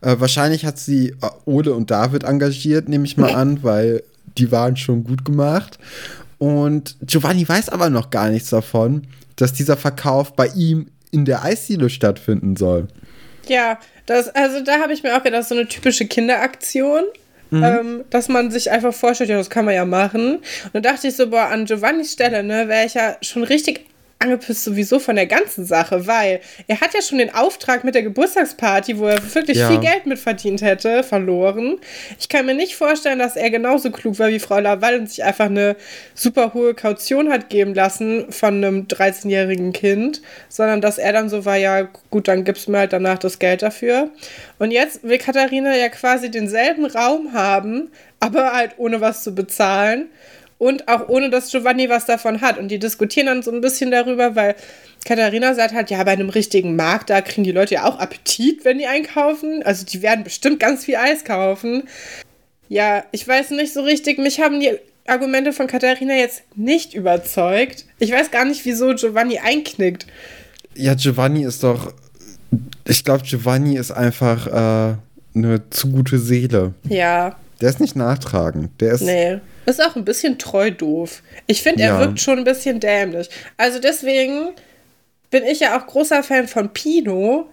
Äh, 0.00 0.16
wahrscheinlich 0.18 0.64
hat 0.64 0.78
sie 0.78 1.10
äh, 1.20 1.28
Ole 1.44 1.74
und 1.74 1.90
David 1.90 2.24
engagiert, 2.24 2.88
nehme 2.88 3.04
ich 3.04 3.18
mal 3.18 3.34
an, 3.34 3.62
weil 3.62 4.02
die 4.38 4.50
waren 4.50 4.78
schon 4.78 5.04
gut 5.04 5.26
gemacht. 5.26 5.78
Und 6.40 6.96
Giovanni 7.02 7.46
weiß 7.46 7.68
aber 7.68 7.90
noch 7.90 8.08
gar 8.08 8.30
nichts 8.30 8.48
davon, 8.48 9.06
dass 9.36 9.52
dieser 9.52 9.76
Verkauf 9.76 10.34
bei 10.34 10.46
ihm 10.48 10.86
in 11.10 11.26
der 11.26 11.44
Eisdiele 11.44 11.90
stattfinden 11.90 12.56
soll. 12.56 12.88
Ja, 13.46 13.78
das, 14.06 14.28
also 14.28 14.64
da 14.64 14.80
habe 14.80 14.94
ich 14.94 15.02
mir 15.02 15.16
auch 15.16 15.22
gedacht, 15.22 15.44
so 15.44 15.54
eine 15.54 15.68
typische 15.68 16.06
Kinderaktion. 16.06 17.04
Ähm, 17.52 18.04
dass 18.10 18.28
man 18.28 18.52
sich 18.52 18.70
einfach 18.70 18.94
vorstellt, 18.94 19.28
ja, 19.28 19.36
das 19.36 19.50
kann 19.50 19.64
man 19.64 19.74
ja 19.74 19.84
machen. 19.84 20.36
Und 20.36 20.70
dann 20.72 20.84
dachte 20.84 21.08
ich 21.08 21.16
so, 21.16 21.30
boah, 21.30 21.48
an 21.48 21.64
Giovannis 21.64 22.12
Stelle, 22.12 22.44
ne, 22.44 22.68
wäre 22.68 22.86
ich 22.86 22.94
ja 22.94 23.16
schon 23.22 23.42
richtig 23.42 23.89
angepisst 24.20 24.64
sowieso 24.64 24.98
von 24.98 25.16
der 25.16 25.26
ganzen 25.26 25.64
Sache, 25.64 26.06
weil 26.06 26.40
er 26.66 26.80
hat 26.80 26.92
ja 26.94 27.00
schon 27.00 27.18
den 27.18 27.34
Auftrag 27.34 27.84
mit 27.84 27.94
der 27.94 28.02
Geburtstagsparty, 28.02 28.98
wo 28.98 29.06
er 29.06 29.34
wirklich 29.34 29.56
Ja. 29.56 29.68
viel 29.68 29.80
Geld 29.80 30.04
mit 30.04 30.18
verdient 30.18 30.60
hätte, 30.60 31.02
verloren. 31.02 31.78
Ich 32.18 32.28
kann 32.28 32.44
mir 32.44 32.54
nicht 32.54 32.76
vorstellen, 32.76 33.18
dass 33.18 33.34
er 33.36 33.50
genauso 33.50 33.90
klug 33.90 34.18
war 34.18 34.28
wie 34.28 34.38
Frau 34.38 34.58
Laval 34.58 34.98
und 34.98 35.08
sich 35.08 35.24
einfach 35.24 35.46
eine 35.46 35.74
super 36.14 36.52
hohe 36.52 36.74
Kaution 36.74 37.32
hat 37.32 37.48
geben 37.48 37.74
lassen 37.74 38.30
von 38.30 38.56
einem 38.56 38.86
13-jährigen 38.86 39.72
Kind, 39.72 40.20
sondern 40.50 40.82
dass 40.82 40.98
er 40.98 41.14
dann 41.14 41.30
so 41.30 41.46
war, 41.46 41.56
ja 41.56 41.88
gut, 42.10 42.28
dann 42.28 42.44
gibst 42.44 42.66
du 42.66 42.72
mir 42.72 42.78
halt 42.78 42.92
danach 42.92 43.18
das 43.18 43.38
Geld 43.38 43.62
dafür. 43.62 44.10
Und 44.58 44.70
jetzt 44.70 45.02
will 45.02 45.16
Katharina 45.16 45.74
ja 45.74 45.88
quasi 45.88 46.30
denselben 46.30 46.84
Raum 46.84 47.32
haben, 47.32 47.90
aber 48.20 48.52
halt 48.52 48.72
ohne 48.76 49.00
was 49.00 49.24
zu 49.24 49.34
bezahlen. 49.34 50.10
Und 50.60 50.88
auch 50.88 51.08
ohne, 51.08 51.30
dass 51.30 51.50
Giovanni 51.50 51.88
was 51.88 52.04
davon 52.04 52.42
hat. 52.42 52.58
Und 52.58 52.68
die 52.68 52.78
diskutieren 52.78 53.28
dann 53.28 53.42
so 53.42 53.50
ein 53.50 53.62
bisschen 53.62 53.90
darüber, 53.90 54.36
weil 54.36 54.54
Katharina 55.06 55.54
sagt 55.54 55.72
halt, 55.72 55.88
ja, 55.88 56.04
bei 56.04 56.10
einem 56.10 56.28
richtigen 56.28 56.76
Markt, 56.76 57.08
da 57.08 57.22
kriegen 57.22 57.44
die 57.44 57.52
Leute 57.52 57.76
ja 57.76 57.86
auch 57.86 57.98
Appetit, 57.98 58.62
wenn 58.66 58.76
die 58.76 58.86
einkaufen. 58.86 59.62
Also 59.62 59.86
die 59.86 60.02
werden 60.02 60.22
bestimmt 60.22 60.60
ganz 60.60 60.84
viel 60.84 60.96
Eis 60.96 61.24
kaufen. 61.24 61.84
Ja, 62.68 63.04
ich 63.10 63.26
weiß 63.26 63.52
nicht 63.52 63.72
so 63.72 63.80
richtig, 63.80 64.18
mich 64.18 64.38
haben 64.38 64.60
die 64.60 64.76
Argumente 65.06 65.54
von 65.54 65.66
Katharina 65.66 66.14
jetzt 66.14 66.42
nicht 66.56 66.92
überzeugt. 66.92 67.86
Ich 67.98 68.12
weiß 68.12 68.30
gar 68.30 68.44
nicht, 68.44 68.62
wieso 68.66 68.94
Giovanni 68.94 69.38
einknickt. 69.38 70.06
Ja, 70.74 70.92
Giovanni 70.94 71.42
ist 71.42 71.62
doch. 71.62 71.94
Ich 72.86 73.02
glaube, 73.02 73.24
Giovanni 73.24 73.78
ist 73.78 73.92
einfach 73.92 74.46
äh, 74.46 74.96
eine 75.34 75.70
zu 75.70 75.90
gute 75.90 76.18
Seele. 76.18 76.74
Ja, 76.86 77.36
Der 77.60 77.68
ist 77.68 77.80
nicht 77.80 77.96
nachtragend. 77.96 78.80
Der 78.80 78.92
ist. 78.92 79.02
nee. 79.02 79.38
Ist 79.66 79.84
auch 79.84 79.94
ein 79.94 80.04
bisschen 80.04 80.38
treu 80.38 80.70
doof. 80.70 81.22
Ich 81.46 81.62
finde, 81.62 81.82
er 81.82 81.90
Ja. 81.90 82.00
wirkt 82.00 82.20
schon 82.20 82.38
ein 82.38 82.44
bisschen 82.44 82.80
dämlich. 82.80 83.28
Also 83.56 83.78
deswegen 83.78 84.50
bin 85.30 85.44
ich 85.44 85.60
ja 85.60 85.78
auch 85.78 85.86
großer 85.86 86.22
Fan 86.22 86.48
von 86.48 86.72
Pino, 86.72 87.48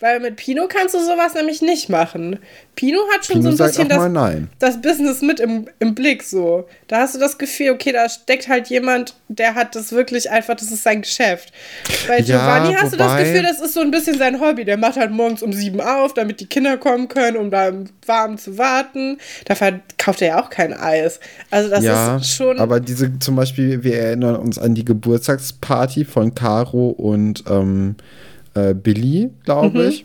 weil 0.00 0.18
mit 0.18 0.36
Pino 0.36 0.66
kannst 0.66 0.94
du 0.94 0.98
sowas 0.98 1.34
nämlich 1.34 1.60
nicht 1.60 1.90
machen. 1.90 2.38
Pino 2.74 2.98
hat 3.12 3.26
schon 3.26 3.36
Pino 3.42 3.52
so 3.52 3.62
ein 3.62 3.68
bisschen 3.68 3.88
das, 3.90 4.34
das 4.58 4.80
Business 4.80 5.20
mit 5.20 5.40
im, 5.40 5.68
im 5.78 5.94
Blick 5.94 6.22
so. 6.22 6.66
Da 6.88 7.00
hast 7.00 7.14
du 7.14 7.18
das 7.18 7.36
Gefühl, 7.36 7.70
okay, 7.70 7.92
da 7.92 8.08
steckt 8.08 8.48
halt 8.48 8.68
jemand, 8.68 9.14
der 9.28 9.54
hat 9.54 9.76
das 9.76 9.92
wirklich 9.92 10.30
einfach, 10.30 10.54
das 10.54 10.72
ist 10.72 10.82
sein 10.82 11.02
Geschäft. 11.02 11.52
Bei 12.08 12.18
Ja, 12.20 12.24
Giovanni 12.24 12.74
hast 12.74 12.94
du 12.94 12.96
das 12.96 13.18
Gefühl, 13.18 13.42
das 13.42 13.60
ist 13.60 13.74
so 13.74 13.80
ein 13.80 13.90
bisschen 13.90 14.16
sein 14.16 14.40
Hobby. 14.40 14.64
Der 14.64 14.78
macht 14.78 14.96
halt 14.96 15.10
morgens 15.10 15.42
um 15.42 15.52
sieben 15.52 15.82
auf, 15.82 16.14
damit 16.14 16.40
die 16.40 16.46
Kinder 16.46 16.78
kommen 16.78 17.08
können, 17.08 17.36
um 17.36 17.50
da 17.50 17.68
im 17.68 17.84
Warmen 18.06 18.38
zu 18.38 18.56
warten. 18.56 19.18
Da 19.44 19.54
verkauft 19.54 20.22
er 20.22 20.28
ja 20.28 20.42
auch 20.42 20.48
kein 20.48 20.72
Eis. 20.72 21.20
Also 21.50 21.68
das 21.68 21.84
ja, 21.84 22.16
ist 22.16 22.34
schon. 22.34 22.58
aber 22.58 22.80
diese 22.80 23.18
zum 23.18 23.36
Beispiel, 23.36 23.84
wir 23.84 23.98
erinnern 23.98 24.36
uns 24.36 24.58
an 24.58 24.74
die 24.74 24.84
Geburtstagsparty 24.86 26.06
von 26.06 26.34
Caro 26.34 26.88
und 26.88 27.44
ähm, 27.50 27.96
äh, 28.54 28.74
Billy, 28.74 29.30
glaube 29.44 29.78
Mhm. 29.82 29.88
ich. 29.88 30.04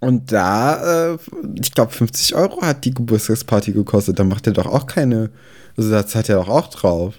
Und 0.00 0.32
da, 0.32 1.12
äh, 1.14 1.18
ich 1.60 1.72
glaube, 1.72 1.92
50 1.92 2.34
Euro 2.34 2.62
hat 2.62 2.84
die 2.86 2.94
Geburtstagsparty 2.94 3.72
gekostet. 3.72 4.18
Da 4.18 4.24
macht 4.24 4.46
er 4.46 4.54
doch 4.54 4.66
auch 4.66 4.86
keine. 4.86 5.30
Also 5.76 5.90
da 5.90 6.06
zahlt 6.06 6.28
er 6.28 6.36
doch 6.36 6.48
auch 6.48 6.68
drauf. 6.68 7.14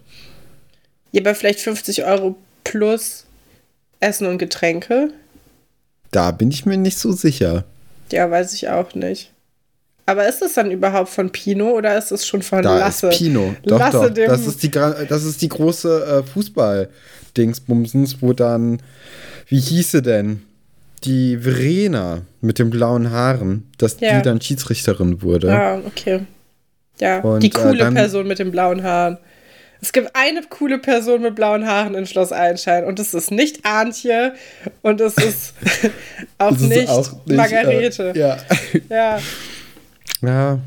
ja, 1.11 1.21
aber 1.21 1.35
vielleicht 1.35 1.59
50 1.59 2.05
Euro 2.05 2.37
plus 2.63 3.25
Essen 3.99 4.25
und 4.27 4.37
Getränke. 4.39 5.09
Da 6.11 6.31
bin 6.31 6.49
ich 6.51 6.65
mir 6.65 6.77
nicht 6.77 6.97
so 6.97 7.11
sicher. 7.11 7.65
Ja, 8.11 8.29
weiß 8.31 8.53
ich 8.53 8.69
auch 8.69 8.95
nicht. 8.95 9.31
Aber 10.07 10.27
ist 10.27 10.41
es 10.41 10.53
dann 10.55 10.71
überhaupt 10.71 11.09
von 11.09 11.29
Pino 11.31 11.69
oder 11.71 11.97
ist 11.97 12.11
es 12.11 12.25
schon 12.25 12.41
von 12.41 12.63
Da 12.63 12.77
Lasse? 12.79 13.09
ist 13.09 13.17
Pino. 13.17 13.55
Doch, 13.63 13.77
Lasse 13.79 13.97
doch. 14.07 14.09
dem- 14.13 14.27
Das 14.27 14.45
ist 14.47 14.63
die, 14.63 14.71
das 14.71 15.23
ist 15.23 15.41
die 15.41 15.47
große 15.49 16.23
äh, 16.23 16.23
Fußball-Dingsbumsens, 16.23 18.21
wo 18.21 18.33
dann, 18.33 18.81
wie 19.51 19.59
hieße 19.59 20.01
denn? 20.01 20.41
Die 21.03 21.37
Verena 21.37 22.21
mit 22.39 22.57
den 22.57 22.69
blauen 22.69 23.11
Haaren, 23.11 23.69
dass 23.77 23.99
Ja. 23.99 24.17
die 24.17 24.21
dann 24.23 24.39
Schiedsrichterin 24.39 25.21
wurde. 25.21 25.51
Ah, 25.51 25.79
okay. 25.85 26.21
Ja, 26.99 27.19
Und, 27.19 27.41
die 27.43 27.47
äh, 27.47 27.49
coole 27.49 27.77
dann- 27.79 27.93
Person 27.95 28.27
mit 28.27 28.39
den 28.39 28.49
blauen 28.51 28.81
Haaren. 28.83 29.17
Es 29.81 29.91
gibt 29.91 30.11
eine 30.15 30.41
coole 30.47 30.77
Person 30.77 31.23
mit 31.23 31.35
blauen 31.35 31.65
Haaren 31.67 31.95
in 31.95 32.05
Schloss 32.05 32.31
Einstein 32.31 32.85
und 32.85 32.99
es 32.99 33.13
ist 33.15 33.31
nicht 33.31 33.65
Antje 33.65 34.33
und 34.83 35.01
es 35.01 35.15
ist 35.17 35.53
auch, 36.37 36.51
Das 36.51 36.61
ist 36.61 36.69
nicht 36.69 36.87
auch 36.89 37.11
nicht, 37.25 37.35
Margarete. 37.35 38.13
Äh, 38.15 38.19
ja. 38.19 38.37
ja. 38.89 39.19
ja. 40.21 40.59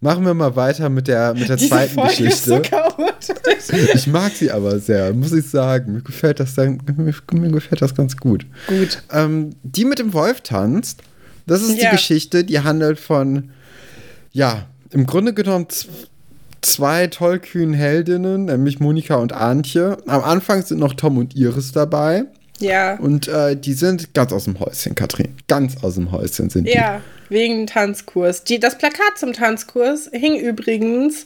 Machen 0.00 0.24
wir 0.24 0.34
mal 0.34 0.54
weiter 0.54 0.88
mit 0.88 1.08
der, 1.08 1.34
mit 1.34 1.48
der 1.48 1.56
Diese 1.56 1.68
zweiten 1.70 1.94
Folge 1.94 2.24
ist 2.24 2.44
so 2.44 2.56
Geschichte. 2.58 2.78
Ich 3.94 4.06
mag 4.06 4.32
sie 4.32 4.50
aber 4.50 4.78
sehr, 4.78 5.12
muss 5.14 5.32
ich 5.32 5.48
sagen. 5.48 5.92
Mir 5.94 6.02
gefällt 6.02 6.40
das, 6.40 6.54
dann, 6.54 6.80
mir, 6.96 7.14
mir 7.32 7.50
gefällt 7.50 7.82
das 7.82 7.94
ganz 7.94 8.16
gut. 8.16 8.46
Gut. 8.66 9.02
Ähm, 9.12 9.50
die 9.62 9.84
mit 9.84 9.98
dem 9.98 10.12
Wolf 10.12 10.40
tanzt, 10.42 11.02
das 11.46 11.62
ist 11.62 11.80
Ja. 11.80 11.90
die 11.90 11.96
Geschichte, 11.96 12.44
die 12.44 12.60
handelt 12.60 12.98
von, 12.98 13.50
ja, 14.32 14.66
im 14.90 15.06
Grunde 15.06 15.32
genommen 15.34 15.66
zwei 16.62 17.06
tollkühnen 17.08 17.74
Heldinnen, 17.74 18.46
nämlich 18.46 18.80
Monika 18.80 19.16
und 19.16 19.32
Antje. 19.32 19.98
Am 20.06 20.22
Anfang 20.22 20.62
sind 20.62 20.78
noch 20.78 20.94
Tom 20.94 21.18
und 21.18 21.34
Iris 21.36 21.72
dabei. 21.72 22.24
Ja. 22.60 22.96
Und 22.98 23.28
äh, 23.28 23.56
die 23.56 23.72
sind 23.74 24.14
ganz 24.14 24.32
aus 24.32 24.44
dem 24.44 24.58
Häuschen, 24.60 24.94
Katrin. 24.94 25.34
Ganz 25.48 25.82
aus 25.82 25.96
dem 25.96 26.12
Häuschen 26.12 26.50
sind 26.50 26.66
die. 26.68 26.72
Ja, 26.72 27.00
wegen 27.28 27.66
Tanzkurs. 27.66 28.44
Die, 28.44 28.60
das 28.60 28.78
Plakat 28.78 29.18
zum 29.18 29.32
Tanzkurs 29.32 30.08
hing 30.12 30.38
übrigens 30.38 31.24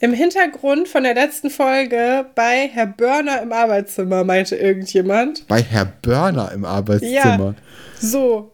im 0.00 0.14
Hintergrund 0.14 0.88
von 0.88 1.02
der 1.02 1.14
letzten 1.14 1.50
Folge 1.50 2.26
bei 2.34 2.68
Herr 2.72 2.86
Börner 2.86 3.42
im 3.42 3.52
Arbeitszimmer, 3.52 4.24
meinte 4.24 4.56
irgendjemand. 4.56 5.46
Bei 5.46 5.62
Herr 5.62 5.84
Börner 5.84 6.50
im 6.52 6.64
Arbeitszimmer. 6.64 7.14
Ja, 7.14 7.54
so. 8.00 8.50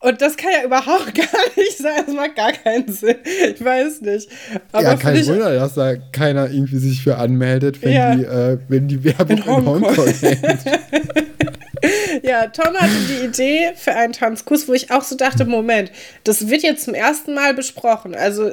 Und 0.00 0.22
das 0.22 0.36
kann 0.36 0.50
ja 0.52 0.64
überhaupt 0.64 1.14
gar 1.14 1.26
nicht 1.56 1.78
sein. 1.78 2.02
Das 2.06 2.14
macht 2.14 2.36
gar 2.36 2.52
keinen 2.52 2.90
Sinn. 2.92 3.16
Ich 3.24 3.62
weiß 3.62 4.02
nicht. 4.02 4.28
Aber 4.72 4.82
ja, 4.82 4.96
kein 4.96 5.26
Wunder, 5.26 5.54
dass 5.54 5.74
da 5.74 5.96
keiner 5.96 6.50
irgendwie 6.50 6.78
sich 6.78 7.02
für 7.02 7.16
anmeldet, 7.16 7.82
wenn, 7.82 7.92
ja. 7.92 8.14
die, 8.14 8.24
äh, 8.24 8.58
wenn 8.68 8.88
die 8.88 9.02
Werbung 9.02 9.38
in 9.38 9.46
Hongkong, 9.46 9.76
in 9.76 9.84
Hongkong 9.84 10.14
hängt. 10.14 10.64
ja, 12.22 12.46
Tom 12.48 12.74
hatte 12.76 12.92
die 13.08 13.26
Idee 13.26 13.72
für 13.76 13.94
einen 13.94 14.12
Tanzkurs, 14.12 14.68
wo 14.68 14.74
ich 14.74 14.90
auch 14.90 15.02
so 15.02 15.16
dachte, 15.16 15.44
Moment, 15.46 15.90
das 16.24 16.48
wird 16.48 16.62
jetzt 16.62 16.84
zum 16.84 16.94
ersten 16.94 17.34
Mal 17.34 17.54
besprochen. 17.54 18.14
Also 18.14 18.50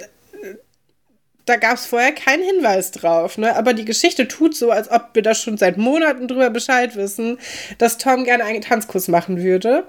da 1.48 1.56
gab 1.56 1.76
es 1.76 1.86
vorher 1.86 2.12
keinen 2.12 2.44
Hinweis 2.44 2.92
drauf, 2.92 3.38
ne? 3.38 3.56
Aber 3.56 3.74
die 3.74 3.86
Geschichte 3.86 4.28
tut 4.28 4.56
so, 4.56 4.70
als 4.70 4.92
ob 4.92 5.10
wir 5.14 5.22
da 5.24 5.34
schon 5.34 5.58
seit 5.58 5.78
Monaten 5.78 6.28
drüber 6.28 6.50
Bescheid 6.50 6.96
wissen, 6.96 7.40
dass 7.78 7.98
Tom 7.98 8.26
gerne 8.26 8.44
einen 8.44 8.62
Tanzkurs 8.62 9.08
machen 9.08 9.42
würde. 9.42 9.88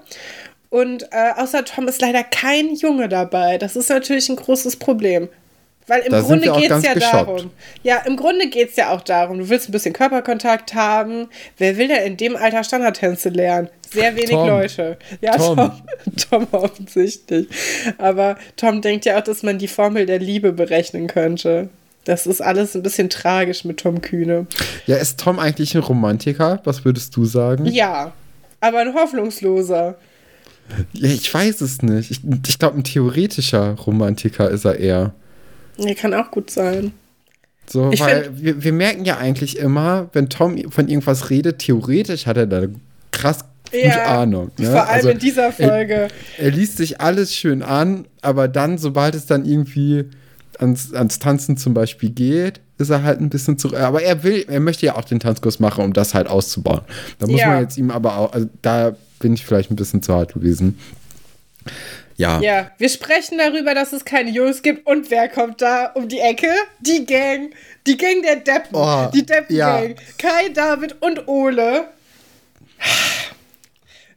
Und 0.69 1.03
äh, 1.11 1.31
außer 1.35 1.65
Tom 1.65 1.87
ist 1.87 2.01
leider 2.01 2.23
kein 2.23 2.73
Junge 2.75 3.09
dabei. 3.09 3.57
Das 3.57 3.75
ist 3.75 3.89
natürlich 3.89 4.29
ein 4.29 4.35
großes 4.35 4.77
Problem. 4.77 5.29
Weil 5.89 6.01
im 6.01 6.11
da 6.11 6.21
Grunde 6.21 6.51
geht 6.53 6.71
es 6.71 6.83
ja 6.83 6.93
geschockt. 6.93 7.13
darum. 7.13 7.51
Ja, 7.83 7.97
im 8.05 8.15
Grunde 8.15 8.47
geht 8.49 8.69
es 8.69 8.75
ja 8.75 8.91
auch 8.91 9.01
darum. 9.01 9.39
Du 9.39 9.49
willst 9.49 9.67
ein 9.67 9.71
bisschen 9.71 9.93
Körperkontakt 9.93 10.73
haben. 10.75 11.27
Wer 11.57 11.77
will 11.77 11.87
denn 11.87 12.05
in 12.05 12.17
dem 12.17 12.35
Alter 12.35 12.63
Standardtänze 12.63 13.29
lernen? 13.29 13.69
Sehr 13.91 14.15
wenig 14.15 14.29
Tom. 14.29 14.47
Leute. 14.47 14.97
Ja, 15.19 15.35
Tom. 15.35 15.57
Tom. 15.57 15.71
Tom 16.29 16.47
offensichtlich. 16.51 17.47
Aber 17.97 18.37
Tom 18.55 18.81
denkt 18.81 19.05
ja 19.05 19.17
auch, 19.17 19.23
dass 19.23 19.41
man 19.43 19.57
die 19.57 19.67
Formel 19.67 20.05
der 20.05 20.19
Liebe 20.19 20.53
berechnen 20.53 21.07
könnte. 21.07 21.69
Das 22.05 22.25
ist 22.27 22.41
alles 22.41 22.75
ein 22.75 22.83
bisschen 22.83 23.09
tragisch 23.09 23.65
mit 23.65 23.79
Tom 23.79 24.01
Kühne. 24.01 24.47
Ja, 24.85 24.97
ist 24.97 25.19
Tom 25.19 25.37
eigentlich 25.39 25.75
ein 25.75 25.81
Romantiker? 25.81 26.61
Was 26.63 26.85
würdest 26.85 27.15
du 27.15 27.25
sagen? 27.25 27.65
Ja, 27.65 28.13
aber 28.61 28.79
ein 28.79 28.93
hoffnungsloser. 28.93 29.95
Ja, 30.93 31.09
ich 31.09 31.33
weiß 31.33 31.61
es 31.61 31.81
nicht. 31.81 32.11
Ich, 32.11 32.21
ich 32.47 32.59
glaube, 32.59 32.77
ein 32.77 32.83
theoretischer 32.83 33.71
Romantiker 33.73 34.49
ist 34.49 34.65
er 34.65 34.77
eher. 34.77 35.13
Ja, 35.79 35.93
kann 35.93 36.13
auch 36.13 36.31
gut 36.31 36.49
sein. 36.49 36.93
So, 37.67 37.91
ich 37.91 37.99
weil 37.99 38.29
wir, 38.33 38.63
wir 38.63 38.73
merken 38.73 39.05
ja 39.05 39.17
eigentlich 39.17 39.57
immer, 39.57 40.09
wenn 40.13 40.29
Tom 40.29 40.71
von 40.71 40.87
irgendwas 40.87 41.29
redet, 41.29 41.59
theoretisch 41.59 42.25
hat 42.25 42.37
er 42.37 42.47
da 42.47 42.63
krass 43.11 43.45
gute 43.71 43.85
ja, 43.85 44.05
Ahnung. 44.05 44.51
Ne? 44.57 44.71
Vor 44.71 44.81
allem 44.81 44.89
also, 44.89 45.09
in 45.09 45.19
dieser 45.19 45.51
Folge. 45.51 46.07
Er, 46.37 46.45
er, 46.45 46.51
liest 46.51 46.77
sich 46.77 46.99
alles 46.99 47.35
schön 47.35 47.61
an, 47.61 48.07
aber 48.21 48.47
dann, 48.47 48.77
sobald 48.77 49.13
es 49.13 49.27
dann 49.27 49.45
irgendwie 49.45 50.05
ans, 50.57 50.93
ans 50.93 51.19
Tanzen 51.19 51.57
zum 51.57 51.73
Beispiel 51.73 52.09
geht, 52.09 52.59
ist 52.77 52.89
er 52.89 53.03
halt 53.03 53.19
ein 53.19 53.29
bisschen 53.29 53.57
zu. 53.57 53.75
Aber 53.75 54.01
er 54.01 54.23
will, 54.23 54.45
er 54.47 54.59
möchte 54.59 54.85
ja 54.85 54.95
auch 54.95 55.05
den 55.05 55.19
Tanzkurs 55.19 55.59
machen, 55.59 55.83
um 55.83 55.93
das 55.93 56.13
halt 56.13 56.27
auszubauen. 56.27 56.81
Da 57.19 57.27
muss 57.27 57.39
ja. 57.39 57.47
man 57.47 57.61
jetzt 57.61 57.77
ihm 57.77 57.91
aber 57.91 58.17
auch, 58.17 58.33
also 58.33 58.47
da 58.61 58.95
bin 59.19 59.33
ich 59.33 59.45
vielleicht 59.45 59.69
ein 59.69 59.75
bisschen 59.75 60.01
zu 60.01 60.13
hart 60.13 60.33
gewesen. 60.33 60.79
Ja. 62.19 62.41
Ja, 62.41 62.71
wir 62.77 62.89
sprechen 62.89 63.37
darüber, 63.37 63.73
dass 63.73 63.93
es 63.93 64.03
keine 64.03 64.29
Jungs 64.29 64.61
gibt. 64.61 64.85
Und 64.85 65.09
wer 65.09 65.29
kommt 65.29 65.61
da 65.61 65.85
um 65.85 66.09
die 66.09 66.19
Ecke? 66.19 66.51
Die 66.81 67.05
Gang. 67.05 67.51
Die 67.87 67.95
Gang 67.95 68.21
der 68.21 68.35
Deppen. 68.35 68.75
Oh, 68.75 69.09
die 69.13 69.25
Deppen-Gang. 69.25 69.89
Ja. 69.91 69.95
Kai, 70.17 70.49
David 70.49 71.01
und 71.01 71.29
Ole. 71.29 71.85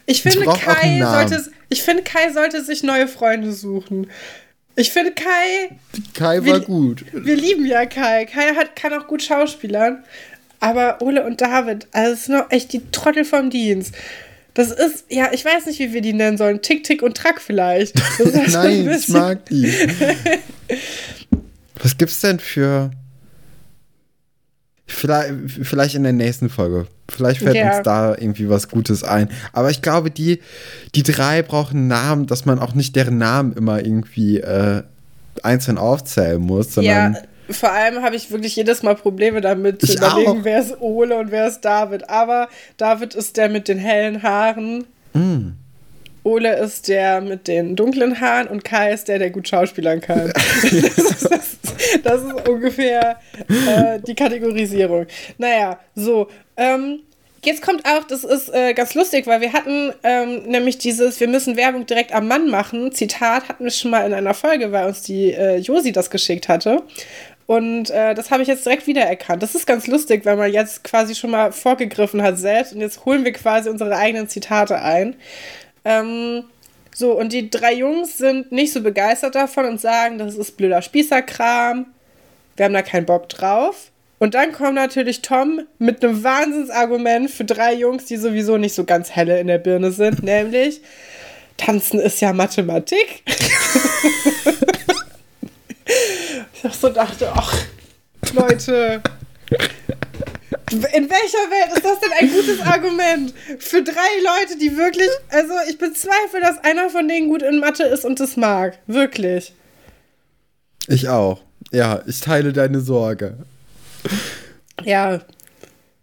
Ich 0.06 0.22
finde, 0.22 0.46
Kai 0.46 1.00
sollte, 1.00 1.52
ich 1.68 1.84
finde, 1.84 2.02
Kai 2.02 2.32
sollte 2.32 2.64
sich 2.64 2.82
neue 2.82 3.06
Freunde 3.06 3.52
suchen. 3.52 4.10
Ich 4.74 4.90
finde 4.90 5.12
Kai. 5.12 5.76
Kai 6.12 6.38
war 6.38 6.44
wir, 6.44 6.60
gut. 6.60 7.04
Wir 7.12 7.36
lieben 7.36 7.64
ja 7.66 7.86
Kai. 7.86 8.24
Kai 8.24 8.56
hat, 8.56 8.74
kann 8.74 8.92
auch 8.94 9.06
gut 9.06 9.22
schauspielern. 9.22 10.02
Aber 10.58 11.00
Ole 11.02 11.24
und 11.24 11.40
David, 11.40 11.86
also 11.92 12.14
es 12.14 12.24
sind 12.24 12.34
noch 12.34 12.50
echt 12.50 12.72
die 12.72 12.82
Trottel 12.90 13.24
vom 13.24 13.48
Dienst. 13.48 13.94
Das 14.54 14.70
ist, 14.70 15.06
ja, 15.08 15.30
ich 15.32 15.44
weiß 15.44 15.66
nicht, 15.66 15.78
wie 15.78 15.92
wir 15.92 16.02
die 16.02 16.12
nennen 16.12 16.36
sollen. 16.36 16.60
Tick, 16.60 16.84
Tick 16.84 17.02
und 17.02 17.16
Track 17.16 17.40
vielleicht. 17.40 18.00
Nein, 18.52 18.90
ich 18.90 19.08
mag 19.08 19.46
die. 19.46 19.72
Was 21.82 21.96
gibt's 21.96 22.20
denn 22.20 22.38
für. 22.38 22.90
Vielleicht, 24.86 25.32
vielleicht 25.62 25.94
in 25.94 26.02
der 26.02 26.12
nächsten 26.12 26.50
Folge. 26.50 26.86
Vielleicht 27.08 27.40
fällt 27.40 27.56
yeah. 27.56 27.76
uns 27.76 27.82
da 27.82 28.10
irgendwie 28.10 28.50
was 28.50 28.68
Gutes 28.68 29.02
ein. 29.02 29.30
Aber 29.54 29.70
ich 29.70 29.80
glaube, 29.80 30.10
die, 30.10 30.40
die 30.94 31.02
drei 31.02 31.40
brauchen 31.42 31.88
Namen, 31.88 32.26
dass 32.26 32.44
man 32.44 32.58
auch 32.58 32.74
nicht 32.74 32.94
deren 32.94 33.16
Namen 33.16 33.54
immer 33.54 33.82
irgendwie 33.82 34.38
äh, 34.38 34.82
einzeln 35.42 35.78
aufzählen 35.78 36.40
muss, 36.42 36.74
sondern. 36.74 37.14
Ja 37.14 37.22
vor 37.50 37.72
allem 37.72 38.02
habe 38.02 38.16
ich 38.16 38.30
wirklich 38.30 38.56
jedes 38.56 38.82
Mal 38.82 38.94
Probleme 38.94 39.40
damit 39.40 39.80
zu 39.80 39.94
überlegen, 39.94 40.40
auch. 40.40 40.44
wer 40.44 40.60
ist 40.60 40.80
Ole 40.80 41.16
und 41.16 41.30
wer 41.30 41.48
ist 41.48 41.60
David. 41.60 42.08
Aber 42.08 42.48
David 42.76 43.14
ist 43.14 43.36
der 43.36 43.48
mit 43.48 43.68
den 43.68 43.78
hellen 43.78 44.22
Haaren. 44.22 44.84
Mm. 45.12 45.52
Ole 46.24 46.56
ist 46.56 46.88
der 46.88 47.20
mit 47.20 47.48
den 47.48 47.74
dunklen 47.74 48.20
Haaren 48.20 48.46
und 48.46 48.64
Kai 48.64 48.92
ist 48.92 49.08
der, 49.08 49.18
der 49.18 49.30
gut 49.30 49.48
schauspielern 49.48 50.00
kann. 50.00 50.32
das, 50.34 50.72
ist, 50.72 51.30
das, 51.30 51.56
das, 52.04 52.22
ist, 52.22 52.48
ungefähr 52.48 53.18
äh, 53.48 53.98
die 54.06 54.14
Kategorisierung. 54.14 55.06
Naja, 55.38 55.80
so. 55.94 56.28
Ähm, 56.56 57.00
Jetzt 57.44 57.60
kommt 57.60 57.84
auch, 57.86 58.04
das 58.04 58.22
ist 58.22 58.54
äh, 58.54 58.72
ganz 58.72 58.94
lustig, 58.94 59.26
weil 59.26 59.40
wir 59.40 59.52
hatten 59.52 59.92
ähm, 60.04 60.44
nämlich 60.44 60.78
dieses, 60.78 61.18
wir 61.18 61.26
müssen 61.26 61.56
Werbung 61.56 61.86
direkt 61.86 62.14
am 62.14 62.28
Mann 62.28 62.48
machen. 62.48 62.92
Zitat 62.92 63.48
hatten 63.48 63.64
wir 63.64 63.72
schon 63.72 63.90
mal 63.90 64.06
in 64.06 64.14
einer 64.14 64.32
Folge, 64.32 64.70
weil 64.70 64.86
uns 64.86 65.02
die 65.02 65.32
äh, 65.32 65.56
Josi 65.56 65.90
das 65.90 66.08
geschickt 66.08 66.48
hatte. 66.48 66.84
Und 67.52 67.90
äh, 67.90 68.14
das 68.14 68.30
habe 68.30 68.40
ich 68.42 68.48
jetzt 68.48 68.64
direkt 68.64 68.86
wiedererkannt. 68.86 69.42
Das 69.42 69.54
ist 69.54 69.66
ganz 69.66 69.86
lustig, 69.86 70.24
weil 70.24 70.36
man 70.36 70.50
jetzt 70.50 70.84
quasi 70.84 71.14
schon 71.14 71.32
mal 71.32 71.52
vorgegriffen 71.52 72.22
hat 72.22 72.38
selbst 72.38 72.72
und 72.72 72.80
jetzt 72.80 73.04
holen 73.04 73.26
wir 73.26 73.32
quasi 73.34 73.68
unsere 73.68 73.94
eigenen 73.94 74.26
Zitate 74.26 74.80
ein. 74.80 75.16
Ähm, 75.84 76.44
so, 76.94 77.12
und 77.12 77.30
die 77.30 77.50
drei 77.50 77.74
Jungs 77.74 78.16
sind 78.16 78.52
nicht 78.52 78.72
so 78.72 78.80
begeistert 78.80 79.34
davon 79.34 79.66
und 79.66 79.78
sagen, 79.82 80.16
das 80.16 80.34
ist 80.34 80.56
blöder 80.56 80.80
Spießerkram. 80.80 81.84
Wir 82.56 82.64
haben 82.64 82.72
da 82.72 82.80
keinen 82.80 83.04
Bock 83.04 83.28
drauf. 83.28 83.90
Und 84.18 84.32
dann 84.32 84.52
kommt 84.52 84.76
natürlich 84.76 85.20
Tom 85.20 85.60
mit 85.78 86.02
einem 86.02 86.24
Wahnsinnsargument 86.24 87.30
für 87.30 87.44
drei 87.44 87.74
Jungs, 87.74 88.06
die 88.06 88.16
sowieso 88.16 88.56
nicht 88.56 88.74
so 88.74 88.84
ganz 88.84 89.10
helle 89.10 89.38
in 89.38 89.48
der 89.48 89.58
Birne 89.58 89.92
sind, 89.92 90.22
nämlich 90.22 90.80
Tanzen 91.58 92.00
ist 92.00 92.22
ja 92.22 92.32
Mathematik. 92.32 93.22
ich 96.64 96.70
auch 96.70 96.74
so 96.74 96.88
dachte, 96.88 97.30
ach, 97.34 97.54
Leute, 98.34 99.02
in 100.70 101.10
welcher 101.10 101.50
Welt 101.50 101.76
ist 101.76 101.84
das 101.84 102.00
denn 102.00 102.12
ein 102.18 102.32
gutes 102.32 102.60
Argument? 102.60 103.34
Für 103.58 103.82
drei 103.82 103.92
Leute, 103.92 104.58
die 104.58 104.76
wirklich, 104.76 105.08
also 105.30 105.52
ich 105.68 105.78
bezweifle, 105.78 106.40
dass 106.40 106.62
einer 106.64 106.88
von 106.90 107.08
denen 107.08 107.28
gut 107.28 107.42
in 107.42 107.58
Mathe 107.58 107.84
ist 107.84 108.04
und 108.04 108.20
es 108.20 108.36
mag. 108.36 108.78
Wirklich. 108.86 109.54
Ich 110.88 111.08
auch. 111.08 111.40
Ja, 111.72 112.02
ich 112.06 112.20
teile 112.20 112.52
deine 112.52 112.80
Sorge. 112.80 113.36
Ja, 114.84 115.20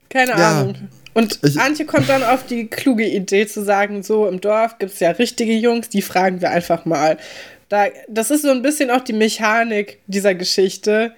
keine 0.10 0.32
ja. 0.32 0.62
Ahnung. 0.62 0.76
Und 1.14 1.40
ich, 1.44 1.60
Antje 1.60 1.86
kommt 1.86 2.08
dann 2.08 2.24
auf 2.24 2.46
die 2.46 2.68
kluge 2.68 3.06
Idee 3.06 3.48
zu 3.48 3.64
sagen, 3.64 4.04
so 4.04 4.28
im 4.28 4.40
Dorf 4.40 4.78
gibt 4.78 4.94
es 4.94 5.00
ja 5.00 5.12
richtige 5.12 5.54
Jungs, 5.54 5.90
die 5.90 6.02
fragen 6.02 6.42
wir 6.42 6.52
einfach 6.52 6.86
mal. 6.86 7.18
Da, 7.70 7.86
das 8.08 8.32
ist 8.32 8.42
so 8.42 8.50
ein 8.50 8.62
bisschen 8.62 8.90
auch 8.90 9.02
die 9.02 9.14
Mechanik 9.14 10.00
dieser 10.08 10.36
Geschichte. 10.36 11.14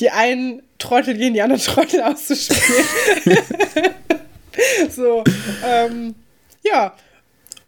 Die 0.00 0.10
einen 0.10 0.62
Trottel 0.78 1.14
gehen 1.14 1.34
die 1.34 1.42
anderen 1.42 1.62
Trottel 1.64 2.00
auszuspielen. 2.02 2.84
so, 4.90 5.24
ähm, 5.66 6.14
ja. 6.64 6.94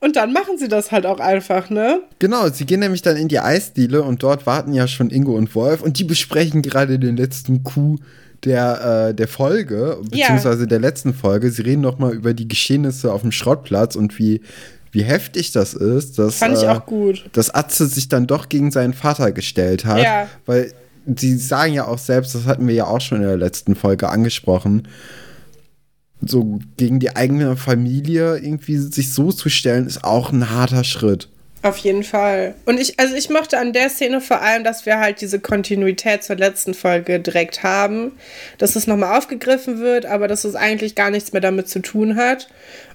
Und 0.02 0.16
dann 0.16 0.32
machen 0.32 0.56
sie 0.56 0.68
das 0.68 0.92
halt 0.92 1.04
auch 1.04 1.20
einfach, 1.20 1.68
ne? 1.68 2.00
Genau, 2.20 2.48
sie 2.48 2.64
gehen 2.64 2.80
nämlich 2.80 3.02
dann 3.02 3.16
in 3.16 3.28
die 3.28 3.38
Eisdiele 3.38 4.02
und 4.02 4.22
dort 4.22 4.46
warten 4.46 4.72
ja 4.72 4.88
schon 4.88 5.10
Ingo 5.10 5.34
und 5.34 5.54
Wolf 5.54 5.82
und 5.82 5.98
die 5.98 6.04
besprechen 6.04 6.62
gerade 6.62 6.98
den 6.98 7.18
letzten 7.18 7.64
Coup 7.64 8.00
der, 8.44 9.08
äh, 9.10 9.14
der 9.14 9.28
Folge, 9.28 9.98
beziehungsweise 10.02 10.62
ja. 10.62 10.66
der 10.66 10.78
letzten 10.78 11.12
Folge. 11.12 11.50
Sie 11.50 11.60
reden 11.60 11.82
nochmal 11.82 12.14
über 12.14 12.32
die 12.32 12.48
Geschehnisse 12.48 13.12
auf 13.12 13.20
dem 13.20 13.32
Schrottplatz 13.32 13.94
und 13.94 14.18
wie 14.18 14.40
wie 14.92 15.02
heftig 15.02 15.52
das 15.52 15.74
ist, 15.74 16.18
dass, 16.18 16.36
Fand 16.36 16.56
ich 16.56 16.64
äh, 16.64 16.68
auch 16.68 16.86
gut. 16.86 17.28
dass 17.32 17.50
Atze 17.50 17.86
sich 17.86 18.08
dann 18.08 18.26
doch 18.26 18.48
gegen 18.48 18.70
seinen 18.70 18.94
Vater 18.94 19.32
gestellt 19.32 19.84
hat. 19.84 20.02
Ja. 20.02 20.28
Weil 20.46 20.72
sie 21.16 21.36
sagen 21.36 21.74
ja 21.74 21.86
auch 21.86 21.98
selbst, 21.98 22.34
das 22.34 22.46
hatten 22.46 22.66
wir 22.66 22.74
ja 22.74 22.86
auch 22.86 23.00
schon 23.00 23.18
in 23.18 23.28
der 23.28 23.36
letzten 23.36 23.74
Folge 23.74 24.08
angesprochen, 24.08 24.88
so 26.20 26.58
gegen 26.76 27.00
die 27.00 27.16
eigene 27.16 27.56
Familie 27.56 28.36
irgendwie 28.36 28.76
sich 28.76 29.12
so 29.12 29.32
zu 29.32 29.48
stellen, 29.48 29.86
ist 29.86 30.04
auch 30.04 30.32
ein 30.32 30.50
harter 30.50 30.84
Schritt. 30.84 31.28
Auf 31.62 31.76
jeden 31.76 32.04
Fall. 32.04 32.54
Und 32.64 32.80
ich, 32.80 32.98
also 32.98 33.14
ich 33.14 33.28
mochte 33.28 33.58
an 33.58 33.74
der 33.74 33.90
Szene 33.90 34.22
vor 34.22 34.40
allem, 34.40 34.64
dass 34.64 34.86
wir 34.86 34.98
halt 34.98 35.20
diese 35.20 35.40
Kontinuität 35.40 36.24
zur 36.24 36.36
letzten 36.36 36.72
Folge 36.72 37.20
direkt 37.20 37.62
haben, 37.62 38.12
dass 38.56 38.76
es 38.76 38.86
nochmal 38.86 39.18
aufgegriffen 39.18 39.78
wird, 39.78 40.06
aber 40.06 40.26
dass 40.26 40.44
es 40.44 40.54
eigentlich 40.54 40.94
gar 40.94 41.10
nichts 41.10 41.32
mehr 41.32 41.42
damit 41.42 41.68
zu 41.68 41.80
tun 41.80 42.16
hat. 42.16 42.48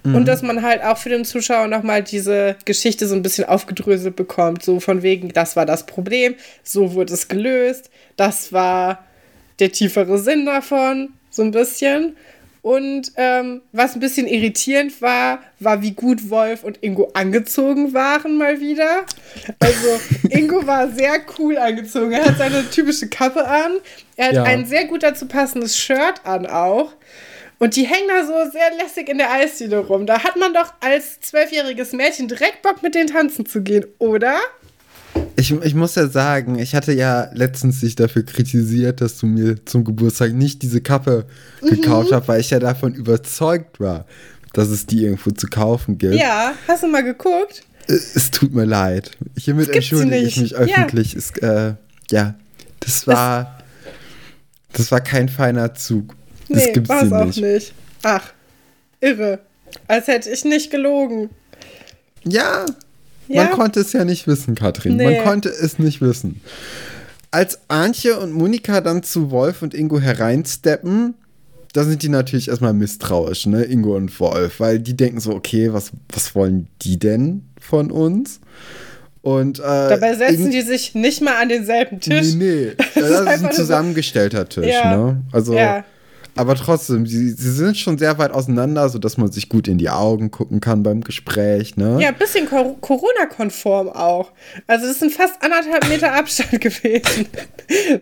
Mhm. 0.04 0.16
Und 0.16 0.28
dass 0.28 0.42
man 0.42 0.64
halt 0.64 0.84
auch 0.84 0.98
für 0.98 1.10
den 1.10 1.26
Zuschauer 1.26 1.68
nochmal 1.68 2.02
diese 2.02 2.56
Geschichte 2.66 3.08
so 3.08 3.14
ein 3.14 3.22
bisschen 3.22 3.46
aufgedröselt 3.46 4.16
bekommt. 4.16 4.64
So 4.64 4.80
von 4.80 5.04
wegen, 5.04 5.30
das 5.30 5.56
war 5.56 5.68
das 5.68 5.86
Problem, 5.86 6.34
so 6.64 6.96
wurde 6.96 7.14
es 7.14 7.28
gelöst, 7.28 7.92
das 8.18 8.52
war 8.52 9.06
der 9.60 9.72
tiefere 9.72 10.18
Sinn 10.18 10.48
davon, 10.48 11.10
so 11.30 11.44
ein 11.44 11.52
bisschen. 11.52 12.16
Und 12.66 13.12
ähm, 13.18 13.62
was 13.74 13.94
ein 13.94 14.00
bisschen 14.00 14.26
irritierend 14.26 15.00
war, 15.00 15.44
war, 15.60 15.84
wie 15.84 15.92
gut 15.92 16.32
Wolf 16.32 16.64
und 16.64 16.82
Ingo 16.82 17.12
angezogen 17.14 17.94
waren 17.94 18.38
mal 18.40 18.60
wieder. 18.60 19.06
Also 19.60 20.00
Ingo 20.30 20.66
war 20.66 20.90
sehr 20.90 21.22
cool 21.38 21.60
angezogen. 21.60 22.14
Er 22.14 22.26
hat 22.26 22.40
seine 22.40 22.68
typische 22.68 23.08
Kappe 23.08 23.48
an. 23.48 23.74
Er 24.16 24.30
hat 24.30 24.34
ja. 24.34 24.44
ein 24.46 24.66
sehr 24.66 24.86
gut 24.86 25.04
dazu 25.04 25.28
passendes 25.28 25.78
Shirt 25.78 26.22
an 26.24 26.48
auch. 26.48 26.94
Und 27.60 27.76
die 27.76 27.86
hängen 27.86 28.08
da 28.08 28.26
so 28.26 28.50
sehr 28.50 28.76
lässig 28.82 29.10
in 29.10 29.20
der 29.20 29.32
Eisdiele 29.32 29.78
rum. 29.78 30.08
Da 30.08 30.24
hat 30.24 30.36
man 30.36 30.56
doch 30.56 30.74
als 30.80 31.20
zwölfjähriges 31.20 31.94
Mädchen 31.94 32.28
direkt 32.28 32.64
Bock, 32.64 32.82
mit 32.82 32.96
denen 32.96 33.10
tanzen 33.10 33.46
zu 33.46 33.62
gehen, 33.62 33.86
oder? 34.00 34.40
Ich, 35.38 35.52
ich 35.52 35.76
muss 35.76 35.96
ja 35.96 36.08
sagen, 36.08 36.58
ich 36.58 36.76
hatte 36.76 36.94
ja 36.94 37.30
letztens 37.34 37.82
dich 37.82 37.96
dafür 37.96 38.24
kritisiert, 38.24 39.02
dass 39.02 39.18
du 39.18 39.28
mir 39.28 39.66
zum 39.66 39.84
Geburtstag 39.84 40.34
nicht 40.34 40.62
diese 40.62 40.82
Kappe 40.82 41.26
mhm. 41.62 41.68
gekauft 41.68 42.12
hast, 42.12 42.28
weil 42.28 42.40
ich 42.40 42.50
ja 42.50 42.60
davon 42.60 42.94
überzeugt 42.94 43.80
war, 43.80 44.06
dass 44.54 44.70
es 44.70 44.86
die 44.86 45.04
irgendwo 45.04 45.32
zu 45.32 45.48
kaufen 45.48 45.98
gibt. 45.98 46.16
Ja, 46.16 46.54
hast 46.68 46.84
du 46.84 46.88
mal 46.88 47.04
geguckt? 47.04 47.64
Es, 47.88 48.16
es 48.16 48.32
tut 48.32 48.54
mir 48.54 48.66
leid. 48.66 49.12
Hiermit 49.38 49.70
entschuldige 49.70 50.18
ich 50.18 50.38
mich 50.38 50.56
öffentlich. 50.56 51.14
Ja. 51.14 51.20
Es, 51.20 51.32
äh, 51.38 51.74
ja, 52.12 52.36
das 52.80 53.08
war, 53.08 53.60
das 54.74 54.92
war 54.92 55.02
kein 55.02 55.30
feiner 55.30 55.74
Zug. 55.74 56.16
Das 56.50 56.66
nee, 56.66 56.72
gibt's 56.74 56.90
war 56.90 57.04
es 57.04 57.12
auch 57.12 57.36
nicht. 57.42 57.74
Ach, 58.04 58.24
irre. 59.02 59.40
Als 59.88 60.08
hätte 60.08 60.30
ich 60.30 60.46
nicht 60.46 60.72
gelogen. 60.72 61.30
Ja, 62.24 62.66
ja? 63.28 63.46
Man 63.46 63.54
konnte 63.54 63.80
es 63.80 63.94
ja 63.94 64.06
nicht 64.06 64.28
wissen, 64.28 64.56
Katrin. 64.56 64.98
Nee. 64.98 65.16
Man 65.16 65.24
konnte 65.24 65.50
es 65.50 65.80
nicht 65.80 66.02
wissen. 66.02 66.42
Als 67.32 67.60
Antje 67.68 68.20
und 68.20 68.32
Monika 68.32 68.82
dann 68.82 69.04
zu 69.04 69.32
Wolf 69.32 69.62
und 69.62 69.74
Ingo 69.74 70.00
hereinsteppen, 70.00 71.16
da 71.74 71.84
sind 71.84 72.04
die 72.04 72.10
natürlich 72.10 72.48
erstmal 72.48 72.74
misstrauisch, 72.74 73.48
ne, 73.48 73.64
Ingo 73.64 73.98
und 73.98 74.18
Wolf, 74.20 74.62
weil 74.62 74.80
die 74.80 74.96
denken 74.96 75.20
so, 75.20 75.34
okay, 75.34 75.74
was, 75.74 75.92
was 76.08 76.34
wollen 76.34 76.68
die 76.82 76.98
denn 76.98 77.44
von 77.60 77.92
uns? 77.92 78.40
Und, 79.22 79.60
äh, 79.60 79.64
Dabei 79.64 80.14
setzen 80.16 80.52
die 80.52 80.62
sich 80.62 80.94
nicht 80.94 81.20
mal 81.22 81.36
an 81.42 81.50
denselben 81.50 82.00
Tisch. 82.00 82.36
Nee, 82.36 82.76
nee. 82.78 82.86
Das, 82.96 83.10
das 83.10 83.36
ist 83.38 83.44
ein 83.44 83.52
zusammengestellter 83.52 84.48
Tisch, 84.48 84.68
ja. 84.68 84.96
ne? 84.96 85.22
Also. 85.32 85.54
Ja. 85.56 85.84
Aber 86.38 86.56
trotzdem, 86.56 87.06
sie, 87.06 87.30
sie 87.30 87.52
sind 87.52 87.78
schon 87.78 87.98
sehr 87.98 88.18
weit 88.18 88.32
auseinander, 88.32 88.90
sodass 88.90 89.18
man 89.18 89.32
sich 89.32 89.48
gut 89.48 89.70
in 89.70 89.78
die 89.78 89.90
Augen 89.90 90.32
gucken 90.32 90.60
kann 90.60 90.84
beim 90.84 91.02
Gespräch, 91.02 91.78
ne? 91.78 91.98
Ja, 92.02 92.10
ein 92.10 92.18
bisschen 92.18 92.48
Corona-konform 92.48 93.88
auch. 93.90 94.32
Also 94.68 94.86
es 94.88 95.00
sind 95.00 95.14
fast 95.14 95.42
anderthalb 95.42 95.88
Meter 95.88 96.14
Abstand 96.14 96.52
gewesen. 96.62 97.28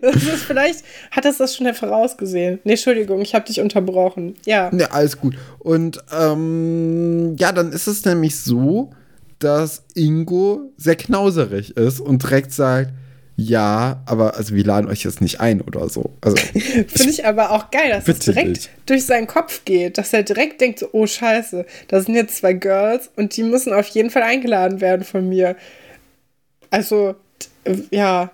Das 0.02 0.16
ist 0.16 0.42
vielleicht, 0.42 0.84
hat 1.12 1.24
das 1.24 1.38
das 1.38 1.54
schon 1.56 1.72
vorausgesehen? 1.74 2.58
Nee, 2.64 2.72
Entschuldigung, 2.72 3.20
ich 3.20 3.34
habe 3.34 3.46
dich 3.46 3.60
unterbrochen. 3.60 4.34
Ja. 4.44 4.70
Ja, 4.74 4.88
alles 4.90 5.18
gut. 5.18 5.36
Und 5.60 6.02
ähm, 6.12 7.36
ja, 7.38 7.52
dann 7.52 7.72
ist 7.72 7.86
es 7.86 8.04
nämlich 8.04 8.36
so, 8.36 8.90
dass 9.38 9.84
Ingo 9.94 10.72
sehr 10.76 10.96
knauserig 10.96 11.76
ist 11.76 12.00
und 12.00 12.22
direkt 12.22 12.52
sagt, 12.52 12.90
ja, 13.36 14.00
aber 14.06 14.36
also 14.36 14.54
wir 14.54 14.64
laden 14.64 14.88
euch 14.88 15.02
jetzt 15.02 15.20
nicht 15.20 15.40
ein 15.40 15.60
oder 15.60 15.88
so. 15.88 16.10
Also, 16.20 16.36
Finde 16.54 17.10
ich 17.10 17.26
aber 17.26 17.50
auch 17.50 17.70
geil, 17.70 17.90
dass 17.90 18.06
es 18.06 18.20
direkt 18.20 18.48
nicht. 18.48 18.70
durch 18.86 19.06
seinen 19.06 19.26
Kopf 19.26 19.64
geht, 19.64 19.98
dass 19.98 20.12
er 20.12 20.22
direkt 20.22 20.60
denkt, 20.60 20.78
so, 20.78 20.88
oh 20.92 21.06
scheiße, 21.06 21.66
da 21.88 22.00
sind 22.00 22.14
jetzt 22.14 22.36
zwei 22.36 22.52
Girls 22.52 23.10
und 23.16 23.36
die 23.36 23.42
müssen 23.42 23.72
auf 23.72 23.88
jeden 23.88 24.10
Fall 24.10 24.22
eingeladen 24.22 24.80
werden 24.80 25.04
von 25.04 25.28
mir. 25.28 25.56
Also, 26.70 27.16
ja, 27.90 28.30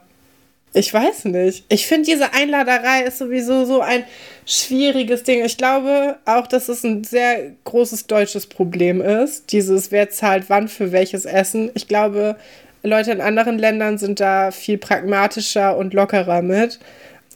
ich 0.72 0.92
weiß 0.92 1.24
nicht. 1.26 1.64
Ich 1.68 1.86
finde, 1.86 2.10
diese 2.10 2.32
Einladerei 2.32 3.02
ist 3.02 3.18
sowieso 3.18 3.64
so 3.64 3.80
ein 3.80 4.04
schwieriges 4.46 5.24
Ding. 5.24 5.44
Ich 5.44 5.56
glaube 5.56 6.18
auch, 6.26 6.46
dass 6.46 6.68
es 6.68 6.84
ein 6.84 7.04
sehr 7.04 7.52
großes 7.64 8.06
deutsches 8.06 8.46
Problem 8.46 9.00
ist. 9.00 9.50
Dieses, 9.50 9.90
wer 9.90 10.10
zahlt 10.10 10.44
wann 10.48 10.68
für 10.68 10.92
welches 10.92 11.24
Essen. 11.24 11.70
Ich 11.74 11.88
glaube, 11.88 12.36
Leute 12.82 13.12
in 13.12 13.20
anderen 13.20 13.58
Ländern 13.58 13.98
sind 13.98 14.20
da 14.20 14.50
viel 14.50 14.78
pragmatischer 14.78 15.76
und 15.76 15.94
lockerer 15.94 16.42
mit. 16.42 16.78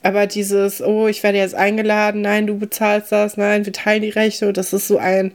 Aber 0.03 0.26
dieses, 0.26 0.82
oh, 0.82 1.07
ich 1.07 1.22
werde 1.22 1.38
jetzt 1.38 1.55
eingeladen, 1.55 2.20
nein, 2.20 2.47
du 2.47 2.59
bezahlst 2.59 3.11
das, 3.11 3.36
nein, 3.36 3.64
wir 3.64 3.72
teilen 3.72 4.03
die 4.03 4.11
Rechnung, 4.11 4.53
das 4.53 4.72
ist 4.72 4.86
so 4.86 4.99
ein. 4.99 5.32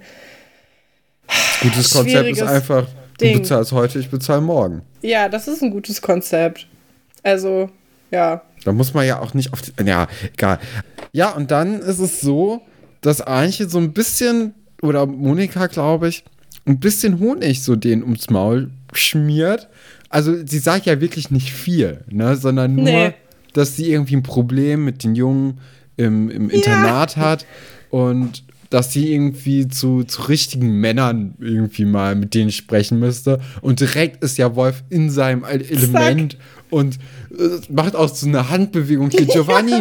Gutes 1.62 1.92
Konzept 1.92 2.30
ist 2.30 2.42
einfach, 2.44 2.88
Ding. 3.20 3.34
du 3.34 3.40
bezahlst 3.40 3.72
heute, 3.72 4.00
ich 4.00 4.10
bezahle 4.10 4.42
morgen. 4.42 4.84
Ja, 5.02 5.28
das 5.28 5.48
ist 5.48 5.64
ein 5.64 5.72
gutes 5.72 6.02
Konzept. 6.02 6.68
Also, 7.24 7.70
ja. 8.12 8.44
Da 8.64 8.72
muss 8.72 8.94
man 8.94 9.08
ja 9.08 9.20
auch 9.20 9.34
nicht 9.34 9.54
auf 9.54 9.62
die. 9.62 9.72
Ja, 9.84 10.08
egal. 10.34 10.60
Ja, 11.14 11.32
und 11.32 11.50
dann 11.50 11.80
ist 11.80 12.00
es 12.00 12.22
so, 12.22 12.62
dass 13.02 13.22
Arnche 13.22 13.68
so 13.68 13.80
ein 13.80 13.94
bisschen, 13.94 14.54
oder 14.82 15.06
Monika, 15.06 15.68
glaube 15.68 16.10
ich, 16.10 16.24
ein 16.66 16.80
bisschen 16.80 17.20
Honig 17.20 17.64
so 17.64 17.76
den 17.76 18.04
ums 18.04 18.30
Maul 18.30 18.70
schmiert 18.94 19.68
also 20.10 20.36
sie 20.46 20.60
sagt 20.60 20.86
ja 20.86 21.00
wirklich 21.02 21.32
nicht 21.32 21.52
viel, 21.52 22.04
ne, 22.10 22.36
sondern 22.36 22.76
nur, 22.76 22.86
nee. 22.86 23.14
dass 23.54 23.76
sie 23.76 23.92
irgendwie 23.92 24.16
ein 24.16 24.24
Problem 24.24 24.86
mit 24.86 25.04
den 25.04 25.16
Jungen 25.16 25.60
im, 25.98 26.30
im 26.30 26.50
Internat 26.50 27.16
ja. 27.16 27.22
hat 27.22 27.46
und 27.90 28.44
dass 28.70 28.94
sie 28.94 29.14
irgendwie 29.14 29.68
zu, 29.68 30.04
zu 30.04 30.24
richtigen 30.24 30.80
Männern 30.80 31.34
irgendwie 31.40 31.86
mal 31.86 32.16
mit 32.16 32.36
denen 32.36 32.52
sprechen 32.52 33.00
müsste. 33.00 33.40
Und 33.62 33.80
direkt 33.80 34.24
ist 34.24 34.38
ja 34.38 34.56
Wolf 34.56 34.84
in 34.90 35.10
seinem 35.10 35.44
Element 35.44 36.34
Zack. 36.34 36.42
und 36.70 37.00
äh, 37.32 37.60
macht 37.70 37.96
auch 37.96 38.14
so 38.14 38.28
eine 38.28 38.50
Handbewegung 38.50 39.10
hier. 39.10 39.26
Giovanni, 39.26 39.74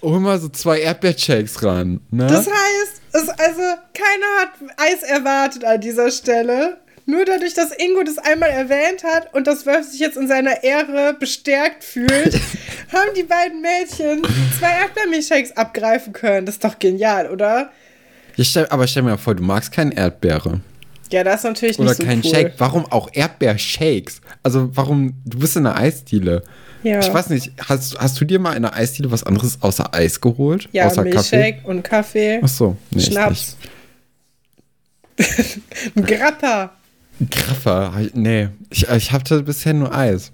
hol 0.00 0.20
mal 0.20 0.38
so 0.38 0.48
zwei 0.48 0.80
Erdbeershakes 0.80 1.62
ran. 1.64 2.00
Ne? 2.10 2.26
Das 2.28 2.46
heißt, 2.46 3.02
es, 3.12 3.28
also 3.28 3.62
keiner 3.94 4.26
hat 4.40 4.50
Eis 4.76 5.02
erwartet 5.02 5.64
an 5.64 5.80
dieser 5.80 6.10
Stelle. 6.10 6.78
Nur 7.06 7.24
dadurch, 7.26 7.52
dass 7.52 7.70
Ingo 7.72 8.02
das 8.02 8.16
einmal 8.18 8.48
erwähnt 8.48 9.04
hat 9.04 9.34
und 9.34 9.46
das 9.46 9.66
Wölf 9.66 9.86
sich 9.86 10.00
jetzt 10.00 10.16
in 10.16 10.26
seiner 10.26 10.62
Ehre 10.62 11.14
bestärkt 11.18 11.84
fühlt, 11.84 12.34
haben 12.92 13.10
die 13.16 13.24
beiden 13.24 13.60
Mädchen 13.60 14.22
zwei 14.58 14.70
Erdbeermilchshakes 14.70 15.56
abgreifen 15.56 16.14
können. 16.14 16.46
Das 16.46 16.56
ist 16.56 16.64
doch 16.64 16.78
genial, 16.78 17.30
oder? 17.30 17.70
Ja, 18.36 18.44
stell, 18.44 18.66
aber 18.68 18.86
stell 18.86 19.02
mir 19.02 19.18
vor, 19.18 19.34
du 19.34 19.42
magst 19.42 19.70
keine 19.70 19.94
Erdbeere. 19.94 20.60
Ja, 21.10 21.22
das 21.22 21.36
ist 21.40 21.44
natürlich 21.44 21.78
Oder 21.78 21.90
nicht 21.90 21.98
so 21.98 22.04
kein 22.04 22.22
cool. 22.24 22.30
Shake. 22.30 22.54
Warum 22.58 22.86
auch 22.90 23.08
Erdbeershakes? 23.12 24.20
Also 24.42 24.70
warum, 24.74 25.14
du 25.24 25.38
bist 25.38 25.56
in 25.56 25.66
einer 25.66 25.76
Eisdiele. 25.76 26.42
Ja. 26.82 27.00
Ich 27.00 27.12
weiß 27.12 27.28
nicht, 27.30 27.52
hast, 27.68 27.98
hast 27.98 28.20
du 28.20 28.24
dir 28.24 28.38
mal 28.38 28.52
in 28.52 28.64
einer 28.64 28.74
Eisdiele 28.74 29.10
was 29.10 29.24
anderes 29.24 29.58
außer 29.60 29.94
Eis 29.94 30.20
geholt? 30.20 30.68
Ja, 30.72 30.86
außer 30.86 31.02
Milchshake 31.02 31.56
Kaffee? 31.56 31.68
und 31.68 31.82
Kaffee. 31.82 32.40
Ach 32.42 32.48
so, 32.48 32.76
nee, 32.90 33.02
Schnaps. 33.02 33.56
Grappa. 35.94 36.72
Graffer? 37.30 37.92
Nee, 38.12 38.48
ich, 38.70 38.88
ich 38.88 39.12
hatte 39.12 39.42
bisher 39.42 39.74
nur 39.74 39.94
Eis. 39.94 40.32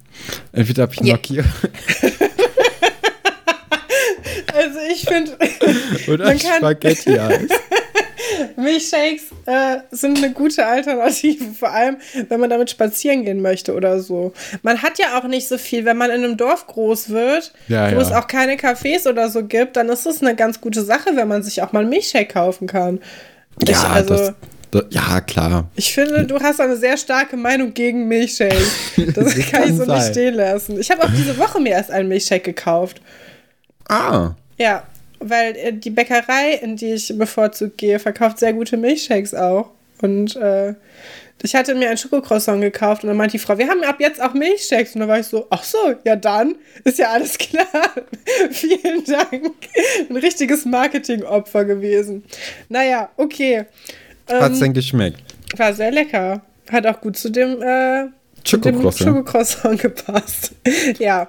Entweder 0.53 0.87
Pinocchio. 0.87 1.43
also 4.55 4.79
ich 4.91 5.05
finde. 5.05 5.37
Oder 6.09 6.39
Spaghetti-Eis. 6.39 7.49
Milchshakes 8.57 9.25
äh, 9.47 9.79
sind 9.91 10.19
eine 10.19 10.33
gute 10.33 10.65
Alternative, 10.65 11.45
vor 11.59 11.71
allem 11.71 11.97
wenn 12.29 12.41
man 12.41 12.51
damit 12.51 12.71
spazieren 12.71 13.25
gehen 13.25 13.43
möchte 13.43 13.75
oder 13.75 14.01
so. 14.01 14.33
Man 14.63 14.83
hat 14.83 14.99
ja 14.99 15.19
auch 15.19 15.25
nicht 15.25 15.49
so 15.49 15.59
viel, 15.59 15.85
wenn 15.85 15.97
man 15.97 16.11
in 16.11 16.25
einem 16.25 16.37
Dorf 16.37 16.67
groß 16.67 17.11
wird, 17.11 17.53
ja, 17.69 17.91
wo 17.91 17.97
ja. 17.97 18.01
es 18.01 18.13
auch 18.13 18.27
keine 18.27 18.57
Cafés 18.57 19.09
oder 19.09 19.29
so 19.29 19.45
gibt, 19.45 19.77
dann 19.77 19.89
ist 19.89 20.07
es 20.07 20.23
eine 20.23 20.35
ganz 20.37 20.61
gute 20.61 20.83
Sache, 20.83 21.11
wenn 21.15 21.29
man 21.29 21.43
sich 21.43 21.63
auch 21.63 21.73
mal 21.73 21.81
einen 21.81 21.91
Milchshake 21.91 22.33
kaufen 22.33 22.67
kann. 22.67 23.01
Ja, 23.67 23.73
ich, 23.73 23.79
also, 23.79 24.15
das, 24.15 24.35
ja, 24.91 25.21
klar. 25.21 25.69
Ich 25.75 25.93
finde, 25.93 26.25
du 26.25 26.39
hast 26.41 26.61
eine 26.61 26.77
sehr 26.77 26.97
starke 26.97 27.37
Meinung 27.37 27.75
gegen 27.75 28.07
Milchshake. 28.09 28.55
Das, 29.15 29.35
das 29.35 29.51
kann, 29.51 29.65
ich 29.65 29.77
so 29.77 29.85
sein. 29.85 29.99
nicht 29.99 30.11
stehen 30.11 30.35
lassen. 30.35 30.79
Ich 30.79 30.91
habe 30.91 31.03
auch 31.03 31.11
diese 31.11 31.37
Woche 31.39 31.61
mir 31.61 31.71
erst 31.71 31.91
einen 31.91 32.09
Milchshake 32.09 32.43
gekauft. 32.45 33.01
Ah. 33.89 34.35
Ja, 34.59 34.85
weil 35.19 35.57
äh, 35.57 35.73
die 35.73 35.91
Bäckerei, 35.91 36.55
in 36.63 36.77
die 36.77 36.95
ich 36.95 37.17
bevorzugt 37.17 37.79
gehe, 37.79 37.99
verkauft 37.99 38.39
sehr 38.39 38.53
gute 38.53 38.77
Milchshakes 38.77 39.35
auch. 39.35 39.71
Und 40.01 40.37
äh, 40.37 40.75
ich 41.43 41.55
hatte 41.55 41.75
mir 41.75 41.91
ein 41.91 41.97
Schokocroissant 41.97 42.61
gekauft 42.61 43.03
und 43.03 43.09
dann 43.09 43.17
meinte 43.17 43.33
die 43.33 43.39
Frau, 43.39 43.57
wir 43.57 43.69
haben 43.69 43.83
ab 43.85 43.97
jetzt 43.99 44.21
auch 44.21 44.35
Milchshakes. 44.35 44.95
Und 44.95 45.01
dann 45.01 45.09
war 45.09 45.19
ich 45.19 45.27
so, 45.27 45.47
ach 45.51 45.65
so, 45.65 45.95
ja 46.05 46.17
dann, 46.17 46.57
ist 46.85 46.99
ja 46.99 47.11
alles 47.11 47.39
klar. 47.39 47.67
Vielen 48.51 49.05
Dank. 49.05 49.53
Ein 50.09 50.17
richtiges 50.17 50.65
Marketingopfer 50.65 51.65
gewesen. 51.65 52.25
Naja, 52.69 53.11
okay. 53.17 53.67
Hat's 54.31 54.57
ähm, 54.57 54.61
denn 54.61 54.73
geschmeckt? 54.75 55.23
War 55.57 55.75
sehr 55.75 55.91
lecker. 55.91 56.43
Hat 56.71 56.87
auch 56.87 57.01
gut 57.01 57.17
zu 57.17 57.31
dem, 57.31 57.61
äh. 57.63 58.07
Schokocroissant 58.45 59.81
gepasst. 59.81 60.53
ja. 60.99 61.29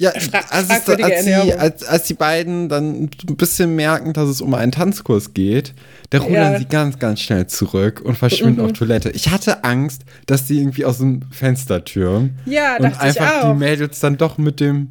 Ja, 0.00 0.12
also 0.50 0.92
als, 0.92 1.24
die, 1.24 1.34
als, 1.54 1.84
als 1.84 2.04
die 2.04 2.14
beiden 2.14 2.68
dann 2.68 3.10
ein 3.28 3.36
bisschen 3.36 3.74
merken, 3.74 4.12
dass 4.12 4.28
es 4.28 4.40
um 4.40 4.54
einen 4.54 4.70
Tanzkurs 4.70 5.34
geht, 5.34 5.74
da 6.10 6.18
rudern 6.18 6.52
ja. 6.52 6.58
sie 6.60 6.66
ganz, 6.66 7.00
ganz 7.00 7.20
schnell 7.20 7.48
zurück 7.48 8.00
und 8.04 8.16
verschwinden 8.16 8.60
mhm. 8.60 8.66
auf 8.66 8.72
Toilette. 8.74 9.10
Ich 9.10 9.30
hatte 9.30 9.64
Angst, 9.64 10.02
dass 10.26 10.46
sie 10.46 10.60
irgendwie 10.60 10.84
aus 10.84 10.98
dem 10.98 11.22
Fenster 11.32 11.84
türmen. 11.84 12.38
Ja, 12.46 12.76
und 12.76 13.00
einfach 13.00 13.50
die 13.50 13.58
Mädels 13.58 13.98
dann 13.98 14.16
doch 14.18 14.38
mit 14.38 14.60
dem 14.60 14.90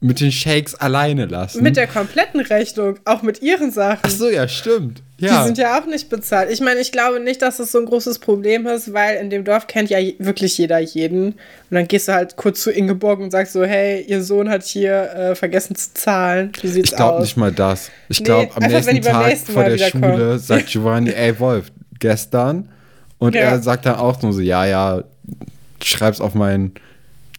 mit 0.00 0.20
den 0.20 0.30
Shakes 0.30 0.74
alleine 0.74 1.26
lassen. 1.26 1.62
Mit 1.62 1.76
der 1.76 1.86
kompletten 1.86 2.40
Rechnung, 2.40 2.98
auch 3.04 3.22
mit 3.22 3.40
ihren 3.42 3.70
Sachen. 3.70 4.02
Ach 4.02 4.10
so, 4.10 4.28
ja, 4.28 4.46
stimmt. 4.46 5.02
Ja. 5.18 5.40
Die 5.40 5.46
sind 5.46 5.56
ja 5.56 5.78
auch 5.78 5.86
nicht 5.86 6.10
bezahlt. 6.10 6.50
Ich 6.50 6.60
meine, 6.60 6.80
ich 6.80 6.92
glaube 6.92 7.20
nicht, 7.20 7.40
dass 7.40 7.56
das 7.56 7.72
so 7.72 7.78
ein 7.78 7.86
großes 7.86 8.18
Problem 8.18 8.66
ist, 8.66 8.92
weil 8.92 9.16
in 9.16 9.30
dem 9.30 9.44
Dorf 9.44 9.66
kennt 9.66 9.88
ja 9.88 9.98
wirklich 10.18 10.58
jeder 10.58 10.78
jeden. 10.78 11.28
Und 11.28 11.36
dann 11.70 11.88
gehst 11.88 12.08
du 12.08 12.12
halt 12.12 12.36
kurz 12.36 12.60
zu 12.60 12.70
Ingeborg 12.70 13.20
und 13.20 13.30
sagst 13.30 13.54
so, 13.54 13.64
hey, 13.64 14.02
ihr 14.02 14.22
Sohn 14.22 14.50
hat 14.50 14.64
hier 14.64 15.10
äh, 15.14 15.34
vergessen 15.34 15.74
zu 15.74 15.94
zahlen. 15.94 16.52
Wie 16.60 16.68
sieht's 16.68 16.90
ich 16.90 16.96
glaube 16.96 17.22
nicht 17.22 17.38
mal 17.38 17.50
das. 17.50 17.90
Ich 18.10 18.20
nee, 18.20 18.24
glaube, 18.24 18.50
am 18.54 18.70
nächsten 18.70 19.00
Tag 19.00 19.26
nächsten 19.26 19.52
vor 19.52 19.64
der 19.64 19.78
Schule 19.78 20.00
kommen. 20.00 20.38
sagt 20.38 20.66
Giovanni, 20.66 21.10
ey 21.10 21.38
Wolf, 21.40 21.72
gestern. 21.98 22.68
Und 23.16 23.34
ja. 23.34 23.42
er 23.42 23.62
sagt 23.62 23.86
dann 23.86 23.94
auch 23.94 24.20
nur 24.20 24.34
so, 24.34 24.40
ja, 24.40 24.66
ja, 24.66 25.02
schreib's 25.82 26.20
auf 26.20 26.34
meinen 26.34 26.74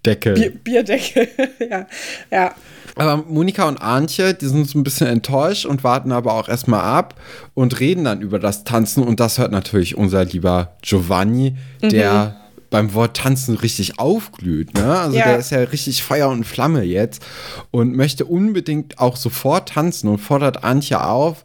Deckel. 0.07 0.33
Bier, 0.33 0.51
Bierdeckel, 0.51 1.27
ja. 1.69 1.85
ja. 2.31 2.55
Aber 2.95 3.17
Monika 3.27 3.67
und 3.67 3.79
Antje, 3.79 4.33
die 4.33 4.47
sind 4.47 4.67
so 4.67 4.79
ein 4.79 4.83
bisschen 4.83 5.05
enttäuscht 5.05 5.65
und 5.65 5.83
warten 5.83 6.11
aber 6.11 6.33
auch 6.33 6.49
erstmal 6.49 6.81
ab 6.81 7.13
und 7.53 7.79
reden 7.79 8.05
dann 8.05 8.21
über 8.21 8.39
das 8.39 8.63
Tanzen. 8.63 9.03
Und 9.03 9.19
das 9.19 9.37
hört 9.37 9.51
natürlich 9.51 9.95
unser 9.95 10.25
lieber 10.25 10.75
Giovanni, 10.81 11.55
mhm. 11.81 11.89
der 11.89 12.37
beim 12.69 12.93
Wort 12.93 13.17
tanzen 13.17 13.55
richtig 13.55 13.99
aufglüht. 13.99 14.73
Ne? 14.73 14.99
Also 14.99 15.17
ja. 15.17 15.25
der 15.25 15.37
ist 15.37 15.51
ja 15.51 15.59
richtig 15.59 16.03
Feuer 16.03 16.29
und 16.29 16.43
Flamme 16.43 16.83
jetzt 16.83 17.23
und 17.71 17.95
möchte 17.95 18.25
unbedingt 18.25 18.99
auch 18.99 19.15
sofort 19.15 19.69
tanzen 19.69 20.09
und 20.09 20.17
fordert 20.17 20.63
Antje 20.63 21.03
auf, 21.03 21.43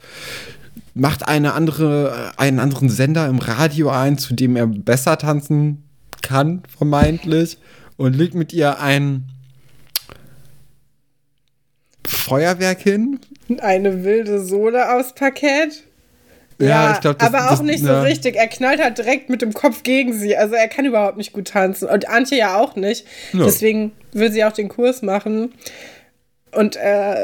macht 0.95 1.29
eine 1.29 1.53
andere, 1.55 2.33
einen 2.39 2.59
anderen 2.59 2.89
Sender 2.89 3.27
im 3.29 3.39
Radio 3.39 3.91
ein, 3.91 4.19
zu 4.19 4.35
dem 4.35 4.57
er 4.57 4.67
besser 4.67 5.17
tanzen 5.19 5.85
kann, 6.23 6.63
vermeintlich, 6.77 7.59
und 8.03 8.15
legt 8.15 8.35
mit 8.35 8.53
ihr 8.53 8.81
ein 8.81 9.29
Feuerwerk 12.05 12.81
hin. 12.81 13.21
Eine 13.61 14.03
wilde 14.03 14.41
Sohle 14.45 14.93
aus 14.93 15.15
Parkett. 15.15 15.85
Ja, 16.59 16.69
ja, 16.69 16.93
ich 16.93 17.01
glaube, 17.01 17.19
das 17.19 17.29
Aber 17.29 17.47
auch 17.47 17.59
das, 17.59 17.63
nicht 17.63 17.81
so 17.81 17.89
ja. 17.91 18.03
richtig. 18.03 18.35
Er 18.35 18.49
knallt 18.49 18.83
halt 18.83 18.99
direkt 18.99 19.31
mit 19.31 19.41
dem 19.41 19.53
Kopf 19.53 19.85
gegen 19.85 20.13
sie. 20.13 20.37
Also 20.37 20.57
er 20.57 20.67
kann 20.67 20.85
überhaupt 20.85 21.17
nicht 21.17 21.33
gut 21.33 21.49
tanzen. 21.49 21.89
Und 21.89 22.09
Antje 22.09 22.39
ja 22.39 22.59
auch 22.59 22.75
nicht. 22.75 23.07
Ja. 23.33 23.45
Deswegen 23.45 23.93
will 24.13 24.33
sie 24.33 24.45
auch 24.45 24.53
den 24.53 24.69
Kurs 24.69 25.03
machen. 25.03 25.53
Und 26.51 26.75
äh, 26.75 27.15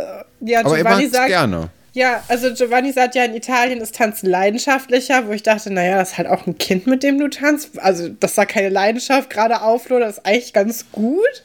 ja, 0.40 0.62
Giovanni 0.62 1.08
sagt. 1.08 1.26
gerne. 1.26 1.70
Ja, 1.92 2.22
also 2.28 2.52
Giovanni 2.52 2.92
sagt 2.92 3.14
ja, 3.14 3.24
in 3.24 3.34
Italien 3.34 3.80
ist 3.80 3.94
Tanzen 3.94 4.28
leidenschaftlicher, 4.28 5.26
wo 5.26 5.32
ich 5.32 5.42
dachte, 5.42 5.72
naja, 5.72 5.98
das 5.98 6.10
ist 6.10 6.18
halt 6.18 6.28
auch 6.28 6.46
ein 6.46 6.58
Kind, 6.58 6.86
mit 6.86 7.02
dem 7.02 7.18
du 7.18 7.28
tanzt. 7.28 7.78
Also, 7.78 8.08
das 8.08 8.36
war 8.36 8.46
keine 8.46 8.68
Leidenschaft, 8.68 9.30
gerade 9.30 9.62
Aufloh, 9.62 9.98
das 9.98 10.18
ist 10.18 10.26
eigentlich 10.26 10.52
ganz 10.52 10.86
gut. 10.92 11.42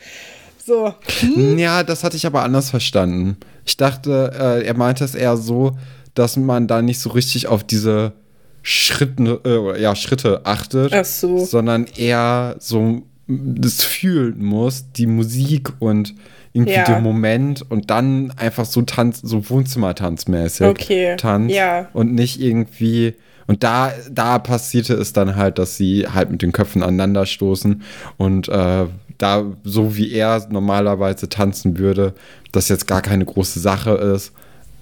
So. 0.66 0.94
Hm? 1.20 1.58
Ja, 1.58 1.84
das 1.84 2.04
hatte 2.04 2.18
ich 2.18 2.26
aber 2.26 2.44
anders 2.44 2.70
verstanden. 2.70 3.38
Ich 3.66 3.78
dachte, 3.78 4.32
äh, 4.38 4.66
er 4.66 4.74
meinte 4.76 5.04
es 5.04 5.16
eher 5.16 5.38
so, 5.38 5.78
dass 6.14 6.38
man 6.38 6.68
da 6.68 6.82
nicht 6.82 7.00
so 7.00 7.10
richtig 7.10 7.48
auf 7.48 7.64
diese 7.64 8.14
Schritte, 8.62 9.42
äh, 9.46 9.82
ja, 9.82 9.96
Schritte 9.96 10.42
achtet, 10.46 10.94
Ach 10.94 11.06
so. 11.06 11.44
sondern 11.44 11.86
eher 11.98 12.56
so 12.60 13.04
das 13.28 13.84
fühlen 13.84 14.44
muss, 14.44 14.92
die 14.96 15.08
Musik 15.08 15.72
und 15.80 16.14
irgendwie 16.54 16.74
ja. 16.74 16.84
den 16.84 17.04
Moment 17.04 17.70
und 17.70 17.90
dann 17.90 18.32
einfach 18.38 18.66
so 18.66 18.84
Tanz, 18.84 19.20
so 19.22 19.50
Wohnzimmertanzmäßig 19.50 20.68
okay. 20.68 21.16
tanzt 21.18 21.56
ja. 21.56 21.90
und 21.94 22.14
nicht 22.14 22.40
irgendwie 22.40 23.16
und 23.46 23.64
da, 23.64 23.92
da 24.10 24.40
passierte 24.40 24.94
es 24.94 25.12
dann 25.12 25.36
halt, 25.36 25.60
dass 25.60 25.76
sie 25.76 26.08
halt 26.08 26.32
mit 26.32 26.42
den 26.42 26.54
Köpfen 26.54 26.82
aneinander 26.82 27.26
stoßen 27.26 27.84
und 28.18 28.48
äh, 28.48 28.86
da, 29.18 29.46
so 29.64 29.96
wie 29.96 30.12
er 30.12 30.46
normalerweise 30.50 31.30
tanzen 31.30 31.78
würde, 31.78 32.14
das 32.52 32.70
jetzt 32.70 32.88
gar 32.88 33.02
keine 33.02 33.26
große 33.26 33.60
Sache 33.60 33.92
ist. 33.92 34.34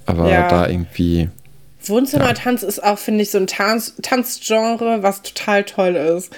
Aber 0.05 0.29
ja. 0.29 0.47
da 0.47 0.67
irgendwie. 0.67 1.29
Wohnzimmertanz 1.85 2.63
ist 2.63 2.83
auch, 2.83 2.97
finde 2.97 3.23
ich, 3.23 3.31
so 3.31 3.37
ein 3.37 3.47
Tanz 3.47 3.95
Tanzgenre, 4.01 5.03
was 5.03 5.21
total 5.21 5.63
toll 5.63 5.95
ist. 5.95 6.31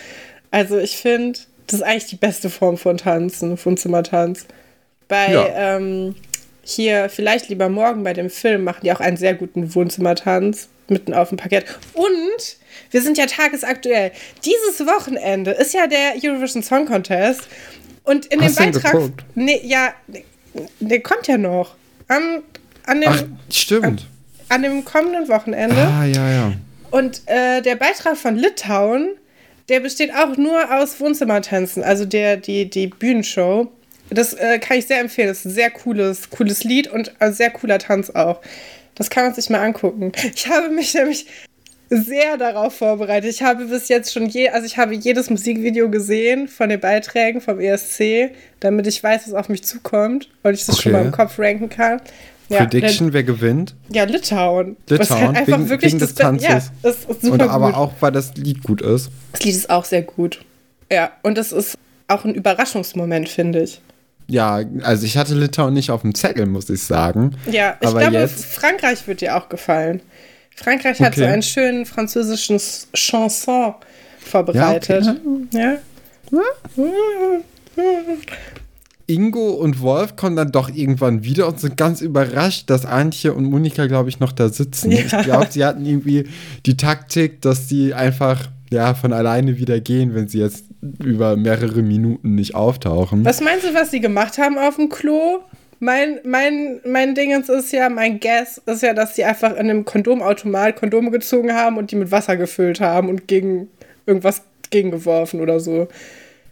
Also 0.52 0.78
ich 0.78 0.98
finde, 0.98 1.40
das 1.68 1.80
ist 1.80 1.86
eigentlich 1.86 2.08
die 2.08 2.16
beste 2.16 2.50
Form 2.50 2.78
von 2.78 2.98
Tanzen, 2.98 3.58
Wohnzimmertanz. 3.64 4.46
Bei 5.14 5.32
ja. 5.32 5.76
ähm, 5.76 6.16
hier 6.64 7.08
vielleicht 7.08 7.48
lieber 7.48 7.70
morgen 7.70 8.04
bei 8.04 8.14
dem 8.14 8.32
Film 8.32 8.64
machen 8.64 8.80
die 8.82 8.92
auch 8.92 9.00
einen 9.00 9.16
sehr 9.16 9.36
guten 9.36 9.76
Wohnzimmertanz 9.76 10.70
mitten 10.88 11.14
auf 11.14 11.30
dem 11.30 11.38
Parkett. 11.38 11.66
Und 11.94 12.58
wir 12.90 13.00
sind 13.00 13.20
ja 13.20 13.28
tagesaktuell. 13.28 14.12
Dieses 14.44 14.88
Wochenende 14.88 15.52
ist 15.52 15.76
ja 15.76 15.86
der 15.86 16.16
Eurovision 16.24 16.64
Song 16.64 16.88
Contest 16.88 17.42
und 18.06 18.26
in 18.26 18.42
Hast 18.42 18.60
dem 18.60 18.72
Beitrag. 18.72 19.12
Nee, 19.36 19.62
ja, 19.64 19.94
der 20.80 21.02
kommt 21.02 21.28
ja 21.28 21.38
noch. 21.38 21.76
Am, 22.08 22.42
an 22.88 23.02
dem, 23.02 23.12
Ach, 23.12 23.24
stimmt. 23.52 23.86
An, 23.86 24.00
an, 24.50 24.64
dem 24.64 24.84
kommenden 24.84 25.30
Wochenende. 25.30 25.78
Ah, 25.78 26.06
ja, 26.06 26.32
ja. 26.32 26.54
Und 26.90 27.22
äh, 27.28 27.62
der 27.62 27.76
Beitrag 27.76 28.18
von 28.18 28.36
Litauen, 28.36 29.10
der 29.70 29.80
besteht 29.80 30.12
auch 30.12 30.38
nur 30.38 30.76
aus 30.76 31.00
Wohnzimmertänzen, 31.00 31.84
also 31.84 32.04
der, 32.04 32.38
die, 32.38 32.68
die 32.68 32.88
Bühnenshow. 32.88 33.72
Das 34.14 34.34
äh, 34.34 34.60
kann 34.60 34.78
ich 34.78 34.88
sehr 34.88 35.00
empfehlen. 35.00 35.28
Das 35.28 35.40
ist 35.40 35.46
ein 35.46 35.52
sehr 35.52 35.72
cooles, 35.72 36.30
cooles 36.30 36.64
Lied 36.64 36.88
und 36.88 37.14
ein 37.20 37.34
sehr 37.34 37.50
cooler 37.50 37.80
Tanz 37.80 38.10
auch. 38.10 38.42
Das 38.96 39.10
kann 39.10 39.26
man 39.26 39.34
sich 39.34 39.50
mal 39.50 39.62
angucken. 39.62 40.12
Ich 40.36 40.48
habe 40.48 40.70
mich 40.70 40.94
nämlich 40.94 41.26
sehr 41.90 42.38
darauf 42.38 42.76
vorbereitet. 42.76 43.30
Ich 43.30 43.44
habe 43.44 43.66
bis 43.66 43.88
jetzt 43.88 44.14
schon 44.14 44.28
je, 44.28 44.50
also 44.50 44.66
ich 44.66 44.78
habe 44.78 44.94
jedes 44.94 45.30
Musikvideo 45.30 45.90
gesehen 45.90 46.48
von 46.48 46.70
den 46.70 46.80
Beiträgen 46.80 47.42
vom 47.42 47.60
ESC, 47.60 48.32
damit 48.60 48.88
ich 48.88 49.04
weiß, 49.04 49.28
was 49.28 49.34
auf 49.34 49.50
mich 49.50 49.64
zukommt 49.64 50.30
und 50.44 50.54
ich 50.54 50.66
das 50.66 50.76
okay. 50.76 50.84
schon 50.84 50.92
mal 50.94 51.06
im 51.06 51.12
Kopf 51.12 51.38
ranken 51.38 51.70
kann. 51.70 52.02
Ja, 52.50 52.60
Prediction, 52.60 53.14
wer 53.14 53.24
gewinnt? 53.24 53.76
Ja, 53.90 54.04
Litauen. 54.04 54.76
Litauen, 54.90 55.22
halt 55.22 55.38
einfach 55.38 55.58
wegen, 55.58 55.70
wirklich 55.70 55.94
wegen 55.94 56.00
des 56.00 56.16
Tanzes. 56.16 56.48
Ja, 56.48 56.62
das 56.82 57.06
ist 57.06 57.22
super 57.22 57.34
und 57.34 57.42
aber 57.42 57.68
gut. 57.68 57.76
auch, 57.76 57.94
weil 58.00 58.12
das 58.12 58.36
Lied 58.36 58.64
gut 58.64 58.82
ist. 58.82 59.10
Das 59.32 59.44
Lied 59.44 59.56
ist 59.56 59.70
auch 59.70 59.86
sehr 59.86 60.02
gut. 60.02 60.44
Ja, 60.92 61.12
und 61.24 61.38
das 61.38 61.52
ist 61.52 61.78
auch 62.08 62.26
ein 62.26 62.36
Überraschungsmoment, 62.36 63.30
finde 63.30 63.64
ich. 63.64 63.82
Ja, 64.28 64.62
also 64.84 65.06
ich 65.06 65.18
hatte 65.18 65.36
Litauen 65.36 65.74
nicht 65.74 65.92
auf 65.92 66.02
dem 66.02 66.16
Zettel, 66.16 66.46
muss 66.46 66.70
ich 66.70 66.82
sagen. 66.82 67.36
Ja, 67.52 67.78
ich 67.80 67.88
aber 67.88 68.00
glaube, 68.00 68.18
jetzt... 68.18 68.46
Frankreich 68.46 69.08
wird 69.08 69.22
dir 69.22 69.38
auch 69.38 69.50
gefallen. 69.50 70.02
Frankreich 70.56 71.00
okay. 71.00 71.06
hat 71.06 71.16
so 71.16 71.24
einen 71.26 71.42
schönen 71.42 71.86
französischen 71.86 72.60
Chanson 72.94 73.76
vorbereitet. 74.20 75.06
Ja. 75.06 75.12
Okay. 75.12 75.48
ja? 75.52 75.78
Ingo 79.06 79.50
und 79.52 79.82
Wolf 79.82 80.16
kommen 80.16 80.36
dann 80.36 80.52
doch 80.52 80.70
irgendwann 80.70 81.24
wieder 81.24 81.48
und 81.48 81.60
sind 81.60 81.76
ganz 81.76 82.02
überrascht, 82.02 82.70
dass 82.70 82.86
Antje 82.86 83.34
und 83.34 83.46
Monika, 83.46 83.88
glaube 83.88 84.10
ich, 84.10 84.20
noch 84.20 84.32
da 84.32 84.50
sitzen. 84.50 84.92
Ja. 84.92 85.00
Ich 85.00 85.18
glaube, 85.24 85.48
sie 85.50 85.66
hatten 85.66 85.86
irgendwie 85.86 86.28
die 86.66 86.78
Taktik, 86.78 87.42
dass 87.42 87.68
sie 87.68 87.94
einfach 87.94 88.48
ja, 88.72 88.94
von 88.94 89.12
alleine 89.14 89.58
wieder 89.58 89.80
gehen, 89.80 90.16
wenn 90.16 90.28
sie 90.28 90.40
jetzt 90.40 90.66
über 91.04 91.38
mehrere 91.38 91.82
Minuten 91.82 92.36
nicht 92.36 92.56
auftauchen. 92.56 93.24
Was 93.26 93.42
meinst 93.42 93.66
du, 93.66 93.74
was 93.74 93.92
sie 93.92 94.02
gemacht 94.02 94.38
haben 94.38 94.58
auf 94.58 94.76
dem 94.76 94.90
Klo? 94.90 95.40
Mein, 95.80 96.20
mein, 96.24 96.80
mein 96.86 97.14
Dingens 97.14 97.50
ist 97.50 97.74
ja, 97.74 97.90
mein 97.90 98.20
Guess 98.20 98.62
ist 98.66 98.84
ja, 98.84 98.94
dass 98.94 99.16
sie 99.16 99.24
einfach 99.24 99.52
in 99.52 99.70
einem 99.70 99.86
Kondomautomat 99.86 100.78
Kondome 100.78 101.12
gezogen 101.12 101.54
haben 101.54 101.78
und 101.78 101.92
die 101.92 101.96
mit 101.96 102.12
Wasser 102.12 102.38
gefüllt 102.38 102.80
haben 102.80 103.10
und 103.10 103.28
gegen 103.28 103.68
irgendwas 104.06 104.44
gegengeworfen 104.70 105.42
oder 105.42 105.60
so. 105.60 105.88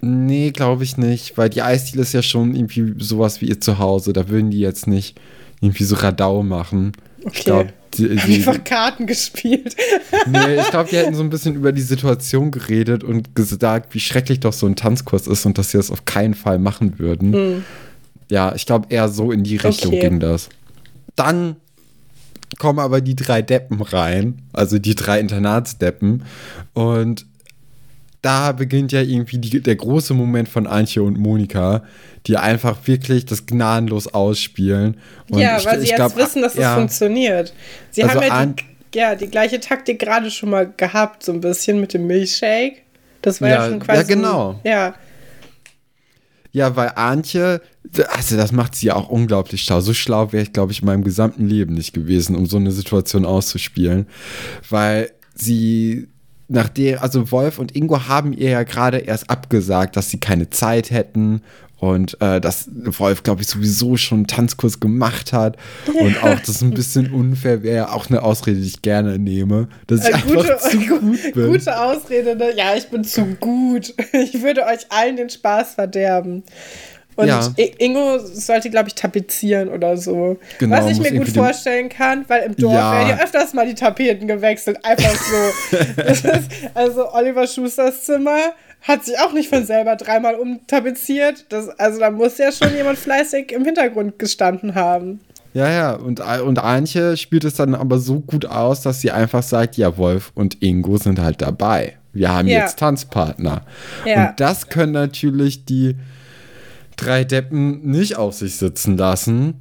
Nee, 0.01 0.51
glaube 0.51 0.83
ich 0.83 0.97
nicht, 0.97 1.37
weil 1.37 1.49
die 1.49 1.61
Eisdiele 1.61 2.01
ist 2.01 2.13
ja 2.13 2.23
schon 2.23 2.55
irgendwie 2.55 2.95
sowas 2.97 3.39
wie 3.39 3.45
ihr 3.45 3.61
Zuhause. 3.61 4.13
Da 4.13 4.29
würden 4.29 4.49
die 4.49 4.59
jetzt 4.59 4.87
nicht 4.87 5.19
irgendwie 5.61 5.83
so 5.83 5.95
Radau 5.95 6.41
machen. 6.43 6.93
Okay. 7.21 7.31
Ich 7.33 7.43
glaube, 7.45 7.73
die, 7.93 8.15
die, 8.15 8.35
einfach 8.35 8.63
Karten 8.63 9.07
gespielt. 9.07 9.75
nee, 10.27 10.55
ich 10.59 10.69
glaube, 10.69 10.89
die 10.89 10.97
hätten 10.97 11.15
so 11.15 11.23
ein 11.23 11.29
bisschen 11.29 11.55
über 11.55 11.71
die 11.71 11.81
Situation 11.81 12.51
geredet 12.51 13.03
und 13.03 13.35
gesagt, 13.35 13.93
wie 13.93 13.99
schrecklich 13.99 14.39
doch 14.39 14.53
so 14.53 14.65
ein 14.67 14.75
Tanzkurs 14.75 15.27
ist 15.27 15.45
und 15.45 15.57
dass 15.57 15.71
sie 15.71 15.77
das 15.77 15.91
auf 15.91 16.05
keinen 16.05 16.33
Fall 16.33 16.59
machen 16.59 16.99
würden. 16.99 17.31
Mhm. 17.31 17.63
Ja, 18.29 18.53
ich 18.55 18.65
glaube 18.65 18.87
eher 18.89 19.09
so 19.09 19.31
in 19.31 19.43
die 19.43 19.57
Richtung 19.57 19.93
okay. 19.93 20.09
ging 20.09 20.19
das. 20.19 20.49
Dann 21.15 21.57
kommen 22.59 22.79
aber 22.79 23.01
die 23.01 23.15
drei 23.15 23.41
Deppen 23.41 23.81
rein, 23.81 24.41
also 24.53 24.79
die 24.79 24.95
drei 24.95 25.19
Internatsdeppen. 25.19 26.23
Und 26.73 27.25
da 28.21 28.51
beginnt 28.51 28.91
ja 28.91 29.01
irgendwie 29.01 29.39
die, 29.39 29.61
der 29.61 29.75
große 29.75 30.13
Moment 30.13 30.47
von 30.47 30.67
Antje 30.67 31.01
und 31.01 31.17
Monika, 31.17 31.83
die 32.27 32.37
einfach 32.37 32.77
wirklich 32.85 33.25
das 33.25 33.45
gnadenlos 33.45 34.07
ausspielen. 34.07 34.97
Und 35.29 35.39
ja, 35.39 35.63
weil 35.65 35.75
ich, 35.75 35.79
sie 35.79 35.83
ich 35.83 35.89
jetzt 35.89 35.95
glaub, 35.95 36.15
wissen, 36.15 36.41
dass 36.41 36.53
es 36.53 36.59
ja, 36.59 36.75
funktioniert. 36.75 37.53
Sie 37.89 38.03
also 38.03 38.21
haben 38.21 38.27
ja 38.27 38.45
die, 38.45 38.97
ja 38.97 39.15
die 39.15 39.27
gleiche 39.27 39.59
Taktik 39.59 39.99
gerade 39.99 40.29
schon 40.29 40.49
mal 40.51 40.71
gehabt, 40.77 41.23
so 41.23 41.31
ein 41.31 41.41
bisschen 41.41 41.81
mit 41.81 41.93
dem 41.93 42.05
Milchshake. 42.05 42.83
Das 43.23 43.41
war 43.41 43.49
ja, 43.49 43.63
ja 43.63 43.69
schon 43.69 43.79
quasi. 43.79 44.01
Ja, 44.01 44.07
genau. 44.07 44.59
Ja. 44.63 44.93
Ja, 46.53 46.75
weil 46.75 46.91
Antje, 46.95 47.61
also 48.09 48.35
das 48.35 48.51
macht 48.51 48.75
sie 48.75 48.87
ja 48.87 48.95
auch 48.95 49.09
unglaublich 49.09 49.63
schlau. 49.63 49.79
So 49.79 49.93
schlau 49.93 50.31
wäre 50.33 50.43
ich, 50.43 50.53
glaube 50.53 50.73
ich, 50.73 50.81
in 50.81 50.85
meinem 50.85 51.03
gesamten 51.03 51.47
Leben 51.47 51.73
nicht 51.73 51.93
gewesen, 51.93 52.35
um 52.35 52.45
so 52.45 52.57
eine 52.57 52.71
Situation 52.71 53.25
auszuspielen. 53.25 54.05
Weil 54.69 55.11
sie 55.33 56.09
nachdem, 56.51 56.99
also 56.99 57.31
Wolf 57.31 57.59
und 57.59 57.75
Ingo 57.75 58.07
haben 58.07 58.33
ihr 58.33 58.49
ja 58.49 58.63
gerade 58.63 58.97
erst 58.97 59.29
abgesagt, 59.29 59.95
dass 59.95 60.09
sie 60.09 60.19
keine 60.19 60.49
Zeit 60.49 60.91
hätten 60.91 61.41
und 61.77 62.21
äh, 62.21 62.39
dass 62.39 62.69
Wolf, 62.73 63.23
glaube 63.23 63.41
ich, 63.41 63.47
sowieso 63.47 63.97
schon 63.97 64.19
einen 64.19 64.27
Tanzkurs 64.27 64.79
gemacht 64.79 65.33
hat 65.33 65.57
und 65.99 66.23
auch 66.23 66.39
das 66.39 66.61
ein 66.61 66.71
bisschen 66.71 67.11
unfair 67.13 67.63
wäre, 67.63 67.93
auch 67.93 68.09
eine 68.09 68.21
Ausrede, 68.21 68.59
die 68.59 68.67
ich 68.67 68.81
gerne 68.83 69.17
nehme, 69.17 69.67
dass 69.87 70.07
ich 70.07 70.15
äh, 70.15 70.21
gute, 70.21 70.53
einfach 70.53 70.69
zu 70.69 70.77
gut 70.99 71.33
bin. 71.33 71.51
Gute 71.51 71.79
Ausrede, 71.79 72.35
ne? 72.35 72.55
ja, 72.55 72.75
ich 72.75 72.87
bin 72.89 73.03
zu 73.03 73.25
gut. 73.39 73.93
Ich 74.13 74.41
würde 74.43 74.65
euch 74.65 74.85
allen 74.89 75.15
den 75.15 75.29
Spaß 75.29 75.75
verderben. 75.75 76.43
Und 77.21 77.27
ja. 77.27 77.53
Ingo 77.77 78.17
sollte, 78.19 78.69
glaube 78.69 78.89
ich, 78.89 78.95
tapezieren 78.95 79.69
oder 79.69 79.95
so. 79.95 80.37
Genau, 80.57 80.77
Was 80.77 80.91
ich 80.91 80.99
mir 80.99 81.11
gut 81.11 81.29
vorstellen 81.29 81.89
kann, 81.89 82.25
weil 82.27 82.43
im 82.43 82.55
Dorf 82.55 82.73
ja. 82.73 82.93
werden 82.93 83.09
ja 83.09 83.23
öfters 83.23 83.53
mal 83.53 83.67
die 83.67 83.75
Tapeten 83.75 84.27
gewechselt. 84.27 84.79
Einfach 84.83 85.13
so. 85.15 85.77
ist, 86.03 86.25
also 86.73 87.13
Oliver 87.13 87.45
Schusters 87.45 88.05
Zimmer 88.05 88.39
hat 88.81 89.05
sich 89.05 89.19
auch 89.19 89.33
nicht 89.33 89.49
von 89.49 89.65
selber 89.65 89.95
dreimal 89.95 90.35
umtapeziert. 90.35 91.45
Das, 91.49 91.69
also 91.69 91.99
da 91.99 92.09
muss 92.09 92.37
ja 92.39 92.51
schon 92.51 92.75
jemand 92.75 92.97
fleißig 92.97 93.51
im 93.51 93.63
Hintergrund 93.63 94.17
gestanden 94.17 94.73
haben. 94.73 95.19
Ja, 95.53 95.69
ja, 95.69 95.93
und, 95.93 96.21
und 96.21 96.59
Antje 96.59 97.17
spielt 97.17 97.43
es 97.43 97.55
dann 97.55 97.75
aber 97.75 97.99
so 97.99 98.21
gut 98.21 98.45
aus, 98.45 98.81
dass 98.81 99.01
sie 99.01 99.11
einfach 99.11 99.43
sagt, 99.43 99.75
ja, 99.77 99.97
Wolf 99.97 100.31
und 100.33 100.63
Ingo 100.63 100.97
sind 100.97 101.19
halt 101.19 101.41
dabei. 101.41 101.97
Wir 102.13 102.33
haben 102.33 102.47
ja. 102.47 102.61
jetzt 102.61 102.79
Tanzpartner. 102.79 103.63
Ja. 104.05 104.29
Und 104.29 104.39
das 104.39 104.69
können 104.69 104.93
natürlich 104.93 105.65
die 105.65 105.95
drei 106.97 107.23
Deppen 107.23 107.89
nicht 107.89 108.17
auf 108.17 108.35
sich 108.35 108.55
sitzen 108.55 108.97
lassen, 108.97 109.55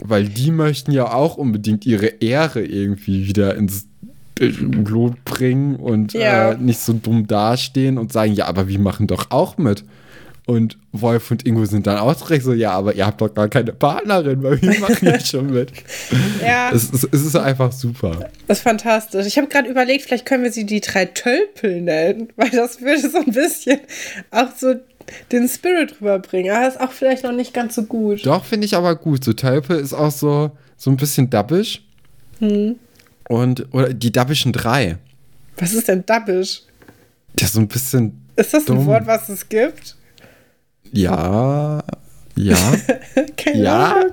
weil 0.00 0.28
die 0.28 0.50
möchten 0.50 0.92
ja 0.92 1.12
auch 1.12 1.36
unbedingt 1.36 1.86
ihre 1.86 2.06
Ehre 2.06 2.64
irgendwie 2.64 3.26
wieder 3.26 3.54
ins 3.56 3.86
Blut 4.34 5.24
bringen 5.24 5.76
und 5.76 6.14
ja. 6.14 6.52
äh, 6.52 6.56
nicht 6.56 6.80
so 6.80 6.92
dumm 6.92 7.26
dastehen 7.26 7.98
und 7.98 8.12
sagen, 8.12 8.32
ja, 8.32 8.46
aber 8.46 8.68
wir 8.68 8.78
machen 8.78 9.06
doch 9.06 9.30
auch 9.30 9.58
mit. 9.58 9.84
Und 10.44 10.76
Wolf 10.90 11.30
und 11.30 11.46
Ingo 11.46 11.64
sind 11.66 11.86
dann 11.86 11.98
auch 11.98 12.14
direkt 12.14 12.44
so, 12.44 12.52
ja, 12.52 12.72
aber 12.72 12.96
ihr 12.96 13.06
habt 13.06 13.20
doch 13.20 13.32
gar 13.32 13.48
keine 13.48 13.72
Partnerin, 13.72 14.42
weil 14.42 14.60
wir 14.60 14.80
machen 14.80 15.06
ja 15.06 15.20
schon 15.24 15.52
mit. 15.52 15.70
ja. 16.44 16.72
Es, 16.72 16.92
es, 16.92 17.06
es, 17.12 17.24
ist 17.24 17.36
einfach 17.36 17.70
super. 17.70 18.28
Das 18.48 18.58
ist 18.58 18.64
fantastisch. 18.64 19.24
Ich 19.26 19.38
habe 19.38 19.46
gerade 19.46 19.68
überlegt, 19.68 20.04
vielleicht 20.04 20.26
können 20.26 20.42
wir 20.42 20.50
sie 20.50 20.66
die 20.66 20.80
drei 20.80 21.04
Tölpel 21.04 21.80
nennen, 21.80 22.28
weil 22.34 22.50
das 22.50 22.80
würde 22.80 23.08
so 23.08 23.18
ein 23.18 23.32
bisschen 23.32 23.80
auch 24.32 24.48
so 24.56 24.74
den 25.30 25.48
Spirit 25.48 25.96
rüberbringen. 26.00 26.54
Aber 26.54 26.68
ist 26.68 26.80
auch 26.80 26.92
vielleicht 26.92 27.24
noch 27.24 27.32
nicht 27.32 27.54
ganz 27.54 27.74
so 27.74 27.84
gut. 27.84 28.24
Doch, 28.26 28.44
finde 28.44 28.66
ich 28.66 28.76
aber 28.76 28.94
gut. 28.96 29.24
So 29.24 29.32
Tölpel 29.32 29.78
ist 29.78 29.92
auch 29.92 30.10
so, 30.10 30.50
so 30.76 30.90
ein 30.90 30.96
bisschen 30.96 31.30
dubbisch. 31.30 31.82
Hm. 32.38 32.76
Und, 33.28 33.66
oder 33.72 33.94
die 33.94 34.12
Dubbischen 34.12 34.52
drei. 34.52 34.98
Was 35.56 35.72
ist 35.74 35.88
denn 35.88 36.04
Dubbisch? 36.04 36.62
Ja, 37.38 37.46
so 37.46 37.60
ein 37.60 37.68
bisschen. 37.68 38.20
Ist 38.36 38.54
das 38.54 38.64
dumm. 38.64 38.80
ein 38.80 38.86
Wort, 38.86 39.06
was 39.06 39.28
es 39.28 39.48
gibt? 39.48 39.96
Ja. 40.90 41.82
Ja. 42.36 42.56
Keine 43.36 43.62
ja. 43.62 43.92
Ahnung. 43.92 44.12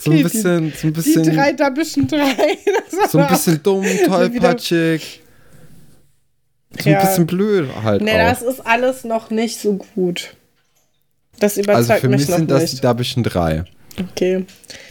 So 0.00 0.10
okay, 0.10 0.18
ein 0.18 0.22
bisschen, 0.24 0.64
die, 0.70 0.76
so 0.76 0.86
ein 0.86 0.92
bisschen. 0.92 1.22
Die 1.22 1.30
drei 1.30 1.52
Dubbischen 1.52 2.08
drei. 2.08 2.58
So 3.10 3.18
ein 3.18 3.28
bisschen 3.28 3.62
dumm, 3.62 3.84
tollpatschig. 4.06 5.21
So 6.80 6.90
ein 6.90 7.00
bisschen 7.00 7.26
blöd 7.26 7.68
halt. 7.82 8.02
Nee, 8.02 8.12
auch. 8.12 8.28
das 8.28 8.42
ist 8.42 8.66
alles 8.66 9.04
noch 9.04 9.30
nicht 9.30 9.60
so 9.60 9.78
gut. 9.94 10.34
Das 11.38 11.56
überzeugt 11.56 11.90
also 11.90 11.94
für 11.94 12.08
mich, 12.08 12.26
mich 12.26 12.36
sind 12.36 12.50
das 12.50 12.70
die 12.70 12.80
Dubbischen 12.80 13.22
drei. 13.22 13.64
Okay. 13.98 14.46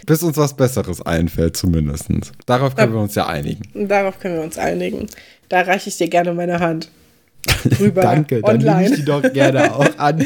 Bis 0.05 0.21
uns 0.21 0.37
was 0.37 0.55
Besseres 0.55 1.01
einfällt, 1.01 1.57
zumindest. 1.57 2.09
Darauf 2.45 2.75
können 2.75 2.91
da, 2.91 2.97
wir 2.97 3.01
uns 3.01 3.15
ja 3.15 3.27
einigen. 3.27 3.87
Darauf 3.87 4.19
können 4.19 4.35
wir 4.35 4.43
uns 4.43 4.57
einigen. 4.57 5.07
Da 5.49 5.61
reiche 5.61 5.89
ich 5.89 5.97
dir 5.97 6.07
gerne 6.07 6.33
meine 6.33 6.59
Hand. 6.59 6.89
Rüber. 7.79 8.01
Danke, 8.01 8.41
dann 8.41 8.57
nehme 8.57 8.85
ich 8.85 8.95
die 8.95 9.05
doch 9.05 9.21
gerne 9.33 9.73
auch 9.75 9.97
an. 9.97 10.23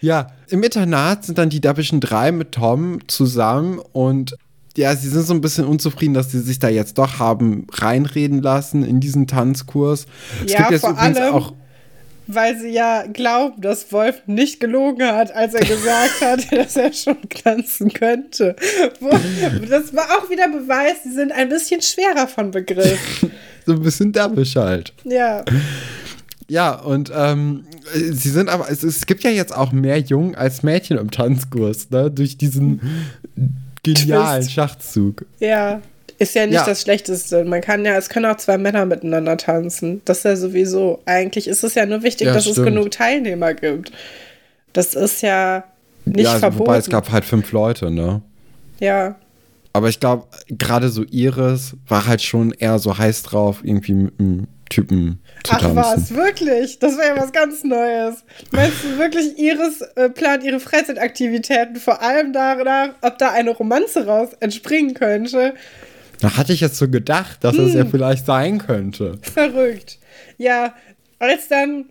ja, 0.00 0.32
im 0.48 0.62
Internat 0.62 1.24
sind 1.24 1.36
dann 1.36 1.50
die 1.50 1.60
Dabbischen 1.60 2.00
drei 2.00 2.32
mit 2.32 2.52
Tom 2.52 3.00
zusammen 3.08 3.80
und 3.92 4.36
ja, 4.78 4.94
sie 4.94 5.08
sind 5.08 5.26
so 5.26 5.34
ein 5.34 5.40
bisschen 5.40 5.64
unzufrieden, 5.64 6.14
dass 6.14 6.30
sie 6.30 6.38
sich 6.38 6.60
da 6.60 6.68
jetzt 6.68 6.98
doch 6.98 7.18
haben 7.18 7.66
reinreden 7.72 8.40
lassen 8.40 8.84
in 8.84 9.00
diesen 9.00 9.26
Tanzkurs. 9.26 10.06
Es 10.46 10.52
ja, 10.52 10.58
gibt 10.58 10.70
jetzt 10.70 10.80
vor 10.82 10.90
übrigens 10.90 11.18
allem, 11.18 11.34
auch 11.34 11.52
weil 12.30 12.58
sie 12.58 12.68
ja 12.68 13.06
glauben, 13.06 13.60
dass 13.60 13.90
Wolf 13.90 14.22
nicht 14.26 14.60
gelogen 14.60 15.04
hat, 15.08 15.34
als 15.34 15.54
er 15.54 15.64
gesagt 15.64 16.20
hat, 16.20 16.52
dass 16.52 16.76
er 16.76 16.92
schon 16.92 17.16
tanzen 17.28 17.92
könnte. 17.92 18.54
Das 19.68 19.96
war 19.96 20.04
auch 20.16 20.30
wieder 20.30 20.48
Beweis, 20.48 21.02
sie 21.02 21.12
sind 21.12 21.32
ein 21.32 21.48
bisschen 21.48 21.82
schwerer 21.82 22.28
von 22.28 22.50
Begriff. 22.50 23.26
so 23.66 23.72
ein 23.72 23.82
bisschen 23.82 24.12
dabbisch 24.12 24.54
halt. 24.56 24.92
Ja. 25.04 25.44
Ja, 26.48 26.74
und 26.74 27.10
ähm, 27.14 27.64
sie 27.94 28.30
sind 28.30 28.48
aber, 28.48 28.70
es, 28.70 28.82
es 28.82 29.06
gibt 29.06 29.24
ja 29.24 29.30
jetzt 29.30 29.54
auch 29.54 29.72
mehr 29.72 29.98
Jungen 29.98 30.34
als 30.34 30.62
Mädchen 30.62 30.98
im 30.98 31.10
Tanzkurs, 31.10 31.90
ne? 31.90 32.10
Durch 32.10 32.38
diesen 32.38 32.80
genialen 33.94 34.40
Twist. 34.42 34.52
Schachzug. 34.52 35.26
Ja. 35.40 35.80
Ist 36.18 36.34
ja 36.34 36.46
nicht 36.46 36.56
ja. 36.56 36.66
das 36.66 36.82
Schlechteste. 36.82 37.44
Man 37.44 37.60
kann 37.60 37.84
ja, 37.84 37.96
es 37.96 38.08
können 38.08 38.26
auch 38.26 38.36
zwei 38.38 38.58
Männer 38.58 38.84
miteinander 38.86 39.36
tanzen. 39.36 40.02
Das 40.04 40.18
ist 40.18 40.24
ja 40.24 40.36
sowieso. 40.36 41.00
Eigentlich 41.06 41.46
ist 41.46 41.62
es 41.62 41.74
ja 41.76 41.86
nur 41.86 42.02
wichtig, 42.02 42.26
ja, 42.26 42.34
dass 42.34 42.42
stimmt. 42.44 42.58
es 42.58 42.64
genug 42.64 42.90
Teilnehmer 42.90 43.54
gibt. 43.54 43.92
Das 44.72 44.94
ist 44.94 45.22
ja 45.22 45.62
nicht 46.04 46.24
ja, 46.24 46.38
verboten. 46.38 46.60
Wobei 46.60 46.78
es 46.78 46.88
gab 46.88 47.10
halt 47.12 47.24
fünf 47.24 47.52
Leute, 47.52 47.90
ne? 47.90 48.20
Ja. 48.80 49.14
Aber 49.72 49.88
ich 49.88 50.00
glaube, 50.00 50.26
gerade 50.48 50.88
so 50.88 51.04
Iris 51.04 51.76
war 51.86 52.06
halt 52.06 52.22
schon 52.22 52.52
eher 52.52 52.80
so 52.80 52.98
heiß 52.98 53.22
drauf, 53.22 53.60
irgendwie 53.62 53.94
mit 53.94 54.14
einem 54.18 54.48
Typen 54.68 55.20
zu 55.44 55.52
Ach 55.52 55.60
tanzen. 55.60 55.78
Ach 55.78 55.96
was, 55.96 56.14
wirklich? 56.14 56.78
Das 56.78 56.96
wäre 56.96 57.16
ja 57.16 57.22
was 57.22 57.32
ganz 57.32 57.64
Neues. 57.64 58.24
Meinst 58.50 58.84
du 58.84 58.98
wirklich, 58.98 59.38
Iris 59.38 59.80
äh, 59.96 60.10
plant 60.10 60.44
ihre 60.44 60.60
Freizeitaktivitäten 60.60 61.76
vor 61.76 62.02
allem 62.02 62.32
danach, 62.32 62.90
ob 63.02 63.18
da 63.18 63.32
eine 63.32 63.50
Romanze 63.50 64.06
raus 64.06 64.30
entspringen 64.40 64.94
könnte? 64.94 65.54
Da 66.20 66.36
hatte 66.36 66.52
ich 66.52 66.60
jetzt 66.60 66.76
so 66.76 66.88
gedacht, 66.88 67.44
dass 67.44 67.56
hm. 67.56 67.66
es 67.66 67.74
ja 67.74 67.84
vielleicht 67.84 68.26
sein 68.26 68.58
könnte. 68.58 69.18
Verrückt. 69.22 69.98
Ja, 70.36 70.74
als 71.18 71.48
dann 71.48 71.86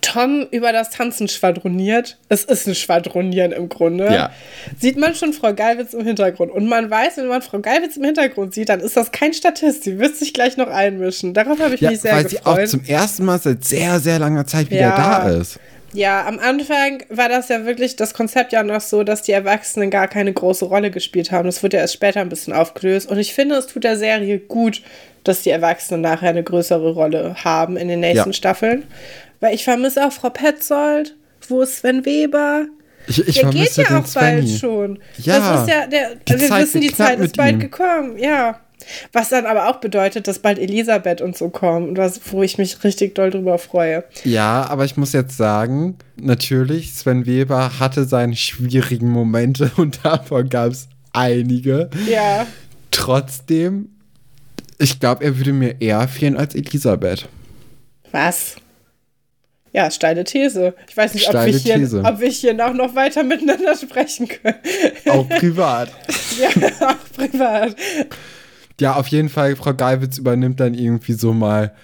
Tom 0.00 0.46
über 0.50 0.72
das 0.72 0.90
Tanzen 0.90 1.28
schwadroniert, 1.28 2.18
es 2.28 2.44
ist 2.44 2.66
ein 2.66 2.74
Schwadronieren 2.74 3.52
im 3.52 3.68
Grunde, 3.68 4.06
ja. 4.12 4.30
sieht 4.78 4.96
man 4.96 5.14
schon 5.14 5.32
Frau 5.32 5.52
Geilwitz 5.52 5.92
im 5.92 6.04
Hintergrund. 6.04 6.50
Und 6.50 6.66
man 6.66 6.90
weiß, 6.90 7.18
wenn 7.18 7.26
man 7.26 7.42
Frau 7.42 7.58
Geilwitz 7.58 7.96
im 7.96 8.04
Hintergrund 8.04 8.54
sieht, 8.54 8.70
dann 8.70 8.80
ist 8.80 8.96
das 8.96 9.12
kein 9.12 9.34
Statist. 9.34 9.84
Sie 9.84 9.98
wird 9.98 10.16
sich 10.16 10.32
gleich 10.32 10.56
noch 10.56 10.68
einmischen. 10.68 11.34
Darauf 11.34 11.60
habe 11.60 11.74
ich 11.74 11.80
ja, 11.80 11.90
mich 11.90 12.00
sehr 12.00 12.14
weil 12.14 12.24
gefreut. 12.24 12.46
Weil 12.46 12.66
sie 12.66 12.76
auch 12.76 12.80
zum 12.80 12.84
ersten 12.84 13.24
Mal 13.24 13.38
seit 13.38 13.64
sehr, 13.64 14.00
sehr 14.00 14.18
langer 14.18 14.46
Zeit 14.46 14.70
wieder 14.70 14.80
ja. 14.80 14.96
da 14.96 15.28
ist. 15.28 15.58
Ja, 15.94 16.26
am 16.26 16.40
Anfang 16.40 17.04
war 17.08 17.28
das 17.28 17.48
ja 17.48 17.66
wirklich 17.66 17.94
das 17.94 18.14
Konzept 18.14 18.52
ja 18.52 18.64
noch 18.64 18.80
so, 18.80 19.04
dass 19.04 19.22
die 19.22 19.30
Erwachsenen 19.30 19.90
gar 19.90 20.08
keine 20.08 20.32
große 20.32 20.64
Rolle 20.64 20.90
gespielt 20.90 21.30
haben. 21.30 21.46
Das 21.46 21.62
wurde 21.62 21.76
ja 21.76 21.82
erst 21.82 21.94
später 21.94 22.20
ein 22.20 22.28
bisschen 22.28 22.52
aufgelöst. 22.52 23.08
Und 23.08 23.18
ich 23.18 23.32
finde, 23.32 23.54
es 23.54 23.68
tut 23.68 23.84
der 23.84 23.96
Serie 23.96 24.40
gut, 24.40 24.82
dass 25.22 25.42
die 25.42 25.50
Erwachsenen 25.50 26.00
nachher 26.00 26.30
eine 26.30 26.42
größere 26.42 26.92
Rolle 26.92 27.36
haben 27.44 27.76
in 27.76 27.86
den 27.86 28.00
nächsten 28.00 28.30
ja. 28.30 28.34
Staffeln. 28.34 28.82
Weil 29.40 29.54
ich 29.54 29.64
vermisse 29.64 30.06
auch 30.06 30.12
Frau 30.12 30.30
Petzold. 30.30 31.16
Wo 31.48 31.62
ist 31.62 31.78
Sven 31.78 32.04
Weber? 32.04 32.66
Ich, 33.06 33.28
ich 33.28 33.34
der 33.34 33.50
geht 33.50 33.76
ja 33.76 33.98
auch 33.98 34.14
bald 34.14 34.48
schon. 34.48 34.98
Ja, 35.18 35.38
das 35.38 35.62
ist 35.62 35.68
ja 35.68 35.86
der, 35.86 36.10
wir 36.26 36.48
Zeit 36.48 36.62
wissen, 36.62 36.80
die 36.80 36.92
Zeit 36.92 37.18
ist 37.18 37.36
bald 37.36 37.54
ihm. 37.54 37.60
gekommen. 37.60 38.18
Ja. 38.18 38.60
Was 39.12 39.30
dann 39.30 39.46
aber 39.46 39.70
auch 39.70 39.76
bedeutet, 39.76 40.28
dass 40.28 40.40
bald 40.40 40.58
Elisabeth 40.58 41.20
und 41.20 41.36
so 41.36 41.48
kommen, 41.48 41.96
was, 41.96 42.20
wo 42.32 42.42
ich 42.42 42.58
mich 42.58 42.82
richtig 42.84 43.14
doll 43.14 43.30
drüber 43.30 43.58
freue. 43.58 44.04
Ja, 44.24 44.66
aber 44.68 44.84
ich 44.84 44.96
muss 44.96 45.12
jetzt 45.12 45.36
sagen, 45.36 45.96
natürlich, 46.16 46.94
Sven 46.94 47.24
Weber 47.24 47.78
hatte 47.78 48.04
seine 48.04 48.36
schwierigen 48.36 49.08
Momente 49.10 49.70
und 49.76 50.04
davon 50.04 50.48
gab 50.48 50.72
es 50.72 50.88
einige. 51.12 51.88
Ja. 52.10 52.46
Trotzdem, 52.90 53.88
ich 54.78 55.00
glaube, 55.00 55.24
er 55.24 55.38
würde 55.38 55.52
mir 55.52 55.80
eher 55.80 56.06
fehlen 56.08 56.36
als 56.36 56.54
Elisabeth. 56.54 57.28
Was? 58.12 58.56
Ja, 59.74 59.90
steile 59.90 60.22
These. 60.22 60.74
Ich 60.88 60.96
weiß 60.96 61.14
nicht, 61.14 61.28
ob 61.28 61.34
wir, 61.34 61.46
hier, 61.46 62.04
ob 62.04 62.20
wir 62.20 62.28
hier 62.28 62.64
auch 62.64 62.74
noch 62.74 62.94
weiter 62.94 63.24
miteinander 63.24 63.76
sprechen 63.80 64.28
können. 64.28 64.54
Auch 65.08 65.28
privat. 65.28 65.90
ja, 66.40 66.88
auch 66.88 67.12
privat. 67.16 67.74
Ja, 68.80 68.94
auf 68.94 69.08
jeden 69.08 69.28
Fall, 69.28 69.56
Frau 69.56 69.74
Geiwitz 69.74 70.16
übernimmt 70.16 70.60
dann 70.60 70.74
irgendwie 70.74 71.14
so 71.14 71.32
mal 71.32 71.74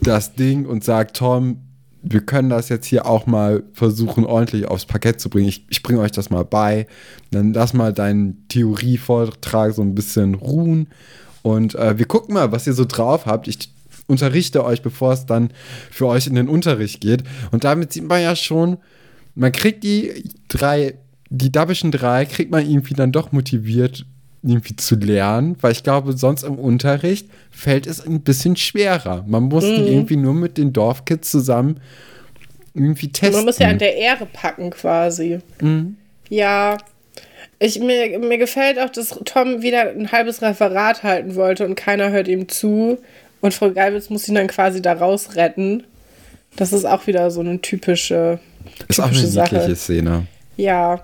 das 0.00 0.34
Ding 0.34 0.66
und 0.66 0.84
sagt, 0.84 1.16
Tom, 1.16 1.62
wir 2.00 2.20
können 2.20 2.48
das 2.48 2.68
jetzt 2.68 2.86
hier 2.86 3.06
auch 3.06 3.26
mal 3.26 3.64
versuchen, 3.72 4.24
ordentlich 4.24 4.66
aufs 4.66 4.86
Parkett 4.86 5.20
zu 5.20 5.28
bringen. 5.28 5.48
Ich, 5.48 5.66
ich 5.68 5.82
bringe 5.82 6.00
euch 6.02 6.12
das 6.12 6.30
mal 6.30 6.44
bei. 6.44 6.86
Dann 7.32 7.52
lass 7.52 7.74
mal 7.74 7.92
deinen 7.92 8.46
Theorievortrag 8.46 9.72
so 9.72 9.82
ein 9.82 9.96
bisschen 9.96 10.36
ruhen. 10.36 10.90
Und 11.42 11.74
äh, 11.74 11.98
wir 11.98 12.06
gucken 12.06 12.34
mal, 12.34 12.52
was 12.52 12.68
ihr 12.68 12.72
so 12.72 12.84
drauf 12.84 13.26
habt. 13.26 13.48
Ich 13.48 13.75
unterrichte 14.06 14.64
euch, 14.64 14.82
bevor 14.82 15.12
es 15.12 15.26
dann 15.26 15.50
für 15.90 16.06
euch 16.06 16.26
in 16.26 16.34
den 16.34 16.48
Unterricht 16.48 17.00
geht. 17.00 17.24
Und 17.50 17.64
damit 17.64 17.92
sieht 17.92 18.04
man 18.04 18.22
ja 18.22 18.36
schon, 18.36 18.78
man 19.34 19.52
kriegt 19.52 19.84
die 19.84 20.24
drei, 20.48 20.94
die 21.28 21.52
Dabbischen 21.52 21.90
drei, 21.90 22.24
kriegt 22.24 22.50
man 22.50 22.68
irgendwie 22.68 22.94
dann 22.94 23.12
doch 23.12 23.32
motiviert, 23.32 24.06
irgendwie 24.42 24.76
zu 24.76 24.94
lernen, 24.96 25.56
weil 25.60 25.72
ich 25.72 25.82
glaube, 25.82 26.12
sonst 26.12 26.44
im 26.44 26.58
Unterricht 26.58 27.28
fällt 27.50 27.86
es 27.86 28.00
ein 28.00 28.20
bisschen 28.20 28.56
schwerer. 28.56 29.24
Man 29.26 29.44
muss 29.44 29.64
mhm. 29.64 29.86
irgendwie 29.86 30.16
nur 30.16 30.34
mit 30.34 30.56
den 30.56 30.72
Dorfkids 30.72 31.30
zusammen 31.30 31.80
irgendwie 32.74 33.08
testen. 33.08 33.38
Man 33.38 33.46
muss 33.46 33.58
ja 33.58 33.68
an 33.68 33.78
der 33.78 33.96
Ehre 33.96 34.26
packen 34.26 34.70
quasi. 34.70 35.40
Mhm. 35.60 35.96
Ja, 36.28 36.76
ich, 37.58 37.80
mir, 37.80 38.18
mir 38.18 38.38
gefällt 38.38 38.78
auch, 38.78 38.90
dass 38.90 39.18
Tom 39.24 39.62
wieder 39.62 39.90
ein 39.90 40.12
halbes 40.12 40.42
Referat 40.42 41.02
halten 41.02 41.34
wollte 41.34 41.64
und 41.64 41.74
keiner 41.74 42.10
hört 42.10 42.28
ihm 42.28 42.48
zu. 42.48 42.98
Und 43.40 43.54
Frau 43.54 43.70
Geibitz 43.70 44.10
muss 44.10 44.28
ihn 44.28 44.34
dann 44.34 44.46
quasi 44.46 44.82
da 44.82 44.92
rausretten. 44.94 45.84
Das 46.56 46.72
ist 46.72 46.84
auch 46.84 47.06
wieder 47.06 47.30
so 47.30 47.40
eine 47.40 47.60
typische. 47.60 48.38
typische 48.78 48.86
ist 48.88 49.00
auch 49.00 49.08
eine 49.08 49.26
Sache. 49.26 49.54
niedliche 49.54 49.76
Szene. 49.76 50.26
Ja. 50.56 51.02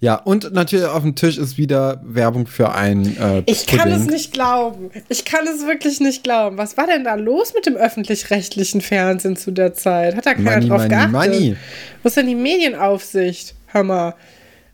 Ja, 0.00 0.16
und 0.16 0.52
natürlich 0.52 0.84
auf 0.84 1.02
dem 1.02 1.14
Tisch 1.14 1.38
ist 1.38 1.56
wieder 1.56 2.00
Werbung 2.04 2.46
für 2.46 2.74
ein. 2.74 3.16
Äh, 3.16 3.42
ich 3.46 3.66
kann 3.66 3.90
es 3.90 4.06
nicht 4.06 4.32
glauben. 4.32 4.90
Ich 5.08 5.24
kann 5.24 5.46
es 5.46 5.66
wirklich 5.66 6.00
nicht 6.00 6.22
glauben. 6.22 6.58
Was 6.58 6.76
war 6.76 6.86
denn 6.86 7.04
da 7.04 7.14
los 7.14 7.54
mit 7.54 7.64
dem 7.64 7.76
öffentlich-rechtlichen 7.76 8.82
Fernsehen 8.82 9.36
zu 9.36 9.50
der 9.50 9.72
Zeit? 9.72 10.16
Hat 10.16 10.26
da 10.26 10.34
keiner 10.34 10.56
money, 10.56 10.68
drauf 10.68 10.78
money, 10.78 10.88
geachtet? 10.88 11.12
Money. 11.12 11.56
Wo 12.02 12.08
ist 12.08 12.16
denn 12.16 12.26
die 12.26 12.34
Medienaufsicht? 12.34 13.54
Mal. 13.72 14.14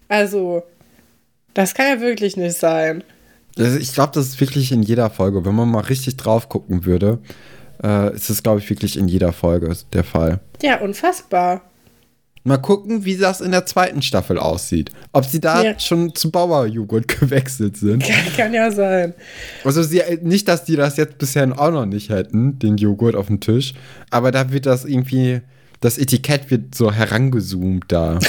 Also, 0.09 0.64
das 1.55 1.74
kann 1.74 1.87
ja 1.87 2.01
wirklich 2.01 2.37
nicht 2.37 2.59
sein. 2.59 3.05
Ich 3.61 3.93
glaube, 3.93 4.13
das 4.15 4.27
ist 4.27 4.41
wirklich 4.41 4.73
in 4.73 4.83
jeder 4.83 5.11
Folge. 5.11 5.45
Wenn 5.45 5.55
man 5.55 5.71
mal 5.71 5.81
richtig 5.81 6.17
drauf 6.17 6.49
gucken 6.49 6.85
würde, 6.85 7.19
äh, 7.83 8.15
ist 8.15 8.31
es, 8.31 8.43
glaube 8.43 8.61
ich, 8.61 8.71
wirklich 8.71 8.97
in 8.97 9.09
jeder 9.09 9.33
Folge 9.33 9.75
der 9.93 10.05
Fall. 10.05 10.41
Ja, 10.63 10.81
unfassbar. 10.81 11.63
Mal 12.43 12.57
gucken, 12.57 13.05
wie 13.05 13.19
das 13.19 13.43
in 13.43 13.51
der 13.51 13.67
zweiten 13.67 14.01
Staffel 14.01 14.39
aussieht. 14.39 14.91
Ob 15.13 15.27
sie 15.27 15.41
da 15.41 15.63
ja. 15.63 15.79
schon 15.79 16.15
zu 16.15 16.31
Bauerjoghurt 16.31 17.07
gewechselt 17.21 17.77
sind. 17.77 18.03
Kann, 18.03 18.33
kann, 18.35 18.55
ja 18.55 18.71
sein. 18.71 19.13
Also 19.63 19.83
sie, 19.83 20.03
nicht, 20.23 20.49
dass 20.49 20.65
die 20.65 20.77
das 20.77 20.97
jetzt 20.97 21.19
bisher 21.19 21.47
auch 21.61 21.71
noch 21.71 21.85
nicht 21.85 22.09
hätten, 22.09 22.59
den 22.59 22.79
Joghurt 22.79 23.15
auf 23.15 23.27
dem 23.27 23.41
Tisch, 23.41 23.75
aber 24.09 24.31
da 24.31 24.53
wird 24.53 24.65
das 24.65 24.87
irgendwie, 24.87 25.43
das 25.81 25.99
Etikett 25.99 26.51
wird 26.51 26.75
so 26.75 26.91
herangezoomt 26.91 27.85
da. 27.89 28.19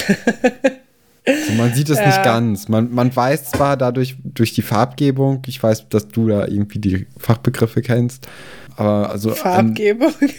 So, 1.24 1.52
man 1.52 1.72
sieht 1.72 1.88
es 1.88 1.98
ja. 1.98 2.06
nicht 2.06 2.22
ganz. 2.24 2.68
Man, 2.68 2.92
man 2.92 3.14
weiß 3.14 3.50
zwar 3.50 3.76
dadurch, 3.76 4.16
durch 4.24 4.54
die 4.54 4.62
Farbgebung, 4.62 5.42
ich 5.46 5.62
weiß, 5.62 5.88
dass 5.88 6.08
du 6.08 6.28
da 6.28 6.46
irgendwie 6.46 6.80
die 6.80 7.06
Fachbegriffe 7.16 7.80
kennst, 7.80 8.26
aber 8.76 9.10
also. 9.10 9.30
Farbgebung? 9.30 10.12
An, 10.20 10.30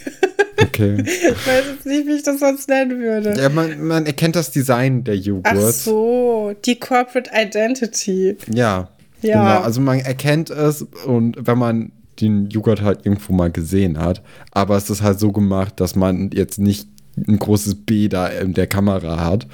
okay. 0.62 0.96
ich 1.06 1.46
weiß 1.46 1.64
jetzt 1.74 1.86
nicht, 1.86 2.06
wie 2.06 2.16
ich 2.16 2.22
das 2.22 2.40
sonst 2.40 2.68
nennen 2.68 3.00
würde. 3.00 3.34
Ja, 3.40 3.48
man, 3.48 3.82
man 3.82 4.04
erkennt 4.04 4.36
das 4.36 4.50
Design 4.50 5.04
der 5.04 5.16
Joghurt. 5.16 5.46
Ach 5.46 5.70
so, 5.70 6.54
die 6.64 6.78
Corporate 6.78 7.30
Identity. 7.32 8.36
Ja. 8.52 8.88
Ja. 9.22 9.42
Genau, 9.42 9.64
also 9.64 9.80
man 9.80 10.00
erkennt 10.00 10.50
es 10.50 10.82
und 11.06 11.36
wenn 11.40 11.56
man 11.56 11.92
den 12.20 12.48
Joghurt 12.50 12.82
halt 12.82 13.06
irgendwo 13.06 13.32
mal 13.32 13.50
gesehen 13.50 13.98
hat, 13.98 14.22
aber 14.50 14.76
es 14.76 14.90
ist 14.90 15.02
halt 15.02 15.18
so 15.18 15.32
gemacht, 15.32 15.80
dass 15.80 15.96
man 15.96 16.30
jetzt 16.32 16.58
nicht 16.58 16.88
ein 17.16 17.38
großes 17.38 17.86
B 17.86 18.08
da 18.08 18.28
in 18.28 18.54
der 18.54 18.66
Kamera 18.66 19.24
hat. 19.24 19.46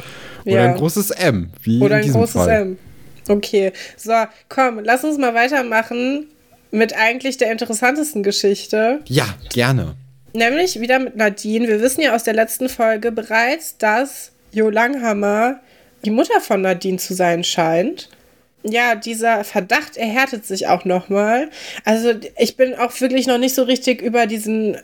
Oder 0.44 0.54
ja. 0.54 0.64
ein 0.64 0.76
großes 0.76 1.11
M, 1.11 1.50
wie 1.62 1.80
Oder 1.80 1.96
in 1.96 2.02
diesem 2.02 2.16
ein 2.16 2.20
großes 2.20 2.34
Fall. 2.34 2.62
M. 2.62 2.78
Okay, 3.28 3.72
so, 3.96 4.12
komm, 4.48 4.80
lass 4.82 5.04
uns 5.04 5.18
mal 5.18 5.34
weitermachen 5.34 6.26
mit 6.70 6.96
eigentlich 6.96 7.36
der 7.36 7.52
interessantesten 7.52 8.22
Geschichte. 8.22 9.00
Ja, 9.06 9.26
gerne. 9.52 9.94
Nämlich 10.32 10.80
wieder 10.80 10.98
mit 10.98 11.16
Nadine. 11.16 11.66
Wir 11.66 11.80
wissen 11.80 12.00
ja 12.00 12.14
aus 12.14 12.24
der 12.24 12.34
letzten 12.34 12.68
Folge 12.68 13.12
bereits, 13.12 13.76
dass 13.78 14.32
Jo 14.52 14.70
Langhammer 14.70 15.61
die 16.04 16.11
Mutter 16.11 16.40
von 16.40 16.62
Nadine 16.62 16.98
zu 16.98 17.14
sein 17.14 17.44
scheint. 17.44 18.08
Ja, 18.62 18.94
dieser 18.94 19.44
Verdacht 19.44 19.96
erhärtet 19.96 20.44
sich 20.44 20.66
auch 20.66 20.84
nochmal. 20.84 21.50
Also 21.84 22.12
ich 22.38 22.56
bin 22.56 22.74
auch 22.74 22.98
wirklich 23.00 23.26
noch 23.26 23.38
nicht 23.38 23.54
so 23.54 23.62
richtig 23.62 24.02
über 24.02 24.26
diesen 24.26 24.76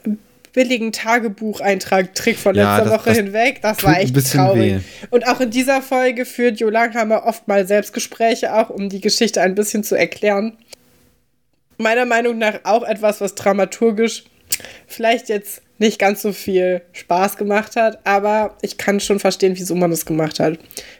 billigen 0.56 0.90
Tagebucheintrag-Trick 0.90 2.38
von 2.38 2.54
ja, 2.54 2.78
letzter 2.78 2.90
das, 2.90 2.98
Woche 2.98 3.10
das 3.10 3.18
hinweg. 3.18 3.60
Das 3.60 3.84
war 3.84 4.00
echt 4.00 4.32
traurig. 4.32 4.76
Weh. 4.76 4.80
Und 5.10 5.28
auch 5.28 5.40
in 5.40 5.50
dieser 5.50 5.82
Folge 5.82 6.24
führt 6.24 6.58
Jo 6.58 6.70
Langhammer 6.70 7.26
oft 7.26 7.46
mal 7.46 7.66
Selbstgespräche, 7.66 8.54
auch 8.54 8.70
um 8.70 8.88
die 8.88 9.02
Geschichte 9.02 9.42
ein 9.42 9.54
bisschen 9.54 9.84
zu 9.84 9.94
erklären. 9.96 10.56
Meiner 11.76 12.06
Meinung 12.06 12.38
nach 12.38 12.60
auch 12.64 12.84
etwas, 12.84 13.20
was 13.20 13.34
dramaturgisch 13.34 14.24
vielleicht 14.86 15.28
jetzt 15.28 15.60
nicht 15.76 15.98
ganz 15.98 16.22
so 16.22 16.32
viel 16.32 16.80
Spaß 16.92 17.36
gemacht 17.36 17.76
hat, 17.76 17.98
aber 18.06 18.56
ich 18.62 18.78
kann 18.78 18.98
schon 18.98 19.20
verstehen, 19.20 19.52
wieso 19.56 19.74
man 19.74 19.90
das 19.90 20.06
gemacht 20.06 20.40
hat. 20.40 20.58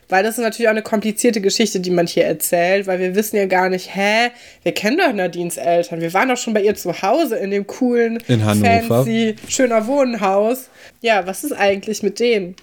Weil 0.09 0.23
das 0.23 0.39
ist 0.39 0.43
natürlich 0.43 0.69
auch 0.69 0.73
eine 0.73 0.83
komplizierte 0.83 1.41
Geschichte, 1.41 1.81
die 1.81 1.91
man 1.91 2.07
hier 2.07 2.25
erzählt, 2.25 2.87
weil 2.87 3.01
wir 3.01 3.17
wissen 3.17 3.37
ja 3.37 3.47
gar 3.47 3.69
nicht, 3.69 3.95
hä, 3.95 4.31
wir 4.63 4.73
kennen 4.73 4.99
doch 4.99 5.13
Nadines 5.13 5.57
Eltern. 5.57 6.01
Wir 6.01 6.15
waren 6.15 6.29
doch 6.29 6.37
schon 6.37 6.55
bei 6.55 6.63
ihr 6.63 6.77
zu 6.77 7.03
Hause 7.03 7.37
in 7.37 7.51
dem 7.51 7.67
coolen, 7.67 8.19
in 8.29 8.41
fancy, 8.41 9.35
schöner 9.49 9.87
Wohnhaus. 9.87 10.69
Ja, 11.01 11.27
was 11.27 11.43
ist 11.43 11.53
eigentlich 11.53 12.05
mit 12.05 12.21
denen? 12.21 12.55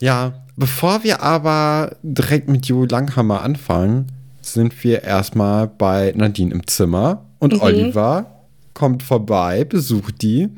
Ja, 0.00 0.32
bevor 0.56 1.04
wir 1.04 1.22
aber 1.22 1.96
direkt 2.02 2.48
mit 2.48 2.66
Jo 2.66 2.84
Langhammer 2.84 3.42
anfangen, 3.42 4.06
sind 4.42 4.82
wir 4.82 5.04
erstmal 5.04 5.68
bei 5.68 6.12
Nadine 6.16 6.52
im 6.52 6.66
Zimmer 6.66 7.26
und 7.38 7.54
mhm. 7.54 7.60
Oliver 7.60 8.38
kommt 8.74 9.02
vorbei, 9.02 9.64
besucht 9.64 10.22
die 10.22 10.48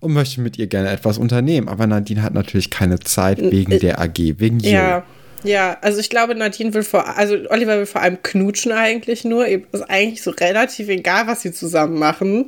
und 0.00 0.12
möchte 0.12 0.40
mit 0.40 0.58
ihr 0.58 0.66
gerne 0.66 0.90
etwas 0.90 1.16
unternehmen. 1.16 1.68
Aber 1.68 1.86
Nadine 1.86 2.22
hat 2.22 2.34
natürlich 2.34 2.70
keine 2.70 3.00
Zeit 3.00 3.40
wegen 3.40 3.72
äh, 3.72 3.78
der 3.78 4.00
AG, 4.00 4.18
wegen 4.38 4.60
Jo. 4.60 4.70
Ja. 4.70 5.04
Ja, 5.44 5.76
also 5.82 6.00
ich 6.00 6.10
glaube, 6.10 6.34
Nadine 6.34 6.72
will 6.74 6.82
vor, 6.82 7.16
also 7.16 7.36
Oliver 7.50 7.78
will 7.78 7.86
vor 7.86 8.00
allem 8.00 8.22
knutschen 8.22 8.72
eigentlich 8.72 9.24
nur. 9.24 9.46
Ist 9.46 9.64
eigentlich 9.88 10.22
so 10.22 10.30
relativ 10.30 10.88
egal, 10.88 11.26
was 11.26 11.42
sie 11.42 11.52
zusammen 11.52 11.98
machen. 11.98 12.46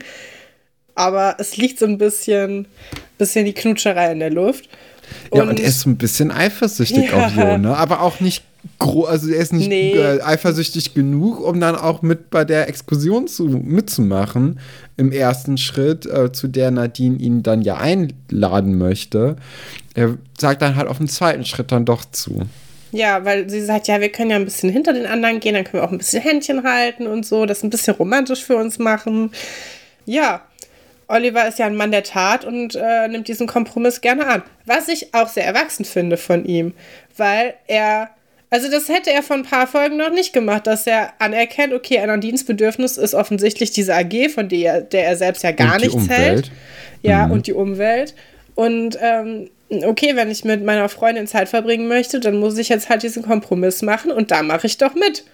Aber 0.94 1.36
es 1.38 1.59
liegt 1.59 1.78
so 1.78 1.84
ein 1.86 1.99
bisschen, 1.99 2.66
bisschen 3.18 3.44
die 3.44 3.53
Knutscherei 3.53 4.12
in 4.12 4.18
der 4.18 4.30
Luft. 4.30 4.68
Und, 5.30 5.38
ja, 5.38 5.44
und 5.44 5.61
er 5.61 5.68
ist 5.68 5.80
so 5.80 5.90
ein 5.90 5.97
bisschen 5.97 6.30
eifersüchtig 6.30 7.11
ja. 7.11 7.26
auf 7.26 7.36
Jo, 7.36 7.59
ne? 7.59 7.76
Aber 7.76 8.01
auch 8.01 8.18
nicht 8.20 8.42
also 8.80 9.28
er 9.28 9.40
ist 9.40 9.53
nicht 9.53 9.68
nee. 9.68 9.92
äh, 9.92 10.20
eifersüchtig 10.22 10.92
genug, 10.92 11.40
um 11.40 11.61
dann 11.61 11.76
auch 11.76 12.03
mit 12.03 12.30
bei 12.30 12.44
der 12.44 12.68
Exkursion 12.68 13.28
zu, 13.28 13.44
mitzumachen 13.44 14.59
im 14.97 15.12
ersten 15.12 15.57
Schritt, 15.57 16.05
äh, 16.07 16.32
zu 16.32 16.49
der 16.49 16.72
Nadine 16.72 17.16
ihn 17.16 17.42
dann 17.42 17.62
ja 17.62 17.76
einladen 17.76 18.76
möchte. 18.76 19.36
Er 19.94 20.18
sagt 20.36 20.62
dann 20.62 20.74
halt 20.74 20.88
auf 20.88 20.99
dem 20.99 21.09
zweiten 21.09 21.44
Schritt 21.44 21.70
dann 21.70 21.84
doch 21.84 22.05
zu. 22.11 22.42
Ja, 22.97 23.26
weil 23.26 23.51
sie 23.51 23.61
sagt, 23.61 23.88
ja, 23.88 24.01
wir 24.01 24.09
können 24.09 24.30
ja 24.30 24.36
ein 24.36 24.47
bisschen 24.47 24.70
hinter 24.70 24.94
den 24.94 25.05
anderen 25.05 25.38
gehen, 25.38 25.53
dann 25.53 25.64
können 25.64 25.82
wir 25.82 25.86
auch 25.86 25.92
ein 25.92 25.99
bisschen 25.99 26.22
Händchen 26.22 26.64
halten 26.64 27.07
und 27.07 27.26
so, 27.26 27.44
das 27.44 27.62
ein 27.62 27.68
bisschen 27.68 27.94
romantisch 27.94 28.42
für 28.42 28.57
uns 28.57 28.78
machen. 28.78 29.32
Ja, 30.07 30.47
Oliver 31.07 31.47
ist 31.47 31.59
ja 31.59 31.66
ein 31.66 31.76
Mann 31.76 31.90
der 31.90 32.05
Tat 32.05 32.47
und 32.47 32.74
äh, 32.74 33.07
nimmt 33.09 33.28
diesen 33.28 33.47
Kompromiss 33.47 34.01
gerne 34.01 34.26
an. 34.26 34.42
Was 34.64 34.88
ich 34.88 35.14
auch 35.14 35.28
sehr 35.28 35.44
erwachsen 35.44 35.84
finde 35.84 36.16
von 36.16 36.47
ihm, 36.47 36.72
weil 37.18 37.53
er 37.66 38.11
also 38.49 38.70
das 38.70 38.88
hätte 38.88 39.12
er 39.12 39.22
vor 39.22 39.36
ein 39.36 39.42
paar 39.42 39.66
Folgen 39.66 39.97
noch 39.99 40.11
nicht 40.11 40.32
gemacht, 40.32 40.66
dass 40.66 40.86
er 40.86 41.12
anerkennt, 41.18 41.74
okay, 41.74 41.99
ein 41.99 42.20
Dienstbedürfnis 42.20 42.97
ist 42.97 43.12
offensichtlich 43.12 43.72
diese 43.72 43.94
AG, 43.94 44.30
von 44.32 44.49
der, 44.49 44.80
der 44.80 45.05
er 45.05 45.16
selbst 45.16 45.42
ja 45.42 45.51
gar 45.51 45.78
nichts 45.78 46.09
hält. 46.09 46.51
Ja, 47.03 47.26
mhm. 47.26 47.32
und 47.32 47.47
die 47.49 47.53
Umwelt. 47.53 48.14
Und 48.55 48.97
ähm, 49.03 49.51
okay, 49.70 50.16
wenn 50.16 50.30
ich 50.30 50.44
mit 50.44 50.64
meiner 50.64 50.88
Freundin 50.88 51.26
Zeit 51.26 51.48
verbringen 51.48 51.88
möchte, 51.88 52.20
dann 52.20 52.38
muss 52.38 52.58
ich 52.58 52.68
jetzt 52.68 52.88
halt 52.88 53.02
diesen 53.02 53.22
Kompromiss 53.22 53.82
machen 53.82 54.10
und 54.10 54.30
da 54.30 54.42
mache 54.42 54.66
ich 54.66 54.78
doch 54.78 54.94
mit. 54.94 55.24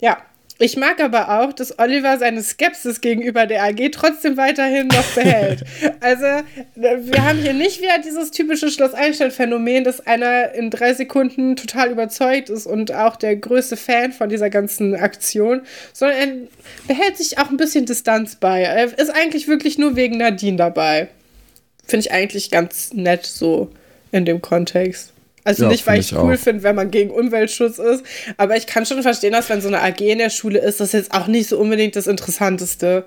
Ja, 0.00 0.18
ich 0.58 0.76
mag 0.76 1.00
aber 1.00 1.40
auch, 1.40 1.52
dass 1.52 1.78
Oliver 1.80 2.18
seine 2.18 2.40
Skepsis 2.40 3.00
gegenüber 3.00 3.46
der 3.46 3.64
AG 3.64 3.90
trotzdem 3.90 4.36
weiterhin 4.36 4.86
noch 4.86 5.04
behält. 5.14 5.64
also, 6.00 6.26
wir 6.76 7.24
haben 7.24 7.38
hier 7.38 7.54
nicht 7.54 7.80
wieder 7.80 7.98
dieses 7.98 8.30
typische 8.30 8.70
Schloss-Einstein-Phänomen, 8.70 9.82
dass 9.82 10.06
einer 10.06 10.52
in 10.52 10.70
drei 10.70 10.94
Sekunden 10.94 11.56
total 11.56 11.90
überzeugt 11.90 12.48
ist 12.48 12.66
und 12.66 12.92
auch 12.92 13.16
der 13.16 13.34
größte 13.36 13.76
Fan 13.76 14.12
von 14.12 14.28
dieser 14.28 14.50
ganzen 14.50 14.94
Aktion, 14.94 15.62
sondern 15.92 16.16
er 16.18 16.28
behält 16.86 17.16
sich 17.16 17.38
auch 17.38 17.50
ein 17.50 17.56
bisschen 17.56 17.86
Distanz 17.86 18.36
bei. 18.36 18.62
Er 18.62 18.96
ist 18.96 19.10
eigentlich 19.10 19.48
wirklich 19.48 19.78
nur 19.78 19.96
wegen 19.96 20.18
Nadine 20.18 20.58
dabei. 20.58 21.08
Finde 21.84 22.06
ich 22.06 22.12
eigentlich 22.12 22.50
ganz 22.50 22.92
nett 22.92 23.26
so 23.26 23.70
in 24.12 24.24
dem 24.24 24.40
Kontext. 24.42 25.12
Also 25.44 25.64
Ja, 25.64 25.70
nicht, 25.70 25.86
weil 25.88 25.98
ich 25.98 26.12
ich 26.12 26.18
cool 26.18 26.36
finde, 26.36 26.62
wenn 26.62 26.76
man 26.76 26.90
gegen 26.92 27.10
Umweltschutz 27.10 27.78
ist, 27.78 28.04
aber 28.36 28.56
ich 28.56 28.66
kann 28.68 28.86
schon 28.86 29.02
verstehen, 29.02 29.32
dass 29.32 29.48
wenn 29.50 29.60
so 29.60 29.66
eine 29.68 29.82
AG 29.82 30.00
in 30.00 30.18
der 30.18 30.30
Schule 30.30 30.60
ist, 30.60 30.78
das 30.78 30.92
jetzt 30.92 31.12
auch 31.12 31.26
nicht 31.26 31.48
so 31.48 31.58
unbedingt 31.58 31.96
das 31.96 32.06
Interessanteste. 32.06 33.04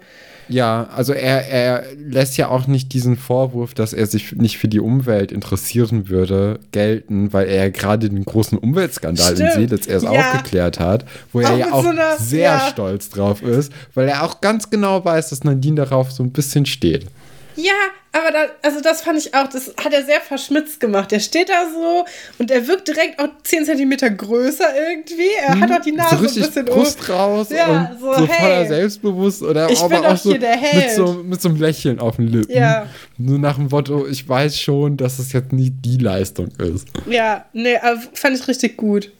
Ja, 0.49 0.89
also 0.95 1.13
er, 1.13 1.47
er 1.47 1.83
lässt 1.97 2.37
ja 2.37 2.49
auch 2.49 2.67
nicht 2.67 2.93
diesen 2.93 3.15
Vorwurf, 3.17 3.73
dass 3.73 3.93
er 3.93 4.05
sich 4.05 4.33
nicht 4.33 4.57
für 4.59 4.67
die 4.67 4.79
Umwelt 4.81 5.31
interessieren 5.31 6.07
würde, 6.09 6.59
gelten, 6.71 7.33
weil 7.33 7.47
er 7.47 7.71
gerade 7.71 8.09
den 8.09 8.23
großen 8.25 8.57
Umweltskandal 8.57 9.31
in 9.31 9.37
Stimmt. 9.37 9.53
Seelitz 9.53 9.87
erst 9.87 10.05
Ja. 10.05 10.11
aufgeklärt 10.11 10.79
hat, 10.79 11.05
wo 11.31 11.39
er 11.39 11.51
Auch 11.53 11.57
ja 11.57 11.65
mit 11.65 11.73
auch 11.73 11.83
so 11.83 11.89
einer- 11.89 12.17
sehr 12.19 12.41
ja. 12.51 12.67
stolz 12.69 13.09
drauf 13.09 13.41
ist, 13.41 13.71
weil 13.95 14.07
er 14.09 14.23
auch 14.23 14.41
ganz 14.41 14.69
genau 14.69 15.03
weiß, 15.03 15.29
dass 15.29 15.43
Nadine 15.45 15.77
darauf 15.77 16.11
so 16.11 16.21
ein 16.21 16.31
bisschen 16.31 16.65
steht. 16.67 17.07
Ja, 17.55 17.73
aber 18.11 18.31
da, 18.31 18.45
also 18.61 18.81
das 18.81 19.01
fand 19.01 19.17
ich 19.17 19.33
auch, 19.33 19.47
das 19.47 19.73
hat 19.83 19.93
er 19.93 20.03
sehr 20.03 20.21
verschmitzt 20.21 20.79
gemacht. 20.79 21.11
Der 21.11 21.19
steht 21.19 21.49
da 21.49 21.67
so 21.73 22.05
und 22.37 22.51
er 22.51 22.67
wirkt 22.67 22.87
direkt 22.87 23.19
auch 23.19 23.29
10 23.43 23.65
Zentimeter 23.65 24.09
größer 24.09 24.65
irgendwie. 24.89 25.29
Er 25.41 25.59
hat 25.59 25.71
auch 25.71 25.81
die 25.81 25.91
Nase 25.91 26.17
so 26.17 26.23
richtig 26.23 26.43
ein 26.43 26.47
bisschen 26.49 26.65
Brust 26.65 27.09
raus 27.09 27.47
Ja, 27.49 27.89
und 27.91 27.99
so, 27.99 28.13
so, 28.13 28.25
voller 28.27 28.29
hey. 28.29 28.67
Selbstbewusst 28.67 29.41
oder 29.41 29.69
Ich 29.69 29.79
aber 29.79 29.95
bin 29.97 30.05
auch 30.05 30.17
so 30.17 30.31
hier 30.31 30.39
der 30.39 30.55
mit 30.57 30.63
Held. 30.65 30.91
so 30.95 31.13
mit 31.23 31.41
so 31.41 31.49
einem 31.49 31.59
Lächeln 31.59 31.99
auf 31.99 32.17
den 32.17 32.27
Lippen. 32.27 32.51
Ja. 32.51 32.87
Nur 33.17 33.39
nach 33.39 33.55
dem 33.55 33.67
Motto, 33.67 34.05
ich 34.07 34.27
weiß 34.27 34.59
schon, 34.59 34.97
dass 34.97 35.19
es 35.19 35.31
jetzt 35.33 35.51
nie 35.53 35.69
die 35.71 35.97
Leistung 35.97 36.49
ist. 36.57 36.87
Ja, 37.09 37.45
nee, 37.53 37.77
aber 37.77 38.01
fand 38.13 38.37
ich 38.37 38.47
richtig 38.47 38.77
gut. 38.77 39.11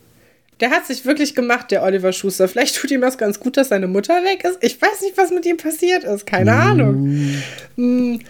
Der 0.61 0.69
hat 0.69 0.85
sich 0.87 1.05
wirklich 1.05 1.35
gemacht, 1.35 1.69
der 1.71 1.83
Oliver 1.83 2.13
Schuster. 2.13 2.47
Vielleicht 2.47 2.75
tut 2.77 2.89
ihm 2.91 3.01
das 3.01 3.17
ganz 3.17 3.39
gut, 3.39 3.57
dass 3.57 3.69
seine 3.69 3.87
Mutter 3.87 4.13
weg 4.23 4.43
ist. 4.45 4.57
Ich 4.61 4.81
weiß 4.81 5.01
nicht, 5.01 5.17
was 5.17 5.31
mit 5.31 5.45
ihm 5.45 5.57
passiert 5.57 6.03
ist. 6.05 6.25
Keine 6.25 6.53
Ahnung. 6.53 7.41
Hm, 7.75 8.21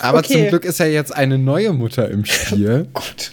Aber 0.00 0.18
Okay. 0.18 0.32
zum 0.32 0.48
Glück 0.48 0.64
ist 0.64 0.78
ja 0.80 0.86
jetzt 0.86 1.14
eine 1.14 1.38
neue 1.38 1.72
Mutter 1.72 2.08
im 2.10 2.24
Spiel. 2.24 2.88
Gott. 2.94 3.32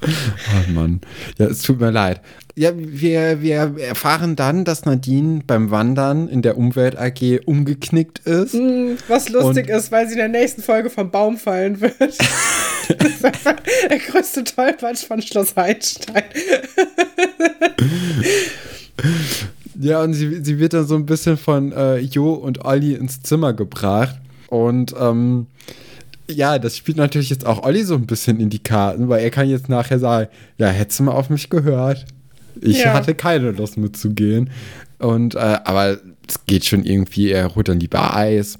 Oh 0.00 0.70
Mann. 0.70 1.00
Ja, 1.38 1.46
es 1.46 1.62
tut 1.62 1.80
mir 1.80 1.90
leid. 1.90 2.20
Ja, 2.54 2.72
wir, 2.76 3.42
wir 3.42 3.74
erfahren 3.78 4.36
dann, 4.36 4.64
dass 4.64 4.84
Nadine 4.84 5.42
beim 5.46 5.70
Wandern 5.70 6.28
in 6.28 6.42
der 6.42 6.56
Umwelt 6.56 6.96
AG 6.98 7.40
umgeknickt 7.46 8.20
ist. 8.20 8.52
Hm, 8.52 8.96
Was 9.08 9.28
lustig 9.28 9.68
ist, 9.68 9.90
weil 9.92 10.06
sie 10.06 10.12
in 10.12 10.18
der 10.18 10.28
nächsten 10.28 10.62
Folge 10.62 10.90
vom 10.90 11.10
Baum 11.10 11.36
fallen 11.36 11.80
wird. 11.80 11.96
das 12.00 13.10
ist 13.10 13.24
einfach 13.24 13.56
der 13.90 13.98
größte 13.98 14.44
Tollpatsch 14.44 15.04
von 15.06 15.20
Schloss 15.22 15.56
Einstein. 15.56 16.24
Ja, 19.80 20.02
und 20.02 20.14
sie, 20.14 20.44
sie 20.44 20.58
wird 20.58 20.72
dann 20.72 20.86
so 20.86 20.96
ein 20.96 21.06
bisschen 21.06 21.36
von 21.36 21.72
äh, 21.72 21.98
Jo 21.98 22.32
und 22.32 22.64
Olli 22.64 22.94
ins 22.94 23.22
Zimmer 23.22 23.52
gebracht. 23.52 24.16
Und 24.48 24.94
ähm, 24.98 25.46
ja, 26.30 26.58
das 26.58 26.76
spielt 26.76 26.96
natürlich 26.98 27.30
jetzt 27.30 27.46
auch 27.46 27.62
Olli 27.62 27.84
so 27.84 27.94
ein 27.94 28.06
bisschen 28.06 28.38
in 28.40 28.50
die 28.50 28.58
Karten, 28.62 29.08
weil 29.08 29.22
er 29.22 29.30
kann 29.30 29.48
jetzt 29.48 29.68
nachher 29.68 29.98
sagen, 29.98 30.28
ja, 30.58 30.68
hättest 30.68 31.00
du 31.00 31.04
mal 31.04 31.12
auf 31.12 31.30
mich 31.30 31.48
gehört. 31.50 32.04
Ich 32.60 32.82
Ja. 32.82 32.92
hatte 32.92 33.14
keine 33.14 33.50
Lust 33.52 33.76
mitzugehen. 33.76 34.50
Und 34.98 35.34
äh, 35.36 35.38
aber 35.64 35.98
es 36.28 36.44
geht 36.46 36.64
schon 36.64 36.84
irgendwie, 36.84 37.30
er 37.30 37.54
holt 37.54 37.68
dann 37.68 37.80
lieber 37.80 38.14
Eis. 38.16 38.58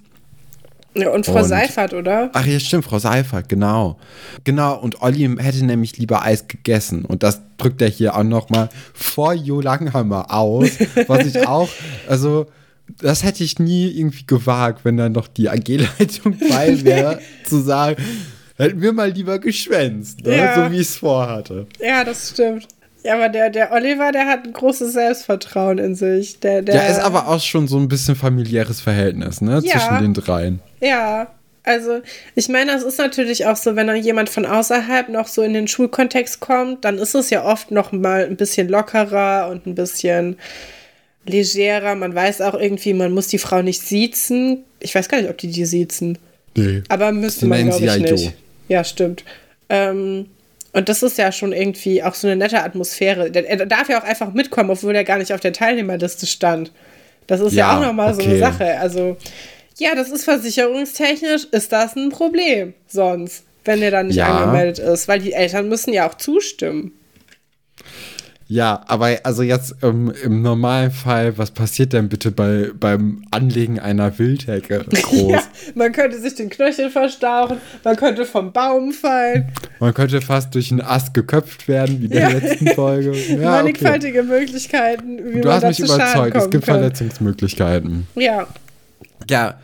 Ja, 0.94 1.10
und 1.10 1.26
Frau 1.26 1.38
Und- 1.40 1.44
Seifert, 1.44 1.92
oder? 1.94 2.30
Ach 2.32 2.46
ja, 2.46 2.58
stimmt, 2.58 2.84
Frau 2.84 2.98
Seifert, 2.98 3.48
genau. 3.48 3.98
Genau, 4.44 4.76
und 4.78 5.02
Olli 5.02 5.28
hätte 5.38 5.64
nämlich 5.64 5.96
lieber 5.98 6.22
Eis 6.22 6.48
gegessen. 6.48 7.04
Und 7.04 7.22
das 7.22 7.40
drückt 7.58 7.82
er 7.82 7.88
hier 7.88 8.16
auch 8.16 8.22
noch 8.24 8.48
mal 8.50 8.68
vor 8.94 9.34
Jo 9.34 9.60
Langhammer 9.60 10.32
aus. 10.32 10.70
Was 11.06 11.26
ich 11.26 11.36
auch, 11.46 11.68
also, 12.08 12.46
das 13.00 13.22
hätte 13.24 13.44
ich 13.44 13.58
nie 13.58 13.88
irgendwie 13.90 14.24
gewagt, 14.26 14.84
wenn 14.84 14.96
dann 14.96 15.12
noch 15.12 15.28
die 15.28 15.48
AG-Leitung 15.48 16.38
bei 16.50 16.76
wäre, 16.84 17.20
zu 17.44 17.60
sagen, 17.60 18.02
hätten 18.56 18.80
wir 18.80 18.92
mal 18.92 19.10
lieber 19.10 19.38
geschwänzt, 19.38 20.24
ne? 20.24 20.36
Ja. 20.36 20.54
so 20.66 20.72
wie 20.72 20.76
ich 20.76 20.82
es 20.88 20.96
vorhatte. 20.96 21.66
Ja, 21.80 22.04
das 22.04 22.30
stimmt. 22.30 22.66
Ja, 23.04 23.14
aber 23.14 23.28
der, 23.28 23.50
der 23.50 23.72
Oliver, 23.72 24.10
der 24.10 24.26
hat 24.26 24.44
ein 24.44 24.52
großes 24.52 24.92
Selbstvertrauen 24.92 25.78
in 25.78 25.94
sich. 25.94 26.40
Der, 26.40 26.62
der, 26.62 26.74
Ja, 26.74 26.82
ist 26.88 26.98
aber 26.98 27.28
auch 27.28 27.40
schon 27.40 27.68
so 27.68 27.78
ein 27.78 27.86
bisschen 27.88 28.16
familiäres 28.16 28.80
Verhältnis, 28.80 29.40
ne, 29.40 29.60
Ja. 29.62 29.72
zwischen 29.78 30.02
den 30.02 30.14
dreien. 30.14 30.58
Ja, 30.80 31.28
also 31.62 32.00
ich 32.34 32.48
meine, 32.48 32.72
das 32.72 32.82
ist 32.82 32.98
natürlich 32.98 33.46
auch 33.46 33.56
so, 33.56 33.76
wenn 33.76 33.86
dann 33.86 34.02
jemand 34.02 34.28
von 34.30 34.46
außerhalb 34.46 35.10
noch 35.10 35.28
so 35.28 35.42
in 35.42 35.52
den 35.52 35.68
Schulkontext 35.68 36.40
kommt, 36.40 36.84
dann 36.84 36.98
ist 36.98 37.14
es 37.14 37.30
ja 37.30 37.44
oft 37.44 37.70
noch 37.70 37.92
mal 37.92 38.24
ein 38.24 38.36
bisschen 38.36 38.68
lockerer 38.68 39.48
und 39.50 39.66
ein 39.66 39.74
bisschen 39.76 40.36
legerer. 41.28 41.94
Man 41.94 42.14
weiß 42.14 42.40
auch 42.40 42.54
irgendwie, 42.54 42.92
man 42.94 43.12
muss 43.12 43.28
die 43.28 43.38
Frau 43.38 43.62
nicht 43.62 43.80
siezen. 43.82 44.64
Ich 44.80 44.94
weiß 44.94 45.08
gar 45.08 45.20
nicht, 45.20 45.30
ob 45.30 45.38
die 45.38 45.48
die 45.50 45.64
siezen. 45.64 46.18
Nee. 46.56 46.82
Aber 46.88 47.12
müsste 47.12 47.46
man, 47.46 47.64
glaube 47.68 47.84
ich, 47.84 47.84
ja 47.86 47.96
nicht. 47.98 48.32
Ja, 48.68 48.84
stimmt. 48.84 49.24
Ähm, 49.68 50.26
und 50.72 50.88
das 50.88 51.02
ist 51.02 51.18
ja 51.18 51.32
schon 51.32 51.52
irgendwie 51.52 52.02
auch 52.02 52.14
so 52.14 52.26
eine 52.26 52.36
nette 52.36 52.62
Atmosphäre. 52.62 53.30
Er 53.34 53.66
darf 53.66 53.88
ja 53.88 54.00
auch 54.00 54.04
einfach 54.04 54.32
mitkommen, 54.34 54.70
obwohl 54.70 54.94
er 54.94 55.04
gar 55.04 55.18
nicht 55.18 55.32
auf 55.32 55.40
der 55.40 55.52
Teilnehmerliste 55.52 56.26
stand. 56.26 56.72
Das 57.26 57.40
ist 57.40 57.52
ja, 57.54 57.72
Ja, 57.72 57.78
auch 57.78 57.82
nochmal 57.82 58.14
so 58.14 58.20
eine 58.22 58.30
okay. 58.32 58.40
Sache. 58.40 58.78
Also, 58.78 59.16
ja, 59.78 59.94
das 59.94 60.10
ist 60.10 60.24
versicherungstechnisch, 60.24 61.44
ist 61.50 61.72
das 61.72 61.96
ein 61.96 62.10
Problem 62.10 62.74
sonst, 62.86 63.44
wenn 63.64 63.80
er 63.82 63.90
dann 63.90 64.08
nicht 64.08 64.16
Ja. 64.16 64.38
angemeldet 64.38 64.78
ist, 64.78 65.08
weil 65.08 65.20
die 65.20 65.32
Eltern 65.32 65.68
müssen 65.68 65.92
ja 65.92 66.08
auch 66.08 66.14
zustimmen. 66.16 66.92
Ja, 68.50 68.82
aber 68.86 69.14
also 69.24 69.42
jetzt 69.42 69.76
ähm, 69.82 70.10
im 70.24 70.40
normalen 70.40 70.90
Fall, 70.90 71.36
was 71.36 71.50
passiert 71.50 71.92
denn 71.92 72.08
bitte 72.08 72.30
bei, 72.30 72.70
beim 72.80 73.22
Anlegen 73.30 73.78
einer 73.78 74.18
Wildhecke 74.18 74.86
groß? 75.02 75.32
Ja, 75.32 75.42
man 75.74 75.92
könnte 75.92 76.18
sich 76.18 76.34
den 76.34 76.48
Knöchel 76.48 76.88
verstauchen, 76.88 77.58
man 77.84 77.96
könnte 77.96 78.24
vom 78.24 78.50
Baum 78.52 78.92
fallen. 78.92 79.52
Man 79.80 79.92
könnte 79.92 80.22
fast 80.22 80.54
durch 80.54 80.70
einen 80.70 80.80
Ast 80.80 81.12
geköpft 81.12 81.68
werden, 81.68 82.00
wie 82.00 82.06
in 82.06 82.10
der 82.12 82.20
Ja. 82.22 82.28
letzten 82.38 82.68
Folge. 82.68 83.12
Ja, 83.28 83.34
okay. 83.34 83.44
Mannigfaltige 83.44 84.22
Möglichkeiten, 84.22 85.18
wie 85.34 85.40
Du 85.42 85.48
man 85.48 85.56
hast 85.56 85.62
da 85.64 85.68
mich 85.68 85.80
überzeugt, 85.80 86.36
es 86.36 86.50
gibt 86.50 86.64
kann. 86.64 86.74
Verletzungsmöglichkeiten. 86.76 88.06
Ja, 88.14 88.46
Ja, 89.28 89.58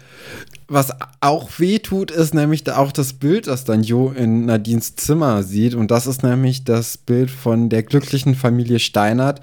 was 0.66 0.92
auch 1.20 1.50
weh 1.58 1.78
tut, 1.78 2.10
ist 2.10 2.34
nämlich 2.34 2.70
auch 2.70 2.92
das 2.92 3.12
Bild, 3.12 3.46
das 3.46 3.64
dann 3.64 3.82
Jo 3.82 4.10
in 4.10 4.46
Nadines 4.46 4.96
Zimmer 4.96 5.42
sieht. 5.42 5.74
Und 5.74 5.90
das 5.90 6.06
ist 6.06 6.22
nämlich 6.22 6.64
das 6.64 6.96
Bild 6.96 7.30
von 7.30 7.68
der 7.68 7.82
glücklichen 7.82 8.34
Familie 8.34 8.78
Steinert, 8.78 9.40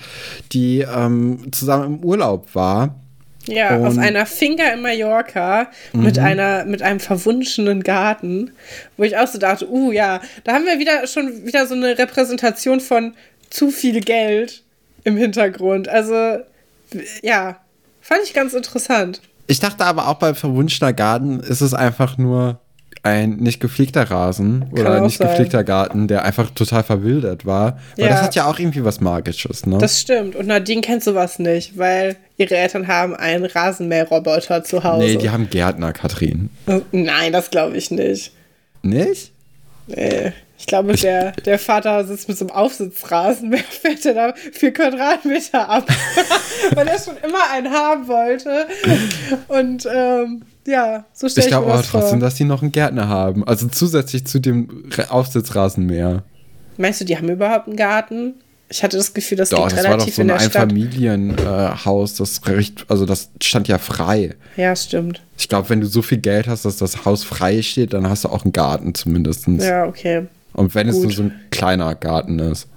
die 0.51 0.79
ähm, 0.81 1.51
zusammen 1.51 1.97
im 1.99 2.03
Urlaub 2.03 2.53
war. 2.55 2.95
Ja, 3.47 3.75
Und- 3.77 3.85
auf 3.87 3.97
einer 3.97 4.25
Finca 4.25 4.65
in 4.71 4.81
Mallorca 4.81 5.67
mit 5.93 6.19
einer 6.19 6.63
mit 6.65 6.83
einem 6.83 6.99
verwunschenen 6.99 7.81
Garten, 7.81 8.51
wo 8.97 9.03
ich 9.03 9.17
auch 9.17 9.27
so 9.27 9.39
dachte, 9.39 9.67
uh 9.67 9.91
ja, 9.91 10.21
da 10.43 10.53
haben 10.53 10.65
wir 10.65 10.77
wieder 10.77 11.07
schon 11.07 11.45
wieder 11.45 11.65
so 11.65 11.73
eine 11.73 11.97
Repräsentation 11.97 12.79
von 12.79 13.15
zu 13.49 13.71
viel 13.71 13.99
Geld 14.01 14.63
im 15.03 15.17
Hintergrund. 15.17 15.87
Also 15.87 16.37
ja, 17.23 17.57
fand 18.01 18.21
ich 18.25 18.33
ganz 18.33 18.53
interessant. 18.53 19.21
Ich 19.51 19.59
dachte 19.59 19.85
aber 19.85 20.07
auch 20.07 20.15
bei 20.15 20.33
verwunschener 20.33 20.93
Garten 20.93 21.39
ist 21.41 21.61
es 21.61 21.73
einfach 21.73 22.17
nur 22.17 22.59
ein 23.03 23.37
nicht 23.37 23.59
gepflegter 23.59 24.09
Rasen 24.09 24.61
Kann 24.75 24.85
oder 24.85 25.01
nicht 25.01 25.17
sein. 25.17 25.27
gepflegter 25.27 25.63
Garten, 25.63 26.07
der 26.07 26.23
einfach 26.23 26.51
total 26.51 26.83
verwildert 26.83 27.45
war. 27.45 27.79
Weil 27.97 28.05
Ja. 28.05 28.11
das 28.11 28.21
hat 28.21 28.35
ja 28.35 28.45
auch 28.45 28.59
irgendwie 28.59 28.85
was 28.85 29.01
Magisches, 29.01 29.65
ne? 29.65 29.77
Das 29.79 29.99
stimmt. 29.99 30.35
Und 30.35 30.47
Nadine 30.47 30.81
kennt 30.81 31.03
sowas 31.03 31.39
nicht, 31.39 31.77
weil 31.77 32.15
ihre 32.37 32.55
Eltern 32.55 32.87
haben 32.87 33.15
einen 33.15 33.45
Rasenmäherroboter 33.45 34.63
zu 34.63 34.83
Hause. 34.83 35.05
nee, 35.05 35.15
die 35.17 35.31
haben 35.31 35.49
Gärtner, 35.49 35.93
Katrin. 35.93 36.49
Nein, 36.91 37.33
das 37.33 37.49
glaube 37.49 37.75
ich 37.75 37.89
nicht. 37.91 38.31
Nicht? 38.83 39.31
Nee. 39.87 40.31
Ich 40.61 40.67
glaube, 40.67 40.93
der, 40.93 41.31
der 41.31 41.57
Vater 41.57 42.05
sitzt 42.05 42.29
mit 42.29 42.37
so 42.37 42.45
einem 42.45 42.55
Aufsitzrasenmäher, 42.55 43.63
fährt 43.81 44.05
er 44.05 44.13
da 44.13 44.33
vier 44.53 44.71
Quadratmeter 44.71 45.67
ab, 45.67 45.87
weil 46.75 46.87
er 46.87 46.99
schon 46.99 47.17
immer 47.17 47.49
einen 47.51 47.73
haben 47.73 48.07
wollte. 48.07 48.67
Und 49.47 49.87
ähm, 49.91 50.43
ja, 50.67 51.03
so 51.13 51.27
stelle 51.27 51.41
Ich 51.41 51.45
ich, 51.45 51.49
glaube 51.49 51.65
mir 51.65 51.73
aber 51.73 51.81
das 51.81 51.89
trotzdem, 51.89 52.19
vor. 52.19 52.27
dass 52.27 52.35
die 52.35 52.43
noch 52.43 52.61
einen 52.61 52.71
Gärtner 52.71 53.07
haben. 53.09 53.43
Also 53.47 53.69
zusätzlich 53.69 54.25
zu 54.27 54.37
dem 54.37 54.87
Aufsitzrasenmäher. 55.09 56.21
Meinst 56.77 57.01
du, 57.01 57.05
die 57.05 57.17
haben 57.17 57.29
überhaupt 57.29 57.67
einen 57.67 57.75
Garten? 57.75 58.35
Ich 58.69 58.83
hatte 58.83 58.97
das 58.97 59.15
Gefühl, 59.15 59.39
das 59.39 59.49
Doch, 59.49 59.65
liegt 59.65 59.71
das 59.71 59.77
war 59.79 59.83
doch 59.83 59.91
relativ 59.97 60.15
so 60.15 60.21
in 60.21 60.29
ein. 60.29 60.39
Einfamilienhaus, 60.39 62.13
das 62.17 62.45
recht, 62.45 62.85
also 62.87 63.07
das 63.07 63.31
stand 63.41 63.67
ja 63.67 63.79
frei. 63.79 64.35
Ja, 64.57 64.75
stimmt. 64.75 65.23
Ich 65.39 65.49
glaube, 65.49 65.69
wenn 65.69 65.81
du 65.81 65.87
so 65.87 66.03
viel 66.03 66.19
Geld 66.19 66.47
hast, 66.47 66.65
dass 66.65 66.77
das 66.77 67.03
Haus 67.03 67.23
frei 67.23 67.63
steht, 67.63 67.93
dann 67.93 68.07
hast 68.07 68.25
du 68.25 68.29
auch 68.29 68.43
einen 68.43 68.53
Garten 68.53 68.93
zumindest. 68.93 69.47
Ja, 69.47 69.85
okay. 69.87 70.27
Und 70.53 70.75
wenn 70.75 70.87
es 70.87 70.95
Gut. 70.95 71.03
nur 71.05 71.11
so 71.13 71.23
ein 71.23 71.33
kleiner 71.51 71.95
Garten 71.95 72.39
ist. 72.39 72.67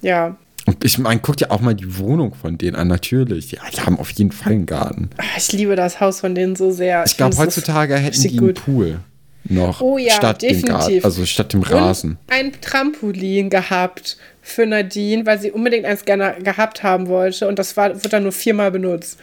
Ja. 0.00 0.36
Und 0.66 0.84
ich 0.84 0.98
meine, 0.98 1.20
guck 1.20 1.36
dir 1.38 1.50
auch 1.50 1.60
mal 1.60 1.74
die 1.74 1.98
Wohnung 1.98 2.34
von 2.34 2.56
denen 2.58 2.76
an, 2.76 2.86
natürlich. 2.88 3.50
Ja, 3.52 3.60
die 3.74 3.80
haben 3.80 3.98
auf 3.98 4.10
jeden 4.10 4.30
Fall 4.32 4.52
einen 4.52 4.66
Garten. 4.66 5.10
Ah, 5.16 5.22
Ich 5.36 5.50
liebe 5.52 5.74
das 5.74 6.00
Haus 6.00 6.20
von 6.20 6.34
denen 6.34 6.54
so 6.54 6.70
sehr. 6.70 7.04
Ich 7.06 7.16
glaube, 7.16 7.30
es 7.32 7.38
ist 7.38 7.44
heutzutage 7.44 7.96
hätten 7.96 8.20
die 8.20 8.28
einen 8.28 8.38
gut. 8.38 8.64
Pool 8.64 9.00
noch 9.44 9.80
Oh 9.80 9.98
ja, 9.98 10.12
statt 10.14 10.42
dem 10.42 10.62
Garten, 10.62 10.66
definitiv. 10.86 11.04
also 11.04 11.26
statt 11.26 11.52
dem 11.52 11.62
Rasen. 11.62 12.10
Und 12.12 12.18
ein 12.32 12.52
Trampolin 12.60 13.50
gehabt 13.50 14.16
für 14.40 14.66
Nadine, 14.66 15.26
weil 15.26 15.40
sie 15.40 15.50
unbedingt 15.50 15.84
eins 15.84 16.04
gerne 16.04 16.36
gehabt 16.44 16.84
haben 16.84 17.08
wollte. 17.08 17.48
Und 17.48 17.58
das 17.58 17.76
war, 17.76 17.90
wird 18.02 18.12
dann 18.12 18.22
nur 18.22 18.30
viermal 18.32 18.70
benutzt. 18.70 19.18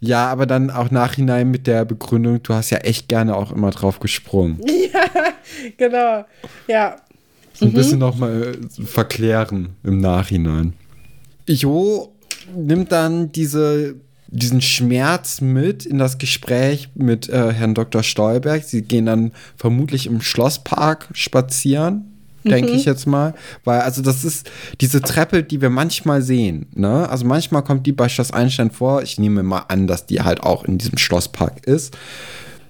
Ja, 0.00 0.28
aber 0.28 0.46
dann 0.46 0.70
auch 0.70 0.90
nachhinein 0.90 1.50
mit 1.50 1.66
der 1.66 1.84
Begründung, 1.84 2.42
du 2.42 2.54
hast 2.54 2.70
ja 2.70 2.78
echt 2.78 3.08
gerne 3.08 3.36
auch 3.36 3.52
immer 3.52 3.70
drauf 3.70 4.00
gesprungen. 4.00 4.58
Ja, 4.92 5.04
genau. 5.76 6.24
Ja. 6.66 6.96
So 7.58 7.66
ein 7.66 7.72
mhm. 7.72 7.76
bisschen 7.76 7.98
nochmal 7.98 8.58
verklären 8.84 9.70
im 9.82 9.98
Nachhinein. 9.98 10.74
Jo 11.46 12.12
nimmt 12.54 12.92
dann 12.92 13.32
diese, 13.32 13.96
diesen 14.28 14.60
Schmerz 14.62 15.40
mit 15.40 15.84
in 15.84 15.98
das 15.98 16.18
Gespräch 16.18 16.90
mit 16.94 17.28
äh, 17.28 17.52
Herrn 17.52 17.74
Dr. 17.74 18.02
Stolberg. 18.02 18.64
Sie 18.64 18.82
gehen 18.82 19.06
dann 19.06 19.32
vermutlich 19.56 20.06
im 20.06 20.20
Schlosspark 20.20 21.08
spazieren 21.12 22.04
denke 22.44 22.70
ich 22.70 22.86
mhm. 22.86 22.92
jetzt 22.92 23.06
mal. 23.06 23.34
Weil, 23.64 23.80
also 23.80 24.02
das 24.02 24.24
ist 24.24 24.50
diese 24.80 25.00
Treppe, 25.00 25.42
die 25.42 25.60
wir 25.60 25.70
manchmal 25.70 26.22
sehen. 26.22 26.66
Ne? 26.74 27.08
Also 27.08 27.24
manchmal 27.24 27.62
kommt 27.62 27.86
die 27.86 27.92
bei 27.92 28.08
Schloss 28.08 28.32
Einstein 28.32 28.70
vor. 28.70 29.02
Ich 29.02 29.18
nehme 29.18 29.42
mal 29.42 29.64
an, 29.68 29.86
dass 29.86 30.06
die 30.06 30.22
halt 30.22 30.42
auch 30.42 30.64
in 30.64 30.78
diesem 30.78 30.98
Schlosspark 30.98 31.66
ist. 31.66 31.96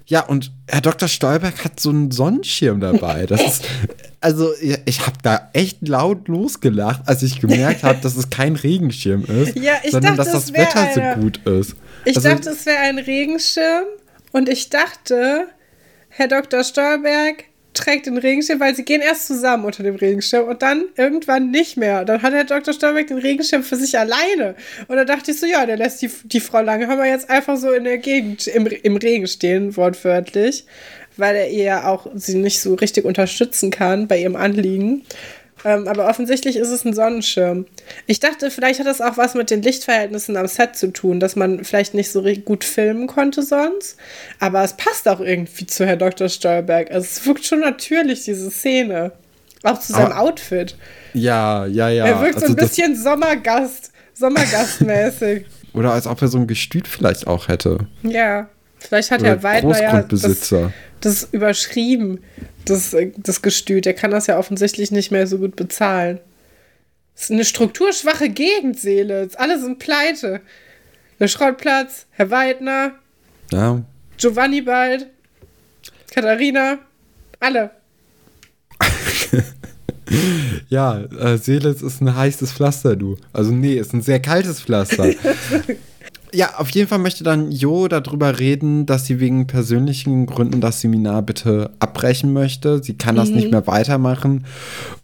Ja, 0.07 0.25
und 0.25 0.53
Herr 0.67 0.81
Dr. 0.81 1.09
Stolberg 1.09 1.65
hat 1.65 1.81
so 1.81 1.91
einen 1.91 2.11
Sonnenschirm 2.11 2.81
dabei. 2.81 3.27
Das 3.27 3.43
ist, 3.43 3.65
also 4.21 4.53
ich 4.85 5.07
habe 5.07 5.17
da 5.23 5.51
echt 5.53 5.87
laut 5.87 6.29
losgelacht, 6.29 7.03
als 7.07 7.23
ich 7.23 7.41
gemerkt 7.41 7.83
habe, 7.85 7.99
dass 8.03 8.17
es 8.17 8.31
kein 8.31 8.57
Regenschirm 8.57 9.25
ist, 9.25 9.57
ja, 9.57 9.75
sondern 9.89 10.17
dachte, 10.17 10.33
dass 10.33 10.45
das 10.45 10.53
Wetter 10.53 10.81
eine, 10.81 11.15
so 11.15 11.21
gut 11.21 11.47
ist. 11.47 11.77
Ich 12.05 12.17
also, 12.17 12.29
dachte, 12.29 12.51
es 12.51 12.67
wäre 12.67 12.79
ein 12.79 12.99
Regenschirm 12.99 13.85
und 14.33 14.49
ich 14.49 14.71
dachte, 14.71 15.47
Herr 16.09 16.29
Dr. 16.29 16.65
Stolberg 16.65 17.45
trägt 17.75 18.07
den 18.07 18.19
Regenschirm, 18.19 18.61
weil 18.61 18.75
sie 18.75 18.85
gehen 18.85 19.01
erst 19.01 19.27
zusammen 19.27 19.65
unter 19.65 19.83
dem 19.83 19.95
Regenschirm 19.95 20.49
und 20.49 20.63
dann 20.63 20.87
irgendwann 20.97 21.51
nicht 21.51 21.77
mehr. 21.77 22.05
Dann 22.05 22.23
hat 22.23 22.33
Herr 22.33 22.45
Dr. 22.45 22.75
Stolberg 22.75 23.07
den 23.07 23.19
Regenschirm 23.19 23.63
für 23.63 23.77
sich 23.77 23.97
alleine. 23.99 24.57
Und 24.89 24.97
da 24.97 25.05
dachte 25.05 25.31
ich 25.31 25.39
so, 25.39 25.47
ja, 25.47 25.65
der 25.65 25.77
lässt 25.77 26.03
die, 26.03 26.11
die 26.25 26.41
Frau 26.41 26.61
lange, 26.61 26.89
haben 26.89 26.99
wir 26.99 27.07
jetzt 27.07 27.31
einfach 27.31 27.57
so 27.57 27.73
in 27.73 27.85
der 27.85 27.99
Gegend 27.99 28.47
im, 28.49 28.67
im 28.67 28.97
Regen 28.97 29.27
stehen, 29.27 29.77
wortwörtlich, 29.77 30.65
weil 31.19 31.37
er 31.37 31.51
ihr 31.51 31.65
ja 31.65 31.89
auch 31.89 32.07
sie 32.15 32.37
nicht 32.37 32.61
so 32.61 32.75
richtig 32.75 33.05
unterstützen 33.05 33.71
kann 33.71 34.09
bei 34.09 34.19
ihrem 34.19 34.37
Anliegen. 34.37 35.03
Ähm, 35.65 35.89
aber 35.89 36.09
offensichtlich 36.09 36.57
ist 36.57 36.71
es 36.71 36.85
ein 36.85 36.95
Sonnenschirm. 36.95 37.67
Ich 38.07 38.21
dachte, 38.21 38.51
vielleicht 38.51 38.79
hat 38.81 38.87
das 38.87 39.01
auch 39.01 39.17
was 39.17 39.35
mit 39.35 39.51
den 39.51 39.63
Lichtverhältnissen 39.63 40.37
am 40.37 40.47
Set 40.47 40.77
zu 40.77 40.93
tun, 40.93 41.21
dass 41.21 41.37
man 41.37 41.65
vielleicht 41.65 41.95
nicht 41.95 42.11
so 42.13 42.23
gut 42.45 42.65
filmen 42.65 43.07
konnte 43.07 43.43
sonst. 43.43 43.97
Aber 44.39 44.63
es 44.63 44.75
passt 44.75 45.09
auch 45.09 45.21
irgendwie 45.21 45.67
zu 45.67 45.85
Herr 45.85 45.97
Dr. 45.97 46.29
Stolberg. 46.29 46.91
Also 46.91 47.07
es 47.11 47.27
wirkt 47.27 47.45
schon 47.45 47.61
natürlich, 47.61 48.25
diese 48.25 48.51
Szene. 48.51 49.13
Auch 49.65 49.81
zu 49.81 49.93
seinem 49.93 50.13
aber, 50.13 50.21
Outfit. 50.21 50.77
Ja, 51.15 51.67
ja, 51.67 51.89
ja. 51.89 52.07
Er 52.07 52.21
wirkt 52.21 52.37
also 52.37 52.47
so 52.47 52.53
ein 52.53 52.57
bisschen 52.57 52.97
Sommergast, 52.97 53.91
Sommergastmäßig. 54.15 55.47
Oder 55.75 55.93
als 55.93 56.07
ob 56.07 56.23
er 56.23 56.29
so 56.29 56.39
ein 56.39 56.47
Gestüt 56.47 56.87
vielleicht 56.87 57.27
auch 57.27 57.49
hätte. 57.49 57.79
Ja. 58.03 58.49
Vielleicht 58.79 59.11
hat 59.11 59.21
Oder 59.21 59.31
Herr 59.31 59.43
Weidner 59.43 59.83
ja 59.83 60.03
das, 60.03 60.55
das 61.01 61.29
überschrieben 61.33 62.21
das, 62.65 62.95
das 63.17 63.43
Gestüt. 63.43 63.85
Der 63.85 63.95
kann 63.95 64.11
das 64.11 64.27
ja 64.27 64.39
offensichtlich 64.39 64.91
nicht 64.91 65.11
mehr 65.11 65.27
so 65.27 65.39
gut 65.39 65.57
bezahlen. 65.57 66.21
Das 67.15 67.25
ist 67.25 67.31
eine 67.33 67.45
strukturschwache 67.45 68.29
Gegend, 68.29 68.79
Seele. 68.79 69.29
Alle 69.37 69.61
sind 69.61 69.79
pleite. 69.79 70.41
Der 71.19 71.29
Schrottplatz, 71.29 72.07
Herr 72.11 72.31
Weidner, 72.31 72.93
ja. 73.51 73.83
Giovanni 74.19 74.61
bald, 74.61 75.09
Katharina, 76.13 76.79
alle. 77.41 77.73
ja, 80.69 81.01
äh, 81.01 81.39
Seelitz 81.39 81.83
ist 81.83 82.01
ein 82.01 82.15
heißes 82.15 82.53
Pflaster, 82.53 82.95
du. 82.95 83.17
Also 83.33 83.51
nee, 83.51 83.75
ist 83.75 83.93
ein 83.95 84.03
sehr 84.03 84.21
kaltes 84.21 84.61
Pflaster. 84.61 85.11
Ja, 86.33 86.57
auf 86.59 86.71
jeden 86.71 86.89
Fall 86.89 86.99
möchte 86.99 87.25
dann 87.25 87.51
Jo 87.51 87.89
darüber 87.89 88.39
reden, 88.39 88.87
dass 88.87 89.07
sie 89.07 89.21
wegen 89.21 89.47
persönlichen 89.47 90.27
Gründen 90.27 90.61
das 90.61 90.81
Seminar 90.81 91.23
bitte 91.23 91.71
abbrechen 91.79 92.33
möchte. 92.33 92.83
Sie 92.83 92.95
kann 92.95 93.17
das 93.17 93.31
mhm. 93.31 93.37
nicht 93.37 93.51
mehr 93.51 93.67
weitermachen. 93.67 94.45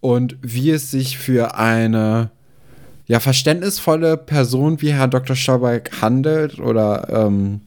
Und 0.00 0.36
wie 0.42 0.70
es 0.70 0.90
sich 0.90 1.18
für 1.18 1.56
eine 1.56 2.30
ja, 3.06 3.20
verständnisvolle 3.20 4.16
Person 4.16 4.80
wie 4.80 4.92
Herr 4.92 5.08
Dr. 5.08 5.36
Stauberg 5.36 6.02
handelt 6.02 6.58
oder 6.58 7.26
ähm, 7.26 7.60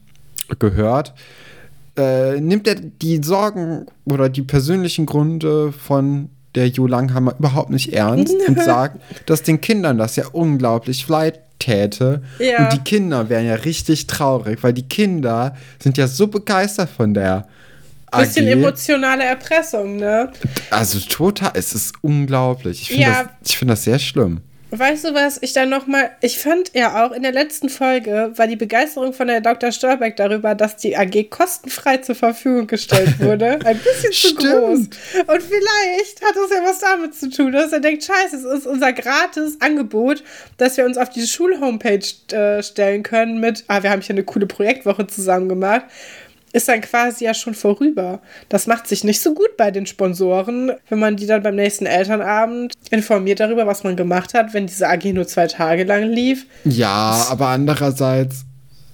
gehört, 0.60 1.14
äh, 1.98 2.40
nimmt 2.40 2.68
er 2.68 2.76
die 2.76 3.22
Sorgen 3.24 3.88
oder 4.06 4.30
die 4.30 4.44
persönlichen 4.44 5.06
Gründe 5.06 5.72
von 5.72 6.30
der 6.56 6.68
Jo 6.70 6.88
Langhammer 6.88 7.36
überhaupt 7.38 7.70
nicht 7.70 7.94
ernst 7.94 8.36
und 8.48 8.62
sagt, 8.62 9.02
dass 9.28 9.44
den 9.44 9.62
Kindern 9.62 9.98
das 9.98 10.16
ja 10.16 10.26
unglaublich 10.32 11.08
leid 11.08 11.40
täte. 11.68 12.22
Ja. 12.40 12.64
Und 12.64 12.74
die 12.74 12.80
Kinder 12.80 13.30
wären 13.30 13.46
ja 13.46 13.56
richtig 13.56 14.08
traurig, 14.08 14.64
weil 14.64 14.74
die 14.74 14.88
Kinder 14.88 15.56
sind 15.82 15.98
ja 15.98 16.08
so 16.08 16.28
begeistert 16.28 16.90
von 16.90 17.14
der. 17.14 17.48
Bisschen 18.18 18.48
AG. 18.48 18.52
emotionale 18.52 19.26
Erpressung, 19.26 19.98
ne? 19.98 20.32
Also 20.72 21.00
total, 21.00 21.52
es 21.56 21.76
ist 21.76 21.94
unglaublich. 22.02 22.84
Ich 22.84 22.88
finde 22.88 23.04
ja. 23.04 23.30
das, 23.44 23.52
find 23.52 23.70
das 23.70 23.84
sehr 23.84 24.00
schlimm. 24.00 24.40
Weißt 24.70 25.06
du 25.06 25.14
was, 25.14 25.42
ich 25.42 25.54
dann 25.54 25.70
nochmal, 25.70 26.12
ich 26.20 26.40
fand 26.40 26.72
ja 26.74 27.06
auch 27.06 27.14
in 27.14 27.24
der 27.24 27.32
letzten 27.32 27.70
Folge 27.70 28.34
war 28.36 28.48
die 28.48 28.58
Begeisterung 28.58 29.14
von 29.14 29.28
der 29.28 29.40
Dr. 29.40 29.72
Stolberg 29.72 30.18
darüber, 30.18 30.56
dass 30.56 30.76
die 30.76 30.98
AG 30.98 31.30
kostenfrei 31.30 31.98
zur 31.98 32.16
Verfügung 32.16 32.68
gestellt 32.68 33.20
wurde, 33.20 33.60
ein 33.66 33.80
bisschen 33.80 34.12
zu 34.12 34.36
groß. 34.36 34.80
Und 34.80 35.42
vielleicht 35.42 36.22
hat 36.22 36.36
das 36.36 36.52
ja 36.52 36.66
was 36.66 36.80
damit 36.80 37.16
zu 37.16 37.30
tun, 37.30 37.54
dass 37.54 37.72
er 37.72 37.80
denkt, 37.80 38.04
scheiße, 38.04 38.36
es 38.36 38.44
ist 38.44 38.68
unser 38.68 38.92
gratis 38.92 39.56
Angebot, 39.62 40.22
dass 40.58 40.76
wir 40.76 40.86
uns 40.86 40.98
auf 40.98 41.10
die 41.10 41.26
Schulhomepage 41.26 42.34
äh, 42.34 42.62
stellen 42.62 43.04
können 43.04 43.40
mit, 43.40 43.64
ah, 43.68 43.84
wir 43.84 43.90
haben 43.90 44.02
hier 44.02 44.16
eine 44.16 44.26
coole 44.26 44.48
Projektwoche 44.48 45.08
zusammen 45.08 45.48
gemacht 45.48 45.86
ist 46.58 46.68
dann 46.68 46.82
quasi 46.82 47.26
ja 47.26 47.34
schon 47.34 47.54
vorüber. 47.54 48.20
Das 48.50 48.68
macht 48.68 48.88
sich 48.88 49.04
nicht 49.04 49.22
so 49.22 49.34
gut 49.34 49.56
bei 49.58 49.72
den 49.72 49.86
Sponsoren, 49.86 50.72
wenn 50.90 51.00
man 51.00 51.16
die 51.16 51.26
dann 51.26 51.44
beim 51.44 51.56
nächsten 51.56 51.86
Elternabend 51.86 52.74
informiert 52.92 53.40
darüber, 53.40 53.66
was 53.68 53.84
man 53.84 53.96
gemacht 53.96 54.34
hat, 54.34 54.54
wenn 54.54 54.68
diese 54.68 54.90
AG 54.90 55.06
nur 55.14 55.28
zwei 55.28 55.48
Tage 55.48 55.84
lang 55.84 56.04
lief. 56.04 56.46
Ja, 56.66 57.28
aber 57.30 57.48
andererseits, 57.48 58.46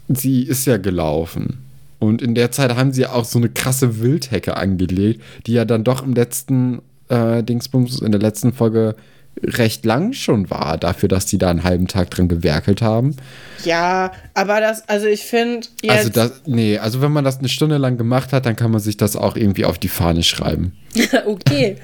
sie 0.10 0.44
ist 0.44 0.66
ja 0.66 0.78
gelaufen. 0.78 1.60
Und 2.00 2.22
in 2.22 2.36
der 2.36 2.52
Zeit 2.52 2.76
haben 2.76 2.92
sie 2.92 3.08
auch 3.08 3.26
so 3.26 3.40
eine 3.40 3.50
krasse 3.50 4.02
Wildhecke 4.02 4.58
angelegt, 4.58 5.22
die 5.48 5.54
ja 5.54 5.64
dann 5.64 5.86
doch 5.86 6.04
im 6.04 6.14
letzten 6.14 6.82
äh, 7.08 7.42
Dingsbums, 7.44 8.02
in 8.02 8.12
der 8.12 8.20
letzten 8.20 8.52
Folge 8.52 8.96
recht 9.42 9.86
lang 9.86 10.14
schon 10.14 10.50
war, 10.50 10.78
dafür, 10.78 11.10
dass 11.10 11.26
die 11.26 11.38
da 11.38 11.50
einen 11.50 11.64
halben 11.64 11.88
Tag 11.88 12.10
drin 12.12 12.28
gewerkelt 12.28 12.82
haben. 12.82 13.16
Ja, 13.64 14.12
aber 14.34 14.60
das, 14.60 14.88
also 14.88 15.08
ich 15.08 15.24
finde. 15.24 15.68
Also 15.88 16.10
das, 16.10 16.42
nee, 16.46 16.78
also 16.78 17.02
wenn 17.02 17.12
man 17.12 17.24
das 17.24 17.40
eine 17.40 17.50
Stunde 17.50 17.78
lang 17.78 17.98
gemacht 17.98 18.34
hat, 18.34 18.46
dann 18.46 18.56
kann 18.56 18.72
man 18.72 18.80
sich 18.80 18.98
das 18.98 19.16
auch 19.16 19.36
irgendwie 19.36 19.66
auf 19.66 19.78
die 19.78 19.88
Fahne 19.88 20.24
schreiben. 20.24 20.74
okay. 21.26 21.78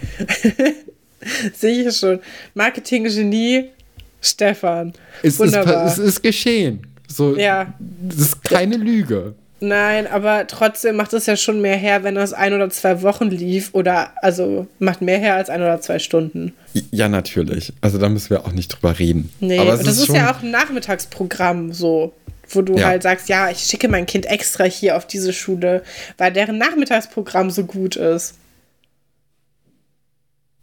Sehe 1.54 1.90
ich 1.90 1.98
schon. 1.98 2.20
Marketing-Genie, 2.54 3.66
Stefan. 4.22 4.94
Es 5.22 5.40
Wunderbar. 5.40 5.88
Ist, 5.88 5.98
es 5.98 6.06
ist 6.06 6.24
geschehen. 6.24 6.82
So, 7.08 7.36
ja. 7.36 7.74
Das 7.80 8.20
ist 8.20 8.44
keine 8.44 8.78
Lüge. 8.78 9.34
Nein, 9.62 10.08
aber 10.08 10.48
trotzdem 10.48 10.96
macht 10.96 11.14
es 11.14 11.26
ja 11.26 11.36
schon 11.36 11.62
mehr 11.62 11.76
her, 11.76 12.04
wenn 12.04 12.16
das 12.16 12.34
ein 12.34 12.54
oder 12.54 12.70
zwei 12.70 13.02
Wochen 13.02 13.30
lief 13.30 13.70
oder 13.74 14.12
also 14.24 14.68
macht 14.80 15.02
mehr 15.02 15.20
her 15.20 15.36
als 15.36 15.50
ein 15.50 15.62
oder 15.62 15.82
zwei 15.82 16.00
Stunden. 16.00 16.54
Ja, 16.92 17.10
natürlich. 17.10 17.74
Also 17.82 17.98
da 17.98 18.10
müssen 18.10 18.30
wir 18.30 18.46
auch 18.46 18.54
nicht 18.54 18.70
drüber 18.70 18.98
reden. 18.98 19.32
Nee, 19.40 19.60
aber 19.60 19.72
das 19.72 19.88
ist, 19.88 20.00
ist 20.00 20.16
ja 20.16 20.32
auch 20.32 20.42
ein 20.42 20.52
Nachmittagsprogramm 20.52 21.74
so, 21.74 22.14
wo 22.50 22.62
du 22.62 22.78
ja. 22.78 22.88
halt 22.88 23.04
sagst, 23.04 23.28
ja, 23.28 23.50
ich 23.50 23.60
schicke 23.60 23.90
mein 23.90 24.06
Kind 24.06 24.26
extra 24.26 24.64
hier 24.64 24.96
auf 24.96 25.06
diese 25.06 25.34
Schule, 25.34 25.84
weil 26.18 26.32
deren 26.32 26.58
Nachmittagsprogramm 26.58 27.52
so 27.52 27.66
gut 27.66 27.96
ist. 27.96 28.36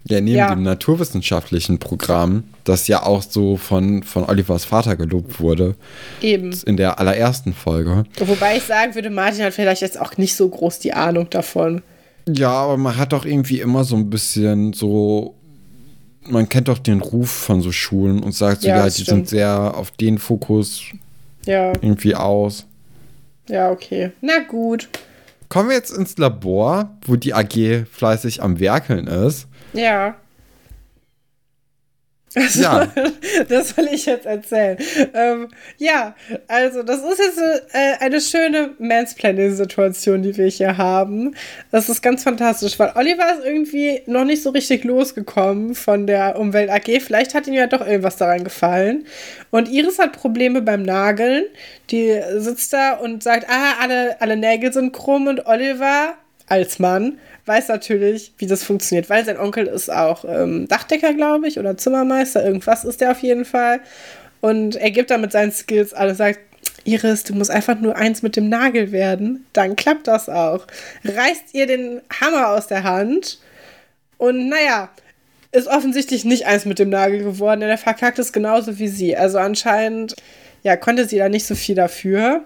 Ja, 0.09 0.21
neben 0.21 0.37
ja. 0.37 0.55
dem 0.55 0.63
naturwissenschaftlichen 0.63 1.79
Programm, 1.79 2.45
das 2.65 2.87
ja 2.87 3.03
auch 3.03 3.23
so 3.23 3.57
von, 3.57 4.05
von 4.05 4.25
Olivers 4.25 4.65
Vater 4.65 4.95
gelobt 4.95 5.41
wurde. 5.41 5.75
Eben. 6.21 6.57
In 6.65 6.77
der 6.77 7.01
allerersten 7.01 7.53
Folge. 7.53 8.05
Wobei 8.21 8.57
ich 8.57 8.63
sagen 8.63 8.95
würde, 8.95 9.11
Martin 9.11 9.43
hat 9.43 9.55
vielleicht 9.55 9.83
jetzt 9.83 10.01
auch 10.01 10.17
nicht 10.17 10.37
so 10.37 10.49
groß 10.49 10.79
die 10.79 10.93
Ahnung 10.93 11.29
davon. 11.31 11.83
Ja, 12.29 12.51
aber 12.51 12.77
man 12.77 12.97
hat 12.97 13.13
doch 13.13 13.25
irgendwie 13.25 13.61
immer 13.61 13.85
so 13.85 13.97
ein 13.97 14.11
bisschen 14.11 14.73
so. 14.73 15.35
Man 16.29 16.49
kennt 16.49 16.67
doch 16.69 16.79
den 16.79 17.01
Ruf 17.01 17.31
von 17.31 17.61
so 17.61 17.71
Schulen 17.71 18.21
und 18.23 18.33
sagt 18.33 18.63
so, 18.63 18.69
ja, 18.69 18.79
ja 18.79 18.85
die 18.87 18.91
stimmt. 18.91 19.07
sind 19.07 19.29
sehr 19.29 19.75
auf 19.77 19.93
den 19.93 20.19
Fokus 20.19 20.83
ja. 21.47 21.73
irgendwie 21.81 22.17
aus. 22.17 22.67
Ja, 23.49 23.71
okay. 23.71 24.11
Na 24.21 24.41
gut. 24.41 24.89
Kommen 25.49 25.69
wir 25.69 25.77
jetzt 25.77 25.97
ins 25.97 26.19
Labor, 26.19 26.91
wo 27.07 27.15
die 27.15 27.33
AG 27.33 27.87
fleißig 27.91 28.43
am 28.43 28.59
Werkeln 28.59 29.07
ist. 29.07 29.47
Ja. 29.77 30.17
Also, 32.37 32.63
ja. 32.63 32.87
das 33.49 33.77
will 33.77 33.89
ich 33.91 34.05
jetzt 34.05 34.27
erzählen. 34.27 34.77
Ähm, 35.15 35.49
ja, 35.79 36.15
also 36.49 36.83
das 36.83 37.01
ist 37.01 37.19
jetzt 37.19 37.39
äh, 37.73 37.95
eine 38.01 38.21
schöne 38.21 38.73
Mansplaining-Situation, 38.79 40.21
die 40.23 40.37
wir 40.37 40.47
hier 40.47 40.77
haben. 40.77 41.35
Das 41.71 41.89
ist 41.89 42.03
ganz 42.03 42.25
fantastisch, 42.25 42.79
weil 42.79 42.93
Oliver 42.95 43.25
ist 43.33 43.45
irgendwie 43.45 44.03
noch 44.07 44.25
nicht 44.27 44.43
so 44.43 44.51
richtig 44.51 44.85
losgekommen 44.85 45.75
von 45.75 46.07
der 46.07 46.39
Umwelt 46.39 46.69
AG. 46.69 47.01
Vielleicht 47.01 47.35
hat 47.35 47.47
ihm 47.47 47.55
ja 47.55 47.69
doch 47.69 47.81
irgendwas 47.81 48.17
daran 48.17 48.45
gefallen. 48.45 49.07
Und 49.51 49.71
Iris 49.71 49.99
hat 49.99 50.13
Probleme 50.13 50.61
beim 50.61 50.83
Nageln. 50.83 51.45
Die 51.91 52.21
sitzt 52.37 52.75
da 52.75 52.95
und 52.95 53.23
sagt, 53.23 53.47
ah, 53.49 53.77
alle, 53.81 54.21
alle 54.21 54.37
Nägel 54.37 54.75
sind 54.75 54.93
krumm 54.93 55.27
und 55.27 55.47
Oliver 55.47 56.15
als 56.49 56.79
Mann 56.79 57.19
weiß 57.47 57.69
natürlich, 57.69 58.33
wie 58.39 58.47
das 58.47 58.65
funktioniert, 58.65 59.09
weil 59.09 59.25
sein 59.25 59.39
Onkel 59.39 59.67
ist 59.67 59.91
auch 59.91 60.25
ähm, 60.25 60.67
Dachdecker, 60.69 61.15
glaube 61.15 61.49
ich, 61.49 61.59
oder 61.59 61.77
Zimmermeister, 61.77 62.45
irgendwas 62.45 62.85
ist 62.85 63.01
der 63.01 63.13
auf 63.13 63.21
jeden 63.21 63.45
Fall. 63.45 63.81
Und 64.41 64.77
er 64.77 64.91
gibt 64.91 65.11
damit 65.11 65.33
seinen 65.33 65.53
Skills 65.53 65.95
alles, 65.95 66.19
sagt, 66.19 66.41
Iris, 66.85 67.25
du 67.25 67.35
musst 67.35 67.51
einfach 67.51 67.79
nur 67.81 67.97
eins 67.97 68.23
mit 68.23 68.37
dem 68.37 68.49
Nagel 68.49 68.93
werden, 68.93 69.47
dann 69.53 69.77
klappt 69.77 70.07
das 70.07 70.29
auch. 70.29 70.67
Reißt 71.05 71.53
ihr 71.53 71.67
den 71.67 72.01
Hammer 72.21 72.49
aus 72.49 72.67
der 72.69 72.85
Hand 72.85 73.39
und 74.19 74.49
naja, 74.49 74.91
ist 75.53 75.69
offensichtlich 75.69 76.25
nicht 76.25 76.47
eins 76.47 76.65
mit 76.65 76.79
dem 76.79 76.91
Nagel 76.91 77.23
geworden, 77.23 77.61
denn 77.61 77.71
er 77.71 77.79
verkackt 77.79 78.19
es 78.19 78.33
genauso 78.33 78.79
wie 78.79 78.89
sie. 78.89 79.17
Also 79.17 79.39
anscheinend, 79.39 80.15
ja, 80.63 80.77
konnte 80.77 81.07
sie 81.07 81.19
da 81.19 81.29
nicht 81.29 81.47
so 81.47 81.55
viel 81.55 81.75
dafür. 81.75 82.45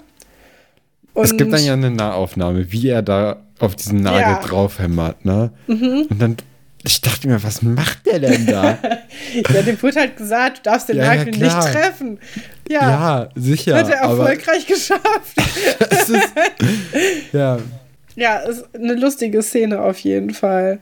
Und 1.14 1.24
es 1.24 1.36
gibt 1.36 1.52
dann 1.52 1.64
ja 1.64 1.72
eine 1.72 1.90
Nahaufnahme, 1.90 2.70
wie 2.72 2.88
er 2.88 3.02
da 3.02 3.42
auf 3.58 3.76
diesen 3.76 4.00
Nagel 4.00 4.20
ja. 4.20 4.40
draufhämmert, 4.40 5.24
ne? 5.24 5.50
Mhm. 5.66 6.06
Und 6.08 6.22
dann, 6.22 6.36
ich 6.82 7.00
dachte 7.00 7.28
mir, 7.28 7.42
was 7.42 7.62
macht 7.62 8.06
der 8.06 8.20
denn 8.20 8.46
da? 8.46 8.78
ja, 9.54 9.62
dem 9.62 9.80
wurde 9.82 10.00
halt 10.00 10.16
gesagt, 10.16 10.58
du 10.58 10.62
darfst 10.70 10.88
den 10.88 10.96
ja, 10.96 11.14
Nagel 11.14 11.36
ja, 11.36 11.44
nicht 11.44 11.72
treffen. 11.72 12.18
Ja, 12.68 13.28
sicher. 13.34 13.76
Hat 13.76 13.90
er 13.90 13.96
erfolgreich 13.96 14.66
geschafft. 14.66 15.36
ist, 15.90 16.12
ja. 17.32 17.58
Ja, 18.16 18.36
ist 18.38 18.64
eine 18.74 18.94
lustige 18.94 19.42
Szene 19.42 19.80
auf 19.80 19.98
jeden 20.00 20.30
Fall. 20.30 20.78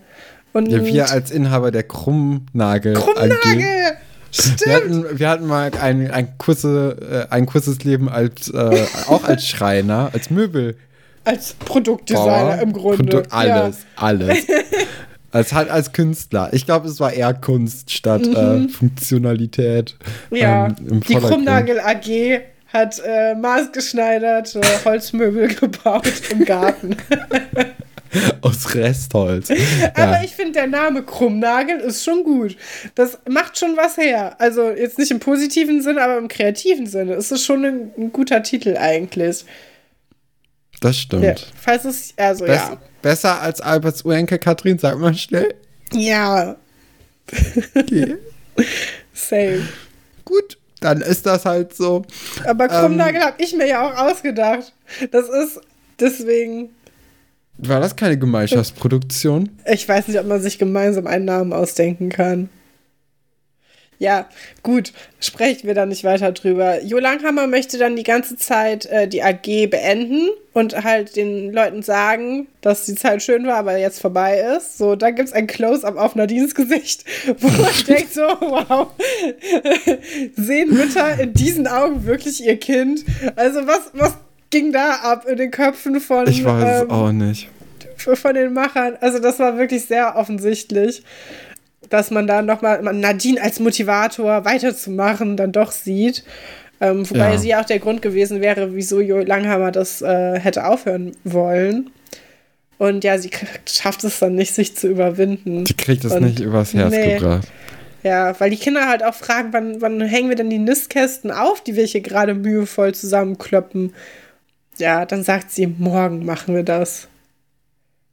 Und 0.52 0.68
ja, 0.68 0.84
wir 0.84 1.10
als 1.10 1.30
Inhaber 1.30 1.70
der 1.70 1.82
Krummnagel. 1.82 2.94
Krummnagel! 2.94 3.96
Stimmt. 4.30 4.66
Wir 4.66 4.74
hatten, 4.74 5.18
wir 5.18 5.28
hatten 5.28 5.46
mal 5.46 5.70
ein, 5.80 6.10
ein, 6.10 6.38
kurze, 6.38 7.26
äh, 7.30 7.32
ein 7.32 7.46
kurzes 7.46 7.84
Leben 7.84 8.08
als, 8.08 8.48
äh, 8.48 8.86
auch 9.08 9.24
als 9.24 9.46
Schreiner, 9.46 10.10
als 10.12 10.30
Möbel. 10.30 10.76
Als 11.24 11.54
Produktdesigner 11.54 12.26
Bauer, 12.26 12.58
im 12.62 12.72
Grunde. 12.72 13.04
Produkt, 13.04 13.32
alles, 13.32 13.78
ja. 13.78 14.02
alles. 14.02 14.38
als 15.32 15.52
halt 15.52 15.70
als 15.70 15.92
Künstler. 15.92 16.50
Ich 16.52 16.64
glaube, 16.64 16.88
es 16.88 17.00
war 17.00 17.12
eher 17.12 17.34
Kunst 17.34 17.90
statt 17.90 18.26
äh, 18.26 18.28
mhm. 18.28 18.66
äh, 18.66 18.68
Funktionalität. 18.68 19.96
Ja, 20.30 20.68
ähm, 20.68 21.00
die 21.00 21.14
Krummnagel 21.14 21.80
AG 21.80 22.40
hat 22.72 23.00
äh, 23.04 23.34
maßgeschneiderte 23.34 24.60
Holzmöbel 24.84 25.48
gebaut 25.54 26.12
im 26.30 26.44
Garten. 26.44 26.96
Aus 28.40 28.74
Restholz. 28.74 29.50
Aber 29.94 30.18
ja. 30.18 30.22
ich 30.24 30.34
finde, 30.34 30.52
der 30.52 30.66
Name 30.66 31.02
Krummnagel 31.02 31.78
ist 31.80 32.04
schon 32.04 32.24
gut. 32.24 32.56
Das 32.94 33.18
macht 33.28 33.58
schon 33.58 33.76
was 33.76 33.96
her. 33.96 34.36
Also 34.40 34.70
jetzt 34.70 34.98
nicht 34.98 35.10
im 35.10 35.20
positiven 35.20 35.82
Sinne, 35.82 36.02
aber 36.02 36.18
im 36.18 36.28
kreativen 36.28 36.86
Sinne. 36.86 37.14
Es 37.14 37.30
ist 37.30 37.44
schon 37.44 37.64
ein, 37.64 37.90
ein 37.96 38.12
guter 38.12 38.42
Titel 38.42 38.76
eigentlich. 38.76 39.44
Das 40.80 40.96
stimmt. 40.96 41.24
Ja, 41.24 41.34
falls 41.60 41.84
es, 41.84 42.14
also 42.16 42.44
Bess, 42.44 42.56
ja. 42.56 42.78
Besser 43.02 43.40
als 43.40 43.60
Alberts 43.60 44.02
Urenkel, 44.04 44.38
Katrin, 44.38 44.78
sag 44.78 44.98
mal 44.98 45.14
schnell. 45.14 45.54
Ja. 45.92 46.56
Okay. 47.74 48.16
Same. 49.12 49.68
Gut, 50.24 50.58
dann 50.80 51.00
ist 51.00 51.26
das 51.26 51.44
halt 51.44 51.74
so. 51.74 52.04
Aber 52.44 52.68
Krummnagel 52.68 53.16
ähm, 53.16 53.26
habe 53.26 53.42
ich 53.42 53.54
mir 53.54 53.66
ja 53.66 53.86
auch 53.86 53.96
ausgedacht. 53.96 54.72
Das 55.10 55.28
ist 55.28 55.60
deswegen. 55.98 56.70
War 57.58 57.80
das 57.80 57.96
keine 57.96 58.18
Gemeinschaftsproduktion? 58.18 59.50
Ich 59.66 59.88
weiß 59.88 60.08
nicht, 60.08 60.18
ob 60.18 60.26
man 60.26 60.40
sich 60.40 60.58
gemeinsam 60.58 61.06
einen 61.06 61.24
Namen 61.24 61.52
ausdenken 61.52 62.08
kann. 62.08 62.48
Ja, 64.00 64.28
gut, 64.62 64.92
sprechen 65.18 65.66
wir 65.66 65.74
da 65.74 65.84
nicht 65.84 66.04
weiter 66.04 66.30
drüber. 66.30 66.84
Jo 66.84 66.98
Langhammer 66.98 67.48
möchte 67.48 67.78
dann 67.78 67.96
die 67.96 68.04
ganze 68.04 68.36
Zeit 68.36 68.86
äh, 68.86 69.08
die 69.08 69.24
AG 69.24 69.66
beenden 69.68 70.28
und 70.52 70.84
halt 70.84 71.16
den 71.16 71.52
Leuten 71.52 71.82
sagen, 71.82 72.46
dass 72.60 72.84
die 72.84 72.94
Zeit 72.94 73.24
schön 73.24 73.44
war, 73.48 73.56
aber 73.56 73.76
jetzt 73.76 74.00
vorbei 74.00 74.38
ist. 74.56 74.78
So, 74.78 74.94
dann 74.94 75.16
gibt 75.16 75.30
es 75.30 75.34
ein 75.34 75.48
Close-up 75.48 75.96
auf 75.96 76.14
Nadines 76.14 76.54
Gesicht, 76.54 77.04
wo 77.38 77.48
man 77.48 77.72
denkt 77.88 78.14
so, 78.14 78.22
wow, 78.22 78.88
sehen 80.36 80.74
Mütter 80.74 81.18
in 81.18 81.32
diesen 81.32 81.66
Augen 81.66 82.06
wirklich 82.06 82.44
ihr 82.44 82.56
Kind? 82.56 83.04
Also 83.34 83.66
was, 83.66 83.90
was 83.94 84.16
ging 84.50 84.72
da 84.72 84.96
ab 85.02 85.26
in 85.26 85.36
den 85.36 85.50
Köpfen 85.50 86.00
von. 86.00 86.28
Ich 86.28 86.44
weiß 86.44 86.82
ähm, 86.82 86.86
es 86.86 86.90
auch 86.90 87.12
nicht. 87.12 87.48
Von 87.96 88.34
den 88.34 88.52
Machern. 88.52 88.96
Also, 89.00 89.18
das 89.18 89.38
war 89.38 89.58
wirklich 89.58 89.84
sehr 89.86 90.16
offensichtlich, 90.16 91.02
dass 91.90 92.10
man 92.10 92.26
da 92.26 92.42
nochmal 92.42 92.82
Nadine 92.82 93.42
als 93.42 93.60
Motivator 93.60 94.44
weiterzumachen 94.44 95.36
dann 95.36 95.52
doch 95.52 95.72
sieht. 95.72 96.24
Ähm, 96.80 97.08
wobei 97.10 97.32
ja. 97.32 97.38
sie 97.38 97.54
auch 97.56 97.64
der 97.64 97.80
Grund 97.80 98.02
gewesen 98.02 98.40
wäre, 98.40 98.74
wieso 98.74 99.00
Jo 99.00 99.18
Langhammer 99.18 99.72
das 99.72 100.00
äh, 100.00 100.38
hätte 100.38 100.64
aufhören 100.64 101.12
wollen. 101.24 101.90
Und 102.78 103.02
ja, 103.02 103.18
sie 103.18 103.30
schafft 103.68 104.04
es 104.04 104.20
dann 104.20 104.36
nicht, 104.36 104.54
sich 104.54 104.76
zu 104.76 104.86
überwinden. 104.86 105.66
Sie 105.66 105.74
kriegt 105.74 106.04
es 106.04 106.14
nicht 106.14 106.38
übers 106.38 106.74
Herz 106.74 106.92
nee. 106.92 107.14
gebracht. 107.16 107.48
Ja, 108.04 108.38
weil 108.38 108.50
die 108.50 108.56
Kinder 108.56 108.88
halt 108.88 109.02
auch 109.02 109.14
fragen, 109.14 109.48
wann, 109.52 109.80
wann 109.80 110.00
hängen 110.00 110.28
wir 110.28 110.36
denn 110.36 110.50
die 110.50 110.58
Nistkästen 110.58 111.32
auf, 111.32 111.60
die 111.64 111.74
wir 111.74 111.84
hier 111.84 112.00
gerade 112.00 112.34
mühevoll 112.34 112.94
zusammenkloppen 112.94 113.92
ja, 114.78 115.04
dann 115.04 115.22
sagt 115.22 115.50
sie, 115.50 115.66
morgen 115.66 116.24
machen 116.24 116.54
wir 116.54 116.62
das. 116.62 117.08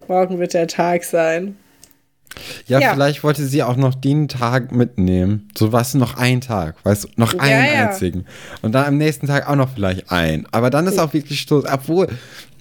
Morgen 0.07 0.39
wird 0.39 0.53
der 0.53 0.67
Tag 0.67 1.03
sein. 1.03 1.57
Ja, 2.67 2.79
ja, 2.79 2.93
vielleicht 2.93 3.23
wollte 3.23 3.45
sie 3.45 3.63
auch 3.63 3.77
noch 3.77 3.95
den 3.95 4.27
Tag 4.27 4.71
mitnehmen. 4.71 5.47
So 5.57 5.71
was 5.71 5.93
noch 5.93 6.17
ein 6.17 6.41
Tag, 6.41 6.75
weißt 6.83 7.05
du, 7.05 7.07
noch 7.15 7.33
einen 7.37 7.65
ja, 7.65 7.73
ja. 7.73 7.89
einzigen. 7.89 8.25
Und 8.61 8.73
dann 8.73 8.85
am 8.85 8.97
nächsten 8.97 9.27
Tag 9.27 9.49
auch 9.49 9.55
noch 9.55 9.73
vielleicht 9.73 10.11
ein. 10.11 10.45
Aber 10.51 10.69
dann 10.69 10.87
ist 10.87 10.99
auch 10.99 11.13
wirklich 11.13 11.39
Stoß, 11.41 11.65
obwohl 11.71 12.07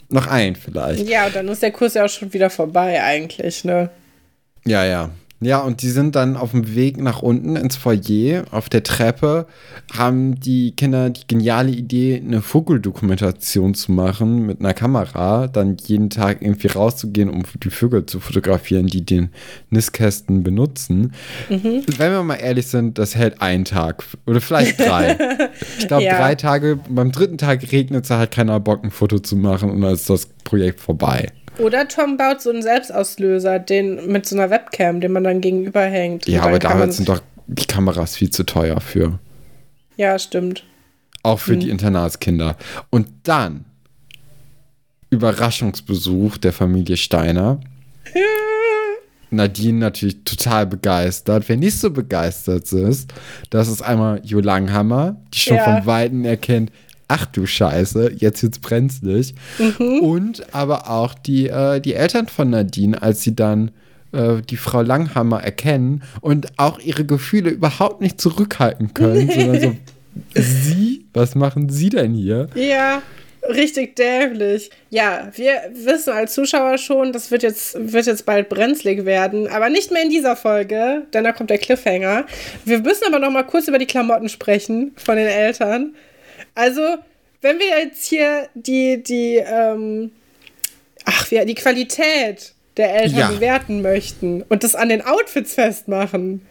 noch 0.09 0.27
ein 0.27 0.57
vielleicht. 0.57 1.09
Ja, 1.09 1.27
und 1.27 1.35
dann 1.35 1.49
ist 1.49 1.63
der 1.63 1.73
Kurs 1.73 1.95
ja 1.95 2.05
auch 2.05 2.09
schon 2.09 2.33
wieder 2.33 2.51
vorbei 2.51 3.03
eigentlich, 3.03 3.65
ne? 3.65 3.91
Ja, 4.65 4.85
ja. 4.85 5.11
Ja, 5.41 5.61
und 5.61 5.83
die 5.83 5.91
sind 5.91 6.17
dann 6.17 6.37
auf 6.37 6.53
dem 6.53 6.75
Weg 6.75 6.97
nach 6.97 7.21
unten 7.21 7.57
ins 7.57 7.77
Foyer. 7.77 8.45
Auf 8.51 8.69
der 8.69 8.83
Treppe 8.83 9.47
haben 9.93 10.41
die 10.41 10.73
Kinder 10.73 11.11
die 11.11 11.27
geniale 11.27 11.71
Idee, 11.71 12.23
eine 12.25 12.41
Vogeldokumentation 12.41 13.75
zu 13.75 13.93
machen 13.93 14.47
mit 14.47 14.61
einer 14.61 14.73
Kamera. 14.73 15.49
Dann 15.49 15.77
jeden 15.85 16.09
Tag 16.09 16.41
irgendwie 16.41 16.69
rauszugehen, 16.69 17.29
um 17.29 17.43
die 17.63 17.71
Vögel 17.71 18.07
zu 18.07 18.21
fotografieren, 18.21 18.87
die 18.87 19.05
den 19.05 19.31
Nistkästen 19.71 20.43
benutzen. 20.43 21.13
Mhm. 21.51 21.83
Wenn 21.99 22.13
wir 22.13 22.23
mal 22.23 22.37
ehrlich 22.37 22.69
sind, 22.69 22.99
das 22.99 23.15
hält 23.15 23.43
einen 23.43 23.67
Tag 23.67 24.03
oder 24.27 24.41
vielleicht 24.41 24.81
drei. 24.81 25.19
ich 25.79 25.89
glaube, 25.89 26.05
ja. 26.05 26.17
drei 26.17 26.37
Tage. 26.37 26.79
Beim 26.89 27.13
dritten 27.13 27.37
Tag 27.37 27.71
regnet 27.71 28.05
es 28.05 28.11
halt 28.11 28.31
keiner 28.31 28.61
Bock, 28.61 28.83
ein 28.83 28.91
Foto 28.91 29.19
zu 29.19 29.37
machen 29.37 29.71
und 29.71 29.83
dann 29.83 29.93
ist 29.93 30.09
das 30.09 30.27
Projekt 30.45 30.81
vorbei. 30.81 31.29
Oder 31.59 31.87
Tom 31.89 32.17
baut 32.17 32.43
so 32.43 32.51
einen 32.51 32.63
Selbstauslöser, 32.63 33.59
den 33.59 34.11
mit 34.11 34.27
so 34.27 34.37
einer 34.37 34.51
Webcam, 34.51 35.01
den 35.01 35.13
man 35.13 35.25
dann 35.25 35.41
gegenüber 35.41 35.83
hängt. 35.83 36.27
Ja, 36.27 36.43
aber 36.43 36.59
da 36.59 36.91
sind 36.91 37.09
doch 37.09 37.21
die 37.47 37.67
Kameras 37.67 38.17
viel 38.17 38.31
zu 38.31 38.45
teuer 38.45 38.81
für. 38.81 39.19
Ja, 39.97 40.19
stimmt. 40.19 40.65
Auch 41.23 41.39
für 41.39 41.53
hm. 41.53 41.61
die 41.61 41.71
Internatskinder. 41.71 42.57
Und 42.91 43.07
dann 43.23 43.65
Überraschungsbesuch 45.11 46.39
der 46.39 46.53
Familie 46.53 46.97
Steiner. 46.97 47.61
Nadine 49.31 49.79
natürlich 49.79 50.25
total 50.25 50.67
begeistert. 50.67 51.49
Wer 51.49 51.57
nicht 51.57 51.79
so 51.79 51.91
begeistert 51.91 52.73
ist, 52.73 53.13
das 53.51 53.69
ist 53.69 53.83
einmal 53.83 54.21
Jo 54.25 54.41
Langhammer, 54.41 55.17
die 55.33 55.39
schon 55.39 55.57
ja. 55.57 55.65
von 55.65 55.87
Weitem 55.87 56.25
erkennt, 56.25 56.71
ach 57.09 57.27
du 57.27 57.47
Scheiße, 57.47 58.13
jetzt 58.17 58.43
wird's 58.43 58.59
brenzlig. 58.59 59.35
Mhm. 59.59 60.01
Und 60.01 60.55
aber 60.55 60.91
auch 60.91 61.15
die, 61.15 61.49
äh, 61.49 61.81
die 61.81 61.95
Eltern 61.95 62.29
von 62.29 62.51
Nadine, 62.51 63.01
als 63.01 63.23
sie 63.23 63.35
dann 63.35 63.71
äh, 64.13 64.43
die 64.43 64.57
Frau 64.57 64.83
Langhammer 64.83 65.43
erkennen 65.43 66.03
und 66.21 66.59
auch 66.59 66.79
ihre 66.79 67.05
Gefühle 67.05 67.51
überhaupt 67.51 68.01
nicht 68.01 68.21
zurückhalten 68.21 68.95
können, 68.95 69.31
sondern 69.35 69.61
so, 69.61 69.77
sie, 70.35 71.05
was 71.13 71.35
machen 71.35 71.69
sie 71.69 71.91
denn 71.91 72.15
hier? 72.15 72.49
Ja. 72.55 73.03
Richtig 73.47 73.95
dämlich. 73.97 74.71
Ja, 74.89 75.29
wir 75.35 75.53
wissen 75.75 76.15
als 76.15 76.33
Zuschauer 76.33 76.79
schon, 76.79 77.13
das 77.13 77.31
wird 77.31 77.43
jetzt, 77.43 77.77
wird 77.79 78.07
jetzt 78.07 78.25
bald 78.25 78.49
brenzlig 78.49 79.05
werden, 79.05 79.49
aber 79.49 79.69
nicht 79.69 79.91
mehr 79.91 80.03
in 80.03 80.09
dieser 80.09 80.35
Folge, 80.35 81.03
denn 81.13 81.25
da 81.25 81.33
kommt 81.33 81.51
der 81.51 81.59
Cliffhanger. 81.59 82.25
Wir 82.65 82.79
müssen 82.79 83.05
aber 83.07 83.19
noch 83.19 83.31
mal 83.31 83.43
kurz 83.43 83.69
über 83.69 83.79
die 83.79 83.87
Klamotten 83.87 84.31
sprechen 84.31 84.93
von 84.97 85.17
den 85.17 85.27
Eltern. 85.27 85.95
Also, 86.55 86.81
wenn 87.41 87.59
wir 87.59 87.67
jetzt 87.67 88.07
hier 88.07 88.49
die, 88.55 89.03
die, 89.03 89.37
ähm, 89.37 90.13
ach, 91.05 91.31
wir, 91.31 91.45
die 91.45 91.55
Qualität 91.55 92.53
der 92.77 92.95
Eltern 92.95 93.19
ja. 93.19 93.29
bewerten 93.29 93.83
möchten 93.83 94.43
und 94.43 94.65
das 94.65 94.75
an 94.75 94.89
den 94.89 95.03
Outfits 95.03 95.55
festmachen, 95.55 96.43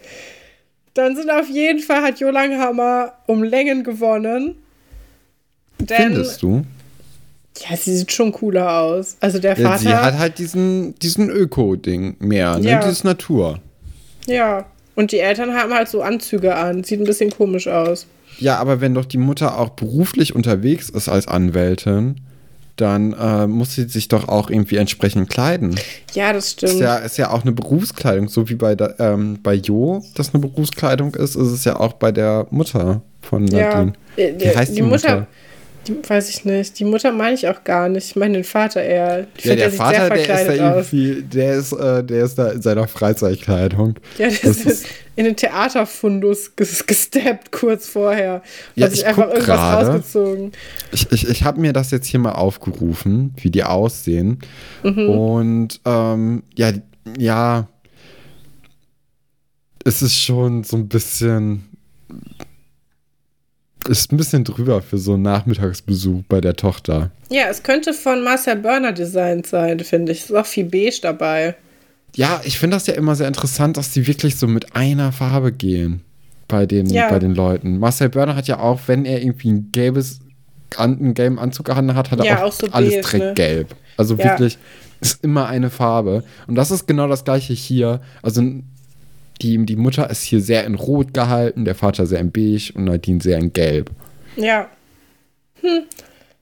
dann 0.94 1.16
sind 1.16 1.30
auf 1.32 1.50
jeden 1.50 1.80
Fall 1.80 2.04
hat 2.04 2.20
Jo 2.20 2.30
Langhammer 2.30 3.14
um 3.26 3.44
Längen 3.44 3.84
gewonnen. 3.84 4.56
Denn, 5.80 6.14
Findest 6.14 6.42
du? 6.42 6.64
Ja, 7.58 7.76
sie 7.76 7.98
sieht 7.98 8.12
schon 8.12 8.32
cooler 8.32 8.80
aus. 8.80 9.18
Also 9.20 9.40
der 9.40 9.56
Vater. 9.56 9.70
Ja, 9.70 9.78
sie 9.78 9.96
hat 9.96 10.18
halt 10.18 10.38
diesen, 10.40 10.96
diesen 11.00 11.30
Öko-Ding 11.30 12.16
mehr, 12.20 12.58
ne? 12.58 12.72
Ja. 12.72 12.80
Dieses 12.82 13.04
Natur. 13.04 13.60
Ja. 14.26 14.66
Und 14.96 15.12
die 15.12 15.20
Eltern 15.20 15.54
haben 15.54 15.74
halt 15.74 15.88
so 15.88 16.02
Anzüge 16.02 16.56
an. 16.56 16.84
Sieht 16.84 17.00
ein 17.00 17.06
bisschen 17.06 17.32
komisch 17.32 17.68
aus. 17.68 18.08
Ja, 18.44 18.58
aber 18.58 18.82
wenn 18.82 18.94
doch 18.94 19.06
die 19.06 19.18
Mutter 19.18 19.58
auch 19.58 19.70
beruflich 19.70 20.36
unterwegs 20.36 20.90
ist 20.90 21.08
als 21.08 21.30
Anwältin, 21.30 22.18
dann 22.76 23.14
äh, 23.14 23.48
muss 23.48 23.76
sie 23.76 23.88
sich 23.88 24.10
doch 24.10 24.28
auch 24.28 24.50
irgendwie 24.50 24.76
entsprechend 24.76 25.30
kleiden. 25.30 25.80
Ja, 26.14 26.34
das 26.34 26.52
stimmt. 26.52 26.74
Ist 26.74 26.80
ja, 26.82 26.98
ist 26.98 27.18
ja 27.18 27.30
auch 27.30 27.44
eine 27.44 27.54
Berufskleidung, 27.54 28.28
so 28.28 28.50
wie 28.50 28.56
bei, 28.56 28.76
der, 28.76 29.00
ähm, 29.00 29.40
bei 29.42 29.54
Jo 29.54 30.04
das 30.16 30.34
eine 30.34 30.42
Berufskleidung 30.42 31.16
ist, 31.16 31.36
ist 31.36 31.48
es 31.48 31.64
ja 31.64 31.80
auch 31.80 31.94
bei 31.94 32.12
der 32.12 32.46
Mutter 32.50 33.02
von 33.22 33.46
Nadine. 33.46 33.94
Ja, 34.18 34.26
äh, 34.26 34.34
wie 34.38 34.58
heißt 34.58 34.72
die, 34.72 34.76
die 34.76 34.82
Mutter? 34.82 35.28
Die, 35.88 35.98
weiß 36.08 36.30
ich 36.30 36.46
nicht. 36.46 36.80
Die 36.80 36.86
Mutter 36.86 37.12
meine 37.12 37.36
ich 37.36 37.48
auch 37.50 37.64
gar 37.66 37.90
nicht. 37.90 38.06
Ich 38.08 38.16
meine 38.16 38.36
den 38.36 38.44
Vater 38.46 38.82
eher. 38.82 39.28
Ich 39.38 39.44
Ja, 39.46 39.56
der 39.56 39.72
Vater, 39.72 40.10
der 40.10 40.20
ist 40.42 40.48
da 40.60 40.76
irgendwie, 40.78 41.22
der 41.24 41.54
ist, 41.56 41.72
äh, 41.74 42.04
der 42.04 42.24
ist 42.24 42.36
da 42.36 42.52
in 42.52 42.62
seiner 42.62 42.88
Freizeitkleidung. 42.88 43.96
Ja, 44.18 44.30
der 44.30 44.44
ist, 44.44 44.66
ist- 44.66 44.86
in 45.16 45.26
den 45.26 45.36
Theaterfundus 45.36 46.56
ges 46.56 46.86
gesteppt 46.88 47.52
kurz 47.52 47.88
vorher. 47.88 48.42
Ja, 48.76 48.86
Hat 48.86 48.92
sich 48.94 49.02
ich 49.02 49.06
einfach 49.08 49.28
irgendwas 49.28 49.46
gerade. 49.46 49.88
rausgezogen. 49.88 50.52
Ich, 50.92 51.12
ich, 51.12 51.28
ich 51.30 51.44
habe 51.44 51.60
mir 51.60 51.74
das 51.74 51.92
jetzt 51.92 52.08
hier 52.08 52.20
mal 52.20 52.32
aufgerufen, 52.32 53.34
wie 53.42 53.52
die 53.52 53.64
aussehen. 53.64 54.40
Mhm. 54.84 55.10
Und 55.10 55.82
ähm, 55.86 56.44
ja, 56.56 56.72
ja, 57.20 57.68
es 59.86 60.02
ist 60.02 60.18
schon 60.18 60.64
so 60.64 60.78
ein 60.78 60.88
bisschen, 60.88 61.66
ist 63.88 64.12
ein 64.12 64.18
bisschen 64.18 64.44
drüber 64.44 64.82
für 64.82 64.98
so 64.98 65.14
einen 65.14 65.24
Nachmittagsbesuch 65.24 66.24
bei 66.30 66.42
der 66.42 66.56
Tochter. 66.56 67.12
Ja, 67.30 67.44
es 67.50 67.64
könnte 67.64 67.94
von 67.94 68.24
Marcel 68.24 68.58
Börner 68.58 68.92
designt 68.92 69.48
sein, 69.48 69.80
finde 69.80 70.12
ich. 70.12 70.20
Es 70.20 70.30
ist 70.30 70.36
auch 70.36 70.46
viel 70.46 70.66
beige 70.66 71.00
dabei. 71.02 71.56
Ja, 72.16 72.42
ich 72.44 72.60
finde 72.60 72.76
das 72.78 72.86
ja 72.88 72.94
immer 72.94 73.16
sehr 73.16 73.28
interessant, 73.28 73.78
dass 73.78 73.92
die 73.92 74.06
wirklich 74.06 74.38
so 74.38 74.48
mit 74.48 74.76
einer 74.76 75.12
Farbe 75.12 75.52
gehen 75.52 76.02
bei 76.48 76.66
den, 76.66 76.86
Ja. 76.88 77.10
bei 77.10 77.20
den 77.20 77.34
Leuten. 77.34 77.80
Marcel 77.80 78.10
Börner 78.10 78.36
hat 78.36 78.48
ja 78.48 78.60
auch, 78.60 78.82
wenn 78.88 79.06
er 79.06 79.22
irgendwie 79.22 79.52
ein 79.52 79.70
gelbes, 79.72 80.20
an, 80.78 81.00
einen 81.00 81.14
gelben 81.16 81.40
Anzug 81.40 81.66
gehandelt 81.66 81.98
hat, 81.98 82.12
hat 82.12 82.20
er 82.20 82.26
Ja, 82.26 82.38
auch, 82.44 82.50
auch 82.50 82.52
so 82.52 82.68
alles 82.72 82.92
beige, 82.96 83.02
direkt 83.02 83.26
ne? 83.26 83.34
gelb. 83.34 83.76
Also 83.98 84.16
Ja. 84.16 84.26
wirklich, 84.26 84.58
ist 85.02 85.24
immer 85.24 85.48
eine 85.48 85.70
Farbe. 85.70 86.24
Und 86.48 86.56
das 86.56 86.72
ist 86.72 86.88
genau 86.88 87.08
das 87.08 87.26
gleiche 87.26 87.54
hier. 87.54 88.00
Also 88.22 88.42
die, 89.44 89.64
die 89.66 89.76
Mutter 89.76 90.10
ist 90.10 90.24
hier 90.24 90.42
sehr 90.42 90.64
in 90.66 90.76
Rot 90.76 91.14
gehalten, 91.14 91.66
der 91.66 91.76
Vater 91.76 92.06
sehr 92.06 92.20
in 92.20 92.32
Beige 92.32 92.72
und 92.74 92.86
Nadine 92.86 93.22
sehr 93.22 93.38
in 93.38 93.54
Gelb. 93.54 93.92
Ja. 94.36 94.70
Hm. 95.62 95.84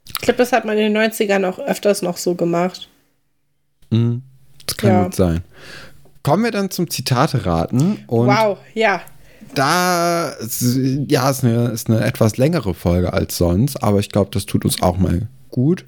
Ich 0.08 0.22
glaube, 0.22 0.38
das 0.38 0.52
hat 0.52 0.66
man 0.66 0.78
in 0.78 0.94
den 0.94 0.98
90ern 0.98 1.46
auch 1.48 1.60
öfters 1.60 2.02
noch 2.02 2.18
so 2.18 2.36
gemacht. 2.36 2.90
Mhm. 3.90 4.22
Das 4.66 4.78
kann 4.78 4.90
Ja. 4.90 5.04
gut 5.04 5.16
sein. 5.16 5.42
Kommen 6.24 6.44
wir 6.44 6.52
dann 6.52 6.70
zum 6.70 6.90
Zitate 6.90 7.46
raten. 7.46 8.04
Wow, 8.08 8.60
ja. 8.76 9.02
da, 9.56 10.34
ja, 11.08 11.30
ist 11.30 11.44
eine, 11.44 11.70
ist 11.70 11.90
eine 11.90 12.02
etwas 12.06 12.38
längere 12.38 12.74
Folge 12.74 13.12
als 13.12 13.38
sonst, 13.38 13.82
aber 13.84 14.00
ich 14.00 14.10
glaube, 14.10 14.30
das 14.32 14.46
tut 14.46 14.64
uns 14.64 14.82
auch 14.82 14.98
mal 14.98 15.28
gut. 15.50 15.86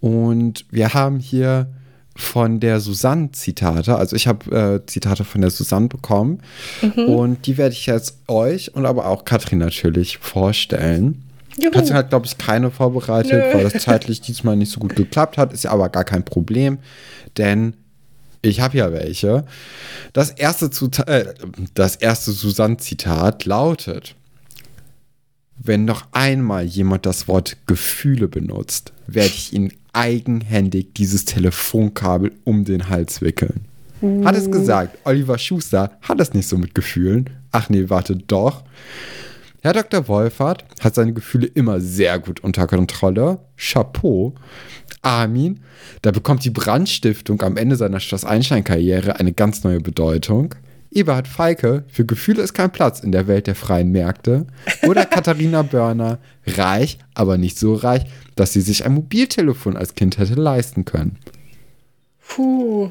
Und 0.00 0.66
wir 0.70 0.92
haben 0.94 1.18
hier 1.20 1.68
von 2.16 2.60
der 2.60 2.80
Susanne 2.80 3.30
Zitate, 3.32 3.96
also 3.96 4.16
ich 4.16 4.26
habe 4.26 4.80
äh, 4.84 4.86
Zitate 4.86 5.24
von 5.24 5.42
der 5.42 5.50
Susanne 5.50 5.88
bekommen 5.88 6.40
und 7.06 7.46
die 7.46 7.58
werde 7.58 7.74
ich 7.74 7.86
jetzt 7.86 8.18
euch 8.26 8.74
und 8.74 8.86
aber 8.86 9.06
auch 9.06 9.24
Katrin 9.24 9.58
natürlich 9.58 10.18
vorstellen. 10.18 11.22
Juhu. 11.58 11.70
Katrin 11.70 11.94
hat, 11.94 12.10
glaube 12.10 12.26
ich, 12.26 12.36
keine 12.38 12.70
vorbereitet, 12.70 13.32
Nö. 13.32 13.54
weil 13.54 13.64
das 13.68 13.82
zeitlich 13.82 14.20
diesmal 14.20 14.56
nicht 14.56 14.72
so 14.72 14.80
gut 14.80 14.96
geklappt 14.96 15.38
hat. 15.38 15.52
Ist 15.52 15.64
ja 15.64 15.70
aber 15.70 15.88
gar 15.88 16.04
kein 16.04 16.24
Problem, 16.24 16.78
denn 17.36 17.74
ich 18.42 18.60
habe 18.60 18.76
ja 18.76 18.92
welche. 18.92 19.44
Das 20.12 20.30
erste, 20.30 20.70
Zuta 20.70 21.04
äh, 21.04 21.34
das 21.74 21.96
erste 21.96 22.32
Susanne-Zitat 22.32 23.44
lautet: 23.44 24.14
Wenn 25.58 25.84
noch 25.84 26.06
einmal 26.12 26.64
jemand 26.64 27.06
das 27.06 27.28
Wort 27.28 27.56
Gefühle 27.66 28.28
benutzt, 28.28 28.92
werde 29.06 29.32
ich 29.34 29.52
ihn 29.52 29.72
eigenhändig 29.96 30.94
dieses 30.94 31.24
Telefonkabel 31.24 32.32
um 32.44 32.64
den 32.64 32.88
Hals 32.88 33.22
wickeln. 33.22 33.64
Hat 34.24 34.36
es 34.36 34.50
gesagt, 34.50 34.98
Oliver 35.04 35.38
Schuster 35.38 35.92
hat 36.02 36.20
es 36.20 36.34
nicht 36.34 36.46
so 36.46 36.58
mit 36.58 36.74
Gefühlen. 36.74 37.30
Ach 37.50 37.70
nee, 37.70 37.88
warte, 37.88 38.14
doch. 38.14 38.62
Herr 39.62 39.72
Dr. 39.72 40.06
Wolfert 40.06 40.64
hat 40.80 40.94
seine 40.94 41.14
Gefühle 41.14 41.46
immer 41.46 41.80
sehr 41.80 42.18
gut 42.18 42.40
unter 42.40 42.66
Kontrolle. 42.66 43.38
Chapeau. 43.56 44.34
Armin, 45.00 45.60
da 46.02 46.10
bekommt 46.10 46.44
die 46.44 46.50
Brandstiftung 46.50 47.40
am 47.42 47.56
Ende 47.56 47.76
seiner 47.76 48.00
Schloss-Einstein-Karriere 48.00 49.18
eine 49.18 49.32
ganz 49.32 49.64
neue 49.64 49.80
Bedeutung. 49.80 50.54
Eberhard 50.90 51.28
Feike, 51.28 51.84
für 51.88 52.04
Gefühle 52.04 52.42
ist 52.42 52.54
kein 52.54 52.70
Platz 52.70 53.00
in 53.00 53.12
der 53.12 53.28
Welt 53.28 53.46
der 53.46 53.54
freien 53.54 53.92
Märkte. 53.92 54.46
Oder 54.86 55.04
Katharina 55.06 55.62
Börner, 55.62 56.18
reich, 56.46 56.98
aber 57.14 57.38
nicht 57.38 57.58
so 57.58 57.74
reich, 57.74 58.06
dass 58.36 58.52
sie 58.52 58.60
sich 58.60 58.84
ein 58.84 58.94
Mobiltelefon 58.94 59.76
als 59.76 59.94
Kind 59.94 60.18
hätte 60.18 60.34
leisten 60.34 60.84
können. 60.84 61.18
Puh. 62.28 62.90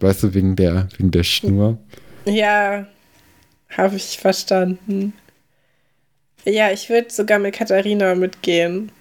Weißt 0.00 0.22
du, 0.22 0.34
wegen 0.34 0.54
der, 0.54 0.88
wegen 0.96 1.10
der 1.10 1.24
Schnur. 1.24 1.78
Ja, 2.24 2.86
habe 3.70 3.96
ich 3.96 4.18
verstanden. 4.18 5.12
Ja, 6.44 6.70
ich 6.70 6.88
würde 6.88 7.10
sogar 7.10 7.38
mit 7.38 7.54
Katharina 7.56 8.14
mitgehen. 8.14 8.92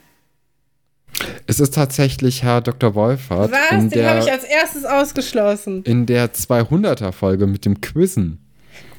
Es 1.46 1.60
ist 1.60 1.74
tatsächlich 1.74 2.44
Herr 2.44 2.62
Dr. 2.62 2.94
Wolfert 2.96 3.52
Was? 3.52 3.90
Den 3.90 4.06
habe 4.06 4.20
ich 4.20 4.32
als 4.32 4.44
erstes 4.44 4.86
ausgeschlossen. 4.86 5.84
in 5.84 6.06
der 6.06 6.34
200er-Folge 6.34 7.48
mit 7.48 7.66
dem 7.66 7.80
Quizzen, 7.82 8.40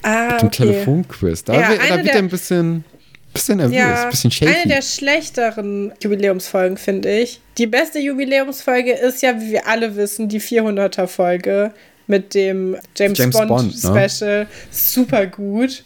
Ah, 0.02 0.32
mit 0.32 0.40
dem 0.42 0.46
okay. 0.48 0.56
Telefonquiz. 0.64 1.44
Da, 1.44 1.55
Ja, 1.60 1.68
wird- 1.70 1.80
da 1.88 1.96
wird 1.96 2.06
der- 2.06 2.12
er 2.14 2.18
ein 2.20 2.28
bisschen, 2.28 2.84
bisschen 3.32 3.59
nervös, 3.59 3.76
Ja, 3.76 4.09
bisschen 4.10 4.30
eine 4.42 4.52
shaky. 4.55 4.68
der 4.68 4.82
schlechteren 4.82 5.92
Jubiläumsfolgen, 6.02 6.76
finde 6.76 7.10
ich. 7.20 7.40
Die 7.59 7.66
beste 7.66 7.98
Jubiläumsfolge 7.98 8.92
ist 8.92 9.22
ja, 9.22 9.40
wie 9.40 9.52
wir 9.52 9.66
alle 9.66 9.96
wissen, 9.96 10.28
die 10.28 10.40
400er-Folge 10.40 11.72
mit 12.06 12.34
dem 12.34 12.76
James, 12.96 13.18
James 13.18 13.36
Bond, 13.36 13.48
Bond, 13.48 13.84
ne? 13.84 14.09
Special. 14.09 14.46
Super 14.70 15.26
gut. 15.26 15.84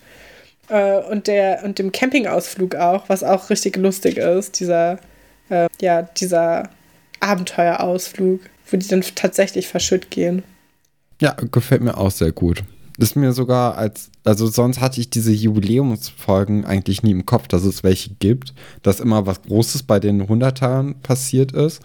Äh, 0.68 0.98
und, 1.10 1.26
der, 1.26 1.64
und 1.64 1.78
dem 1.78 1.90
Campingausflug 1.92 2.76
auch, 2.76 3.08
was 3.08 3.24
auch 3.24 3.50
richtig 3.50 3.76
lustig 3.76 4.16
ist. 4.18 4.60
Dieser, 4.60 4.98
äh, 5.50 5.68
ja, 5.80 6.02
dieser 6.02 6.70
Abenteuerausflug, 7.20 8.40
wo 8.70 8.76
die 8.76 8.86
dann 8.86 9.02
tatsächlich 9.14 9.68
verschütt 9.68 10.10
gehen. 10.10 10.42
Ja, 11.20 11.36
gefällt 11.50 11.82
mir 11.82 11.96
auch 11.98 12.10
sehr 12.10 12.32
gut. 12.32 12.62
Ist 12.98 13.16
mir 13.16 13.32
sogar 13.32 13.76
als, 13.78 14.10
also 14.24 14.46
sonst 14.46 14.80
hatte 14.80 15.00
ich 15.00 15.08
diese 15.10 15.32
Jubiläumsfolgen 15.32 16.64
eigentlich 16.64 17.02
nie 17.02 17.10
im 17.12 17.24
Kopf, 17.26 17.48
dass 17.48 17.64
es 17.64 17.82
welche 17.82 18.10
gibt, 18.20 18.52
dass 18.82 19.00
immer 19.00 19.26
was 19.26 19.42
Großes 19.42 19.84
bei 19.84 19.98
den 19.98 20.26
100ern 20.28 20.94
passiert 21.02 21.52
ist. 21.52 21.80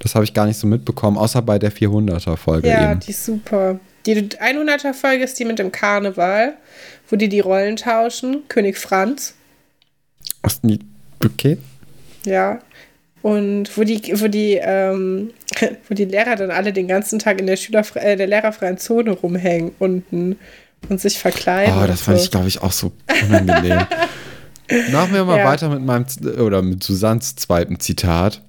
Das 0.00 0.14
habe 0.14 0.24
ich 0.24 0.34
gar 0.34 0.46
nicht 0.46 0.58
so 0.58 0.66
mitbekommen, 0.66 1.16
außer 1.16 1.40
bei 1.42 1.58
der 1.58 1.72
400er-Folge 1.72 2.68
Ja, 2.68 2.92
eben. 2.92 3.00
die 3.00 3.10
ist 3.10 3.24
super. 3.24 3.80
Die 4.06 4.14
100er-Folge 4.14 5.24
ist 5.24 5.38
die 5.38 5.44
mit 5.44 5.58
dem 5.58 5.72
Karneval, 5.72 6.54
wo 7.08 7.16
die 7.16 7.28
die 7.28 7.40
Rollen 7.40 7.76
tauschen. 7.76 8.42
König 8.48 8.78
Franz, 8.78 9.34
nie- 10.62 10.80
Okay. 11.24 11.58
ja. 12.24 12.60
Und 13.22 13.76
wo 13.76 13.84
die, 13.84 14.00
wo 14.20 14.28
die, 14.28 14.54
ähm, 14.62 15.30
wo 15.88 15.94
die 15.94 16.06
Lehrer 16.06 16.36
dann 16.36 16.50
alle 16.50 16.72
den 16.72 16.88
ganzen 16.88 17.18
Tag 17.18 17.40
in 17.40 17.46
der 17.46 17.56
Schülerfre 17.56 18.00
äh, 18.00 18.16
der 18.16 18.26
lehrerfreien 18.26 18.78
Zone 18.78 19.10
rumhängen 19.10 19.72
unten 19.78 20.36
und 20.88 21.00
sich 21.00 21.18
verkleiden. 21.18 21.74
Oh, 21.82 21.86
das 21.86 22.02
fand 22.02 22.18
so. 22.18 22.24
ich, 22.24 22.30
glaube 22.30 22.48
ich, 22.48 22.62
auch 22.62 22.72
so 22.72 22.92
unangenehm. 23.28 23.80
Machen 24.92 25.12
wir 25.12 25.24
mal 25.24 25.38
Ja. 25.38 25.44
weiter 25.46 25.68
mit 25.68 25.82
meinem, 25.84 26.06
oder 26.38 26.62
mit 26.62 26.82
Susannes 26.82 27.34
zweiten 27.36 27.80
Zitat. 27.80 28.40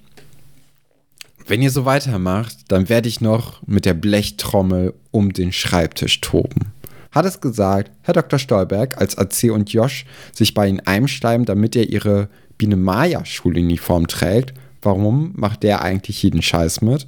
Wenn 1.48 1.62
ihr 1.62 1.72
so 1.72 1.84
weitermacht, 1.86 2.56
dann 2.70 2.88
werde 2.88 3.10
ich 3.10 3.20
noch 3.20 3.62
mit 3.66 3.86
der 3.86 3.96
Blechtrommel 3.96 4.94
um 5.10 5.34
den 5.34 5.52
Schreibtisch 5.52 6.22
toben. 6.22 6.72
Hat 7.12 7.26
es 7.26 7.42
gesagt, 7.42 7.92
Herr 8.02 8.14
Dr. 8.14 8.40
Stolberg, 8.40 8.98
als 8.98 9.18
AC 9.18 9.52
und 9.52 9.72
Josh 9.72 10.06
sich 10.34 10.54
bei 10.54 10.68
ihnen 10.68 10.80
einschleimen, 10.80 11.46
damit 11.46 11.76
er 11.76 11.90
ihre 11.90 12.30
Biene 12.58 12.78
Maya 12.78 13.26
Schuluniform 13.26 14.08
trägt. 14.08 14.54
Warum 14.82 15.34
macht 15.36 15.64
der 15.64 15.82
eigentlich 15.82 16.24
jeden 16.24 16.42
Scheiß 16.42 16.82
mit? 16.82 17.08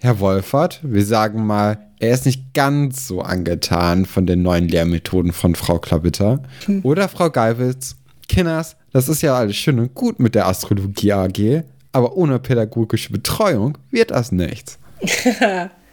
Herr 0.00 0.20
Wolfert, 0.20 0.80
wir 0.82 1.04
sagen 1.04 1.46
mal, 1.46 1.78
er 1.98 2.12
ist 2.12 2.26
nicht 2.26 2.52
ganz 2.52 3.06
so 3.06 3.22
angetan 3.22 4.04
von 4.04 4.26
den 4.26 4.42
neuen 4.42 4.68
Lehrmethoden 4.68 5.32
von 5.32 5.54
Frau 5.54 5.78
Klavitter. 5.78 6.42
Oder 6.82 7.08
Frau 7.08 7.30
Geiwitz, 7.30 7.96
Kinders, 8.28 8.76
das 8.92 9.08
ist 9.08 9.22
ja 9.22 9.36
alles 9.36 9.56
schön 9.56 9.78
und 9.78 9.94
gut 9.94 10.20
mit 10.20 10.34
der 10.34 10.48
Astrologie 10.48 11.12
AG, 11.12 11.62
aber 11.92 12.16
ohne 12.16 12.38
pädagogische 12.38 13.12
Betreuung 13.12 13.78
wird 13.90 14.10
das 14.10 14.32
nichts. 14.32 14.78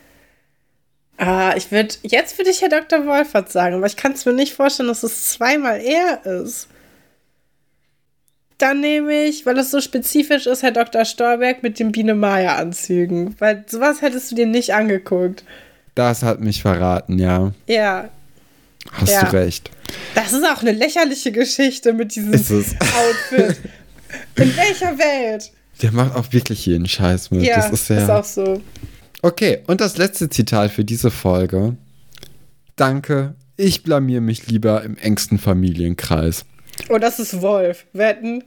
Ah, 1.18 1.54
ich 1.56 1.72
würde, 1.72 1.94
jetzt 2.02 2.38
würde 2.38 2.50
ich 2.50 2.62
Herr 2.62 2.70
Dr. 2.70 3.06
Wolfert 3.06 3.52
sagen, 3.52 3.76
aber 3.76 3.86
ich 3.86 3.96
kann 3.96 4.14
es 4.14 4.26
mir 4.26 4.34
nicht 4.34 4.54
vorstellen, 4.54 4.90
dass 4.90 5.04
es 5.04 5.32
zweimal 5.32 5.80
er 5.80 6.26
ist. 6.26 6.68
Dann 8.58 8.82
nehme 8.82 9.26
ich, 9.26 9.46
weil 9.46 9.58
es 9.58 9.72
so 9.72 9.82
spezifisch 9.82 10.48
ist, 10.48 10.64
Herr 10.64 10.72
Dr. 10.72 11.06
Stolberg 11.06 11.64
mit 11.64 11.80
den 11.80 11.92
Biene-Maya-Anzügen. 11.92 13.36
Weil 13.40 13.66
sowas 13.68 14.02
hättest 14.02 14.32
du 14.32 14.36
dir 14.36 14.46
nicht 14.46 14.74
angeguckt. 14.74 15.44
Das 15.96 16.24
hat 16.24 16.40
mich 16.40 16.62
verraten, 16.62 17.20
ja. 17.20 17.52
Ja, 17.68 18.10
Hast 18.92 19.12
Ja. 19.12 19.24
du 19.26 19.34
recht. 19.34 19.72
das 20.16 20.34
ist 20.34 20.44
auch 20.46 20.62
eine 20.62 20.72
lächerliche 20.72 21.32
Geschichte 21.32 21.94
mit 21.94 22.16
diesem. 22.16 22.34
Outfit. 22.34 23.58
In 24.36 24.58
welcher 24.58 24.98
Welt? 24.98 25.52
Der 25.82 25.92
macht 25.92 26.16
auch 26.16 26.32
wirklich 26.32 26.66
jeden 26.66 26.88
Scheiß 26.88 27.32
mit. 27.32 27.44
Ja, 27.44 27.56
das 27.58 27.72
ist, 27.72 27.90
ja 27.90 27.98
ist 28.04 28.10
auch 28.10 28.24
so. 28.24 28.62
Okay, 29.24 29.60
und 29.68 29.80
das 29.80 29.98
letzte 29.98 30.30
Zitat 30.30 30.72
für 30.72 30.84
diese 30.84 31.10
Folge. 31.10 31.78
Danke, 32.76 33.36
ich 33.56 33.82
blamier 33.82 34.20
mich 34.20 34.48
lieber 34.48 34.84
im 34.84 34.98
engsten 34.98 35.40
Familienkreis. 35.40 36.44
Oh, 36.90 36.98
das 36.98 37.20
ist 37.20 37.42
Wolf. 37.42 37.86
Wetten? 37.94 38.44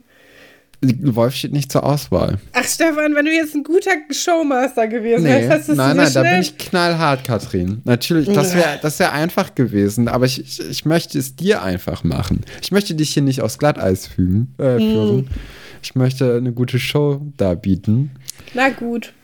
Wolf 0.82 1.34
steht 1.34 1.52
nicht 1.54 1.72
zur 1.72 1.84
Auswahl. 1.84 2.38
Ach, 2.52 2.64
Stefan, 2.64 3.14
wenn 3.14 3.24
du 3.24 3.32
jetzt 3.32 3.54
ein 3.54 3.64
guter 3.64 3.92
Showmaster 4.10 4.86
gewesen 4.86 5.22
Nee, 5.24 5.30
wärst, 5.30 5.50
hast 5.50 5.68
du 5.68 5.72
es 5.72 5.78
nein, 5.78 5.96
nein, 5.96 6.12
da 6.12 6.20
schnell- 6.20 6.32
bin 6.34 6.40
ich 6.42 6.58
knallhart, 6.58 7.24
Katrin. 7.24 7.80
Natürlich, 7.84 8.28
das 8.30 8.54
wäre 8.54 8.78
das 8.82 8.98
wär 8.98 9.12
einfach 9.12 9.54
gewesen, 9.54 10.08
aber 10.08 10.26
ich, 10.26 10.38
ich, 10.40 10.60
ich 10.70 10.84
möchte 10.84 11.18
es 11.18 11.34
dir 11.34 11.62
einfach 11.62 12.04
machen. 12.04 12.44
Ich 12.60 12.70
möchte 12.70 12.94
dich 12.94 13.14
hier 13.14 13.22
nicht 13.22 13.40
aufs 13.40 13.56
Glatteis 13.56 14.06
fügen, 14.06 14.54
äh, 14.58 14.76
führen. 14.76 15.28
Ich 15.82 15.94
möchte 15.94 16.36
eine 16.36 16.52
gute 16.52 16.78
Show 16.78 17.22
darbieten. 17.38 18.10
Na 18.52 18.68
gut. 18.68 19.14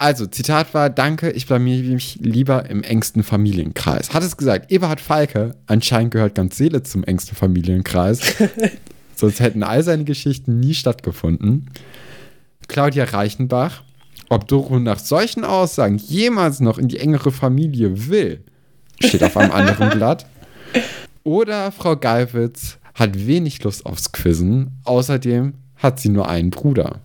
Also, 0.00 0.26
Zitat 0.26 0.74
war, 0.74 0.90
danke, 0.90 1.30
ich 1.30 1.48
blamier 1.48 1.82
mich 1.82 2.20
lieber 2.22 2.70
im 2.70 2.84
engsten 2.84 3.24
Familienkreis. 3.24 4.14
Hat 4.14 4.22
es 4.22 4.36
gesagt, 4.36 4.70
Eberhard 4.70 5.00
Falke, 5.00 5.56
anscheinend 5.66 6.12
gehört 6.12 6.36
ganz 6.36 6.56
Seele 6.56 6.84
zum 6.84 7.02
engsten 7.02 7.36
Familienkreis. 7.36 8.34
Sonst 9.16 9.40
hätten 9.40 9.64
all 9.64 9.82
seine 9.82 10.04
Geschichten 10.04 10.60
nie 10.60 10.74
stattgefunden. 10.74 11.68
Claudia 12.68 13.04
Reichenbach, 13.04 13.82
ob 14.28 14.46
Doro 14.46 14.78
nach 14.78 15.00
solchen 15.00 15.42
Aussagen 15.42 15.98
jemals 15.98 16.60
noch 16.60 16.78
in 16.78 16.86
die 16.86 17.00
engere 17.00 17.32
Familie 17.32 18.08
will, 18.08 18.44
steht 19.00 19.24
auf 19.24 19.36
einem 19.36 19.50
anderen 19.50 19.90
Blatt. 19.98 20.26
Oder 21.24 21.72
Frau 21.72 21.96
Geiwitz 21.96 22.78
hat 22.94 23.26
wenig 23.26 23.64
Lust 23.64 23.84
aufs 23.84 24.12
Quizzen, 24.12 24.78
außerdem 24.84 25.54
hat 25.74 25.98
sie 25.98 26.10
nur 26.10 26.28
einen 26.28 26.50
Bruder. 26.50 27.00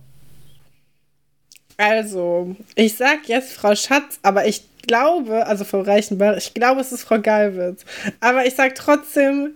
Also, 1.76 2.54
ich 2.74 2.96
sag 2.96 3.26
jetzt 3.28 3.52
Frau 3.52 3.74
Schatz, 3.74 4.18
aber 4.22 4.46
ich 4.46 4.62
glaube, 4.86 5.46
also 5.46 5.64
Frau 5.64 5.80
Reichenbach, 5.80 6.36
ich 6.36 6.54
glaube, 6.54 6.80
es 6.80 6.92
ist 6.92 7.02
Frau 7.02 7.20
Geilwitz. 7.20 7.84
Aber 8.20 8.46
ich 8.46 8.54
sag 8.54 8.74
trotzdem 8.74 9.50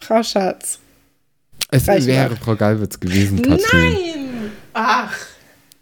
Frau 0.00 0.22
Schatz. 0.22 0.78
Es 1.70 1.88
Reichenbach. 1.88 2.06
wäre 2.06 2.36
Frau 2.36 2.56
Geiwitz 2.56 3.00
gewesen, 3.00 3.42
Katrin. 3.42 3.60
Nein! 3.72 4.52
Ach. 4.72 5.16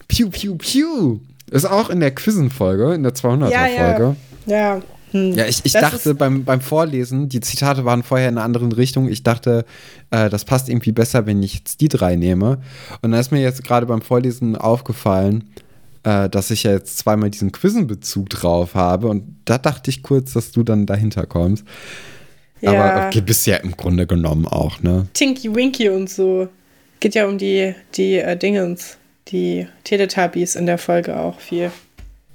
Piu, 0.08 0.30
piu, 0.30 0.56
piu. 0.56 1.20
Ist 1.50 1.66
auch 1.66 1.90
in 1.90 2.00
der 2.00 2.14
Quizzen-Folge, 2.14 2.94
in 2.94 3.02
der 3.02 3.12
200er-Folge. 3.12 3.52
Ja, 3.52 4.16
Ja, 4.46 4.76
ja. 4.76 4.82
Ja. 5.14 5.20
Hm. 5.20 5.48
ich, 5.48 5.60
ich 5.64 5.72
Das 5.72 5.92
dachte 5.92 6.14
beim, 6.14 6.44
beim 6.44 6.60
Vorlesen, 6.60 7.28
die 7.28 7.40
Zitate 7.40 7.84
waren 7.84 8.02
vorher 8.02 8.28
in 8.28 8.36
einer 8.36 8.44
anderen 8.44 8.72
Richtung. 8.72 9.08
Ich 9.08 9.22
dachte, 9.22 9.64
äh, 10.10 10.28
das 10.28 10.44
passt 10.44 10.68
irgendwie 10.68 10.92
besser, 10.92 11.24
wenn 11.26 11.42
ich 11.42 11.54
jetzt 11.54 11.80
die 11.80 11.88
drei 11.88 12.16
nehme. 12.16 12.58
Und 13.00 13.12
dann 13.12 13.20
ist 13.20 13.30
mir 13.30 13.40
jetzt 13.40 13.62
gerade 13.62 13.86
beim 13.86 14.02
Vorlesen 14.02 14.56
aufgefallen, 14.56 15.50
äh, 16.02 16.28
dass 16.28 16.50
ich 16.50 16.64
ja 16.64 16.72
jetzt 16.72 16.98
zweimal 16.98 17.30
diesen 17.30 17.52
Quizzen-Bezug 17.52 18.28
drauf 18.28 18.74
habe. 18.74 19.06
Und 19.08 19.36
da 19.44 19.58
dachte 19.58 19.90
ich 19.90 20.02
kurz, 20.02 20.32
dass 20.32 20.50
du 20.50 20.64
dann 20.64 20.84
dahinter 20.84 21.26
kommst. 21.26 21.64
Ja. 22.60 22.72
Aber 22.72 23.06
okay, 23.06 23.20
bist 23.20 23.46
ja 23.46 23.56
im 23.56 23.76
Grunde 23.76 24.06
genommen 24.06 24.46
auch, 24.46 24.82
ne? 24.82 25.06
Tinky 25.14 25.54
Winky 25.54 25.90
und 25.90 26.10
so. 26.10 26.48
Geht 26.98 27.14
ja 27.14 27.26
um 27.28 27.38
die, 27.38 27.74
die 27.94 28.16
äh, 28.16 28.36
Dingens, 28.36 28.96
die 29.28 29.68
Teletubbies 29.84 30.56
in 30.56 30.66
der 30.66 30.78
Folge 30.78 31.16
auch 31.16 31.38
viel. 31.38 31.70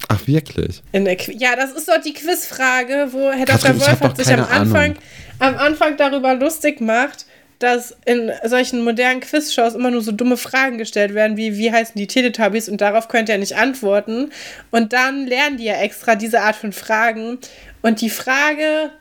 Ach, 0.07 0.25
wirklich? 0.25 0.81
In 0.91 1.05
der 1.05 1.15
Qui 1.15 1.37
ja, 1.37 1.55
das 1.55 1.71
ist 1.71 1.87
doch 1.87 2.01
die 2.01 2.13
Quizfrage, 2.13 3.09
wo 3.11 3.31
Herr 3.31 3.45
Katrin, 3.45 3.77
Dr. 3.77 3.87
Wolf 3.87 3.99
hat 4.01 4.17
sich 4.17 4.27
am 4.29 4.39
Ahnung. 4.41 4.49
Anfang, 4.49 4.95
am 5.39 5.55
Anfang 5.57 5.97
darüber 5.97 6.33
lustig 6.33 6.81
macht, 6.81 7.25
dass 7.59 7.95
in 8.05 8.31
solchen 8.45 8.83
modernen 8.83 9.19
Quizshows 9.19 9.75
immer 9.75 9.91
nur 9.91 10.01
so 10.01 10.13
dumme 10.13 10.37
Fragen 10.37 10.77
gestellt 10.77 11.13
werden, 11.13 11.35
wie 11.35 11.57
wie 11.57 11.71
heißen 11.71 11.95
die 11.95 12.07
Teletubbies 12.07 12.69
und 12.69 12.79
darauf 12.79 13.09
könnt 13.09 13.29
ihr 13.29 13.37
nicht 13.37 13.57
antworten. 13.57 14.31
Und 14.71 14.93
dann 14.93 15.27
lernen 15.27 15.57
die 15.57 15.65
ja 15.65 15.75
extra 15.75 16.15
diese 16.15 16.41
Art 16.41 16.55
von 16.55 16.71
Fragen. 16.71 17.37
Und 17.81 18.01
die 18.01 18.09
Frage 18.09 18.91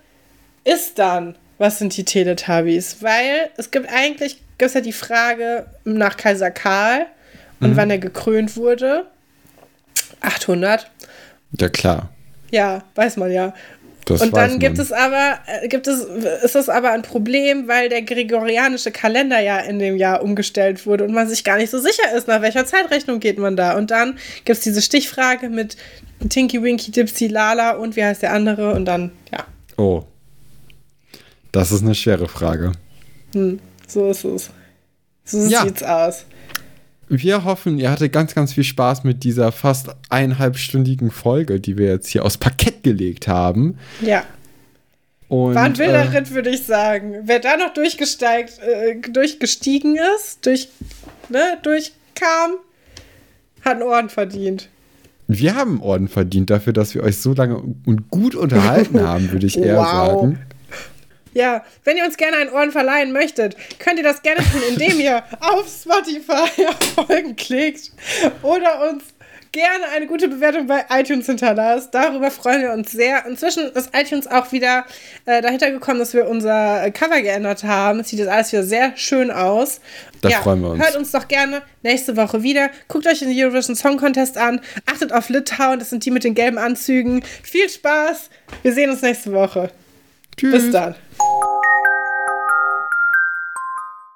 ist 0.65 0.99
dann, 0.99 1.37
was 1.59 1.79
sind 1.79 1.97
die 1.97 2.05
Teletubbies? 2.05 2.97
Weil 3.01 3.51
es 3.57 3.70
gibt 3.70 3.89
eigentlich, 3.93 4.39
gibt 4.59 4.69
es 4.69 4.75
ja 4.75 4.81
die 4.81 4.93
Frage 4.93 5.66
nach 5.85 6.16
Kaiser 6.16 6.51
Karl 6.51 7.07
und 7.61 7.77
wann 7.77 7.91
er 7.91 7.99
gekrönt 7.99 8.57
wurde. 8.57 9.07
800. 10.20 10.90
Ja, 11.59 11.69
klar. 11.69 12.11
Ja, 12.51 12.82
weiß 12.95 13.16
man 13.16 13.31
ja. 13.31 13.55
Das 14.07 14.23
und 14.23 14.35
dann 14.35 14.59
gibt 14.59 14.78
es 14.78 14.90
aber, 14.90 15.39
äh, 15.47 15.69
gibt 15.69 15.86
es, 15.86 16.01
ist 16.01 16.57
es 16.57 16.70
aber 16.70 16.93
ein 16.93 17.03
Problem, 17.03 17.69
weil 17.69 17.90
der 17.90 18.01
gregorianische 18.01 18.90
Kalender 18.90 19.39
ja 19.40 19.59
in 19.59 19.78
dem 19.78 19.97
Jahr 19.99 20.23
umgestellt 20.23 20.86
wurde 20.86 21.05
und 21.05 21.12
man 21.12 21.28
sich 21.28 21.45
gar 21.45 21.59
nicht 21.59 21.69
so 21.69 21.78
sicher 21.78 22.11
ist, 22.16 22.27
nach 22.27 22.40
welcher 22.40 22.65
Zeitrechnung 22.65 23.20
geht 23.20 23.36
man 23.39 23.55
da. 23.55 23.77
Und 23.77 23.90
dann 23.90 24.16
gibt 24.47 24.57
es 24.59 24.61
diese 24.61 24.81
Stichfrage 24.81 25.51
mit 25.51 25.77
Tinky 26.31 26.62
Winky 26.62 26.90
Dipsy 26.90 27.27
Lala 27.27 27.73
und 27.73 27.97
wie 27.97 28.05
heißt 28.05 28.23
der 28.23 28.32
andere 28.32 28.73
und 28.73 28.86
dann, 28.86 29.12
ja, 29.31 29.45
Oh. 29.77 30.05
Das 31.53 31.70
ist 31.70 31.82
eine 31.82 31.95
schwere 31.95 32.28
Frage. 32.28 32.73
hm, 33.35 33.61
so 33.86 34.11
ist 34.11 34.24
es. 34.24 34.51
So 35.24 35.39
Ja. 35.49 35.62
sieht's 35.65 35.82
aus. 35.82 36.24
Wir 37.09 37.44
hoffen, 37.44 37.78
ihr 37.78 37.90
hattet 37.90 38.12
ganz, 38.12 38.35
ganz 38.35 38.52
viel 38.52 38.64
Spaß 38.64 39.05
mit 39.05 39.24
dieser 39.24 39.51
fast 39.52 39.89
eineinhalbstündigen 40.10 41.10
Folge, 41.10 41.59
die 41.60 41.78
wir 41.78 41.86
jetzt 41.86 42.09
hier 42.09 42.24
aus 42.24 42.36
Parkett 42.36 42.82
gelegt 42.82 43.28
haben. 43.28 43.78
Ja. 44.02 44.24
Und, 45.28 45.55
War 45.55 45.64
ein 45.64 45.76
wilder 45.78 46.05
äh, 46.05 46.09
Ritt, 46.09 46.30
würde 46.32 46.51
ich 46.51 46.64
sagen. 46.64 47.14
Wer 47.24 47.39
da 47.40 47.56
noch 47.56 47.72
durchgesteigt, 47.74 48.59
äh, 48.60 49.01
durchgestiegen 49.10 49.97
ist, 50.16 50.44
durch, 50.47 50.68
ne, 51.28 51.59
durchkam, 51.62 52.52
hat 53.62 53.74
einen 53.74 53.82
Orden 53.82 54.09
verdient. 54.09 54.68
wir 55.26 55.55
haben 55.55 55.72
einen 55.72 55.80
Orden 55.80 56.09
verdient 56.09 56.48
dafür, 56.51 56.72
dass 56.72 56.94
wir 56.94 57.02
euch 57.02 57.18
so 57.18 57.35
lange 57.35 57.56
und 57.85 58.09
gut 58.10 58.35
unterhalten 58.35 59.01
haben, 59.01 59.30
würde 59.30 59.47
ich 59.47 59.59
eher 59.59 59.76
Wow. 59.76 59.86
sagen. 59.86 60.39
Ja, 61.35 61.65
wenn 61.85 61.97
ihr 61.97 62.05
uns 62.05 62.17
gerne 62.17 62.37
einen 62.37 62.51
Orden 62.51 62.73
verleihen 62.73 63.13
möchtet, 63.13 63.57
könnt 63.79 63.99
ihr 63.99 64.05
das 64.05 64.23
gerne 64.23 64.41
tun, 64.41 64.63
indem 64.69 65.01
ihr 65.01 65.23
auf 65.41 65.67
Spotify 65.69 66.67
auf 66.69 67.07
Folgen 67.07 67.37
klickt 67.37 67.93
oder 68.43 68.91
uns 68.91 69.05
gerne 69.53 69.87
eine 69.95 70.07
gute 70.07 70.29
Bewertung 70.29 70.67
bei 70.67 70.85
iTunes 70.91 71.27
hinterlasst. 71.27 71.95
Darüber 71.95 72.31
freuen 72.31 72.63
wir 72.63 72.73
uns 72.73 72.93
sehr. 72.93 73.25
Inzwischen 73.27 73.65
ist 73.73 73.91
iTunes 73.95 74.27
auch 74.27 74.53
wieder 74.53 74.85
äh, 75.25 75.41
dahinter 75.41 75.71
gekommen, 75.71 75.99
dass 75.99 76.15
wir 76.15 76.29
unser 76.29 76.91
Cover 76.91 77.21
geändert 77.21 77.65
haben. 77.65 78.01
Es 78.01 78.09
sieht 78.09 78.19
jetzt 78.19 78.29
alles 78.29 78.53
wieder 78.53 78.63
sehr 78.63 78.97
schön 78.97 79.31
aus. 79.31 79.81
Da 80.21 80.31
freuen 80.31 80.61
wir 80.61 80.71
uns. 80.71 80.85
Hört 80.85 80.97
uns 80.97 81.13
doch 81.13 81.29
gerne 81.29 81.63
nächste 81.83 82.17
Woche 82.17 82.43
wieder. 82.43 82.71
Guckt 82.89 83.07
euch 83.07 83.21
den 83.21 83.33
Eurovision 83.33 83.77
Song 83.77 83.97
Contest 83.97 84.37
an. 84.37 84.61
Achtet 84.87 85.13
auf 85.13 85.29
Litauen, 85.29 85.79
das 85.79 85.91
sind 85.91 86.05
die 86.05 86.11
mit 86.11 86.25
den 86.25 86.35
gelben 86.35 86.59
Anzügen. 86.59 87.23
Viel 87.43 87.69
Spaß. 87.69 88.31
Wir 88.63 88.73
sehen 88.73 88.91
uns 88.91 89.03
nächste 89.03 89.33
Woche. 89.33 89.71
Tschüss. 90.39 90.52
Bis 90.52 90.73
dann. 90.73 90.94